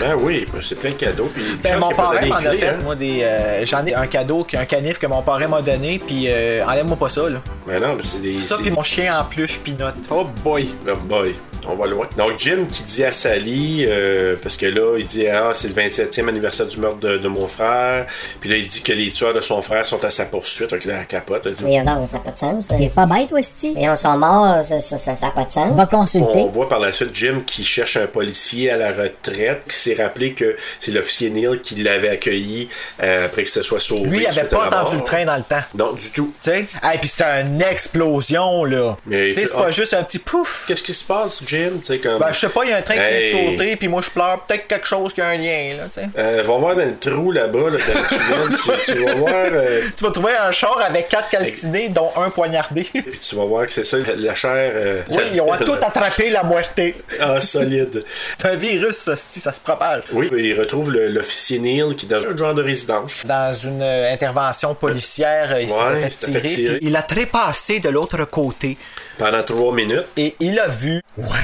Ben 0.00 0.16
oui, 0.18 0.46
ben 0.52 0.60
c'est 0.60 0.74
plein 0.78 0.90
de 0.90 0.94
cadeaux. 0.96 1.30
Puis 1.32 1.42
Ben, 1.62 1.78
mon 1.78 1.90
parrain 1.90 2.26
m'en 2.26 2.34
a 2.36 2.40
clés, 2.40 2.58
fait, 2.58 2.68
hein. 2.70 2.78
moi, 2.82 2.94
des. 2.96 3.20
euh, 3.22 3.64
J'en 3.64 3.84
ai 3.86 3.94
un 3.94 4.06
cadeau, 4.08 4.44
un 4.54 4.64
canif 4.64 4.98
que 4.98 5.06
mon 5.06 5.22
parrain 5.22 5.46
m'a 5.46 5.62
donné, 5.62 6.00
puis 6.04 6.24
euh, 6.28 6.64
enlève-moi 6.66 6.96
pas 6.96 7.08
ça, 7.08 7.28
là. 7.30 7.38
Ben 7.66 7.80
non, 7.80 7.94
mais 7.96 8.02
c'est 8.02 8.20
des. 8.20 8.40
Ça, 8.40 8.56
puis 8.60 8.70
mon 8.72 8.82
chien 8.82 9.20
en 9.20 9.24
pluche, 9.24 9.60
Pinot. 9.60 9.84
Oh 10.10 10.26
boy! 10.42 10.74
Oh 10.88 10.96
boy. 11.04 11.36
On 11.68 11.74
va 11.74 11.86
loin. 11.86 12.08
Donc 12.16 12.38
Jim 12.38 12.66
qui 12.70 12.82
dit 12.82 13.04
à 13.04 13.12
Sally, 13.12 13.84
euh, 13.86 14.36
parce 14.42 14.56
que 14.56 14.66
là, 14.66 14.96
il 14.98 15.06
dit 15.06 15.26
Ah, 15.28 15.52
c'est 15.54 15.68
le 15.68 15.74
27e 15.74 16.28
anniversaire 16.28 16.66
du 16.66 16.78
meurtre 16.78 16.98
de, 16.98 17.18
de 17.18 17.28
mon 17.28 17.48
frère. 17.48 18.06
Puis 18.40 18.50
là, 18.50 18.56
il 18.56 18.66
dit 18.66 18.82
que 18.82 18.92
les 18.92 19.10
tueurs 19.10 19.34
de 19.34 19.40
son 19.40 19.62
frère 19.62 19.84
sont 19.84 20.04
à 20.04 20.10
sa 20.10 20.24
poursuite. 20.24 20.70
Donc 20.70 20.84
là, 20.84 20.94
elle 21.00 21.06
capote. 21.06 21.42
Elle 21.46 21.54
dit, 21.54 21.64
Mais 21.64 21.82
non, 21.82 22.06
ça 22.06 22.18
n'a 22.18 22.24
pas 22.24 22.30
de 22.30 22.38
sens. 22.38 22.68
Il 22.78 22.84
est 22.84 22.94
pas 22.94 23.06
bête, 23.06 23.30
Westy. 23.30 23.74
Et 23.76 23.88
on 23.88 23.96
sont 23.96 24.16
morts, 24.16 24.62
ça 24.62 24.76
n'a 24.76 24.80
ça, 24.80 24.98
ça, 24.98 25.16
ça 25.16 25.26
a 25.28 25.30
pas 25.30 25.44
de 25.44 25.52
sens. 25.52 25.74
Va 25.74 25.86
consulter. 25.86 26.40
On 26.40 26.46
voit 26.46 26.68
par 26.68 26.80
la 26.80 26.92
suite 26.92 27.10
Jim 27.14 27.42
qui 27.46 27.64
cherche 27.64 27.96
un 27.96 28.06
policier 28.06 28.70
à 28.70 28.76
la 28.76 28.92
retraite, 28.92 29.62
qui 29.68 29.76
s'est 29.76 29.94
rappelé 29.94 30.32
que 30.32 30.56
c'est 30.80 30.90
l'officier 30.90 31.30
Neil 31.30 31.60
qui 31.62 31.76
l'avait 31.76 32.10
accueilli 32.10 32.68
euh, 33.02 33.26
après 33.26 33.44
que 33.44 33.50
ce 33.50 33.62
soit 33.62 33.80
sauvé. 33.80 34.08
Lui, 34.08 34.18
il 34.20 34.26
avait 34.26 34.32
suite 34.32 34.50
pas 34.50 34.68
entendu 34.68 34.96
le 34.96 35.02
train 35.02 35.24
dans 35.24 35.36
le 35.36 35.42
temps. 35.42 35.62
Non, 35.74 35.92
du 35.92 36.10
tout. 36.10 36.32
Tu 36.42 36.50
sais? 36.50 36.66
Et 36.94 36.98
puis 36.98 37.08
c'était 37.08 37.42
une 37.42 37.62
explosion, 37.62 38.64
là. 38.64 38.96
Tu 39.08 39.34
sais, 39.34 39.46
c'est 39.46 39.54
pas 39.54 39.66
ah. 39.68 39.70
juste 39.70 39.94
un 39.94 40.02
petit 40.02 40.18
pouf. 40.18 40.64
Qu'est-ce 40.68 40.82
qui 40.82 40.94
se 40.94 41.04
passe, 41.04 41.42
Jim? 41.46 41.57
Tu 41.80 41.84
sais, 41.84 41.98
comme... 41.98 42.18
Ben, 42.18 42.32
je 42.32 42.38
sais 42.38 42.48
pas, 42.48 42.64
il 42.64 42.70
y 42.70 42.72
a 42.72 42.76
un 42.78 42.82
train 42.82 42.94
qui 42.94 43.00
vient 43.00 43.20
de 43.20 43.50
sauter, 43.56 43.76
puis 43.76 43.88
moi 43.88 44.02
je 44.02 44.10
pleure. 44.10 44.40
Peut-être 44.46 44.66
quelque 44.66 44.86
chose 44.86 45.12
qui 45.12 45.20
a 45.20 45.28
un 45.28 45.36
lien, 45.36 45.74
là, 45.78 45.84
tu 45.84 46.00
sais. 46.00 46.08
Euh, 46.18 46.42
va 46.44 46.56
voir 46.56 46.76
dans 46.76 46.84
le 46.84 46.96
trou 46.98 47.32
là-bas, 47.32 47.58
là, 47.58 47.64
dans 47.70 47.76
le 47.76 48.52
tunnel, 48.58 48.58
tu, 48.84 48.92
tu 48.92 49.04
vas 49.04 49.14
voir. 49.14 49.32
euh, 49.34 49.80
Tu 49.96 50.04
vas 50.04 50.10
trouver 50.10 50.32
un 50.36 50.50
char 50.50 50.80
avec 50.86 51.08
quatre 51.08 51.30
calcinés, 51.30 51.88
dont 51.88 52.10
un 52.16 52.30
poignardé. 52.30 52.82
puis 52.92 53.02
tu 53.20 53.36
vas 53.36 53.44
voir 53.44 53.66
que 53.66 53.72
c'est 53.72 53.84
ça, 53.84 53.96
la, 54.16 54.34
chair. 54.34 54.72
euh, 54.74 55.02
oui, 55.10 55.22
ils 55.34 55.40
ont 55.40 55.56
tout 55.64 55.72
attrapé 55.82 56.30
la 56.30 56.42
moitié. 56.42 56.94
Ah, 57.20 57.40
solide. 57.40 58.04
C'est 58.38 58.48
un 58.48 58.54
virus, 58.56 58.96
ça, 58.96 59.16
si 59.16 59.40
ça 59.40 59.52
se 59.52 59.60
propage. 59.60 60.02
Oui, 60.12 60.28
il 60.32 60.58
retrouve 60.58 60.90
le- 60.92 61.08
l'officier 61.08 61.58
Neil 61.58 61.94
qui 61.96 62.06
est 62.06 62.08
dans 62.08 62.24
un 62.24 62.36
genre 62.36 62.54
de 62.54 62.62
résidence. 62.62 63.20
Dans 63.24 63.52
une 63.52 63.82
intervention 63.82 64.74
policière, 64.74 65.58
il 65.60 65.68
Ouais, 65.70 66.00
fait 66.00 66.10
fait 66.10 66.26
tirer, 66.26 66.42
tirer. 66.42 66.78
puis 66.78 66.88
il 66.88 66.96
a 66.96 67.02
trépassé 67.02 67.80
de 67.80 67.88
l'autre 67.88 68.24
côté. 68.24 68.76
Pendant 69.18 69.42
trois 69.42 69.72
minutes. 69.74 70.06
Et 70.16 70.34
il 70.40 70.58
a 70.58 70.68
vu. 70.68 71.00
Ouais, 71.16 71.26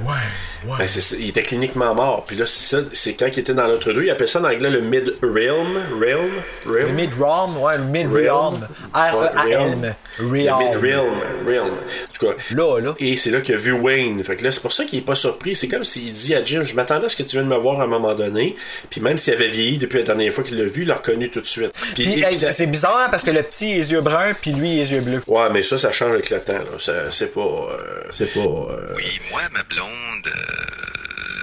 ouais, 0.00 0.70
ouais. 0.70 0.78
Ben, 0.78 0.88
c'est 0.88 1.16
il 1.18 1.28
était 1.28 1.42
cliniquement 1.42 1.94
mort. 1.94 2.24
Puis 2.26 2.36
là, 2.36 2.46
c'est 2.46 2.76
ça, 2.76 2.82
c'est 2.92 3.14
quand 3.14 3.26
il 3.26 3.38
était 3.38 3.54
dans 3.54 3.66
l'autre 3.66 3.92
deux, 3.92 4.04
il 4.04 4.10
appelle 4.10 4.28
ça 4.28 4.40
en 4.40 4.44
anglais 4.44 4.70
le 4.70 4.80
mid-realm. 4.80 5.76
Realm? 6.00 6.30
Le 6.66 6.72
Realm? 6.72 6.92
mid-realm, 6.94 7.56
ouais, 7.58 7.78
le 7.78 7.84
mid-realm. 7.84 8.66
R-E-A-L-M. 8.94 9.94
Le 10.20 10.26
Realm. 10.28 10.58
mid-realm. 10.58 11.14
Realm. 11.46 11.66
En 11.74 12.12
tout 12.18 12.26
cas. 12.26 12.32
Là, 12.50 12.80
là. 12.80 12.94
Et 12.98 13.16
c'est 13.16 13.30
là 13.30 13.40
qu'il 13.40 13.54
a 13.54 13.58
vu 13.58 13.72
Wayne. 13.72 14.22
Fait 14.24 14.36
que 14.36 14.44
là, 14.44 14.52
c'est 14.52 14.60
pour 14.62 14.72
ça 14.72 14.84
qu'il 14.84 14.98
est 14.98 15.02
pas 15.02 15.14
surpris. 15.14 15.54
C'est 15.56 15.68
comme 15.68 15.84
s'il 15.84 16.12
dit 16.12 16.34
à 16.34 16.44
Jim, 16.44 16.62
je 16.64 16.74
m'attendais 16.74 17.06
à 17.06 17.08
ce 17.08 17.16
que 17.16 17.22
tu 17.22 17.36
viennes 17.36 17.48
me 17.48 17.56
voir 17.56 17.80
à 17.80 17.84
un 17.84 17.88
moment 17.88 18.14
donné. 18.14 18.56
Puis 18.90 19.00
même 19.00 19.18
s'il 19.18 19.32
avait 19.34 19.48
vieilli 19.48 19.78
depuis 19.78 19.98
la 19.98 20.04
dernière 20.04 20.32
fois 20.32 20.44
qu'il 20.44 20.56
l'a 20.58 20.64
vu, 20.64 20.82
il 20.82 20.88
l'a 20.88 20.94
reconnu 20.96 21.30
tout 21.30 21.40
de 21.40 21.46
suite. 21.46 21.72
Puis, 21.94 22.04
Puis, 22.04 22.20
et 22.20 22.24
hey, 22.24 22.36
puis, 22.36 22.46
c'est 22.50 22.66
bizarre 22.66 22.98
hein, 23.04 23.08
parce 23.10 23.22
que 23.22 23.30
le 23.30 23.42
petit 23.42 23.72
a 23.72 23.76
les 23.76 23.92
yeux 23.92 24.00
bruns, 24.00 24.34
puis 24.40 24.52
lui 24.52 24.70
il 24.74 24.78
a 24.78 24.82
les 24.82 24.92
yeux 24.92 25.00
bleus. 25.00 25.22
Ouais, 25.26 25.48
mais 25.52 25.62
ça, 25.62 25.78
ça 25.78 25.92
change 25.92 26.12
avec 26.14 26.30
le 26.30 26.40
temps. 26.40 26.52
Là. 26.54 26.78
Ça, 26.78 27.10
c'est 27.10 27.32
pas. 27.34 27.40
euh, 27.40 28.02
c'est 28.10 28.32
pas. 28.32 28.40
euh, 28.40 28.94
Oui, 28.96 29.04
moi, 29.30 29.40
ma 29.52 29.62
blonde. 29.64 29.83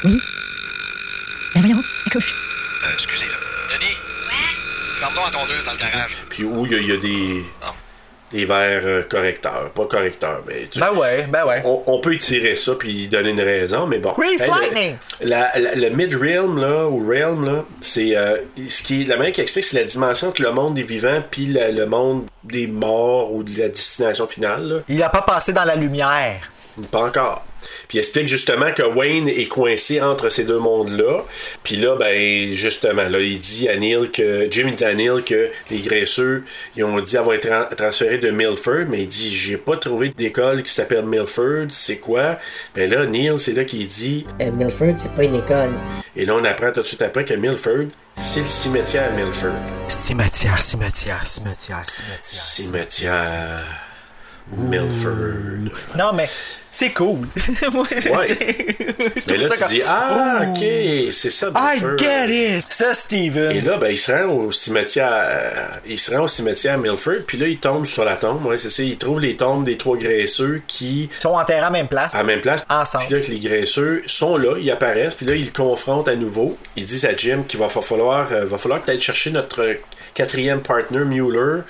Euh... 0.05 0.09
Ben 1.55 1.61
voyons, 1.61 1.83
accouche. 2.07 2.33
euh, 2.83 2.93
excusez, 2.93 3.25
là. 3.25 3.33
Denis? 3.77 3.93
Ferme 4.99 5.15
donc 5.15 5.25
la 5.25 5.31
tondeuse 5.31 5.65
dans 5.65 5.71
le 5.73 5.77
garage. 5.77 6.11
Puis 6.29 6.43
où 6.43 6.65
il 6.65 6.71
y, 6.71 6.75
a- 6.75 6.79
il 6.79 6.87
y 6.87 6.91
a 6.93 6.97
des. 6.97 7.45
Des 8.31 8.45
verres 8.45 8.83
euh, 8.85 9.03
correcteurs. 9.03 9.71
Pas 9.75 9.85
correcteurs, 9.87 10.41
mais. 10.47 10.65
tu- 10.71 10.79
Ben 10.79 10.93
ouais, 10.93 11.27
ben 11.27 11.45
ouais. 11.45 11.61
On, 11.65 11.83
on 11.85 11.99
peut 11.99 12.13
étirer 12.13 12.55
ça 12.55 12.75
puis 12.75 13.09
donner 13.09 13.31
une 13.31 13.41
raison, 13.41 13.87
mais 13.87 13.99
bon. 13.99 14.13
Grease 14.13 14.41
le- 14.47 14.47
lightning! 14.61 14.95
La, 15.19 15.51
la- 15.59 15.75
le 15.75 15.89
mid-realm, 15.89 16.57
là, 16.57 16.85
ou 16.87 17.05
realm, 17.05 17.43
là, 17.43 17.65
c'est. 17.81 18.15
euh, 18.15 18.37
ce 18.69 18.83
qui 18.83 19.01
est, 19.01 19.05
la 19.05 19.17
manière 19.17 19.33
qu'il 19.33 19.43
explique, 19.43 19.65
c'est 19.65 19.75
la 19.77 19.83
dimension 19.83 20.29
entre 20.29 20.41
le 20.43 20.51
monde 20.53 20.75
des 20.75 20.83
vivants 20.83 21.21
puis 21.29 21.47
la- 21.47 21.71
le 21.71 21.85
monde 21.87 22.25
des 22.45 22.67
morts 22.67 23.33
ou 23.33 23.43
de 23.43 23.59
la 23.59 23.67
destination 23.67 24.25
finale, 24.27 24.63
là. 24.65 24.75
Il 24.87 25.03
a 25.03 25.09
pas 25.09 25.23
passé 25.23 25.51
dans 25.51 25.65
la 25.65 25.75
lumière. 25.75 26.49
Pas 26.89 27.03
encore. 27.03 27.45
Puis 27.87 27.97
il 27.97 27.99
explique 27.99 28.27
justement 28.27 28.71
que 28.73 28.81
Wayne 28.81 29.27
est 29.27 29.45
coincé 29.47 30.01
entre 30.01 30.29
ces 30.29 30.45
deux 30.45 30.57
mondes-là. 30.57 31.23
Puis 31.63 31.75
là, 31.75 31.95
ben, 31.95 32.55
justement, 32.55 33.03
là, 33.07 33.19
il 33.19 33.37
dit 33.37 33.69
à 33.69 33.75
Neil 33.77 34.09
que. 34.11 34.47
Jim 34.49 34.71
dit 34.75 34.83
à 34.83 34.93
Neil 34.93 35.23
que 35.23 35.49
les 35.69 35.79
graisseux, 35.79 36.43
ils 36.75 36.83
ont 36.83 36.99
dit 37.01 37.17
avoir 37.17 37.35
été 37.35 37.49
tra- 37.49 37.73
transférés 37.75 38.17
de 38.17 38.31
Milford, 38.31 38.85
mais 38.89 39.01
il 39.01 39.07
dit 39.07 39.35
J'ai 39.35 39.57
pas 39.57 39.77
trouvé 39.77 40.09
d'école 40.09 40.63
qui 40.63 40.73
s'appelle 40.73 41.05
Milford, 41.05 41.67
c'est 41.69 41.97
quoi? 41.97 42.39
Ben 42.73 42.89
là, 42.89 43.05
Neil, 43.05 43.37
c'est 43.37 43.53
là 43.53 43.63
qu'il 43.65 43.85
dit. 43.87 44.25
Euh, 44.41 44.51
Milford, 44.51 44.93
c'est 44.97 45.13
pas 45.13 45.23
une 45.25 45.35
école. 45.35 45.71
Et 46.15 46.25
là, 46.25 46.33
on 46.35 46.43
apprend 46.43 46.71
tout 46.71 46.81
de 46.81 46.85
suite 46.85 47.01
après 47.03 47.25
que 47.25 47.33
Milford, 47.35 47.87
c'est 48.17 48.41
le 48.41 48.47
cimetière 48.47 49.11
Milford. 49.13 49.51
Cimetière, 49.87 50.61
cimetière, 50.61 51.25
cimetière, 51.27 51.83
cimetière. 51.87 53.23
Cimetière. 53.23 53.65
Milford. 54.55 55.71
Non, 55.97 56.11
mais 56.13 56.27
c'est 56.71 56.89
cool. 56.91 57.27
Moi, 57.73 57.83
Ouais. 57.91 58.25
je 58.27 59.31
Mais 59.31 59.37
là, 59.37 59.49
tu 59.49 59.63
dis 59.75 59.81
Ah, 59.85 60.41
Oh. 60.43 60.51
ok, 60.51 61.11
c'est 61.11 61.29
ça. 61.29 61.49
I 61.55 61.79
get 61.99 62.29
it! 62.57 62.65
Ça, 62.69 62.93
Steven. 62.93 63.55
Et 63.55 63.61
là, 63.61 63.77
ben, 63.77 63.89
il 63.89 63.97
se 63.97 64.11
rend 64.11 64.25
au 64.33 64.51
cimetière, 64.51 65.11
euh, 65.13 65.51
il 65.87 65.99
se 65.99 66.15
rend 66.15 66.23
au 66.23 66.27
cimetière 66.27 66.77
Milford, 66.77 67.23
puis 67.27 67.37
là, 67.37 67.47
il 67.47 67.57
tombe 67.57 67.85
sur 67.85 68.03
la 68.05 68.15
tombe, 68.15 68.45
ouais, 68.45 68.57
c'est 68.57 68.69
ça, 68.69 68.81
il 68.83 68.97
trouve 68.97 69.19
les 69.19 69.35
tombes 69.35 69.65
des 69.65 69.77
trois 69.77 69.97
graisseux 69.97 70.61
qui, 70.67 71.09
Ils 71.13 71.19
sont 71.21 71.29
enterrés 71.29 71.59
à 71.59 71.63
la 71.63 71.69
même 71.69 71.87
place. 71.87 72.15
à 72.15 72.19
la 72.19 72.23
même 72.23 72.41
place, 72.41 72.63
Ensemble. 72.69 73.05
puis 73.05 73.13
là, 73.15 73.21
que 73.21 73.31
les 73.31 73.39
graisseux 73.39 74.01
sont 74.07 74.37
là, 74.37 74.55
ils 74.59 74.71
apparaissent, 74.71 75.15
puis 75.15 75.25
là, 75.25 75.35
ils 75.35 75.45
le 75.45 75.51
confrontent 75.51 76.07
à 76.07 76.15
nouveau. 76.15 76.57
Ils 76.77 76.85
disent 76.85 77.05
à 77.05 77.15
Jim 77.15 77.43
qu'il 77.47 77.59
va 77.59 77.67
fa- 77.69 77.81
falloir, 77.81 78.29
euh, 78.31 78.45
va 78.45 78.57
falloir 78.57 78.81
ailles 78.87 79.01
chercher 79.01 79.31
notre 79.31 79.77
quatrième 80.13 80.61
partner, 80.61 80.99
Mueller, 81.05 81.61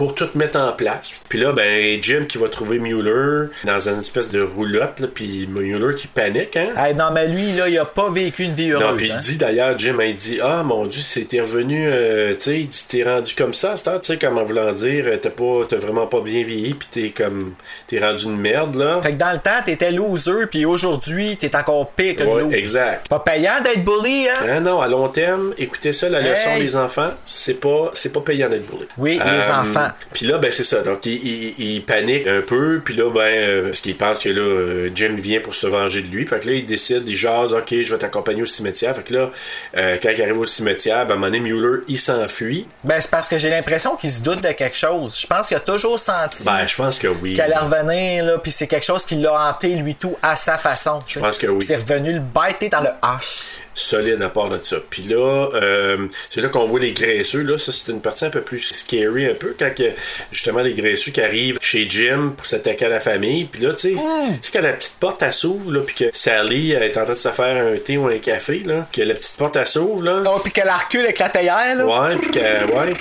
pour 0.00 0.14
tout 0.14 0.30
mettre 0.34 0.58
en 0.58 0.72
place. 0.72 1.20
Puis 1.28 1.38
là, 1.38 1.52
ben, 1.52 2.02
Jim 2.02 2.24
qui 2.26 2.38
va 2.38 2.48
trouver 2.48 2.78
Mueller 2.78 3.48
dans 3.64 3.86
une 3.86 3.98
espèce 4.00 4.30
de 4.30 4.40
roulotte, 4.40 4.98
là, 4.98 5.06
puis 5.12 5.46
Mueller 5.46 5.94
qui 5.94 6.06
panique, 6.06 6.56
hein. 6.56 6.70
Hey, 6.74 6.94
non, 6.94 7.10
mais 7.12 7.28
lui, 7.28 7.52
là, 7.52 7.68
il 7.68 7.78
a 7.78 7.84
pas 7.84 8.08
vécu 8.08 8.44
une 8.44 8.54
vie 8.54 8.70
Non, 8.70 8.80
heureuse. 8.80 8.96
puis 8.96 9.06
il 9.08 9.12
hein. 9.12 9.18
dit 9.18 9.36
d'ailleurs, 9.36 9.78
Jim, 9.78 9.98
il 10.02 10.14
dit 10.14 10.38
Ah 10.42 10.62
mon 10.62 10.86
Dieu, 10.86 11.02
c'était 11.02 11.42
revenu, 11.42 11.86
euh, 11.86 12.32
tu 12.32 12.40
sais, 12.40 12.60
il 12.60 12.68
dit 12.68 12.84
T'es 12.88 13.02
rendu 13.02 13.34
comme 13.34 13.52
ça, 13.52 13.74
tu 13.76 13.90
sais, 14.00 14.16
comme 14.16 14.38
en 14.38 14.44
voulant 14.44 14.72
dire, 14.72 15.04
euh, 15.06 15.18
t'as 15.20 15.28
pas, 15.28 15.66
t'as 15.68 15.76
vraiment 15.76 16.06
pas 16.06 16.22
bien 16.22 16.44
vieilli, 16.44 16.72
puis 16.72 16.88
t'es 16.90 17.10
comme, 17.10 17.52
t'es 17.86 18.00
rendu 18.00 18.24
une 18.24 18.38
merde, 18.38 18.76
là. 18.76 19.00
Fait 19.02 19.12
que 19.12 19.18
dans 19.18 19.32
le 19.32 19.38
temps, 19.38 19.60
t'étais 19.62 19.92
loser, 19.92 20.46
puis 20.50 20.64
aujourd'hui, 20.64 21.36
t'es 21.36 21.54
encore 21.54 21.90
pire 21.90 22.16
que 22.16 22.22
Ouais, 22.22 22.40
loser. 22.44 22.56
exact. 22.56 23.06
Pas 23.08 23.18
payant 23.18 23.60
d'être 23.62 23.84
bully, 23.84 24.30
hein? 24.30 24.46
Ah 24.48 24.60
non, 24.60 24.80
à 24.80 24.88
long 24.88 25.08
terme, 25.08 25.52
écoutez 25.58 25.92
ça, 25.92 26.08
la 26.08 26.22
leçon 26.22 26.56
des 26.58 26.74
enfants, 26.74 27.10
c'est 27.22 27.60
pas, 27.60 27.90
c'est 27.92 28.14
pas 28.14 28.20
payant 28.22 28.48
d'être 28.48 28.64
bully. 28.64 28.88
Oui, 28.96 29.20
les 29.22 29.50
enfants. 29.50 29.89
Puis 30.12 30.26
là, 30.26 30.38
ben 30.38 30.50
c'est 30.50 30.64
ça. 30.64 30.82
Donc 30.82 31.06
il, 31.06 31.14
il- 31.26 31.54
il 31.76 31.84
panique 31.84 32.26
un 32.26 32.40
peu, 32.40 32.80
puis 32.84 32.94
là, 32.94 33.10
ben 33.10 33.20
euh, 33.20 33.66
parce 33.68 33.80
qu'il 33.80 33.96
pense 33.96 34.18
que 34.20 34.28
là, 34.28 34.40
euh, 34.42 34.90
Jim 34.94 35.16
vient 35.18 35.40
pour 35.40 35.54
se 35.54 35.66
venger 35.66 36.02
de 36.02 36.08
lui. 36.08 36.26
Fait 36.26 36.40
que 36.40 36.46
là, 36.48 36.54
il 36.54 36.64
décide, 36.66 37.08
il 37.08 37.16
jase, 37.16 37.52
ok, 37.54 37.74
je 37.82 37.92
vais 37.92 37.98
t'accompagner 37.98 38.42
au 38.42 38.46
cimetière. 38.46 38.94
Fait 38.96 39.02
que 39.02 39.14
là, 39.14 39.30
euh, 39.76 39.96
quand 40.02 40.10
il 40.10 40.22
arrive 40.22 40.38
au 40.38 40.46
cimetière, 40.46 41.04
ben 41.06 41.12
à 41.12 41.14
un 41.14 41.16
moment 41.20 41.26
donné, 41.26 41.40
Mueller, 41.40 41.80
il 41.88 41.98
s'enfuit. 41.98 42.66
Ben, 42.84 43.00
c'est 43.00 43.10
parce 43.10 43.28
que 43.28 43.38
j'ai 43.38 43.50
l'impression 43.50 43.96
qu'il 43.96 44.10
se 44.10 44.22
doute 44.22 44.42
de 44.42 44.52
quelque 44.52 44.76
chose. 44.76 45.18
Je 45.20 45.26
pense 45.26 45.48
qu'il 45.48 45.56
a 45.56 45.60
toujours 45.60 45.98
senti 45.98 46.44
Ben, 46.44 46.66
je 46.66 46.76
pense 46.76 46.98
que 46.98 47.08
oui. 47.08 47.34
qu'elle 47.34 47.52
allait 47.52 47.56
revenir, 47.58 48.24
là, 48.24 48.38
puis 48.38 48.52
c'est 48.52 48.66
quelque 48.66 48.84
chose 48.86 49.04
qui 49.04 49.16
l'a 49.16 49.32
hanté, 49.50 49.74
lui, 49.76 49.94
tout, 49.94 50.16
à 50.22 50.36
sa 50.36 50.58
façon. 50.58 51.00
Je 51.06 51.18
pense 51.20 51.38
que 51.38 51.46
oui. 51.46 51.64
C'est 51.64 51.76
revenu 51.76 52.12
le 52.12 52.20
bêter 52.20 52.68
dans 52.68 52.80
le 52.80 52.90
H. 53.02 53.58
solide 53.74 54.22
à 54.22 54.28
part 54.28 54.48
de 54.48 54.58
ça. 54.58 54.76
Puis 54.88 55.02
là, 55.02 55.48
euh, 55.54 56.06
c'est 56.30 56.40
là 56.40 56.48
qu'on 56.48 56.66
voit 56.66 56.80
les 56.80 56.92
graisseux. 56.92 57.42
Là, 57.42 57.58
ça, 57.58 57.72
c'est 57.72 57.92
une 57.92 58.00
partie 58.00 58.24
un 58.24 58.30
peu 58.30 58.42
plus 58.42 58.60
scary, 58.60 59.26
un 59.26 59.34
peu, 59.34 59.54
quand 59.58 59.74
que, 59.74 59.90
justement 60.32 60.60
les 60.60 60.74
graisseux 60.74 61.12
qui 61.12 61.20
arrivent 61.20 61.58
chez 61.60 61.88
Jim 61.88 62.32
pour 62.36 62.46
s'attaquer 62.46 62.86
à 62.86 62.88
la 62.88 63.00
famille. 63.00 63.44
Puis 63.44 63.62
là, 63.62 63.72
tu 63.72 63.80
sais, 63.80 63.90
tu 63.90 63.98
sais, 64.42 64.50
quand 64.52 64.62
la 64.62 64.72
petite 64.72 64.98
porte 64.98 65.22
elle 65.22 65.32
s'ouvre, 65.32 65.72
là, 65.72 65.80
puis 65.80 65.94
que 65.94 66.04
Sally 66.12 66.72
est 66.72 66.96
en 66.96 67.04
train 67.04 67.12
de 67.12 67.18
se 67.18 67.28
faire 67.28 67.66
un 67.66 67.76
thé 67.76 67.96
ou 67.96 68.06
un 68.06 68.18
café, 68.18 68.62
là, 68.64 68.86
que 68.92 69.02
la 69.02 69.14
petite 69.14 69.36
porte 69.36 69.56
elle 69.56 69.66
s'ouvre, 69.66 70.02
là. 70.02 70.22
Oh, 70.26 70.40
puis 70.42 70.52
qu'elle 70.52 70.68
a 70.68 70.76
recule 70.76 71.00
avec 71.00 71.18
la 71.18 71.30
théière, 71.30 71.74
là. 71.76 71.86
Ouais, 71.86 72.16
puis 72.16 72.30
que, 72.30 72.38
ouais. 72.74 72.94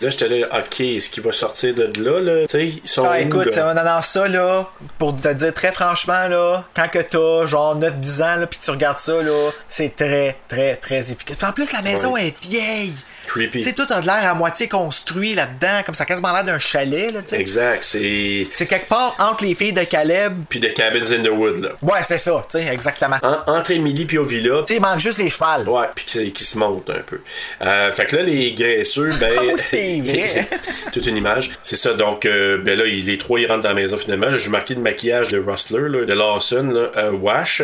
Là, 0.00 0.10
j'étais 0.10 0.28
là, 0.28 0.46
ok, 0.58 0.80
est-ce 0.80 1.10
qu'il 1.10 1.22
va 1.22 1.32
sortir 1.32 1.74
de 1.74 1.90
là, 2.02 2.20
là? 2.20 2.46
Tu 2.46 2.52
sais, 2.52 2.66
ils 2.84 2.88
sont 2.88 3.04
Ah, 3.04 3.16
où, 3.18 3.20
écoute, 3.20 3.54
là? 3.56 3.74
non, 3.74 3.82
non, 3.84 4.02
ça, 4.02 4.28
là, 4.28 4.68
pour 4.98 5.14
te 5.16 5.28
dire 5.32 5.52
très 5.54 5.72
franchement, 5.72 6.28
là, 6.28 6.64
quand 6.74 6.88
que 6.88 6.98
t'as 7.00 7.46
genre 7.46 7.76
9-10 7.78 8.22
ans, 8.22 8.36
là, 8.36 8.46
pis 8.46 8.58
tu 8.58 8.70
regardes 8.70 8.98
ça, 8.98 9.20
là, 9.22 9.50
c'est 9.68 9.96
très, 9.96 10.36
très, 10.48 10.76
très 10.76 11.10
efficace. 11.10 11.36
Puis 11.36 11.46
en 11.46 11.52
plus, 11.52 11.72
la 11.72 11.82
maison 11.82 12.12
Ouais. 12.12 12.28
est 12.28 12.44
vieille. 12.44 12.92
Creepy. 13.28 13.60
Tu 13.60 13.68
sais, 13.68 13.72
tout 13.74 13.86
a 13.90 14.00
de 14.00 14.06
l'air 14.06 14.30
à 14.30 14.34
moitié 14.34 14.68
construit 14.68 15.34
là-dedans, 15.34 15.82
comme 15.84 15.94
ça 15.94 16.02
a 16.04 16.06
quasiment 16.06 16.32
l'air 16.32 16.44
d'un 16.44 16.58
chalet, 16.58 17.12
là, 17.12 17.22
tu 17.22 17.28
sais. 17.28 17.40
Exact, 17.40 17.84
c'est. 17.84 18.46
C'est 18.54 18.66
quelque 18.66 18.88
part 18.88 19.14
entre 19.18 19.44
les 19.44 19.54
filles 19.54 19.72
de 19.72 19.84
Caleb. 19.84 20.42
Puis 20.48 20.60
de 20.60 20.68
Cabins 20.68 21.12
in 21.12 21.22
the 21.22 21.28
Wood, 21.30 21.58
là. 21.58 21.70
Ouais, 21.82 22.02
c'est 22.02 22.18
ça, 22.18 22.42
tu 22.50 22.58
sais, 22.58 22.66
exactement. 22.72 23.16
En- 23.22 23.52
entre 23.58 23.70
Emily 23.72 24.04
puis 24.06 24.18
Ovila. 24.18 24.62
Tu 24.66 24.74
il 24.74 24.80
manque 24.80 25.00
juste 25.00 25.18
les 25.18 25.30
chevals. 25.30 25.68
Ouais, 25.68 25.86
puis 25.94 26.32
qui, 26.32 26.44
se 26.44 26.58
monte 26.58 26.88
un 26.90 27.00
peu. 27.06 27.20
Euh, 27.62 27.92
fait 27.92 28.06
que 28.06 28.16
là, 28.16 28.22
les 28.22 28.52
graisseux, 28.54 29.12
ben. 29.20 29.30
Oh, 29.40 29.52
c'est 29.56 30.00
vrai. 30.04 30.48
toute 30.92 31.06
une 31.06 31.16
image. 31.16 31.50
C'est 31.62 31.76
ça, 31.76 31.94
donc, 31.94 32.24
euh, 32.26 32.58
ben 32.58 32.78
là, 32.78 32.84
les 32.84 33.18
trois, 33.18 33.38
ils 33.40 33.46
rentrent 33.46 33.62
dans 33.62 33.68
la 33.70 33.74
maison 33.74 33.98
finalement. 33.98 34.28
J'ai 34.30 34.50
marqué 34.50 34.74
le 34.74 34.80
maquillage 34.80 35.28
de 35.28 35.38
Rustler, 35.38 35.88
là, 35.88 36.04
de 36.04 36.12
Lawson, 36.12 36.70
là, 36.72 36.90
euh, 36.96 37.12
Wash. 37.12 37.62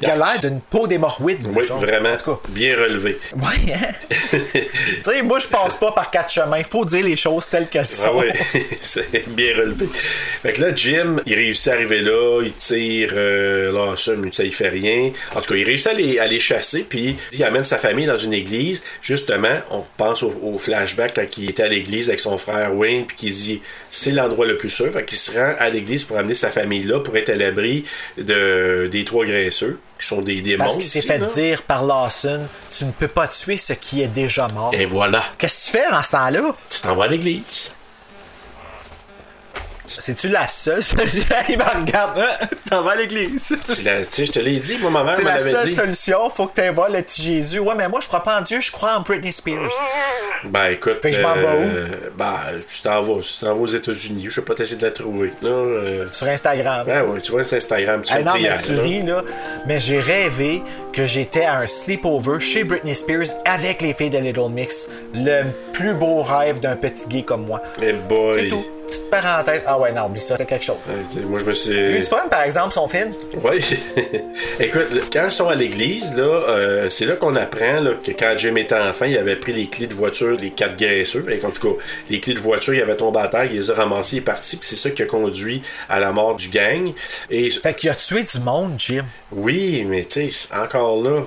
Il 0.00 0.06
a 0.10 0.16
l'air 0.16 0.40
d'une 0.40 0.60
peau 0.60 0.86
d'hémorroïde. 0.86 1.46
Oui, 1.54 1.66
genre, 1.66 1.78
vraiment. 1.80 2.10
En 2.10 2.16
tout 2.16 2.34
cas. 2.34 2.40
Bien 2.50 2.76
relevé. 2.76 3.18
Ouais, 3.36 3.72
hein? 3.74 4.38
Tu 4.84 5.02
sais, 5.02 5.22
moi, 5.22 5.38
je 5.38 5.48
passe 5.48 5.76
pas 5.76 5.92
par 5.92 6.10
quatre 6.10 6.32
chemins. 6.32 6.58
Il 6.58 6.64
faut 6.64 6.84
dire 6.84 7.04
les 7.04 7.16
choses 7.16 7.48
telles 7.48 7.68
qu'elles 7.68 7.86
sont. 7.86 8.06
Ah 8.06 8.12
oui, 8.16 8.60
c'est 8.80 9.28
bien 9.28 9.56
relevé. 9.56 9.88
Fait 10.42 10.52
que 10.52 10.62
là, 10.62 10.74
Jim, 10.74 11.16
il 11.26 11.34
réussit 11.34 11.68
à 11.68 11.72
arriver 11.74 12.00
là, 12.00 12.42
il 12.42 12.52
tire 12.52 13.10
euh, 13.14 13.72
Lawson, 13.72 14.16
mais 14.18 14.30
ça, 14.32 14.44
il 14.44 14.52
fait 14.52 14.68
rien. 14.68 15.10
En 15.34 15.40
tout 15.40 15.52
cas, 15.52 15.56
il 15.56 15.64
réussit 15.64 15.88
à 15.88 15.92
les, 15.94 16.18
à 16.18 16.26
les 16.26 16.38
chasser, 16.38 16.84
puis 16.88 17.16
il 17.32 17.44
amène 17.44 17.64
sa 17.64 17.78
famille 17.78 18.06
dans 18.06 18.18
une 18.18 18.34
église. 18.34 18.82
Justement, 19.00 19.60
on 19.70 19.84
pense 19.96 20.22
au, 20.22 20.34
au 20.42 20.58
flashback 20.58 21.14
quand 21.14 21.38
il 21.38 21.50
était 21.50 21.62
à 21.62 21.68
l'église 21.68 22.08
avec 22.08 22.20
son 22.20 22.38
frère 22.38 22.74
Wayne, 22.74 23.06
puis 23.06 23.16
qu'il 23.16 23.30
dit 23.30 23.62
c'est 23.90 24.12
l'endroit 24.12 24.46
le 24.46 24.56
plus 24.56 24.70
sûr. 24.70 24.90
Fait 24.92 25.04
qu'il 25.04 25.18
se 25.18 25.38
rend 25.38 25.54
à 25.58 25.70
l'église 25.70 26.04
pour 26.04 26.18
amener 26.18 26.34
sa 26.34 26.50
famille 26.50 26.84
là, 26.84 27.00
pour 27.00 27.16
être 27.16 27.30
à 27.30 27.36
l'abri 27.36 27.84
de, 28.18 28.88
des 28.90 29.04
trois 29.04 29.24
graisseux, 29.24 29.78
qui 30.04 30.08
sont 30.14 30.22
des 30.22 30.42
démons. 30.42 30.64
Parce 30.64 30.76
qu'il 30.76 30.84
s'est 30.84 31.00
fait 31.02 31.18
là. 31.18 31.26
dire 31.26 31.62
par 31.62 31.84
Lawson 31.84 32.42
tu 32.70 32.84
ne 32.84 32.92
peux 32.92 33.08
pas 33.08 33.26
tuer 33.28 33.56
ce 33.56 33.72
qui 33.72 34.02
est 34.02 34.08
déjà 34.08 34.48
mort. 34.48 34.72
Et 34.74 34.84
voilà, 34.84 35.22
Qu'est-ce 35.38 35.70
que 35.70 35.76
tu 35.76 35.82
fais 35.84 35.90
dans 35.90 36.02
ce 36.02 36.10
temps-là? 36.12 36.40
tu 36.70 36.80
t'en 36.80 36.94
vas 36.94 37.04
à 37.04 37.08
l'église. 37.08 37.72
C'est-tu 39.86 40.28
la 40.28 40.48
seule 40.48 40.82
solution? 40.82 41.34
Il 41.48 41.58
me 41.58 41.64
regarde, 41.64 42.18
hein? 42.18 42.46
tu 42.62 42.70
t'en 42.70 42.82
vas 42.82 42.92
à 42.92 42.96
l'église. 42.96 43.54
Tu 43.66 43.74
sais, 43.74 44.26
je 44.26 44.32
te 44.32 44.38
l'ai 44.38 44.58
dit, 44.58 44.78
moi, 44.78 44.90
ma 44.90 45.04
mère 45.04 45.14
C'est 45.16 45.22
la 45.22 45.40
seule 45.40 45.66
dit. 45.66 45.74
solution, 45.74 46.30
faut 46.30 46.46
que 46.46 46.60
tu 46.60 46.68
voir 46.74 46.90
le 46.90 47.02
petit 47.02 47.22
Jésus. 47.22 47.58
Ouais, 47.58 47.74
mais 47.76 47.88
moi, 47.88 48.00
je 48.02 48.08
crois 48.08 48.22
pas 48.22 48.38
en 48.38 48.42
Dieu, 48.42 48.60
je 48.60 48.72
crois 48.72 48.96
en 48.96 49.00
Britney 49.00 49.32
Spears. 49.32 49.70
Ben 50.44 50.68
écoute, 50.68 51.00
Fait 51.00 51.10
que 51.10 51.16
je 51.16 51.22
m'en 51.22 51.34
vais 51.34 51.46
euh, 51.46 51.86
ben, 52.18 52.36
tu 52.68 52.82
t'en 52.82 53.00
vas, 53.02 53.20
tu 53.22 53.32
t'en 53.40 53.54
vas 53.54 53.60
aux 53.60 53.66
États-Unis. 53.66 54.26
Je 54.28 54.40
vais 54.40 54.44
pas 54.44 54.54
t'essayer 54.54 54.78
de 54.78 54.84
la 54.86 54.92
trouver. 54.92 55.32
Là, 55.42 55.48
euh, 55.50 56.06
Sur 56.12 56.28
Instagram. 56.28 56.86
ben 56.86 57.02
ouais, 57.04 57.20
tu 57.20 57.32
vois 57.32 57.44
sur 57.44 57.56
Instagram, 57.56 58.02
tu 58.02 58.12
fais 58.12 58.22
non, 58.22 58.32
mais 58.34 58.50
tu 58.64 58.74
là. 58.74 58.82
ris, 58.82 59.02
là. 59.02 59.22
Mais 59.66 59.78
j'ai 59.78 60.00
rêvé 60.00 60.62
que 60.92 61.04
j'étais 61.04 61.44
à 61.44 61.58
un 61.58 61.66
sleepover 61.66 62.40
chez 62.40 62.64
Britney 62.64 62.94
Spears 62.94 63.26
avec 63.46 63.80
les 63.82 63.94
filles 63.94 64.10
de 64.10 64.18
Little 64.18 64.50
Mix. 64.50 64.88
Le 65.14 65.44
plus 65.72 65.94
beau 65.94 66.22
rêve 66.22 66.60
d'un 66.60 66.76
petit 66.76 67.08
gay 67.08 67.22
comme 67.22 67.46
moi. 67.46 67.62
Eh 67.82 67.92
boy. 67.92 68.40
C'est 68.40 68.48
tout. 68.48 68.64
Petite 68.94 69.10
parenthèse. 69.10 69.64
Ah 69.66 69.78
ouais, 69.78 69.92
non, 69.92 70.06
oublie 70.06 70.20
ça, 70.20 70.36
c'est 70.36 70.46
quelque 70.46 70.64
chose. 70.64 70.76
Tu 71.12 71.18
sais, 71.20 71.24
moi, 71.26 71.38
je 71.40 71.44
me 71.44 71.52
Il 71.52 71.72
y 71.72 71.78
a 71.78 71.88
eu 71.90 71.92
suis. 71.94 72.00
du 72.00 72.06
fun, 72.08 72.28
par 72.30 72.42
exemple, 72.42 72.72
son 72.72 72.88
film. 72.88 73.12
Oui. 73.42 73.60
Écoute, 74.60 74.88
quand 75.12 75.26
ils 75.26 75.32
sont 75.32 75.48
à 75.48 75.54
l'église, 75.54 76.14
là, 76.16 76.22
euh, 76.24 76.90
c'est 76.90 77.06
là 77.06 77.16
qu'on 77.16 77.34
apprend 77.36 77.80
là, 77.80 77.92
que 78.04 78.12
quand 78.12 78.34
Jim 78.36 78.56
était 78.56 78.74
enfant, 78.74 79.06
il 79.06 79.16
avait 79.18 79.36
pris 79.36 79.52
les 79.52 79.66
clés 79.68 79.86
de 79.86 79.94
voiture, 79.94 80.36
les 80.40 80.50
quatre 80.50 80.76
graisseux. 80.76 81.24
Et 81.28 81.44
en 81.44 81.50
tout 81.50 81.74
cas, 81.76 81.82
les 82.10 82.20
clés 82.20 82.34
de 82.34 82.40
voiture, 82.40 82.74
il 82.74 82.82
avait 82.82 82.96
tombé 82.96 83.20
à 83.20 83.28
terre, 83.28 83.44
il 83.46 83.52
les 83.58 83.70
a 83.70 83.74
ramassées, 83.74 84.16
il 84.16 84.18
est 84.20 84.22
parti. 84.22 84.56
Puis 84.56 84.68
c'est 84.68 84.76
ça 84.76 84.90
qui 84.90 85.02
a 85.02 85.06
conduit 85.06 85.62
à 85.88 85.98
la 86.00 86.12
mort 86.12 86.36
du 86.36 86.48
gang. 86.48 86.92
Et 87.30 87.50
Fait 87.50 87.74
qu'il 87.74 87.90
a 87.90 87.94
tué 87.94 88.22
du 88.22 88.40
monde, 88.40 88.74
Jim. 88.78 89.04
oui, 89.32 89.84
mais 89.88 90.04
tu 90.04 90.30
sais, 90.30 90.54
encore 90.54 91.02
là. 91.02 91.22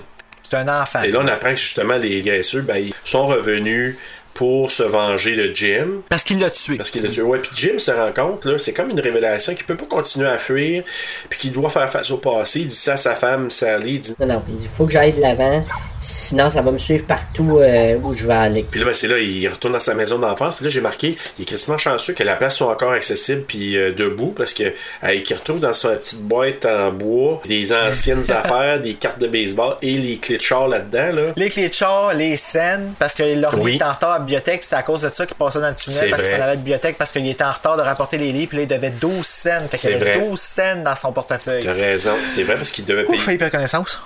C'est 0.50 0.56
un 0.58 0.82
enfant. 0.82 1.02
Et 1.04 1.12
là, 1.12 1.20
on 1.22 1.28
apprend 1.28 1.50
que 1.50 1.58
justement, 1.58 1.98
les 1.98 2.22
graisseux, 2.22 2.62
ben, 2.62 2.78
ils 2.78 2.94
sont 3.04 3.28
revenus 3.28 3.98
pour 4.38 4.72
se 4.72 4.84
venger 4.84 5.36
de 5.36 5.54
Jim. 5.54 5.88
Parce 6.10 6.24
qu'il 6.24 6.40
l'a 6.40 6.52
tué. 6.52 6.78
Parce 6.78 6.92
qu'il 6.92 7.04
a 7.06 7.10
tué. 7.10 7.24
Ouais, 7.24 7.40
puis 7.40 7.50
Jim 7.56 7.80
se 7.80 7.90
rend 7.92 8.12
compte, 8.16 8.46
là, 8.46 8.58
c'est 8.60 8.72
comme 8.72 8.92
une 8.92 9.00
révélation 9.00 9.56
qu'il 9.56 9.66
peut 9.66 9.76
pas 9.76 9.86
continuer 9.88 10.28
à 10.30 10.38
fuir, 10.38 10.84
puis 11.28 11.40
qu'il 11.40 11.52
doit 11.52 11.70
faire 11.72 11.90
face 11.90 12.12
au 12.12 12.18
passé. 12.18 12.60
Il 12.62 12.68
dit 12.68 12.76
ça 12.76 12.94
à 12.94 12.98
sa 12.98 13.16
femme, 13.16 13.50
Sally. 13.50 13.96
Il 13.96 14.00
dit... 14.00 14.14
Non, 14.20 14.28
non, 14.28 14.44
il 14.48 14.68
faut 14.68 14.86
que 14.86 14.92
j'aille 14.92 15.14
de 15.14 15.22
l'avant, 15.22 15.66
sinon 16.00 16.50
ça 16.52 16.62
va 16.62 16.72
me 16.72 16.78
suivre 16.78 17.06
partout 17.06 17.58
euh, 17.60 17.98
où 17.98 18.14
je 18.14 18.28
vais 18.28 18.34
aller. 18.34 18.66
Puis 18.70 18.80
là, 18.80 18.86
ben, 18.86 18.94
c'est 18.94 19.08
là, 19.08 19.18
il 19.18 19.48
retourne 19.48 19.74
dans 19.74 19.80
sa 19.80 19.96
maison 19.96 20.20
d'enfance. 20.20 20.56
Puis 20.56 20.66
là, 20.66 20.70
j'ai 20.70 20.82
marqué, 20.82 21.18
il 21.40 21.42
est 21.42 21.46
quasiment 21.46 21.78
chanceux 21.80 22.14
que 22.14 22.24
la 22.24 22.36
place 22.36 22.58
soit 22.58 22.72
encore 22.72 22.92
accessible 22.92 23.42
puis 23.48 23.76
euh, 23.76 23.92
debout, 23.92 24.34
parce 24.38 24.54
que 24.54 24.64
euh, 25.04 25.22
qu'il 25.22 25.36
retrouve 25.36 25.60
dans 25.60 25.74
sa 25.74 25.90
petite 25.96 26.22
boîte 26.22 26.66
en 26.66 26.92
bois 26.92 27.42
des 27.48 27.74
anciennes 27.74 28.24
affaires, 28.32 28.80
des 28.82 28.94
cartes 28.94 29.20
de 29.20 29.28
baseball 29.28 29.78
et 29.82 29.98
les 29.98 30.18
clés 30.18 30.38
de 30.38 30.44
char 30.44 30.68
là-dedans. 30.68 31.12
Là. 31.14 31.22
Les 31.36 31.50
clés 31.50 31.70
de 31.70 31.74
char, 31.74 32.14
les 32.14 32.36
scènes, 32.36 32.94
parce 33.00 33.16
que 33.16 33.24
Lorny 33.40 33.62
Oui. 33.64 33.76
était 33.76 33.84
en 33.84 33.92
retard 33.92 34.12
à 34.12 34.20
la 34.20 34.26
bibliothèque, 34.28 34.60
puis 34.60 34.68
c'est 34.68 34.76
à 34.76 34.84
cause 34.84 35.02
de 35.02 35.10
ça 35.10 35.26
qu'il 35.26 35.36
passait 35.38 35.62
dans 35.62 35.70
le 35.70 35.76
tunnel, 35.76 36.10
parce 36.10 36.22
qu'il 36.22 36.32
s'en 36.32 36.36
allait 36.36 36.44
à 36.44 36.48
la 36.48 36.56
bibliothèque, 36.56 36.98
parce 36.98 37.12
qu'il 37.12 37.28
était 37.28 37.44
en 37.44 37.52
retard 37.52 37.78
de 37.78 37.82
rapporter 37.82 38.18
les 38.18 38.32
livres, 38.32 38.50
puis 38.50 38.58
là, 38.58 38.64
il 38.64 38.68
devait 38.68 38.90
12 38.92 39.26
scènes. 39.26 39.68
Fait 39.70 39.78
qu'il 39.78 39.94
avait 39.94 40.14
vrai. 40.18 40.20
12 40.20 40.40
scènes 40.40 40.84
dans 40.84 40.96
son 40.96 41.12
portefeuille. 41.12 41.64
T'as 41.64 41.74
raison, 41.74 42.14
c'est 42.36 42.44
vrai 42.44 42.56
parce 42.56 42.72
qu'il 42.72 42.86
devait 42.86 43.06
payer. 43.06 43.18
Ouf, 43.18 43.28
hyperconnaissance. 43.28 44.00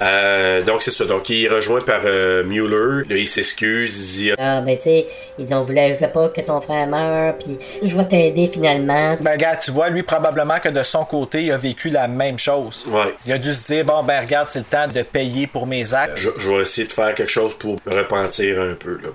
Euh, 0.00 0.62
donc 0.62 0.82
c'est 0.82 0.90
ça. 0.90 1.04
Donc 1.04 1.28
il 1.30 1.44
est 1.44 1.48
rejoint 1.48 1.80
par 1.80 2.02
euh, 2.04 2.44
Mueller. 2.44 3.04
Là, 3.08 3.16
il 3.16 3.28
s'excuse, 3.28 3.98
il 3.98 4.22
dit 4.22 4.32
Ah, 4.38 4.60
ben, 4.60 4.76
tu 4.76 4.84
sais, 4.84 5.06
ils 5.38 5.52
ont 5.54 5.62
voulu, 5.64 5.78
je 5.88 5.94
voulais 5.94 6.08
pas 6.08 6.28
que 6.28 6.40
ton 6.40 6.60
frère 6.60 6.86
meure, 6.86 7.34
puis 7.38 7.58
je 7.82 7.96
vais 7.96 8.04
t'aider 8.04 8.46
finalement. 8.46 9.16
Ben, 9.20 9.32
regarde, 9.32 9.58
tu 9.60 9.70
vois, 9.70 9.88
lui, 9.90 10.02
probablement 10.02 10.58
que 10.58 10.68
de 10.68 10.82
son 10.82 11.04
côté, 11.04 11.44
il 11.44 11.52
a 11.52 11.58
vécu 11.58 11.90
la 11.90 12.08
même 12.08 12.38
chose. 12.38 12.84
Ouais. 12.88 13.14
Il 13.26 13.32
a 13.32 13.38
dû 13.38 13.52
se 13.52 13.64
dire, 13.64 13.84
bon, 13.84 14.02
ben, 14.02 14.20
regarde, 14.20 14.48
c'est 14.50 14.60
le 14.60 14.64
temps 14.64 14.88
de 14.88 15.02
payer 15.02 15.46
pour 15.46 15.66
mes 15.66 15.94
actes. 15.94 16.16
je, 16.16 16.30
je 16.38 16.50
vais 16.50 16.62
essayer 16.62 16.86
de 16.86 16.92
faire 16.92 17.14
quelque 17.14 17.30
chose 17.32 17.54
pour 17.58 17.76
me 17.86 17.94
repentir 17.94 18.60
un 18.60 18.74
peu. 18.74 18.98
Là. 19.02 19.08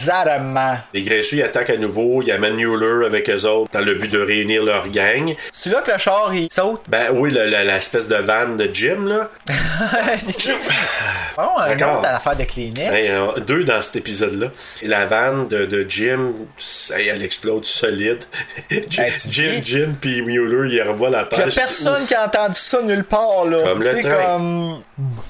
Exactement. 0.00 0.76
Les 0.92 1.02
graisseux 1.02 1.36
ils 1.36 1.42
attaquent 1.42 1.70
à 1.70 1.76
nouveau, 1.76 2.22
ils 2.22 2.30
amènent 2.30 2.56
Mueller 2.56 3.06
avec 3.06 3.28
eux 3.30 3.44
autres 3.46 3.70
dans 3.72 3.80
le 3.80 3.94
but 3.94 4.10
de 4.10 4.18
réunir 4.20 4.62
leur 4.62 4.88
gang. 4.88 5.34
C'est 5.52 5.70
là 5.70 5.80
que 5.80 5.92
le 5.92 5.98
char, 5.98 6.32
il 6.34 6.48
saute. 6.50 6.82
Ben 6.88 7.08
oui, 7.12 7.30
le- 7.30 7.46
le- 7.46 7.64
l'espèce 7.66 8.06
de 8.08 8.16
van 8.16 8.48
de 8.56 8.68
Jim, 8.72 9.06
là. 9.06 9.30
bon, 11.36 11.42
un 11.58 11.68
D'accord. 11.74 11.98
autre 11.98 12.08
à 12.08 12.12
l'affaire 12.12 12.36
de 12.36 12.44
Kleenex. 12.44 12.78
Hey, 12.92 13.08
euh, 13.10 13.40
deux 13.40 13.64
dans 13.64 13.80
cet 13.82 13.96
épisode-là. 13.96 14.48
La 14.82 15.06
vanne 15.06 15.48
de, 15.48 15.64
de 15.66 15.84
Jim, 15.88 16.32
ça, 16.58 17.00
elle 17.00 17.22
explose 17.22 17.64
solide. 17.66 18.22
Jim, 18.70 18.80
Hey, 19.02 19.12
Jim, 19.30 19.50
dis- 19.56 19.64
Jim 19.64 19.94
puis 20.00 20.22
Mueller, 20.22 20.72
ils 20.74 20.82
revoient 20.82 21.10
la 21.10 21.24
Puis 21.24 21.38
y 21.38 21.40
a 21.40 21.44
page. 21.44 21.54
personne 21.54 22.06
qui 22.06 22.14
a 22.14 22.26
entendu 22.26 22.54
ça 22.56 22.82
nulle 22.82 23.04
part, 23.04 23.44
là. 23.46 23.58
Comme 23.64 23.82
le 23.82 24.00
train. 24.00 24.10
comme. 24.10 24.82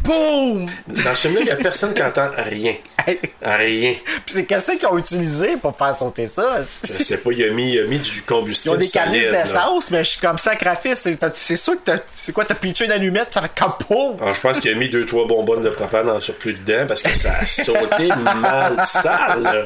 Boum! 0.05 0.67
Dans 0.87 1.15
ce 1.15 1.23
film-là, 1.23 1.41
il 1.41 1.45
n'y 1.47 1.51
a 1.51 1.57
personne 1.57 1.93
qui 1.93 2.03
entend 2.03 2.31
rien. 2.37 2.75
Rien. 3.43 3.95
Puis 4.05 4.35
c'est 4.35 4.45
qu'est-ce 4.65 4.79
qu'ils 4.79 4.87
ont 4.89 4.99
utilisé 4.99 5.57
pour 5.57 5.77
faire 5.77 5.95
sauter 5.95 6.27
ça? 6.27 6.59
Je 6.83 6.89
sais 6.89 7.19
pas, 7.19 7.31
il 7.33 7.45
a 7.45 7.51
mis, 7.51 7.73
il 7.75 7.81
a 7.81 7.85
mis 7.85 7.99
du 7.99 8.11
Ils 8.11 8.23
combustible 8.25 8.75
ont 8.75 8.79
des 8.79 8.91
là. 9.31 9.43
d'essence, 9.43 9.91
mais 9.91 10.03
je 10.05 10.11
suis 10.11 10.21
comme 10.21 10.39
sacrifice. 10.39 11.09
C'est 11.35 11.57
sûr 11.57 11.75
que 11.75 11.81
t'as- 11.93 11.99
c'est 12.15 12.33
quoi, 12.33 12.45
t'as 12.45 12.55
pitché 12.55 12.85
une 12.87 12.93
allumette, 12.93 13.29
ça 13.33 13.43
fait 13.43 13.53
capot. 13.55 14.17
Alors, 14.21 14.35
je 14.35 14.41
pense 14.41 14.59
qu'il 14.61 14.71
a 14.73 14.75
mis 14.75 14.89
deux, 14.89 15.07
trois 15.07 15.27
bonbonnes 15.27 15.63
de 15.63 15.71
propane 15.71 16.09
en 16.09 16.21
surplus 16.21 16.55
dedans 16.55 16.87
parce 16.87 17.03
que 17.03 17.17
ça 17.17 17.33
a 17.41 17.47
sauté 17.47 18.09
mal 18.41 18.83
sale. 18.87 19.65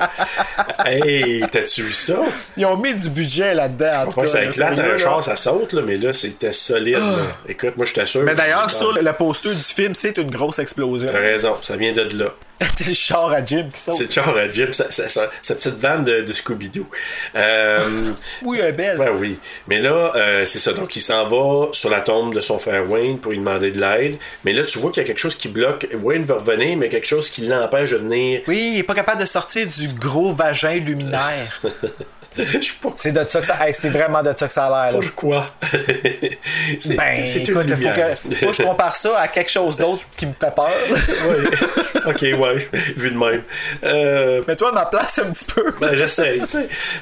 Hey, 0.85 1.45
t'as-tu 1.51 1.83
vu 1.83 1.93
ça? 1.93 2.17
Ils 2.57 2.67
ont 2.67 2.77
mis 2.77 2.95
du 2.95 3.09
budget 3.11 3.55
là-dedans. 3.55 4.07
tout 4.07 4.13
Pas 4.13 4.23
que 4.23 4.29
ça 4.29 4.45
éclate 4.45 4.79
un 4.79 4.97
char, 4.97 5.23
ça 5.23 5.37
saute, 5.37 5.73
là, 5.73 5.83
mais 5.87 5.97
là, 5.97 6.13
c'était 6.13 6.53
solide. 6.53 6.97
là. 6.99 7.17
Écoute, 7.49 7.77
moi, 7.77 7.87
je 7.87 7.95
t'assure. 7.95 8.23
Mais 8.23 8.35
d'ailleurs, 8.35 8.71
sur 8.71 8.93
le 8.93 9.13
poster 9.13 9.55
du 9.55 9.61
film, 9.61 9.95
c'est 9.95 10.17
une 10.19 10.31
grosse 10.31 10.59
explosion. 10.59 11.09
T'as 11.13 11.19
raison, 11.19 11.57
ça 11.63 11.77
vient 11.77 11.93
de 11.93 12.03
là. 12.19 12.31
c'est 12.77 12.87
le 12.89 12.95
char 12.95 13.31
à 13.31 13.45
Jim 13.45 13.69
qui 13.73 13.81
saute. 13.81 13.97
C'est 13.97 14.13
genre 14.13 14.37
à 14.37 14.49
Jim, 14.49 14.69
sa, 14.73 14.91
sa- 14.93 15.09
sa- 15.09 15.31
sa 15.43 15.55
petite 15.55 15.77
vanne 15.79 16.03
de, 16.03 16.21
de 16.23 16.33
Scooby-Doo. 16.33 16.87
Euh, 17.35 18.13
Oui, 18.43 18.61
un 18.63 18.73
belle. 18.73 18.99
ben 18.99 19.11
oui. 19.19 19.39
Mais 19.69 19.79
là, 19.79 20.13
euh, 20.15 20.45
c'est 20.45 20.59
ça. 20.59 20.73
Donc, 20.73 20.95
il 20.97 21.01
s'en 21.01 21.27
va 21.29 21.69
sur 21.73 21.91
la 21.91 22.01
tombe 22.01 22.35
de 22.35 22.41
son 22.41 22.59
frère 22.59 22.89
Wayne 22.91 23.19
pour 23.19 23.33
lui 23.33 23.39
demander 23.39 23.71
de 23.71 23.81
l'aide. 23.81 24.17
Mais 24.45 24.53
là, 24.53 24.63
tu 24.65 24.79
vois 24.79 24.91
qu'il 24.93 25.03
y 25.03 25.05
a 25.05 25.07
quelque 25.07 25.19
chose 25.19 25.35
qui 25.35 25.49
bloque. 25.49 25.87
Wayne 26.03 26.25
va 26.25 26.35
revenir, 26.35 26.77
mais 26.77 26.89
quelque 26.89 27.07
chose 27.09 27.31
qui 27.31 27.43
l'empêche 27.43 27.91
de 27.93 27.97
venir. 27.99 28.43
Oui, 28.47 28.71
il 28.75 28.79
est 28.81 28.83
pas 28.85 28.95
capable 28.95 29.21
de 29.21 29.27
sortir 29.27 29.67
du 29.67 29.89
gros 29.95 30.33
vagin 30.33 30.75
luminaire. 30.75 31.61
C'est 32.97 33.13
de 33.13 33.25
ça 33.29 33.41
que 33.41 33.47
ça. 33.47 33.57
hey, 33.67 33.75
c'est 33.75 33.89
vraiment 33.91 34.23
de 34.23 34.33
ça 34.37 34.47
que 34.47 34.53
ça 34.53 34.67
a 34.67 34.91
l'air. 34.93 35.01
pourquoi? 35.01 35.47
C'est- 36.81 36.95
Ben, 36.95 37.25
c'est 37.25 37.41
écoute, 37.43 37.65
il 37.69 37.77
faut 37.77 37.89
que, 37.89 38.35
faut 38.37 38.47
que 38.49 38.53
je 38.53 38.63
compare 38.63 38.95
ça 38.95 39.19
à 39.19 39.29
quelque 39.29 39.51
chose 39.51 39.77
d'autre 39.77 40.03
qui 40.17 40.27
me 40.27 40.33
fait 40.33 40.55
peur. 40.55 40.71
ok, 42.07 42.23
ouais, 42.23 42.69
vu 42.97 43.11
de 43.11 43.19
même. 43.19 43.43
Euh, 43.83 44.43
Mets-toi 44.47 44.69
à 44.71 44.73
ma 44.73 44.87
place 44.87 45.19
un 45.19 45.31
petit 45.31 45.45
peu. 45.45 45.73
Ben, 45.81 45.95
j'essaie. 45.95 46.39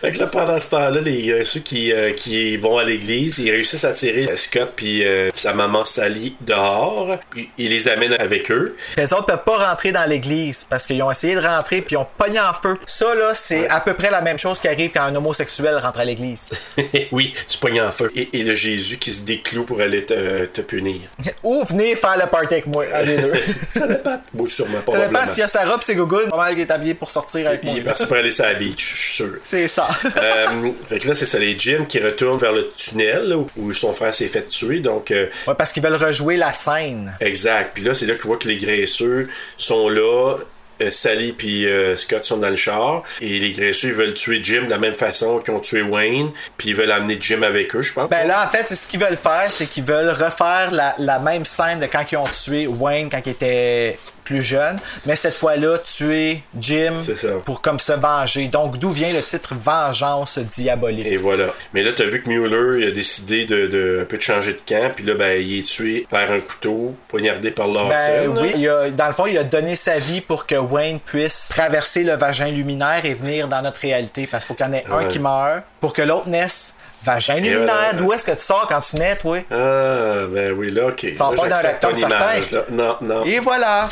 Fait 0.00 0.12
que 0.12 0.18
là, 0.18 0.26
pendant 0.26 0.58
ce 0.58 0.70
temps-là, 0.70 1.00
les, 1.00 1.30
euh, 1.30 1.44
ceux 1.44 1.60
qui, 1.60 1.92
euh, 1.92 2.12
qui 2.14 2.56
vont 2.56 2.78
à 2.78 2.84
l'église, 2.84 3.38
ils 3.38 3.50
réussissent 3.50 3.84
à 3.84 3.92
tirer 3.92 4.28
Scott 4.36 4.72
puis 4.76 5.06
euh, 5.06 5.30
sa 5.34 5.52
maman 5.52 5.84
Sally 5.84 6.36
dehors. 6.40 7.18
Puis 7.30 7.50
ils 7.58 7.68
les 7.68 7.88
amènent 7.88 8.14
avec 8.18 8.50
eux. 8.50 8.76
Les 8.96 9.12
autres 9.12 9.26
peuvent 9.26 9.44
pas 9.44 9.68
rentrer 9.70 9.92
dans 9.92 10.08
l'église 10.08 10.64
parce 10.68 10.86
qu'ils 10.86 11.02
ont 11.02 11.10
essayé 11.10 11.34
de 11.34 11.40
rentrer 11.46 11.82
puis 11.82 11.94
ils 11.94 11.98
ont 11.98 12.06
pogné 12.16 12.40
en 12.40 12.54
feu. 12.54 12.76
Ça, 12.86 13.14
là, 13.14 13.32
c'est 13.34 13.68
à 13.70 13.80
peu 13.80 13.94
près 13.94 14.10
la 14.10 14.20
même 14.22 14.38
chose 14.38 14.60
qui 14.60 14.68
arrive 14.68 14.90
quand 14.92 15.02
un 15.02 15.14
homosexuel 15.18 15.76
rentre 15.76 16.00
à 16.00 16.04
l'église. 16.04 16.48
oui, 17.12 17.34
tu 17.48 17.58
pognes 17.58 17.80
en 17.82 17.92
feu. 17.92 18.10
Et, 18.16 18.28
et 18.32 18.42
le 18.42 18.54
Jésus 18.54 18.96
qui 18.98 19.12
se 19.12 19.24
décloue 19.24 19.64
pour 19.64 19.80
aller 19.80 20.04
te, 20.04 20.46
te 20.46 20.60
punir. 20.62 21.00
Ou 21.42 21.64
venez 21.68 21.94
faire 21.96 22.16
le 22.16 22.26
party 22.30 22.54
avec 22.54 22.66
moi, 22.66 22.84
un 22.94 23.04
des 23.04 23.16
deux. 23.18 23.32
Ça 23.76 23.86
dépend. 23.86 24.20
Moi, 24.34 24.48
sûrement, 24.48 24.76
Ça 24.78 24.82
probablement. 24.82 25.20
dépend 25.20 25.30
s'il 25.32 25.40
y 25.40 25.42
a 25.42 25.48
sa 25.48 25.64
robe, 25.64 25.82
ses 25.82 25.94
gougounes, 25.94 26.28
pas 26.30 26.36
mal 26.36 26.52
qu'il 26.54 26.62
est 26.62 26.70
habillé 26.70 26.94
pour 26.94 27.10
sortir 27.10 27.46
avec 27.46 27.62
moi. 27.64 27.74
Il 27.76 27.80
est 27.80 27.82
parti 27.82 28.06
pour 28.06 28.16
aller 28.16 28.30
sur 28.30 28.44
la 28.44 28.54
beach, 28.54 28.94
je 28.94 29.00
suis 29.02 29.14
sûr. 29.14 29.34
C'est 29.42 29.68
ça. 29.68 29.88
Euh, 30.18 30.70
fait 30.86 30.98
que 30.98 31.08
là, 31.08 31.14
c'est 31.14 31.26
ça, 31.26 31.38
les 31.38 31.58
Jim 31.58 31.84
qui 31.88 32.00
retournent 32.00 32.38
vers 32.38 32.52
le 32.52 32.70
tunnel 32.76 33.28
là, 33.28 33.36
où- 33.56 33.72
son 33.72 33.92
frère 33.92 34.14
s'est 34.14 34.26
fait 34.28 34.46
tuer. 34.46 34.80
Donc, 34.80 35.10
euh, 35.10 35.26
Ouais, 35.46 35.54
parce 35.56 35.72
qu'ils 35.72 35.82
veulent 35.82 35.94
rejouer 35.94 36.36
la 36.36 36.52
scène. 36.52 37.14
Exact. 37.20 37.70
Puis 37.74 37.84
là, 37.84 37.94
c'est 37.94 38.06
là 38.06 38.14
qu'on 38.14 38.28
voit 38.28 38.36
que 38.38 38.48
les 38.48 38.56
graisseux 38.58 39.28
sont 39.56 39.88
là. 39.88 40.36
Euh, 40.80 40.90
Sally 40.90 41.32
puis 41.32 41.66
euh, 41.66 41.96
Scott 41.96 42.24
sont 42.24 42.38
dans 42.38 42.50
le 42.50 42.56
char. 42.56 43.02
Et 43.20 43.38
les 43.38 43.52
graisseux 43.52 43.88
ils 43.88 43.94
veulent 43.94 44.14
tuer 44.14 44.40
Jim 44.42 44.64
de 44.64 44.70
la 44.70 44.78
même 44.78 44.94
façon 44.94 45.38
qu'ils 45.38 45.54
ont 45.54 45.60
tué 45.60 45.82
Wayne 45.82 46.30
puis 46.56 46.70
ils 46.70 46.74
veulent 46.76 46.92
amener 46.92 47.18
Jim 47.20 47.42
avec 47.42 47.74
eux 47.74 47.82
je 47.82 47.92
pense. 47.92 48.08
Ben 48.08 48.26
là, 48.26 48.44
en 48.44 48.48
fait, 48.48 48.64
c'est 48.66 48.74
ce 48.74 48.86
qu'ils 48.86 49.00
veulent 49.00 49.16
faire, 49.16 49.46
c'est 49.50 49.66
qu'ils 49.66 49.84
veulent 49.84 50.10
refaire 50.10 50.70
la, 50.70 50.94
la 50.98 51.18
même 51.18 51.44
scène 51.44 51.80
de 51.80 51.86
quand 51.86 52.04
ils 52.10 52.16
ont 52.16 52.28
tué 52.28 52.66
Wayne 52.66 53.08
quand 53.10 53.20
il 53.24 53.32
était 53.32 53.98
plus 54.28 54.42
jeune, 54.42 54.76
mais 55.06 55.16
cette 55.16 55.34
fois-là, 55.34 55.78
tuer 55.78 56.42
Jim 56.60 56.98
pour 57.46 57.62
comme 57.62 57.78
se 57.78 57.92
venger. 57.92 58.48
Donc, 58.48 58.78
d'où 58.78 58.90
vient 58.90 59.10
le 59.10 59.22
titre 59.22 59.54
Vengeance 59.58 60.38
diabolique? 60.38 61.06
Et 61.06 61.16
voilà. 61.16 61.46
Mais 61.72 61.82
là, 61.82 61.92
t'as 61.96 62.04
vu 62.04 62.22
que 62.22 62.28
Mueller, 62.28 62.82
il 62.84 62.88
a 62.88 62.90
décidé 62.90 63.46
de, 63.46 63.66
de- 63.68 64.00
un 64.02 64.04
peu 64.04 64.18
de 64.18 64.22
changer 64.22 64.52
de 64.52 64.60
camp, 64.68 64.92
puis 64.94 65.04
là, 65.06 65.14
ben, 65.14 65.40
il 65.40 65.60
est 65.60 65.62
tué 65.62 66.06
par 66.10 66.30
un 66.30 66.40
couteau, 66.40 66.94
poignardé 67.08 67.50
par 67.50 67.68
Larson. 67.68 67.88
Ben 68.34 68.38
oui, 68.38 68.52
il 68.56 68.68
a- 68.68 68.90
dans 68.90 69.06
le 69.06 69.14
fond, 69.14 69.24
il 69.26 69.38
a 69.38 69.44
donné 69.44 69.76
sa 69.76 69.98
vie 69.98 70.20
pour 70.20 70.44
que 70.46 70.56
Wayne 70.56 71.00
puisse 71.00 71.48
traverser 71.48 72.04
le 72.04 72.12
vagin 72.14 72.48
luminaire 72.48 73.00
et 73.04 73.14
venir 73.14 73.48
dans 73.48 73.62
notre 73.62 73.80
réalité. 73.80 74.26
Parce 74.30 74.44
qu'il 74.44 74.48
faut 74.48 74.62
qu'il 74.62 74.66
y 74.66 74.68
en 74.68 74.72
ait 74.74 74.84
un 74.92 75.04
qui 75.08 75.18
meurt 75.18 75.62
pour 75.80 75.94
que 75.94 76.02
l'autre 76.02 76.28
naisse. 76.28 76.74
Vagin 77.04 77.36
luminaire, 77.36 77.94
d'où 77.96 78.12
est-ce 78.12 78.26
que 78.26 78.32
tu 78.32 78.40
sors 78.40 78.66
quand 78.68 78.80
tu 78.80 78.96
nais, 78.96 79.14
toi? 79.14 79.38
Ah, 79.52 80.26
ben 80.28 80.52
oui, 80.58 80.72
là, 80.72 80.86
ok. 80.88 81.06
Sors 81.16 81.30
Là, 81.30 81.36
pas 81.36 81.48
d'un 81.48 81.62
ton 81.80 81.96
certain. 81.96 82.64
Non, 82.70 82.96
non. 83.00 83.24
Et 83.24 83.38
voilà! 83.38 83.86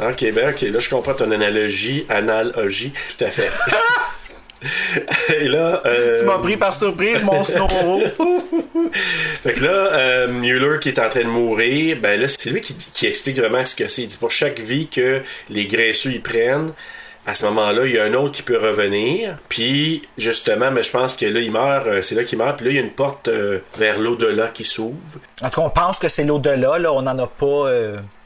Ok, 0.00 0.24
ben 0.32 0.50
ok, 0.50 0.60
là, 0.62 0.78
je 0.78 0.88
comprends 0.88 1.14
ton 1.14 1.30
analogie. 1.30 2.04
Analogie, 2.08 2.92
tout 3.16 3.24
à 3.24 3.30
fait. 3.30 3.50
Et 5.38 5.48
là. 5.48 5.82
euh, 5.84 6.20
Tu 6.20 6.24
m'as 6.26 6.38
pris 6.38 6.56
par 6.56 6.74
surprise, 6.74 7.22
mon 7.24 7.44
snoro. 7.44 8.00
Fait 9.42 9.52
que 9.52 9.64
là, 9.64 9.70
euh, 9.70 10.28
Mueller 10.28 10.80
qui 10.80 10.88
est 10.88 10.98
en 10.98 11.08
train 11.08 11.20
de 11.22 11.28
mourir, 11.28 11.98
ben 12.00 12.20
là, 12.20 12.26
c'est 12.28 12.50
lui 12.50 12.60
qui, 12.60 12.74
qui 12.74 13.06
explique 13.06 13.38
vraiment 13.38 13.64
ce 13.64 13.76
que 13.76 13.86
c'est. 13.88 14.02
Il 14.02 14.08
dit 14.08 14.16
pour 14.16 14.30
chaque 14.30 14.58
vie 14.58 14.88
que 14.88 15.22
les 15.50 15.66
graisseux 15.66 16.12
y 16.12 16.18
prennent, 16.18 16.70
à 17.26 17.34
ce 17.34 17.44
moment-là, 17.46 17.86
il 17.86 17.92
y 17.92 17.98
a 17.98 18.04
un 18.04 18.14
autre 18.14 18.32
qui 18.36 18.42
peut 18.42 18.56
revenir. 18.58 19.36
Puis, 19.48 20.02
justement, 20.16 20.70
mais 20.70 20.82
je 20.82 20.90
pense 20.90 21.16
que 21.16 21.26
là, 21.26 21.40
il 21.40 21.50
meurt, 21.52 21.86
euh, 21.86 22.00
c'est 22.02 22.14
là 22.14 22.24
qu'il 22.24 22.38
meurt. 22.38 22.56
Puis 22.56 22.66
là, 22.66 22.72
il 22.72 22.76
y 22.76 22.78
a 22.78 22.82
une 22.82 22.90
porte 22.92 23.28
euh, 23.28 23.58
vers 23.76 23.98
l'au-delà 23.98 24.48
qui 24.48 24.64
s'ouvre. 24.64 24.96
En 25.44 25.50
tout 25.50 25.60
cas, 25.60 25.66
on 25.66 25.70
pense 25.70 25.98
que 25.98 26.08
c'est 26.08 26.24
l'au-delà, 26.24 26.78
là. 26.78 26.92
On 26.92 27.02
n'en 27.02 27.18
a 27.18 27.26
pas. 27.26 27.68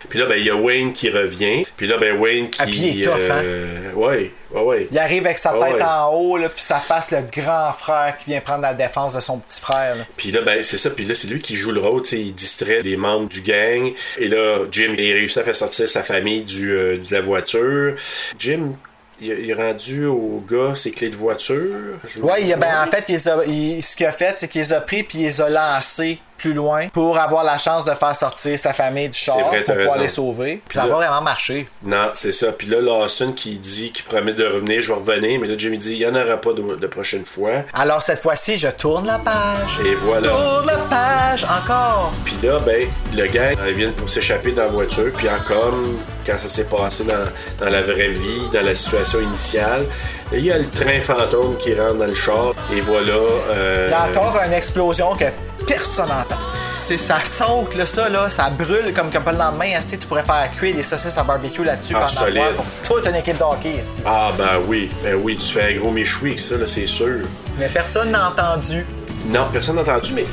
Puis 0.08 0.18
là, 0.18 0.26
ben, 0.26 0.36
il 0.36 0.44
y 0.44 0.50
a 0.50 0.56
Wayne 0.56 0.92
qui 0.92 1.10
revient. 1.10 1.62
Puis 1.76 1.86
là, 1.86 1.98
ben, 1.98 2.18
Wayne 2.18 2.48
qui. 2.48 2.60
Ah, 2.60 2.64
puis 2.66 2.76
il 2.78 3.00
est 3.00 3.04
tough, 3.04 3.12
hein? 3.30 3.42
euh, 3.44 3.92
Ouais, 3.92 4.32
ouais, 4.50 4.62
ouais. 4.62 4.88
Il 4.90 4.98
arrive 4.98 5.26
avec 5.26 5.38
sa 5.38 5.50
tête 5.52 5.74
ouais. 5.74 5.82
en 5.82 6.08
haut, 6.14 6.36
là, 6.38 6.48
puis 6.48 6.62
ça 6.62 6.78
fasse 6.78 7.10
le 7.10 7.18
grand 7.30 7.72
frère 7.72 8.16
qui 8.18 8.30
vient 8.30 8.40
prendre 8.40 8.62
la 8.62 8.74
défense 8.74 9.14
de 9.14 9.20
son 9.20 9.38
petit 9.38 9.60
frère. 9.60 9.96
là. 9.96 10.04
Puis 10.16 10.30
là, 10.30 10.40
ben, 10.42 10.62
c'est 10.62 10.78
ça. 10.78 10.90
Puis 10.90 11.04
là, 11.04 11.14
c'est 11.14 11.28
lui 11.28 11.40
qui 11.40 11.54
joue 11.56 11.70
le 11.70 11.80
rôle. 11.80 12.02
tu 12.02 12.08
sais, 12.10 12.18
Il 12.18 12.34
distrait 12.34 12.82
les 12.82 12.96
membres 12.96 13.28
du 13.28 13.42
gang. 13.42 13.92
Et 14.18 14.28
là, 14.28 14.60
Jim, 14.72 14.94
il 14.96 15.12
réussit 15.12 15.38
à 15.38 15.42
faire 15.44 15.56
sortir 15.56 15.88
sa 15.88 16.02
famille 16.02 16.42
du, 16.42 16.72
euh, 16.72 16.96
de 16.96 17.14
la 17.14 17.20
voiture. 17.20 17.94
Jim, 18.38 18.72
il, 19.20 19.50
est 19.50 19.54
rendu 19.54 20.06
au 20.06 20.42
gars 20.50 20.74
ses 20.74 20.92
clés 20.92 21.10
de 21.10 21.16
voiture. 21.16 21.98
Ouais, 22.22 22.42
il 22.42 22.52
a- 22.52 22.56
ben, 22.56 22.72
en 22.86 22.90
fait, 22.90 23.04
il 23.08 23.12
les 23.12 23.28
a- 23.28 23.44
il- 23.46 23.82
ce 23.82 23.94
qu'il 23.94 24.06
a 24.06 24.12
fait, 24.12 24.32
c'est 24.38 24.48
qu'il 24.48 24.62
les 24.62 24.72
a 24.72 24.80
pris 24.80 25.02
puis 25.02 25.18
il 25.18 25.24
les 25.24 25.40
a 25.42 25.50
lancés 25.50 26.18
plus 26.40 26.54
loin 26.54 26.88
pour 26.88 27.18
avoir 27.18 27.44
la 27.44 27.58
chance 27.58 27.84
de 27.84 27.92
faire 27.92 28.16
sortir 28.16 28.58
sa 28.58 28.72
famille 28.72 29.08
du 29.08 29.18
char 29.18 29.38
vrai, 29.40 29.62
pour 29.62 29.74
pouvoir 29.74 29.92
raison. 29.92 30.02
les 30.02 30.08
sauver. 30.08 30.62
Puis 30.66 30.78
ça 30.78 30.86
va 30.86 30.94
vraiment 30.94 31.20
marcher. 31.20 31.68
Non, 31.82 32.08
c'est 32.14 32.32
ça. 32.32 32.52
Puis 32.52 32.66
là, 32.66 32.80
Lawson 32.80 33.32
qui 33.32 33.58
dit, 33.58 33.92
qui 33.92 34.02
promet 34.02 34.32
de 34.32 34.44
revenir, 34.46 34.80
je 34.80 34.88
vais 34.92 34.98
revenir. 34.98 35.40
Mais 35.40 35.46
là, 35.48 35.54
Jim, 35.56 35.70
il 35.72 35.78
dit, 35.78 35.92
il 35.92 35.98
n'y 35.98 36.06
en 36.06 36.14
aura 36.14 36.38
pas 36.38 36.52
de, 36.52 36.76
de 36.76 36.86
prochaine 36.86 37.24
fois. 37.26 37.64
Alors 37.74 38.00
cette 38.02 38.20
fois-ci, 38.20 38.56
je 38.56 38.68
tourne 38.68 39.06
la 39.06 39.18
page. 39.18 39.80
Et 39.84 39.94
voilà. 39.96 40.28
Tourne 40.28 40.66
la 40.66 40.76
page 40.88 41.44
encore. 41.44 42.12
Puis 42.24 42.36
là, 42.42 42.58
ben, 42.60 42.88
le 43.14 43.26
gars, 43.26 43.52
ils 43.68 43.74
viennent 43.74 43.92
pour 43.92 44.08
s'échapper 44.08 44.52
dans 44.52 44.62
la 44.64 44.68
voiture. 44.68 45.12
Puis 45.16 45.28
en 45.28 45.38
comme, 45.46 45.98
quand 46.26 46.38
ça 46.38 46.48
s'est 46.48 46.64
passé 46.64 47.04
dans, 47.04 47.64
dans 47.64 47.70
la 47.70 47.82
vraie 47.82 48.08
vie, 48.08 48.48
dans 48.52 48.62
la 48.62 48.74
situation 48.74 49.20
initiale, 49.20 49.84
il 50.32 50.44
y 50.44 50.52
a 50.52 50.58
le 50.58 50.68
train 50.68 51.00
fantôme 51.00 51.56
qui 51.58 51.74
rentre 51.74 51.94
dans 51.94 52.06
le 52.06 52.14
char. 52.14 52.52
Et 52.72 52.80
voilà. 52.80 53.12
euh, 53.14 53.86
Il 53.88 53.90
y 53.90 53.94
a 53.94 54.08
encore 54.20 54.40
une 54.46 54.52
explosion 54.52 55.14
que 55.16 55.24
personne 55.66 56.08
n'entend. 56.08 56.36
C'est 56.72 56.96
ça 56.96 57.18
saute 57.24 57.74
là, 57.74 57.84
ça 57.84 58.08
là, 58.08 58.30
ça 58.30 58.48
brûle 58.48 58.92
comme, 58.94 59.10
comme 59.10 59.24
pas 59.24 59.32
le 59.32 59.38
lendemain. 59.38 59.66
esti, 59.76 59.98
tu 59.98 60.06
pourrais 60.06 60.22
faire 60.22 60.48
cuire 60.56 60.74
des 60.76 60.82
saucisses 60.84 61.18
à 61.18 61.24
barbecue 61.24 61.64
là-dessus 61.64 61.94
Ah, 61.96 62.06
pendant 62.06 62.26
le 62.26 62.32
solide. 62.32 62.56
pour 62.86 62.96
toute 63.02 63.06
une 63.08 63.16
équipe 63.16 63.38
de 63.38 63.42
hockey. 63.42 63.74
esti. 63.78 64.02
Ah, 64.06 64.30
ben 64.38 64.60
oui. 64.66 64.88
Ben 65.02 65.14
oui, 65.16 65.36
tu 65.36 65.52
fais 65.52 65.74
un 65.74 65.78
gros 65.80 65.90
méchoui 65.90 66.30
avec 66.30 66.40
ça, 66.40 66.56
là, 66.56 66.66
c'est 66.66 66.86
sûr. 66.86 67.20
Mais 67.58 67.68
personne 67.68 68.12
n'a 68.12 68.28
entendu. 68.30 68.86
Non, 69.26 69.46
personne 69.52 69.76
n'a 69.76 69.82
entendu, 69.82 70.12
mais 70.14 70.24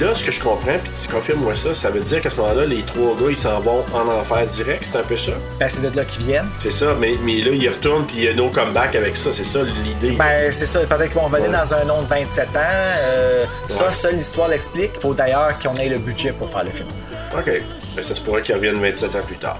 là, 0.00 0.14
ce 0.14 0.24
que 0.24 0.30
je 0.32 0.40
comprends, 0.40 0.78
puis 0.82 0.92
tu 1.06 1.12
confirmes-moi 1.12 1.54
ça, 1.54 1.74
ça 1.74 1.90
veut 1.90 2.00
dire 2.00 2.22
qu'à 2.22 2.30
ce 2.30 2.38
moment-là, 2.40 2.64
les 2.64 2.82
trois 2.82 3.14
gars, 3.14 3.30
ils 3.30 3.36
s'en 3.36 3.60
vont 3.60 3.84
en 3.92 4.08
enfer 4.08 4.46
direct, 4.46 4.82
c'est 4.90 4.96
un 4.98 5.02
peu 5.02 5.16
ça? 5.16 5.32
Ben 5.58 5.68
c'est 5.68 5.82
de 5.88 5.94
là 5.94 6.04
qu'ils 6.06 6.24
viennent. 6.24 6.48
C'est 6.58 6.70
ça, 6.72 6.96
mais, 6.98 7.14
mais 7.22 7.42
là, 7.42 7.50
ils 7.52 7.68
retournent, 7.68 8.06
puis 8.06 8.16
il 8.18 8.24
y 8.24 8.28
a 8.28 8.34
no 8.34 8.48
comeback 8.48 8.94
avec 8.96 9.14
ça, 9.16 9.30
c'est 9.30 9.44
ça 9.44 9.60
l'idée? 9.62 10.16
Ben, 10.16 10.50
c'est 10.50 10.66
ça. 10.66 10.80
Peut-être 10.80 11.12
qu'ils 11.12 11.20
vont 11.20 11.28
venir 11.28 11.50
Ouais. 11.50 11.56
dans 11.56 11.74
un 11.74 11.84
nom 11.84 12.02
de 12.02 12.06
27 12.08 12.48
ans. 12.56 12.60
Euh, 12.60 13.44
Ça, 13.68 13.86
Ouais. 13.88 13.92
seule 13.92 14.16
l'histoire 14.16 14.48
l'explique. 14.48 14.92
Faut 15.00 15.14
d'ailleurs 15.14 15.58
qu'on 15.58 15.76
ait 15.76 15.88
le 15.88 15.98
budget 15.98 16.32
pour 16.32 16.50
faire 16.50 16.64
le 16.64 16.70
film. 16.70 16.88
OK. 17.36 17.50
Ben, 17.94 18.02
ça 18.02 18.14
se 18.14 18.20
pourrait 18.22 18.42
qu'ils 18.42 18.54
reviennent 18.56 18.80
27 18.80 19.14
ans 19.14 19.22
plus 19.26 19.36
tard. 19.36 19.58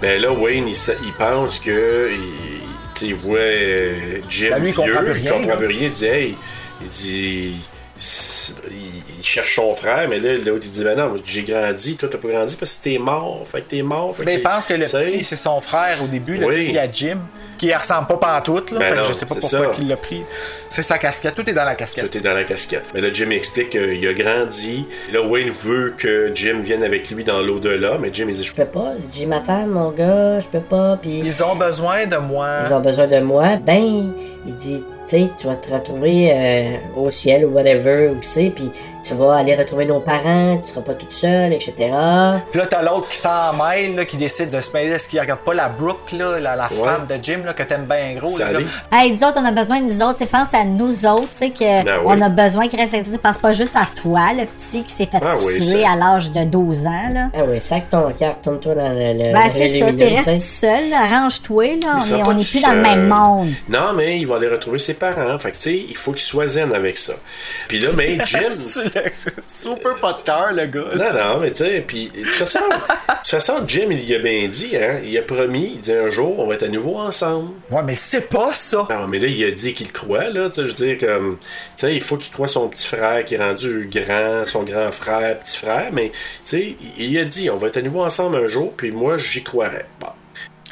Ben 0.00 0.20
là, 0.22 0.30
Wayne, 0.32 0.68
il, 0.68 0.76
il 1.04 1.12
pense 1.18 1.58
que. 1.58 2.10
Il, 2.12 2.20
tu 2.94 3.00
sais, 3.00 3.06
il 3.06 3.14
voit 3.16 3.38
euh, 3.38 4.18
Jim 4.30 4.48
Ben, 4.52 4.62
lui, 4.62 4.70
il 4.70 4.74
comprend 4.74 5.00
plus 5.00 5.08
il 5.10 5.12
rien, 5.22 5.32
comprend 5.32 5.48
là. 5.50 5.56
plus 5.56 5.66
rien. 5.66 5.80
Il 5.82 5.90
dit, 5.90 6.04
hey, 6.06 6.36
il 6.82 6.88
dit. 6.88 7.56
Il, 8.70 9.22
cherche 9.22 9.56
son 9.56 9.74
frère, 9.74 10.08
mais 10.08 10.18
là, 10.18 10.32
l'autre, 10.34 10.62
il 10.64 10.70
dit, 10.70 10.82
ben 10.82 10.96
non, 10.96 11.14
j'ai 11.24 11.42
grandi, 11.42 11.96
toi, 11.96 12.08
t'as 12.10 12.16
pas 12.18 12.28
grandi 12.28 12.56
parce 12.56 12.74
que 12.76 12.84
t'es 12.84 12.98
mort. 12.98 13.42
Fait 13.44 13.60
que 13.60 13.70
t'es 13.70 13.82
mort. 13.82 14.16
Fait 14.16 14.24
Ben, 14.24 14.38
il 14.38 14.42
pense 14.42 14.64
que 14.64 14.72
le 14.74 14.86
petit, 14.86 15.22
c'est 15.22 15.36
son 15.36 15.60
frère 15.60 15.98
au 16.02 16.06
début, 16.06 16.38
le 16.38 16.46
Oui. 16.46 16.66
petit 16.66 16.78
à 16.78 16.90
Jim, 16.90 17.18
qui 17.58 17.72
ressemble 17.74 18.06
pas 18.06 18.16
pantoute, 18.16 18.70
là. 18.70 18.78
Ben 18.78 18.84
Fait 18.86 18.90
que 18.92 18.96
non, 19.00 19.04
je 19.04 19.12
sais 19.12 19.26
pas 19.26 19.34
pourquoi 19.34 19.66
qu'il 19.72 19.88
l'a 19.88 19.96
pris. 19.98 20.22
C'est 20.70 20.82
sa 20.82 20.98
casquette. 20.98 21.34
Tout 21.34 21.48
est 21.48 21.52
dans 21.52 21.64
la 21.64 21.74
casquette. 21.74 22.10
Tout 22.10 22.16
est 22.16 22.22
dans 22.22 22.32
la 22.32 22.44
casquette. 22.44 22.88
Mais 22.94 23.02
là, 23.02 23.08
Jim 23.12 23.30
explique 23.30 23.70
qu'il 23.70 24.08
a 24.08 24.12
grandi. 24.14 24.86
Là, 25.12 25.20
Wayne 25.22 25.50
veut 25.50 25.94
que 25.96 26.32
Jim 26.34 26.60
vienne 26.62 26.82
avec 26.82 27.10
lui 27.10 27.22
dans 27.22 27.40
l'au-delà, 27.42 27.98
mais 27.98 28.08
Jim, 28.12 28.26
il 28.28 28.34
dit, 28.34 28.42
Je 28.42 28.54
peux 28.54 28.64
pas. 28.64 28.92
J'ai 29.12 29.26
ma 29.26 29.40
femme, 29.40 29.70
mon 29.70 29.90
gars, 29.90 30.40
je 30.40 30.46
peux 30.46 30.60
pas. 30.60 30.96
Puis 30.96 31.20
Ils 31.22 31.44
ont 31.44 31.56
besoin 31.56 32.06
de 32.06 32.16
moi. 32.16 32.48
ils 32.66 32.72
ont 32.72 32.80
besoin 32.80 33.06
de 33.06 33.20
moi. 33.20 33.56
Ben, 33.66 34.12
il 34.46 34.56
dit, 34.56 34.82
tu 35.10 35.16
sais, 35.16 35.30
tu 35.36 35.46
vas 35.48 35.56
te 35.56 35.72
retrouver 35.72 36.30
euh, 36.32 36.76
au 36.96 37.10
ciel 37.10 37.44
ou 37.44 37.50
whatever, 37.50 38.08
où 38.08 38.18
c'est, 38.22 38.50
puis 38.50 38.70
tu 39.02 39.14
vas 39.14 39.36
aller 39.38 39.54
retrouver 39.54 39.86
nos 39.86 40.00
parents, 40.00 40.58
tu 40.58 40.68
seras 40.70 40.82
pas 40.82 40.94
toute 40.94 41.12
seule, 41.12 41.52
etc. 41.54 41.72
Puis 42.50 42.60
là, 42.60 42.66
t'as 42.68 42.82
l'autre 42.82 43.08
qui 43.08 43.16
s'en 43.16 43.52
mêle, 43.54 43.96
là, 43.96 44.04
qui 44.04 44.16
décide 44.18 44.50
de 44.50 44.60
se 44.60 44.70
mêler. 44.72 44.90
Est-ce 44.92 45.08
qu'il 45.08 45.18
regarde 45.20 45.40
pas 45.40 45.54
la 45.54 45.68
Brooke, 45.68 46.12
là, 46.12 46.38
la, 46.38 46.54
la 46.56 46.68
Ouais. 46.70 46.84
femme 46.84 47.06
de 47.06 47.14
Jim, 47.22 47.40
là, 47.44 47.52
que 47.54 47.62
t'aimes 47.62 47.86
bien 47.86 48.14
gros, 48.20 48.36
là. 48.38 48.46
Hey, 48.92 49.10
nous 49.12 49.24
autres, 49.24 49.38
on 49.40 49.44
a 49.44 49.52
besoin 49.52 49.80
de 49.80 49.86
nous 49.86 50.02
autres. 50.02 50.24
Pense 50.26 50.52
à 50.54 50.64
nous 50.64 51.06
autres, 51.06 51.32
tu 51.32 51.38
sais, 51.38 51.50
que 51.50 51.84
Ben 51.84 51.98
on 52.04 52.14
oui. 52.14 52.22
a 52.22 52.28
besoin 52.28 52.68
qu'il 52.68 52.78
reste 52.78 52.94
actif. 52.94 53.16
Pense 53.18 53.38
pas 53.38 53.52
juste 53.52 53.74
à 53.74 53.86
toi, 54.00 54.20
le 54.36 54.44
petit 54.44 54.82
qui 54.84 54.92
s'est 54.92 55.06
fait 55.06 55.18
oui, 55.44 55.60
tuer 55.60 55.84
à 55.84 55.96
l'âge 55.96 56.30
de 56.30 56.44
12 56.44 56.86
ans, 56.86 57.08
là. 57.12 57.28
Ah 57.34 57.40
oui, 57.48 57.60
sac 57.60 57.88
ton 57.90 58.10
cœur, 58.12 58.36
retourne-toi 58.36 58.74
dans 58.74 58.88
le. 58.90 59.12
le 59.14 59.32
Ben, 59.32 59.50
c'est 59.50 59.66
ça, 59.80 59.86
tu 59.92 60.04
restes 60.04 60.40
seul, 60.42 60.92
arrange-toi, 60.92 61.64
là. 61.82 61.98
Mais 62.06 62.14
On 62.14 62.18
est, 62.18 62.22
on 62.34 62.38
est 62.38 62.50
plus 62.50 62.62
dans 62.62 62.72
le 62.72 62.82
même 62.82 63.08
monde. 63.08 63.48
Non, 63.68 63.92
mais 63.96 64.18
il 64.18 64.26
va 64.26 64.36
aller 64.36 64.48
retrouver 64.48 64.78
ses 64.78 64.94
parents. 65.00 65.38
Fait 65.38 65.50
que, 65.50 65.56
tu 65.56 65.62
sais, 65.62 65.76
il 65.76 65.96
faut 65.96 66.12
qu'il 66.12 66.20
soit 66.22 66.46
zen 66.46 66.72
avec 66.72 66.98
ça. 66.98 67.14
Puis 67.66 67.80
là, 67.80 67.88
mais 67.96 68.18
Jim. 68.24 68.48
Super 68.50 69.94
pas 70.00 70.12
de 70.12 70.22
cœur, 70.22 70.52
le 70.52 70.66
gars. 70.66 70.94
non, 70.94 71.12
non, 71.12 71.40
mais 71.40 71.50
tu 71.50 71.64
sais, 71.64 71.84
puis 71.86 72.10
de 72.14 72.22
toute 72.22 73.26
façon, 73.26 73.54
Jim, 73.66 73.88
il 73.90 74.04
y 74.04 74.14
a 74.14 74.18
bien 74.18 74.48
dit, 74.48 74.76
hein. 74.76 75.00
Il 75.04 75.16
a 75.18 75.22
promis, 75.22 75.72
il 75.74 75.78
dit 75.78 75.92
un 75.92 76.10
jour, 76.10 76.38
on 76.38 76.46
va 76.46 76.54
être 76.54 76.62
à 76.62 76.68
nouveau 76.68 76.98
ensemble. 76.98 77.50
Ouais, 77.70 77.82
mais 77.84 77.94
c'est 77.94 78.28
pas 78.28 78.52
ça. 78.52 78.86
Non, 78.90 79.08
mais 79.08 79.18
là, 79.18 79.26
il 79.26 79.44
a 79.44 79.50
dit 79.50 79.74
qu'il 79.74 79.90
croit, 79.90 80.30
là. 80.30 80.48
Tu 80.48 80.56
sais, 80.56 80.62
je 80.62 80.66
veux 80.68 80.72
dire, 80.74 80.98
comme. 80.98 81.38
Tu 81.40 81.46
sais, 81.76 81.94
il 81.94 82.02
faut 82.02 82.16
qu'il 82.16 82.32
croit 82.32 82.48
son 82.48 82.68
petit 82.68 82.86
frère 82.86 83.24
qui 83.24 83.34
est 83.34 83.38
rendu 83.38 83.88
grand, 83.90 84.44
son 84.46 84.62
grand 84.62 84.92
frère, 84.92 85.38
petit 85.40 85.56
frère. 85.56 85.88
Mais, 85.92 86.10
tu 86.10 86.16
sais, 86.44 86.76
il 86.98 87.18
a 87.18 87.24
dit, 87.24 87.50
on 87.50 87.56
va 87.56 87.68
être 87.68 87.78
à 87.78 87.82
nouveau 87.82 88.02
ensemble 88.02 88.36
un 88.36 88.46
jour, 88.46 88.72
puis 88.76 88.92
moi, 88.92 89.16
j'y 89.16 89.42
croirais. 89.42 89.86
Bon. 89.98 90.08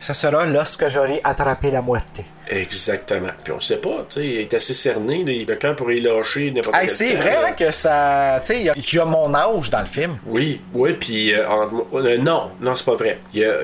Ça 0.00 0.14
sera 0.14 0.46
lorsque 0.46 0.88
j'aurai 0.88 1.20
attrapé 1.24 1.70
la 1.70 1.82
moitié. 1.82 2.24
Exactement. 2.50 3.28
Puis 3.44 3.52
on 3.52 3.60
sait 3.60 3.78
pas, 3.80 4.06
tu 4.08 4.20
sais, 4.20 4.26
il 4.26 4.40
est 4.40 4.54
assez 4.54 4.74
cerné, 4.74 5.24
là, 5.24 5.32
le 5.46 5.54
cœur 5.56 5.76
pourrait 5.76 5.96
y 5.96 6.00
lâcher 6.00 6.50
n'importe 6.50 6.76
Hey, 6.76 6.88
c'est 6.88 7.14
vrai 7.14 7.30
là. 7.32 7.46
hein, 7.48 7.52
que 7.52 7.70
ça. 7.70 8.40
Tu 8.40 8.46
sais, 8.46 8.58
il 8.60 8.66
y 8.66 8.68
a- 8.70 8.74
il 8.76 8.94
y, 8.94 8.98
a 8.98 9.04
mon 9.04 9.34
âge 9.34 9.70
dans 9.70 9.80
le 9.80 9.86
film. 9.86 10.18
Oui, 10.26 10.60
oui, 10.74 10.92
puis 10.94 11.32
euh, 11.34 11.44
euh, 11.94 12.18
non, 12.18 12.50
non, 12.60 12.74
c'est 12.74 12.84
pas 12.84 12.94
vrai. 12.94 13.18
Il 13.34 13.40
y 13.40 13.44
a, 13.44 13.54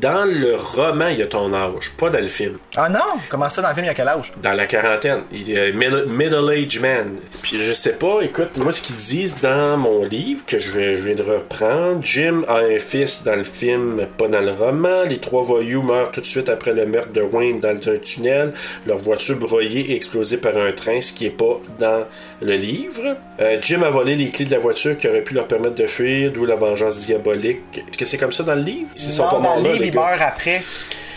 dans 0.00 0.24
le 0.24 0.54
roman, 0.56 1.08
il 1.08 1.18
y 1.18 1.22
a 1.22 1.26
ton 1.26 1.52
âge, 1.54 1.92
pas 1.98 2.10
dans 2.10 2.20
le 2.20 2.28
film. 2.28 2.58
Ah 2.76 2.88
non? 2.88 3.00
Comment 3.28 3.48
ça, 3.48 3.62
dans 3.62 3.68
le 3.68 3.74
film, 3.74 3.84
il 3.86 3.88
y 3.88 3.90
a 3.90 3.94
quel 3.94 4.08
âge? 4.08 4.32
Dans 4.42 4.52
la 4.52 4.66
quarantaine, 4.66 5.22
il 5.32 5.50
est 5.56 5.72
middle- 5.72 6.06
middle-aged 6.08 6.80
man. 6.80 7.16
Puis 7.42 7.58
je 7.60 7.72
sais 7.72 7.94
pas, 7.94 8.20
écoute, 8.22 8.56
moi 8.56 8.72
ce 8.72 8.82
qu'ils 8.82 8.96
disent 8.96 9.40
dans 9.40 9.76
mon 9.76 10.04
livre, 10.04 10.42
que 10.46 10.58
je, 10.58 10.70
vais, 10.72 10.96
je 10.96 11.02
viens 11.04 11.14
de 11.14 11.22
reprendre, 11.22 12.00
Jim 12.02 12.42
a 12.48 12.58
un 12.58 12.78
fils 12.78 13.22
dans 13.24 13.36
le 13.36 13.44
film, 13.44 14.06
pas 14.18 14.28
dans 14.28 14.40
le 14.40 14.52
roman. 14.52 15.02
Les 15.04 15.18
trois 15.18 15.42
voyous 15.42 15.82
meurent 15.82 16.10
tout 16.12 16.20
de 16.20 16.26
suite 16.26 16.48
après 16.48 16.72
le 16.72 16.86
meurtre 16.86 17.12
de 17.12 17.22
Wayne 17.22 17.60
dans 17.60 17.68
un 17.70 17.96
tunnel. 18.16 18.52
Leur 18.86 18.98
voiture 18.98 19.38
broyée 19.38 19.92
et 19.92 19.96
explosée 19.96 20.36
par 20.38 20.56
un 20.56 20.72
train, 20.72 21.00
ce 21.00 21.12
qui 21.12 21.26
est 21.26 21.30
pas 21.30 21.60
dans 21.78 22.04
le 22.42 22.54
livre. 22.56 23.16
Euh, 23.40 23.56
Jim 23.62 23.82
a 23.82 23.90
volé 23.90 24.16
les 24.16 24.30
clés 24.30 24.44
de 24.44 24.50
la 24.50 24.58
voiture 24.58 24.98
qui 24.98 25.08
aurait 25.08 25.22
pu 25.22 25.34
leur 25.34 25.46
permettre 25.46 25.74
de 25.76 25.86
fuir, 25.86 26.32
d'où 26.32 26.44
la 26.44 26.54
vengeance 26.56 27.04
diabolique. 27.06 27.60
Est-ce 27.88 27.96
que 27.96 28.04
c'est 28.04 28.18
comme 28.18 28.32
ça 28.32 28.42
dans 28.42 28.54
le 28.54 28.62
livre? 28.62 28.88
Ils 28.96 29.00
sont 29.02 29.24
Non, 29.24 29.30
pas 29.30 29.40
dans 29.40 29.56
le 29.56 29.62
livre, 29.62 29.80
les 29.80 29.86
il 29.86 29.92
gars. 29.92 30.00
meurt 30.10 30.20
après. 30.22 30.62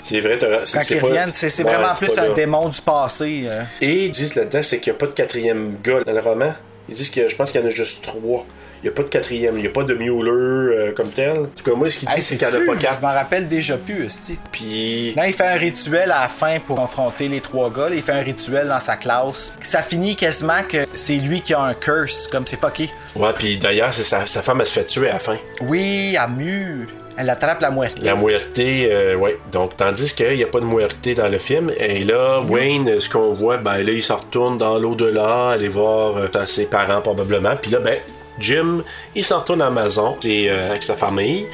C'est 0.02 0.22
vrai, 0.22 0.38
c'est 0.40 0.48
Quand 0.50 0.84
c'est 0.84 0.96
ils 0.96 1.02
pas- 1.02 1.26
c'est 1.28 1.64
Ouais, 1.64 1.74
vraiment 1.74 1.94
plus 1.96 2.18
un 2.18 2.28
là. 2.30 2.34
démon 2.34 2.70
du 2.70 2.82
passé. 2.82 3.44
euh. 3.52 3.62
Et 3.82 4.06
ils 4.06 4.12
disent 4.12 4.34
là-dedans, 4.36 4.62
c'est 4.64 4.80
qu'il 4.80 4.92
n'y 4.94 4.96
a 4.98 5.00
pas 5.00 5.08
de 5.08 5.12
quatrième 5.12 5.76
gars 5.84 6.02
dans 6.06 6.14
le 6.14 6.20
roman. 6.22 6.54
Ils 6.90 6.96
disent 6.96 7.10
que 7.10 7.28
je 7.28 7.36
pense 7.36 7.52
qu'il 7.52 7.62
y 7.62 7.64
en 7.64 7.68
a 7.68 7.70
juste 7.70 8.04
trois. 8.04 8.46
Il 8.82 8.86
n'y 8.86 8.90
a 8.90 8.94
pas 8.96 9.04
de 9.04 9.10
quatrième, 9.10 9.58
il 9.58 9.62
n'y 9.62 9.68
a 9.68 9.72
pas 9.72 9.84
de 9.84 9.94
Mueller 9.94 10.32
euh, 10.32 10.94
comme 10.96 11.10
tel. 11.12 11.32
En 11.32 11.46
tout 11.48 11.66
cas, 11.66 11.74
moi, 11.76 11.90
ce 11.90 12.00
qu'il 12.00 12.08
dit, 12.08 12.16
Hey, 12.16 12.22
c'est 12.22 12.38
qu'il 12.38 12.48
n'y 12.48 12.54
en 12.56 12.62
a 12.62 12.66
pas 12.66 12.76
quatre. 12.78 13.00
Je 13.02 13.06
m'en 13.06 13.14
rappelle 13.14 13.48
déjà 13.50 13.76
plus, 13.78 14.06
esti. 14.06 14.38
Puis. 14.54 15.14
Non, 15.18 15.24
il 15.26 15.34
fait 15.34 15.48
un 15.48 15.58
rituel 15.58 16.12
à 16.12 16.22
la 16.22 16.30
fin 16.30 16.60
pour 16.66 16.78
confronter 16.78 17.28
les 17.28 17.42
trois 17.42 17.70
gars. 17.70 17.90
là. 17.90 17.96
Il 17.96 18.02
fait 18.02 18.14
un 18.14 18.22
rituel 18.22 18.70
dans 18.70 18.80
sa 18.80 18.96
classe. 18.96 19.52
Ça 19.62 19.82
finit 19.82 20.16
quasiment 20.16 20.64
que 20.68 20.86
c'est 20.94 21.16
lui 21.18 21.42
qui 21.42 21.54
a 21.54 21.62
un 21.62 21.74
curse, 21.74 22.28
comme 22.30 22.48
c'est 22.48 22.60
fucké. 22.60 22.90
Ouais, 23.18 23.34
puis 23.38 23.58
d'ailleurs, 23.58 23.94
sa, 23.94 24.26
sa 24.26 24.42
femme, 24.42 24.62
elle 24.62 24.68
se 24.68 24.74
fait 24.80 24.86
tuer 24.86 25.10
à 25.10 25.14
la 25.14 25.20
fin. 25.20 25.38
Oui, 25.60 26.16
à 26.18 26.28
mur. 26.30 26.88
Elle 27.20 27.30
attrape 27.30 27.60
la 27.60 27.70
moitié. 27.70 28.06
La 28.06 28.16
muerte, 28.16 28.58
euh, 28.60 29.16
ouais. 29.16 29.38
Donc, 29.52 29.76
tandis 29.76 30.16
qu'il 30.16 30.38
n'y 30.38 30.44
a 30.44 30.48
pas 30.48 30.62
de 30.62 30.66
muerte 30.66 31.10
dans 31.10 31.28
le 31.28 31.38
film. 31.38 31.70
Et 31.78 32.06
là, 32.06 32.40
Wayne, 32.48 32.98
ce 32.98 33.10
qu'on 33.10 33.34
voit, 33.34 33.58
ben 33.58 33.80
là, 33.80 33.92
il 33.92 34.02
se 34.02 34.14
retourne 34.14 34.58
dans 34.58 34.78
l'au-delà, 34.78 35.50
aller 35.50 35.68
voir 35.68 36.16
euh, 36.16 36.46
ses 36.46 36.68
parents 36.68 37.02
probablement. 37.02 37.58
Puis 37.62 37.72
là, 37.72 37.80
ben, 37.80 37.98
Jim, 38.40 38.84
il 39.16 39.24
s'en 39.26 39.40
retourne 39.40 39.62
à 39.62 39.68
Amazon, 39.68 40.16
c'est 40.22 40.50
euh, 40.50 40.70
avec 40.70 40.82
sa 40.82 40.96
famille. 40.96 41.48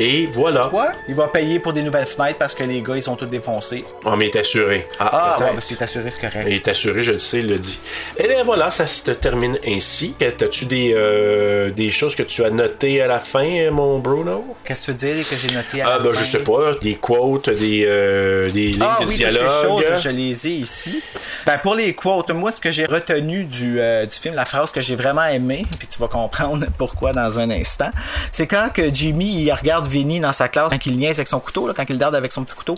Et 0.00 0.26
voilà. 0.32 0.68
Quoi? 0.70 0.92
Il 1.08 1.14
va 1.14 1.28
payer 1.28 1.58
pour 1.58 1.72
des 1.74 1.82
nouvelles 1.82 2.06
fenêtres 2.06 2.38
parce 2.38 2.54
que 2.54 2.64
les 2.64 2.80
gars, 2.80 2.96
ils 2.96 3.02
sont 3.02 3.16
tous 3.16 3.26
défoncés. 3.26 3.84
On 4.04 4.16
m'est 4.16 4.34
assuré. 4.34 4.86
Ah, 4.98 5.34
peut-être. 5.36 5.48
ouais, 5.50 5.54
ben, 5.56 5.60
c'est 5.62 5.82
assuré, 5.82 6.10
c'est 6.10 6.20
correct. 6.20 6.46
Il 6.48 6.54
est 6.54 6.68
assuré, 6.68 7.02
je 7.02 7.12
le 7.12 7.18
sais, 7.18 7.38
il 7.40 7.48
le 7.48 7.58
dit. 7.58 7.78
Et 8.16 8.26
bien 8.26 8.42
voilà, 8.44 8.70
ça 8.70 8.86
se 8.86 9.10
termine 9.10 9.58
ainsi. 9.66 10.14
As-tu 10.20 10.64
des, 10.66 10.92
euh, 10.96 11.70
des 11.70 11.90
choses 11.90 12.14
que 12.14 12.22
tu 12.22 12.42
as 12.44 12.50
notées 12.50 13.02
à 13.02 13.06
la 13.08 13.18
fin, 13.18 13.70
mon 13.70 13.98
Bruno? 13.98 14.44
Qu'est-ce 14.64 14.92
que 14.92 14.98
tu 14.98 15.06
veux 15.06 15.14
dire 15.16 15.28
que 15.28 15.36
j'ai 15.36 15.54
noté 15.54 15.82
à 15.82 15.86
Ah, 15.86 15.90
la 15.92 15.98
ben 15.98 16.14
fin? 16.14 16.20
je 16.20 16.24
sais 16.24 16.38
pas, 16.44 16.74
des 16.80 16.94
quotes, 16.94 17.50
des, 17.50 17.84
euh, 17.86 18.48
des 18.48 18.68
lignes 18.68 18.82
Ah 18.82 18.98
de 19.02 19.06
oui, 19.06 19.16
dialogue. 19.16 19.42
choses, 19.62 19.84
je 20.02 20.08
les 20.08 20.46
ai 20.46 20.50
ici. 20.52 21.02
Ben, 21.44 21.58
pour 21.58 21.74
les 21.74 21.94
quotes, 21.94 22.30
moi, 22.30 22.52
ce 22.52 22.60
que 22.60 22.70
j'ai 22.70 22.86
retenu 22.86 23.44
du, 23.44 23.78
euh, 23.80 24.06
du 24.06 24.14
film, 24.14 24.34
la 24.34 24.44
phrase 24.46 24.70
que 24.72 24.80
j'ai 24.80 24.96
vraiment 24.96 25.24
aimé, 25.26 25.62
puis 25.78 25.88
tu 25.88 25.98
vas 25.98 26.08
comprendre 26.08 26.64
pourquoi 26.78 27.12
dans 27.12 27.38
un 27.38 27.50
instant, 27.50 27.90
c'est 28.32 28.46
quand 28.46 28.68
que 28.72 28.82
Jimmy, 28.92 29.42
il 29.42 29.52
regarde 29.52 29.86
Vinny 29.90 30.20
dans 30.20 30.32
sa 30.32 30.48
classe, 30.48 30.70
quand 30.70 30.86
il 30.86 30.96
niaise 30.96 31.18
avec 31.18 31.28
son 31.28 31.40
couteau, 31.40 31.66
là, 31.66 31.74
quand 31.76 31.84
il 31.88 31.92
le 31.92 31.98
garde 31.98 32.14
avec 32.14 32.32
son 32.32 32.44
petit 32.44 32.54
couteau, 32.54 32.74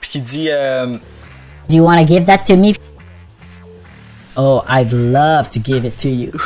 puis 0.00 0.10
qu'il 0.10 0.22
dit... 0.22 0.48
euh, 0.50 0.86
Do 1.68 1.76
you 1.76 1.84
want 1.84 1.98
to 2.00 2.06
give 2.06 2.24
that 2.26 2.38
to 2.46 2.56
me? 2.56 2.74
Oh, 4.36 4.62
I'd 4.66 4.92
love 4.92 5.50
to 5.50 5.60
give 5.60 5.84
it 5.84 5.96
to 5.98 6.08
you. 6.08 6.32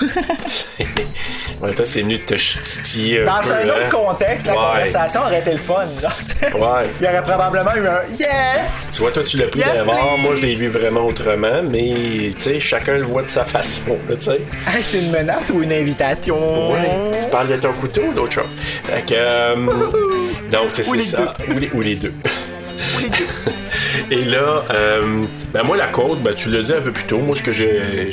Ouais, 1.59 1.73
toi, 1.73 1.87
c'est 1.87 2.03
venu 2.03 2.19
de 2.19 2.23
te 2.23 2.35
titiller 2.35 3.25
dans 3.25 3.41
peu, 3.41 3.51
un 3.51 3.57
hein? 3.57 3.73
autre 3.81 3.89
contexte, 3.89 4.47
la 4.47 4.53
Ouais. 4.53 4.59
conversation 4.75 5.23
aurait 5.23 5.41
été 5.41 5.53
le 5.53 5.57
fun. 5.59 5.87
Là. 6.03 6.11
Ouais. 6.55 6.87
Il 7.01 7.07
y 7.07 7.09
aurait 7.09 7.23
probablement 7.23 7.75
eu 7.75 7.87
un 7.87 8.03
Yes! 8.19 8.29
Tu 8.93 9.01
vois, 9.01 9.11
toi, 9.11 9.23
tu 9.23 9.39
l'as 9.39 9.47
pris 9.47 9.61
Yes, 9.61 9.69
d'abord. 9.73 10.19
Moi, 10.19 10.35
je 10.37 10.43
l'ai 10.43 10.55
vu 10.55 10.67
vraiment 10.69 11.07
autrement, 11.07 11.63
mais, 11.63 12.31
tu 12.37 12.41
sais, 12.41 12.61
chacun 12.61 12.99
le 12.99 13.05
voit 13.05 13.23
de 13.23 13.31
sa 13.31 13.45
façon, 13.47 13.97
tu 14.07 14.21
sais. 14.21 14.33
Hey, 14.67 14.83
c'est 14.87 14.99
une 14.99 15.11
menace 15.11 15.49
ou 15.51 15.63
une 15.63 15.73
invitation? 15.73 16.73
Ouais. 16.73 17.19
Tu 17.19 17.27
parles 17.31 17.49
de 17.49 17.57
ton 17.57 17.73
couteau 17.73 18.03
ou 18.11 18.13
d'autre 18.13 18.33
chose? 18.35 18.55
Fait 18.85 19.01
que, 19.07 19.15
euh, 19.17 19.55
donc, 20.53 20.69
c'est 20.75 20.93
les 20.95 21.03
ça. 21.03 21.33
Ou 21.49 21.59
les, 21.59 21.71
ou 21.73 21.81
les 21.81 21.95
deux. 21.95 22.13
Et 24.11 24.25
là, 24.27 24.63
euh, 24.73 25.23
ben 25.53 25.63
moi, 25.65 25.77
la 25.77 25.87
côte, 25.87 26.21
ben, 26.23 26.35
tu 26.35 26.51
l'as 26.51 26.63
dit 26.63 26.73
un 26.73 26.81
peu 26.81 26.91
plus 26.91 27.05
tôt. 27.05 27.19
Moi, 27.19 27.35
ce 27.37 27.43
que 27.43 27.53
j'ai. 27.53 28.11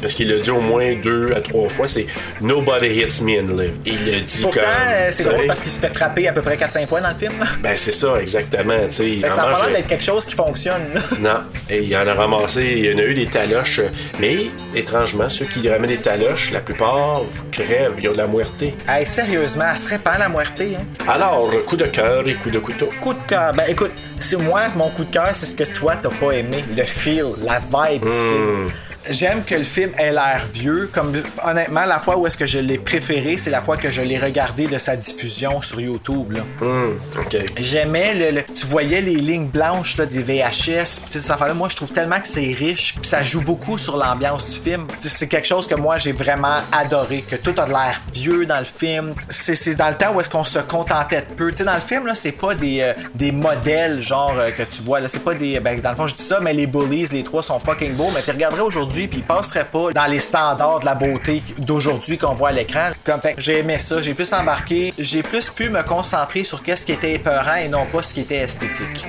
Parce 0.00 0.14
qu'il 0.14 0.30
l'a 0.30 0.38
dit 0.38 0.50
au 0.50 0.60
moins 0.60 0.94
deux 1.02 1.32
à 1.36 1.40
trois 1.40 1.68
fois, 1.68 1.86
c'est 1.88 2.06
Nobody 2.40 2.86
hits 2.88 3.22
me 3.24 3.40
and 3.40 3.56
live. 3.56 3.72
Il 3.84 4.10
l'a 4.10 4.20
dit 4.20 4.42
Pourtant, 4.42 4.60
comme. 4.60 4.70
euh, 4.88 5.08
c'est 5.10 5.24
drôle 5.24 5.46
parce 5.46 5.60
qu'il 5.60 5.70
se 5.70 5.78
fait 5.80 5.92
frapper 5.92 6.28
à 6.28 6.32
peu 6.32 6.40
près 6.40 6.56
4-5 6.56 6.86
fois 6.86 7.00
dans 7.00 7.10
le 7.10 7.14
film. 7.14 7.32
Ben, 7.62 7.76
c'est 7.76 7.92
ça, 7.94 8.14
exactement. 8.20 8.74
Tu 8.86 8.92
sais, 8.92 9.08
il 9.10 9.20
Fait 9.20 9.28
que 9.28 9.34
ça 9.34 9.42
a 9.42 9.50
l'air 9.66 9.76
d'être 9.76 9.88
quelque 9.88 10.04
chose 10.04 10.24
qui 10.26 10.34
fonctionne. 10.34 10.82
Non, 11.20 11.40
et 11.68 11.82
il 11.82 11.96
en 11.96 12.06
a 12.06 12.14
ramassé, 12.14 12.62
il 12.76 12.86
y 12.86 12.94
en 12.94 12.98
a 12.98 13.02
eu 13.02 13.14
des 13.14 13.26
taloches, 13.26 13.80
mais 14.20 14.46
étrangement, 14.74 15.28
ceux 15.28 15.46
qui 15.46 15.68
ramènent 15.68 15.90
des 15.90 15.96
taloches, 15.96 16.52
la 16.52 16.60
plupart 16.60 17.22
crèvent, 17.62 17.94
ils 17.98 18.08
ont 18.08 18.12
de 18.12 18.18
la 18.18 18.26
muerté. 18.26 18.74
Hey, 18.88 19.04
sérieusement, 19.04 19.64
elle 19.70 19.78
se 19.78 19.88
répand 19.88 20.18
la 20.18 20.28
muerté. 20.28 20.76
Hein? 20.76 20.84
Alors, 21.08 21.50
coup 21.66 21.76
de 21.76 21.86
cœur 21.86 22.26
et 22.26 22.34
coup 22.34 22.50
de 22.50 22.58
couteau. 22.58 22.88
Coup 23.02 23.14
de 23.14 23.18
cœur. 23.26 23.52
Ben 23.52 23.64
écoute, 23.68 23.92
c'est 24.18 24.36
moi, 24.36 24.62
mon 24.76 24.88
coup 24.90 25.04
de 25.04 25.10
cœur, 25.10 25.30
c'est 25.32 25.46
ce 25.46 25.54
que 25.54 25.64
toi 25.64 25.96
t'as 25.96 26.08
pas 26.08 26.32
aimé. 26.32 26.64
Le 26.76 26.84
feel, 26.84 27.26
la 27.44 27.58
vibe 27.58 28.04
du 28.04 28.10
film. 28.10 28.70
J'aime 29.10 29.42
que 29.44 29.54
le 29.54 29.64
film 29.64 29.90
ait 29.98 30.12
l'air 30.12 30.42
vieux. 30.52 30.88
Comme 30.92 31.12
honnêtement, 31.42 31.84
la 31.84 31.98
fois 31.98 32.16
où 32.16 32.26
est-ce 32.26 32.36
que 32.36 32.46
je 32.46 32.58
l'ai 32.58 32.78
préféré, 32.78 33.36
c'est 33.36 33.50
la 33.50 33.60
fois 33.60 33.76
que 33.76 33.90
je 33.90 34.02
l'ai 34.02 34.18
regardé 34.18 34.66
de 34.66 34.78
sa 34.78 34.96
diffusion 34.96 35.60
sur 35.62 35.80
YouTube. 35.80 36.32
Là. 36.32 36.40
Hum, 36.60 36.96
ok. 37.18 37.36
J'aimais 37.58 38.14
le, 38.14 38.30
le- 38.38 38.42
Tu 38.54 38.66
voyais 38.66 39.00
les 39.00 39.16
lignes 39.16 39.46
blanches 39.48 39.96
là, 39.96 40.06
des 40.06 40.22
VHS, 40.22 41.00
toutes 41.12 41.22
ces 41.22 41.30
affaires-là. 41.30 41.54
Moi, 41.54 41.68
je 41.70 41.76
trouve 41.76 41.90
tellement 41.92 42.20
que 42.20 42.28
c'est 42.28 42.52
riche, 42.52 42.96
pis 43.00 43.08
ça 43.08 43.22
joue 43.22 43.40
beaucoup 43.40 43.78
sur 43.78 43.96
l'ambiance 43.96 44.50
du 44.52 44.60
film. 44.70 44.86
C'est 45.00 45.28
quelque 45.28 45.46
chose 45.46 45.66
que 45.66 45.74
moi, 45.74 45.98
j'ai 45.98 46.12
vraiment 46.12 46.58
adoré, 46.72 47.22
que 47.28 47.36
tout 47.36 47.54
a 47.58 47.64
de 47.64 47.70
l'air 47.70 48.00
vieux 48.14 48.46
dans 48.46 48.58
le 48.58 48.64
film. 48.64 49.14
C'est 49.28 49.54
c'est 49.54 49.74
dans 49.74 49.88
le 49.88 49.94
temps 49.94 50.12
où 50.14 50.20
est-ce 50.20 50.28
qu'on 50.30 50.44
se 50.44 50.58
contentait 50.58 51.20
de 51.22 51.34
peu. 51.34 51.50
Tu 51.50 51.58
sais, 51.58 51.64
dans 51.64 51.74
le 51.74 51.80
film, 51.80 52.06
là, 52.06 52.14
c'est 52.14 52.32
pas 52.32 52.54
des, 52.54 52.80
euh, 52.80 52.92
des 53.14 53.32
modèles, 53.32 54.00
genre, 54.00 54.34
euh, 54.38 54.50
que 54.50 54.62
tu 54.62 54.82
vois. 54.82 55.00
Là, 55.00 55.08
c'est 55.08 55.22
pas 55.24 55.34
des. 55.34 55.58
Ben, 55.60 55.80
dans 55.80 55.90
le 55.90 55.96
fond, 55.96 56.06
je 56.06 56.14
dis 56.14 56.22
ça, 56.22 56.40
mais 56.40 56.52
les 56.52 56.66
bullies, 56.66 57.06
les 57.12 57.22
trois 57.22 57.42
sont 57.42 57.58
fucking 57.58 57.94
beaux, 57.94 58.10
mais 58.14 58.22
tu 58.22 58.30
regarderais 58.30 58.62
aujourd'hui, 58.62 58.97
puis 59.06 59.18
ils 59.18 59.24
passeraient 59.24 59.66
pas 59.66 59.92
dans 59.92 60.06
les 60.06 60.18
standards 60.18 60.80
de 60.80 60.86
la 60.86 60.94
beauté 60.94 61.42
d'aujourd'hui 61.58 62.18
qu'on 62.18 62.34
voit 62.34 62.48
à 62.48 62.52
l'écran. 62.52 62.88
Comme 63.04 63.20
fait, 63.20 63.34
j'ai 63.38 63.58
aimé 63.58 63.78
ça, 63.78 64.00
j'ai 64.00 64.14
plus 64.14 64.32
embarqué, 64.32 64.92
j'ai 64.98 65.22
plus 65.22 65.48
pu 65.50 65.68
me 65.68 65.82
concentrer 65.82 66.42
sur 66.44 66.62
qu'est-ce 66.62 66.84
qui 66.86 66.92
était 66.92 67.12
épeurant 67.14 67.54
et 67.56 67.68
non 67.68 67.86
pas 67.92 68.02
ce 68.02 68.12
qui 68.14 68.20
était 68.20 68.36
esthétique. 68.38 69.06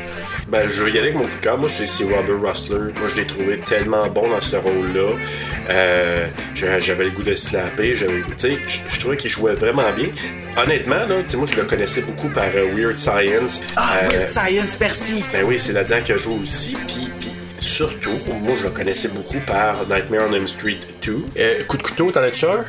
Ben, 0.48 0.66
je 0.68 0.84
vais 0.84 0.90
y 0.92 0.98
aller 0.98 1.10
avec 1.10 1.16
mon 1.16 1.22
coup 1.22 1.36
de 1.38 1.44
cœur. 1.44 1.58
Moi, 1.60 1.70
c'est 1.70 1.86
Robert 2.04 2.42
Russler. 2.42 2.92
Moi, 3.00 3.08
je 3.08 3.16
l'ai 3.16 3.28
trouvé 3.28 3.60
tellement 3.60 4.08
bon 4.08 4.28
dans 4.30 4.42
ce 4.42 4.56
rôle-là. 4.56 5.12
Euh, 5.70 6.26
j'a- 6.56 6.80
J'avais 6.80 7.06
le 7.06 7.12
goût 7.12 7.22
de 7.24 7.36
slapper. 7.36 7.96
j'avais 7.96 8.14
le 8.18 8.24
goût- 8.24 8.34
je- 8.40 8.56
je 8.96 9.00
trouvais 9.00 9.18
qu'il 9.18 9.30
jouait 9.30 9.54
vraiment 9.54 9.92
bien. 9.96 10.08
Honnêtement, 10.58 11.06
là, 11.06 11.16
moi, 11.38 11.46
je 11.52 11.56
le 11.56 11.64
connaissais 11.66 12.02
beaucoup 12.02 12.30
par 12.30 12.46
euh, 12.56 12.66
Weird 12.76 12.98
Science. 12.98 13.62
Ah, 13.76 14.00
Euh, 14.04 14.10
Weird 14.10 14.28
Science, 14.28 14.78
merci! 14.80 15.24
Ben 15.32 15.46
oui, 15.46 15.60
c'est 15.60 15.74
là-dedans 15.74 16.02
qu'il 16.04 16.16
a 16.16 16.18
joué 16.18 16.34
aussi. 16.42 16.76
Puis 16.88 17.10
surtout, 17.60 18.18
moi, 18.42 18.54
je 18.58 18.64
le 18.64 18.70
connaissais 18.70 19.10
beaucoup 19.10 19.40
par 19.46 19.76
Nightmare 19.88 20.28
on 20.30 20.34
Elm 20.34 20.48
Street 20.48 20.80
2. 21.02 21.26
Euh, 21.38 21.64
coup 21.66 21.78
de 21.78 21.84
couteau, 21.84 22.12
t'en 22.12 22.22
as-tu 22.22 22.46
un? 22.46 22.66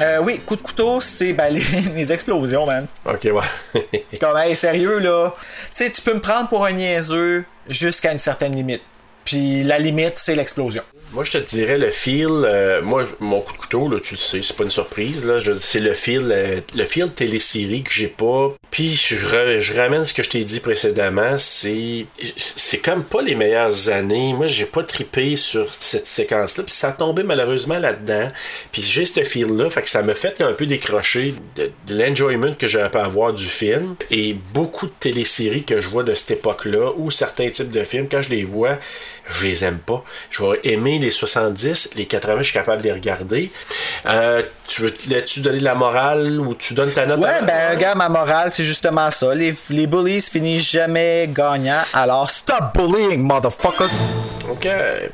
Euh, 0.00 0.18
oui, 0.22 0.38
coup 0.40 0.56
de 0.56 0.62
couteau, 0.62 1.00
c'est 1.00 1.32
ben, 1.32 1.50
les, 1.54 1.62
les 1.94 2.12
explosions, 2.12 2.66
man. 2.66 2.86
Ok, 3.04 3.28
ouais. 3.32 4.04
Comme, 4.20 4.36
hey, 4.36 4.56
sérieux, 4.56 4.98
là. 4.98 5.34
Tu 5.74 5.84
sais, 5.84 5.90
tu 5.90 6.00
peux 6.02 6.14
me 6.14 6.20
prendre 6.20 6.48
pour 6.48 6.64
un 6.64 6.72
niaiseux 6.72 7.44
jusqu'à 7.68 8.12
une 8.12 8.18
certaine 8.18 8.54
limite. 8.54 8.82
Puis 9.24 9.62
la 9.62 9.78
limite, 9.78 10.16
c'est 10.16 10.34
l'explosion. 10.34 10.82
Moi, 11.12 11.24
je 11.24 11.32
te 11.32 11.38
dirais 11.38 11.76
le 11.76 11.90
feel. 11.90 12.28
euh, 12.30 12.80
moi, 12.80 13.06
mon 13.20 13.42
coup 13.42 13.52
de 13.52 13.58
couteau, 13.58 13.86
là, 13.86 14.00
tu 14.00 14.14
le 14.14 14.18
sais, 14.18 14.40
c'est 14.42 14.56
pas 14.56 14.64
une 14.64 14.70
surprise. 14.70 15.26
Là, 15.26 15.40
c'est 15.60 15.80
le 15.80 15.92
feel, 15.92 16.32
euh, 16.32 16.60
le 16.74 16.84
feel 16.86 17.10
télésérie 17.10 17.82
que 17.82 17.92
j'ai 17.92 18.06
pas. 18.06 18.54
Puis 18.70 18.88
je, 18.96 19.74
ramène 19.76 20.06
ce 20.06 20.14
que 20.14 20.22
je 20.22 20.30
t'ai 20.30 20.44
dit 20.44 20.60
précédemment. 20.60 21.36
C'est, 21.36 22.06
c'est 22.36 22.78
comme 22.78 23.04
pas 23.04 23.20
les 23.20 23.34
meilleures 23.34 23.90
années. 23.90 24.32
Moi, 24.32 24.46
j'ai 24.46 24.64
pas 24.64 24.82
tripé 24.84 25.36
sur 25.36 25.66
cette 25.74 26.06
séquence-là. 26.06 26.64
Puis 26.64 26.72
ça 26.72 26.88
a 26.88 26.92
tombé 26.92 27.24
malheureusement 27.24 27.78
là-dedans. 27.78 28.28
Puis 28.72 28.80
j'ai 28.80 29.04
ce 29.04 29.22
feel-là, 29.22 29.68
fait 29.68 29.82
que 29.82 29.90
ça 29.90 30.02
me 30.02 30.14
fait 30.14 30.40
un 30.40 30.54
peu 30.54 30.64
décrocher 30.64 31.34
de, 31.56 31.70
de 31.88 32.02
l'enjoyment 32.02 32.54
que 32.54 32.66
j'aurais 32.66 32.90
pu 32.90 32.96
avoir 32.96 33.34
du 33.34 33.44
film. 33.44 33.96
Et 34.10 34.34
beaucoup 34.54 34.86
de 34.86 34.92
téléséries 34.98 35.64
que 35.64 35.78
je 35.78 35.88
vois 35.90 36.04
de 36.04 36.14
cette 36.14 36.30
époque-là, 36.30 36.92
ou 36.96 37.10
certains 37.10 37.50
types 37.50 37.70
de 37.70 37.84
films, 37.84 38.08
quand 38.10 38.22
je 38.22 38.30
les 38.30 38.44
vois, 38.44 38.78
je 39.30 39.46
les 39.46 39.64
aime 39.64 39.78
pas. 39.78 40.02
Je 40.30 40.42
vais 40.44 40.60
aimer 40.64 40.98
les 40.98 41.10
70, 41.10 41.90
les 41.96 42.06
80, 42.06 42.38
je 42.38 42.42
suis 42.44 42.52
capable 42.52 42.82
de 42.82 42.86
les 42.88 42.92
regarder. 42.92 43.50
Euh, 44.06 44.42
tu 44.68 44.82
veux 44.82 44.94
tu 45.24 45.40
donner 45.40 45.60
la 45.60 45.74
morale 45.74 46.40
ou 46.40 46.54
tu 46.54 46.74
donnes 46.74 46.92
ta 46.92 47.06
note 47.06 47.20
Ouais, 47.20 47.28
à- 47.28 47.42
ben, 47.42 47.70
regarde, 47.76 47.98
ma 47.98 48.08
morale, 48.08 48.50
c'est 48.52 48.64
justement 48.64 49.10
ça. 49.10 49.34
Les, 49.34 49.54
les 49.70 49.86
bullies 49.86 50.20
finissent 50.20 50.70
jamais 50.70 51.28
gagnants, 51.32 51.82
alors 51.94 52.30
stop 52.30 52.64
bullying, 52.74 53.22
motherfuckers! 53.22 54.02
Ok, 54.50 54.64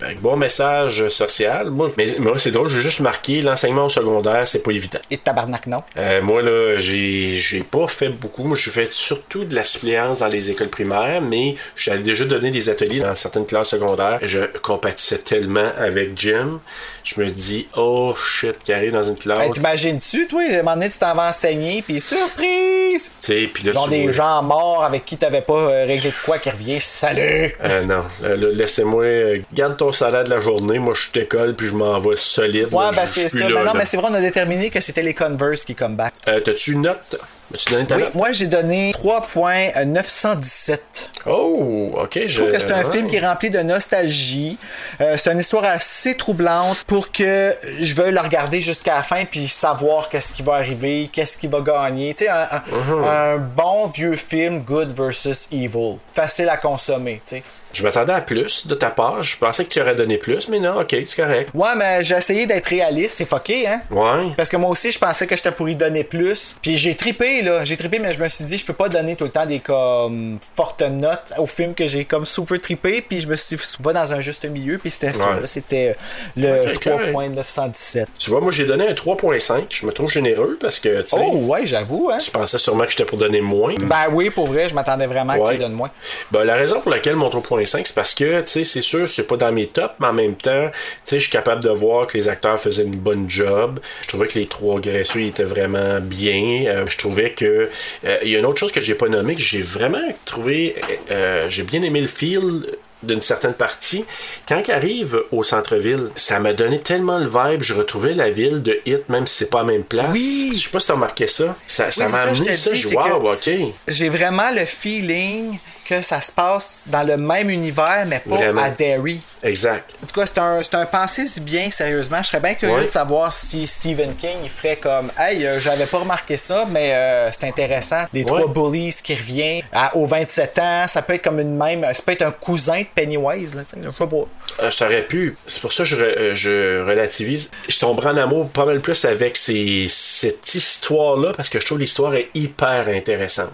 ben, 0.00 0.16
bon 0.20 0.36
message 0.36 1.08
social. 1.08 1.70
Moi, 1.70 1.90
mais 1.96 2.06
moi 2.18 2.38
c'est 2.38 2.50
drôle, 2.50 2.68
j'ai 2.68 2.80
juste 2.80 3.00
marqué 3.00 3.42
l'enseignement 3.42 3.84
au 3.86 3.88
secondaire, 3.88 4.48
c'est 4.48 4.62
pas 4.62 4.70
évident. 4.72 4.98
Et 5.10 5.18
tabarnak, 5.18 5.66
non? 5.66 5.82
Euh, 5.96 6.22
moi, 6.22 6.42
là, 6.42 6.76
j'ai, 6.78 7.34
j'ai 7.34 7.60
pas 7.62 7.86
fait 7.88 8.08
beaucoup. 8.08 8.44
Moi, 8.44 8.56
j'ai 8.56 8.70
fait 8.70 8.92
surtout 8.92 9.44
de 9.44 9.54
la 9.54 9.64
suppléance 9.64 10.20
dans 10.20 10.28
les 10.28 10.50
écoles 10.50 10.68
primaires, 10.68 11.20
mais 11.20 11.56
j'avais 11.76 12.00
déjà 12.00 12.24
donné 12.24 12.50
des 12.50 12.68
ateliers 12.68 13.00
dans 13.00 13.14
certaines 13.14 13.46
classes 13.46 13.68
secondaires. 13.70 13.97
Je 14.22 14.40
compatissais 14.62 15.18
tellement 15.18 15.70
avec 15.78 16.18
Jim. 16.18 16.60
Je 17.04 17.20
me 17.20 17.26
dis, 17.30 17.68
oh 17.76 18.14
shit, 18.14 18.58
qui 18.64 18.72
arrive 18.72 18.92
dans 18.92 19.02
une 19.02 19.16
classe. 19.16 19.40
Hey, 19.40 19.50
T'imagines-tu, 19.52 20.26
toi, 20.28 20.42
à 20.42 20.54
un 20.54 20.56
moment 20.58 20.74
donné, 20.74 20.90
tu 20.90 20.98
t'en 20.98 21.14
vas 21.14 21.28
enseigner, 21.30 21.80
puis 21.82 22.00
surprise! 22.00 23.10
Tu 23.20 23.26
sais, 23.26 23.50
puis 23.52 23.64
là, 23.64 23.72
Genre 23.72 23.84
tu 23.84 23.90
des 23.90 24.02
vois- 24.04 24.12
gens 24.12 24.42
morts 24.42 24.84
avec 24.84 25.04
qui 25.04 25.16
t'avais 25.16 25.40
pas 25.40 25.54
euh, 25.54 25.84
réglé 25.86 26.10
de 26.10 26.14
quoi 26.24 26.38
qui 26.38 26.50
revient, 26.50 26.80
salut! 26.80 27.54
Euh, 27.64 27.84
non, 27.84 28.04
Euh, 28.24 28.36
laissez-moi, 28.54 29.04
euh, 29.04 29.38
garde 29.54 29.76
ton 29.76 29.92
salaire 29.92 30.24
de 30.24 30.30
la 30.30 30.40
journée. 30.40 30.78
Moi, 30.78 30.94
je 30.94 31.08
t'école, 31.10 31.54
puis 31.54 31.68
je 31.68 31.74
m'en 31.74 31.98
vais 31.98 32.16
solide. 32.16 32.68
Ouais, 32.72 32.84
là, 32.84 32.92
ben 32.92 33.06
c'est 33.06 33.28
ça. 33.28 33.48
là, 33.48 33.54
Ben 33.54 33.64
non, 33.64 33.72
mais 33.74 33.84
c'est 33.86 33.96
vrai, 33.96 34.08
on 34.10 34.14
a 34.14 34.20
déterminé 34.20 34.70
que 34.70 34.80
c'était 34.80 35.02
les 35.02 35.14
Converse 35.14 35.64
qui 35.64 35.74
come 35.74 35.96
back. 35.96 36.12
Euh, 36.28 36.40
T'as-tu 36.40 36.72
une 36.72 36.82
note? 36.82 37.16
Tu 37.56 37.72
donnes 37.72 37.86
ta 37.86 37.96
Oui, 37.96 38.02
note? 38.02 38.14
moi 38.14 38.32
j'ai 38.32 38.46
donné 38.46 38.92
3.917. 38.92 40.78
Oh, 41.26 41.90
ok. 41.94 42.18
Je 42.26 42.36
trouve 42.42 42.52
que 42.52 42.60
c'est 42.60 42.72
un 42.72 42.84
ouais. 42.84 42.92
film 42.92 43.08
qui 43.08 43.16
est 43.16 43.26
rempli 43.26 43.50
de 43.50 43.60
nostalgie. 43.60 44.58
Euh, 45.00 45.16
c'est 45.16 45.32
une 45.32 45.38
histoire 45.38 45.64
assez 45.64 46.14
troublante 46.16 46.84
pour 46.86 47.10
que 47.10 47.54
je 47.80 47.94
veuille 47.94 48.12
le 48.12 48.20
regarder 48.20 48.60
jusqu'à 48.60 48.96
la 48.96 49.02
fin 49.02 49.24
puis 49.24 49.48
savoir 49.48 50.08
qu'est-ce 50.08 50.32
qui 50.32 50.42
va 50.42 50.54
arriver, 50.54 51.08
qu'est-ce 51.12 51.36
qui 51.38 51.46
va 51.46 51.60
gagner. 51.60 52.14
Tu 52.14 52.24
sais, 52.24 52.30
un, 52.30 52.48
un- 52.50 52.62
Mhm. 52.70 53.04
un 53.04 53.36
bon 53.38 53.86
vieux 53.86 54.16
film 54.16 54.60
Good 54.62 54.92
versus 54.96 55.48
Evil. 55.52 55.96
Facile 56.12 56.48
à 56.48 56.56
consommer, 56.56 57.20
tu 57.26 57.36
sais. 57.36 57.42
Je 57.72 57.82
m'attendais 57.82 58.12
à 58.12 58.20
plus 58.20 58.66
de 58.66 58.74
ta 58.74 58.90
part. 58.90 59.22
Je 59.22 59.36
pensais 59.36 59.64
que 59.64 59.68
tu 59.70 59.80
aurais 59.80 59.94
donné 59.94 60.16
plus, 60.18 60.48
mais 60.48 60.58
non, 60.58 60.80
ok, 60.80 60.96
c'est 61.04 61.16
correct. 61.16 61.50
Ouais, 61.54 61.74
mais 61.76 62.02
j'ai 62.02 62.16
essayé 62.16 62.46
d'être 62.46 62.66
réaliste, 62.66 63.16
c'est 63.18 63.28
fucké, 63.28 63.66
hein? 63.68 63.82
Ouais. 63.90 64.32
Parce 64.36 64.48
que 64.48 64.56
moi 64.56 64.70
aussi, 64.70 64.90
je 64.90 64.98
pensais 64.98 65.26
que 65.26 65.36
j'étais 65.36 65.50
pour 65.52 65.68
y 65.68 65.76
donner 65.76 66.02
plus. 66.04 66.56
Puis 66.62 66.76
j'ai 66.76 66.94
trippé, 66.94 67.42
là. 67.42 67.64
J'ai 67.64 67.76
trippé, 67.76 67.98
mais 67.98 68.12
je 68.12 68.20
me 68.20 68.28
suis 68.28 68.44
dit, 68.44 68.56
je 68.58 68.64
peux 68.64 68.72
pas 68.72 68.88
donner 68.88 69.16
tout 69.16 69.24
le 69.24 69.30
temps 69.30 69.46
des 69.46 69.60
comme 69.60 70.38
fortes 70.56 70.82
notes 70.82 71.32
au 71.38 71.46
film 71.46 71.74
que 71.74 71.86
j'ai 71.86 72.04
comme 72.04 72.24
super 72.26 72.60
trippé. 72.60 73.02
Puis 73.02 73.20
je 73.20 73.26
me 73.26 73.36
suis 73.36 73.56
dit, 73.56 73.62
va 73.80 73.92
dans 73.92 74.12
un 74.14 74.20
juste 74.20 74.44
milieu. 74.46 74.78
Puis 74.78 74.90
c'était 74.90 75.12
ça, 75.12 75.32
Ouais. 75.34 75.40
là. 75.40 75.46
C'était 75.46 75.94
le 76.36 76.70
Ok, 76.72 76.82
correct. 76.84 77.12
3.917. 77.12 78.06
Tu 78.18 78.30
vois, 78.30 78.40
moi 78.40 78.50
j'ai 78.50 78.64
donné 78.64 78.88
un 78.88 78.94
3.5. 78.94 79.64
Je 79.70 79.86
me 79.86 79.92
trouve 79.92 80.10
généreux 80.10 80.56
parce 80.60 80.80
que, 80.80 81.02
tu 81.02 81.10
sais, 81.10 81.16
Oh, 81.20 81.36
ouais, 81.46 81.66
j'avoue, 81.66 82.10
hein? 82.12 82.18
tu 82.18 82.30
pensais 82.30 82.58
sûrement 82.58 82.84
que 82.84 82.90
j'étais 82.90 83.04
pour 83.04 83.18
donner 83.18 83.40
moins. 83.40 83.74
Ben 83.82 84.06
oui, 84.10 84.30
pour 84.30 84.46
vrai, 84.46 84.68
je 84.68 84.74
m'attendais 84.74 85.06
vraiment 85.06 85.34
que 85.34 85.38
tu 85.40 85.44
Ouais. 85.44 85.58
donnes 85.58 85.72
moins. 85.72 85.90
Ben, 86.30 86.44
la 86.44 86.54
raison 86.54 86.80
pour 86.80 86.90
laquelle 86.90 87.16
mon 87.16 87.28
3.5, 87.28 87.57
c'est 87.66 87.94
parce 87.94 88.14
que, 88.14 88.40
tu 88.42 88.46
sais, 88.48 88.64
c'est 88.64 88.82
sûr, 88.82 89.06
c'est 89.08 89.26
pas 89.26 89.36
dans 89.36 89.52
mes 89.52 89.66
tops, 89.66 89.94
mais 90.00 90.06
en 90.08 90.12
même 90.12 90.34
temps, 90.36 90.68
tu 90.70 90.78
sais, 91.04 91.18
je 91.18 91.22
suis 91.24 91.32
capable 91.32 91.62
de 91.62 91.70
voir 91.70 92.06
que 92.06 92.16
les 92.16 92.28
acteurs 92.28 92.58
faisaient 92.60 92.82
une 92.84 92.96
bonne 92.96 93.28
job. 93.28 93.80
Je 94.02 94.08
trouvais 94.08 94.28
que 94.28 94.38
les 94.38 94.46
trois 94.46 94.80
graisseux 94.80 95.22
étaient 95.22 95.44
vraiment 95.44 96.00
bien. 96.00 96.64
Euh, 96.66 96.84
je 96.88 96.96
trouvais 96.98 97.30
que. 97.32 97.68
euh, 98.04 98.18
Il 98.22 98.30
y 98.30 98.36
a 98.36 98.38
une 98.38 98.46
autre 98.46 98.58
chose 98.60 98.72
que 98.72 98.80
j'ai 98.80 98.94
pas 98.94 99.08
nommée, 99.08 99.34
que 99.34 99.40
j'ai 99.42 99.62
vraiment 99.62 99.98
trouvé. 100.24 100.74
euh, 101.10 101.46
j'ai 101.50 101.62
bien 101.62 101.82
aimé 101.82 102.00
le 102.00 102.06
feel 102.06 102.66
d'une 103.00 103.20
certaine 103.20 103.52
partie. 103.54 104.04
Quand 104.48 104.60
il 104.66 104.72
arrive 104.72 105.22
au 105.30 105.44
centre-ville, 105.44 106.08
ça 106.16 106.40
m'a 106.40 106.52
donné 106.52 106.80
tellement 106.80 107.18
le 107.18 107.26
vibe, 107.28 107.62
je 107.62 107.72
retrouvais 107.74 108.12
la 108.12 108.28
ville 108.30 108.60
de 108.60 108.80
Hit, 108.86 109.08
même 109.08 109.24
si 109.24 109.36
c'est 109.36 109.50
pas 109.50 109.58
la 109.58 109.66
même 109.66 109.84
place. 109.84 110.10
Oui. 110.12 110.50
Je 110.52 110.58
sais 110.64 110.70
pas 110.70 110.80
si 110.80 110.88
t'as 110.88 110.94
remarqué 110.94 111.28
ça. 111.28 111.54
Ça 111.68 111.84
Oui, 111.96 112.02
m'a 112.02 112.08
c'est 112.08 112.08
ça, 112.10 112.34
je 112.34 112.40
amené 112.40 112.54
ça, 112.56 112.74
je 112.74 112.88
wow, 112.88 113.32
ok. 113.34 113.50
J'ai 113.86 114.08
vraiment 114.08 114.50
le 114.52 114.64
feeling 114.64 115.58
que 115.88 116.02
ça 116.02 116.20
se 116.20 116.30
passe 116.30 116.84
dans 116.86 117.02
le 117.02 117.16
même 117.16 117.48
univers, 117.50 118.04
mais 118.06 118.20
pas 118.20 118.36
Vraiment. 118.36 118.62
à 118.62 118.70
Derry. 118.70 119.20
Exact. 119.42 119.94
En 120.02 120.06
tout 120.06 120.20
cas, 120.20 120.26
c'est 120.26 120.38
un, 120.38 120.62
c'est 120.62 120.74
un 120.74 120.84
pensée 120.86 121.26
si 121.26 121.40
bien, 121.40 121.70
sérieusement. 121.70 122.22
Je 122.22 122.28
serais 122.28 122.40
bien 122.40 122.54
curieux 122.54 122.74
Ouais. 122.74 122.84
de 122.84 122.90
savoir 122.90 123.32
si 123.32 123.66
Stephen 123.66 124.14
King 124.16 124.36
il 124.44 124.50
ferait 124.50 124.76
comme 124.76 125.10
Hey, 125.18 125.46
euh, 125.46 125.58
j'avais 125.60 125.86
pas 125.86 125.98
remarqué 125.98 126.36
ça, 126.36 126.66
mais 126.70 126.92
euh, 126.94 127.30
c'est 127.32 127.46
intéressant. 127.48 128.04
Les 128.12 128.24
trois 128.24 128.46
bullies 128.48 128.94
qui 129.02 129.14
reviennent 129.14 129.62
à, 129.72 129.96
aux 129.96 130.06
27 130.06 130.58
ans, 130.58 130.84
ça 130.88 131.00
peut 131.02 131.14
être 131.14 131.24
comme 131.24 131.40
une 131.40 131.56
même. 131.56 131.86
Ça 131.94 132.02
peut 132.04 132.12
être 132.12 132.22
un 132.22 132.30
cousin 132.32 132.80
de 132.80 132.86
Pennywise, 132.94 133.54
là, 133.54 133.62
sais, 133.66 133.76
je 133.82 133.88
sais 133.90 134.06
pas. 134.06 134.64
Euh, 134.64 134.70
ça 134.70 134.86
aurait 134.86 135.02
pu. 135.02 135.36
C'est 135.46 135.60
pour 135.60 135.72
ça 135.72 135.84
que 135.84 135.88
je, 135.88 135.96
re- 135.96 136.00
euh, 136.18 136.34
je 136.34 136.84
relativise. 136.86 137.50
Je 137.68 137.78
tomberai 137.78 138.10
en 138.10 138.16
amour 138.18 138.48
pas 138.50 138.64
mal 138.66 138.80
plus 138.80 139.04
avec 139.04 139.36
ces, 139.36 139.86
cette 139.88 140.54
histoire-là 140.54 141.32
parce 141.36 141.48
que 141.48 141.58
je 141.60 141.66
trouve 141.66 141.78
l'histoire 141.78 142.14
est 142.14 142.28
hyper 142.34 142.88
intéressante. 142.88 143.52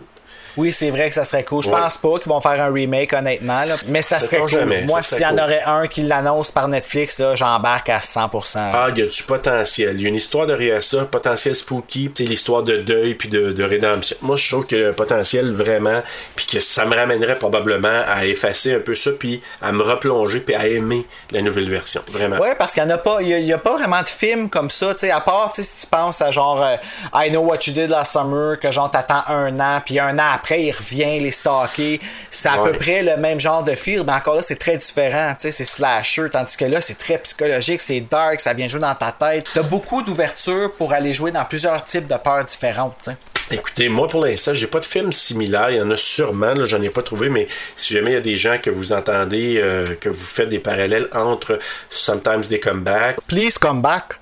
Oui, 0.56 0.72
c'est 0.72 0.90
vrai 0.90 1.08
que 1.08 1.14
ça 1.14 1.24
serait 1.24 1.44
cool. 1.44 1.62
Je 1.62 1.70
Ouais. 1.70 1.80
pense 1.80 1.98
pas 1.98 2.18
qu'ils 2.18 2.30
vont 2.30 2.40
faire 2.40 2.60
un 2.62 2.72
remake, 2.72 3.12
honnêtement. 3.12 3.64
là. 3.64 3.74
Mais 3.88 4.02
ça 4.02 4.20
serait 4.20 4.38
cool. 4.38 4.48
jamais, 4.48 4.82
Moi, 4.84 5.02
s'il 5.02 5.20
y 5.20 5.26
en 5.26 5.30
cool. 5.30 5.40
aurait 5.40 5.62
un 5.64 5.86
qui 5.88 6.02
l'annonce 6.02 6.50
par 6.50 6.68
Netflix, 6.68 7.18
là, 7.20 7.34
j'embarque 7.34 7.88
à 7.88 7.98
100%. 8.00 8.58
Ah, 8.72 8.86
il 8.90 8.98
y 8.98 9.02
a 9.02 9.06
du 9.06 9.22
potentiel? 9.24 9.96
Il 9.96 10.02
y 10.02 10.06
a 10.06 10.08
une 10.08 10.14
histoire 10.14 10.46
derrière 10.46 10.82
ça, 10.84 11.04
potentiel 11.04 11.54
spooky, 11.56 12.10
c'est 12.14 12.24
l'histoire 12.24 12.62
de 12.62 12.76
deuil 12.78 13.14
puis 13.14 13.28
de, 13.28 13.52
de 13.52 13.64
rédemption. 13.64 14.16
Moi, 14.22 14.36
je 14.36 14.48
trouve 14.50 14.66
qu'il 14.66 14.78
y 14.78 14.84
a 14.84 14.88
un 14.90 14.92
potentiel 14.92 15.52
vraiment, 15.52 16.02
puis 16.36 16.46
que 16.46 16.60
ça 16.60 16.84
me 16.84 16.94
ramènerait 16.94 17.36
probablement 17.36 18.02
à 18.08 18.24
effacer 18.24 18.74
un 18.74 18.80
peu 18.80 18.94
ça, 18.94 19.10
puis 19.18 19.42
à 19.62 19.72
me 19.72 19.82
replonger, 19.82 20.40
puis 20.40 20.54
à 20.54 20.66
aimer 20.66 21.06
la 21.30 21.42
nouvelle 21.42 21.68
version. 21.68 22.02
Vraiment. 22.08 22.36
Ouais, 22.38 22.54
parce 22.54 22.74
qu'il 22.74 22.84
n'y 22.84 22.92
a 22.92 22.98
pas, 22.98 23.18
il 23.20 23.28
y 23.28 23.34
a, 23.34 23.38
il 23.38 23.46
y 23.46 23.52
a 23.52 23.58
pas 23.58 23.72
vraiment 23.76 24.02
de 24.02 24.08
films 24.08 24.48
comme 24.48 24.70
ça, 24.70 24.92
tu 24.94 25.00
sais, 25.00 25.10
à 25.10 25.20
part, 25.20 25.52
si 25.54 25.80
tu 25.80 25.86
penses 25.86 26.20
à 26.22 26.30
genre 26.30 26.62
euh, 26.62 26.76
I 27.14 27.30
Know 27.30 27.40
What 27.42 27.58
You 27.66 27.72
Did 27.72 27.88
Last 27.90 28.12
Summer, 28.12 28.60
que 28.60 28.70
genre 28.70 28.90
t'attends 28.90 29.22
un 29.28 29.58
an, 29.58 29.80
puis 29.84 29.98
un 29.98 30.16
an 30.18 30.22
après 30.34 30.43
il 30.52 30.70
revient 30.72 31.18
les 31.20 31.30
stalker, 31.30 32.00
c'est 32.30 32.48
à 32.48 32.62
Ouais. 32.62 32.72
peu 32.72 32.78
près 32.78 33.02
le 33.02 33.16
même 33.16 33.40
genre 33.40 33.62
de 33.64 33.74
film, 33.74 34.04
mais 34.06 34.12
encore 34.12 34.36
là 34.36 34.42
c'est 34.42 34.58
très 34.58 34.76
différent, 34.76 35.32
tu 35.34 35.42
sais, 35.42 35.50
c'est 35.50 35.64
slasher, 35.64 36.28
tandis 36.30 36.56
que 36.56 36.64
là 36.64 36.80
c'est 36.80 36.98
très 36.98 37.18
psychologique, 37.18 37.80
c'est 37.80 38.00
dark, 38.00 38.40
ça 38.40 38.52
vient 38.52 38.68
jouer 38.68 38.80
dans 38.80 38.94
ta 38.94 39.12
tête. 39.12 39.46
T'as 39.54 39.62
beaucoup 39.62 40.02
d'ouverture 40.02 40.72
pour 40.76 40.92
aller 40.92 41.14
jouer 41.14 41.30
dans 41.30 41.44
plusieurs 41.44 41.82
types 41.84 42.06
de 42.06 42.16
peurs 42.16 42.44
différentes. 42.44 43.08
Écoutez, 43.50 43.88
moi 43.90 44.08
pour 44.08 44.24
l'instant, 44.24 44.54
j'ai 44.54 44.66
pas 44.66 44.80
de 44.80 44.86
film 44.86 45.12
similaire. 45.12 45.68
Il 45.70 45.76
y 45.76 45.80
en 45.82 45.90
a 45.90 45.96
sûrement, 45.96 46.54
là, 46.54 46.64
j'en 46.64 46.80
ai 46.80 46.88
pas 46.88 47.02
trouvé, 47.02 47.28
mais 47.28 47.46
si 47.76 47.92
jamais 47.92 48.12
il 48.12 48.14
y 48.14 48.16
a 48.16 48.20
des 48.22 48.36
gens 48.36 48.56
que 48.62 48.70
vous 48.70 48.94
entendez, 48.94 49.58
euh, 49.62 49.94
que 50.00 50.08
vous 50.08 50.24
faites 50.24 50.48
des 50.48 50.58
parallèles 50.58 51.08
entre 51.12 51.58
Sometimes 51.90 52.40
des 52.48 52.58
comebacks, 52.58 53.18
Please 53.28 53.58
come 53.60 53.82
back. 53.82 54.14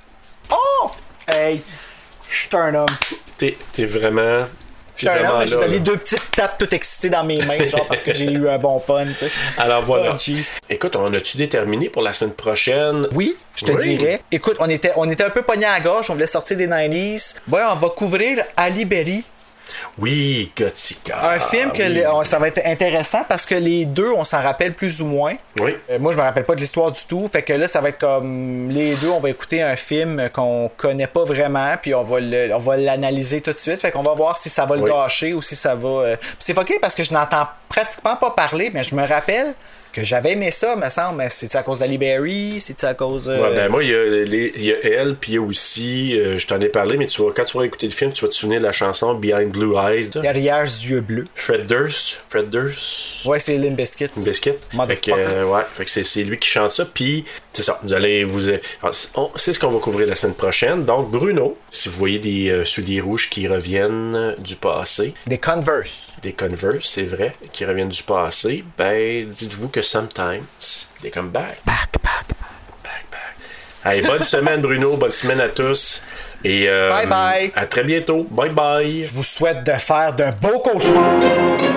Oh! 0.51 0.91
Hey! 1.29 1.63
Je 2.29 2.37
suis 2.37 2.49
un 2.57 2.75
homme. 2.75 2.87
t'es 3.39 3.57
t'es 3.73 3.85
vraiment. 3.85 4.47
Mais 5.05 5.47
j'ai 5.47 5.57
donné 5.57 5.81
deux 5.81 5.97
petites 5.97 6.33
tapes 6.35 6.59
tout 6.59 6.73
excitées 6.75 7.11
dans 7.11 7.25
mes 7.25 7.39
mains, 7.43 7.69
genre 7.69 7.87
parce 7.87 8.03
que 8.03 8.13
j'ai 8.13 8.31
eu 8.31 8.49
un 8.49 8.59
bon 8.59 8.81
pun, 8.81 9.07
tu 9.07 9.15
sais. 9.15 9.31
Alors 9.59 9.83
voilà. 9.83 10.15
Oh. 10.17 10.33
Écoute, 10.69 10.97
on 10.97 11.13
a-tu 11.15 11.37
déterminé 11.37 11.89
pour 11.89 12.03
la 12.03 12.13
semaine 12.13 12.35
prochaine? 12.35 13.07
Oui, 13.13 13.35
je 13.57 13.65
te 13.65 13.73
Oui. 13.73 13.97
dirais. 13.97 14.21
Écoute, 14.31 14.57
on 14.61 14.69
était, 14.69 14.93
on 14.97 15.11
était 15.11 15.25
un 15.25 15.31
peu 15.31 15.43
pogné 15.43 15.65
à 15.67 15.75
la 15.75 15.81
gorge, 15.81 16.11
on 16.11 16.15
voulait 16.15 16.27
sortir 16.27 16.57
des 16.57 16.67
90s. 16.67 17.35
Ouais, 17.51 17.61
on 17.71 17.77
va 17.77 17.89
couvrir 17.91 18.45
Ali 18.57 18.85
Berry. 18.85 19.25
Oui, 19.99 20.51
Gothica. 20.57 21.31
Un 21.33 21.41
film 21.41 21.71
que 21.73 21.83
oui. 21.83 21.89
les- 21.91 22.07
on- 22.07 22.25
ça 22.25 22.39
va 22.39 22.49
être 22.49 22.61
intéressant 22.65 23.25
parce 23.29 23.47
que 23.47 23.55
les 23.55 23.85
deux, 23.85 24.11
on 24.17 24.25
s'en 24.25 24.43
rappelle 24.43 24.75
plus 24.75 25.03
ou 25.03 25.07
moins. 25.07 25.35
Oui. 25.59 25.77
Euh, 25.91 25.99
moi, 25.99 26.13
je 26.13 26.17
me 26.19 26.23
rappelle 26.23 26.45
pas 26.45 26.55
de 26.55 26.61
l'histoire 26.61 26.91
du 26.91 27.01
tout. 27.09 27.29
Fait 27.33 27.43
que 27.43 27.53
là, 27.53 27.67
ça 27.69 27.81
va 27.81 27.91
être 27.91 27.99
comme 27.99 28.71
les 28.71 28.95
deux, 28.97 29.09
on 29.11 29.21
va 29.21 29.31
écouter 29.31 29.63
un 29.63 29.77
film 29.77 30.29
qu'on 30.33 30.71
connaît 30.77 31.07
pas 31.07 31.25
vraiment, 31.25 31.75
puis 31.81 31.95
on 31.95 32.03
va 32.03 32.21
le- 32.21 32.55
on 32.55 32.59
va 32.59 32.77
l'analyser 32.77 33.41
tout 33.41 33.53
de 33.53 33.59
suite. 33.59 33.81
Fait 33.81 33.91
qu'on 33.91 34.03
va 34.03 34.13
voir 34.15 34.37
si 34.37 34.49
ça 34.49 34.65
va 34.67 34.77
le 34.77 34.83
Oui. 34.83 34.91
gâcher 34.91 35.35
ou 35.35 35.43
si 35.43 35.57
ça 35.57 35.75
va. 35.75 35.89
euh, 35.89 36.17
C'est 36.39 36.55
fucké 36.55 36.79
parce 36.81 36.95
que 36.95 37.03
je 37.03 37.13
n'entends 37.13 37.47
pratiquement 37.69 38.17
pas 38.17 38.31
parler, 38.31 38.71
mais 38.73 38.83
je 38.85 38.95
me 38.95 39.07
rappelle 39.07 39.55
que 39.93 40.05
j'avais 40.05 40.33
aimé 40.33 40.51
ça, 40.51 40.77
me 40.77 40.89
semble. 40.91 41.19
Mais 41.19 41.29
c'est 41.31 41.55
à 41.57 41.63
cause 41.63 41.81
d'Ali 41.81 41.99
Berry, 41.99 42.61
c'est 42.61 42.83
à 42.85 42.95
cause. 42.95 43.29
euh, 43.29 43.43
Ouais, 43.43 43.55
ben 43.55 43.69
moi, 43.71 43.83
il 43.85 43.91
y, 43.91 43.95
a 43.95 44.25
y 44.25 44.71
elle, 44.83 45.17
puis 45.17 45.33
il 45.33 45.35
y 45.35 45.39
a 45.39 45.43
aussi, 45.43 46.19
euh, 46.19 46.39
je 46.39 46.47
t'en 46.47 46.61
ai 46.61 46.69
parlé, 46.69 46.97
mais 46.97 47.07
tu 47.07 47.21
vois, 47.23 47.33
quand 47.35 47.45
tu 47.45 47.57
vas 47.59 47.65
écouter 47.67 47.87
le 47.87 47.93
film, 47.93 48.13
tu 48.13 48.23
vas 48.23 48.29
te 48.29 48.35
souvenir 48.35 48.61
de 48.61 48.65
la 48.65 48.73
chanson 48.73 49.15
Behind 49.15 49.51
Blue 49.51 49.75
Eyes. 49.77 50.09
de 50.11 50.21
Derrière 50.21 50.63
les 50.65 50.91
yeux 50.91 51.01
bleus. 51.01 51.27
Fred 51.35 51.67
Durst. 51.67 52.21
Fred 52.29 52.49
Durst. 52.51 53.25
Ouais, 53.27 53.39
c'est 53.39 53.59
Bizkit. 53.59 54.09
Biscuit. 54.17 54.53
Fait 54.53 54.59
que, 54.71 54.77
Motherfucker. 54.77 55.15
euh, 55.17 55.45
ouais, 55.45 55.63
fait 55.77 55.85
que 55.85 55.91
c'est, 55.91 56.25
lui 56.25 56.39
qui 56.39 56.49
chante 56.49 56.73
ça. 56.73 56.85
Puis, 56.85 57.25
c'est 57.53 57.63
ça. 57.63 57.79
Vous 57.83 57.93
allez 57.93 58.25
vous. 58.25 58.41
c'est- 58.41 58.61
on- 59.15 59.31
c'est 59.37 59.53
ce 59.53 59.61
qu'on 59.61 59.71
va 59.71 59.79
couvrir 59.79 60.07
la 60.07 60.17
semaine 60.17 60.35
prochaine. 60.35 60.85
Donc, 60.85 61.11
Bruno, 61.11 61.57
si 61.71 61.89
vous 61.89 61.97
voyez 61.97 62.19
des 62.19 62.49
euh, 62.51 62.65
souliers 62.65 63.01
rouges 63.01 63.29
qui 63.31 63.47
reviennent 63.47 64.15
euh, 64.15 64.35
du 64.39 64.57
passé, 64.57 65.15
Des 65.27 65.39
Converse. 65.39 66.17
des 66.23 66.33
Converse, 66.33 66.87
c'est 66.89 67.03
vrai, 67.03 67.33
qui 67.53 67.65
reviennent 67.65 67.89
du 67.89 68.03
passé, 68.03 68.65
ben, 68.79 69.25
dites-vous 69.27 69.69
que 69.83 69.89
sometimes, 69.89 70.87
they 71.03 71.11
come 71.11 71.31
back. 71.31 71.65
Back, 71.65 71.91
back, 72.03 72.27
back, 72.83 73.05
back. 73.11 73.35
Allez, 73.85 74.03
bonne 74.03 74.25
semaine, 74.25 74.61
Bruno. 74.61 74.97
Bonne 74.97 75.11
semaine 75.11 75.41
à 75.41 75.49
tous. 75.49 76.05
Et 76.45 76.69
euh, 76.69 76.89
Bye 76.91 77.07
bye. 77.07 77.53
À 77.55 77.67
très 77.67 77.85
bientôt. 77.85 78.27
Bye 78.31 78.51
bye. 78.51 79.05
Je 79.05 79.13
vous 79.15 79.25
souhaite 79.25 79.65
de 79.65 79.73
faire 79.73 80.15
de 80.15 80.25
beaux 80.41 80.61
cauchemars. 80.61 81.72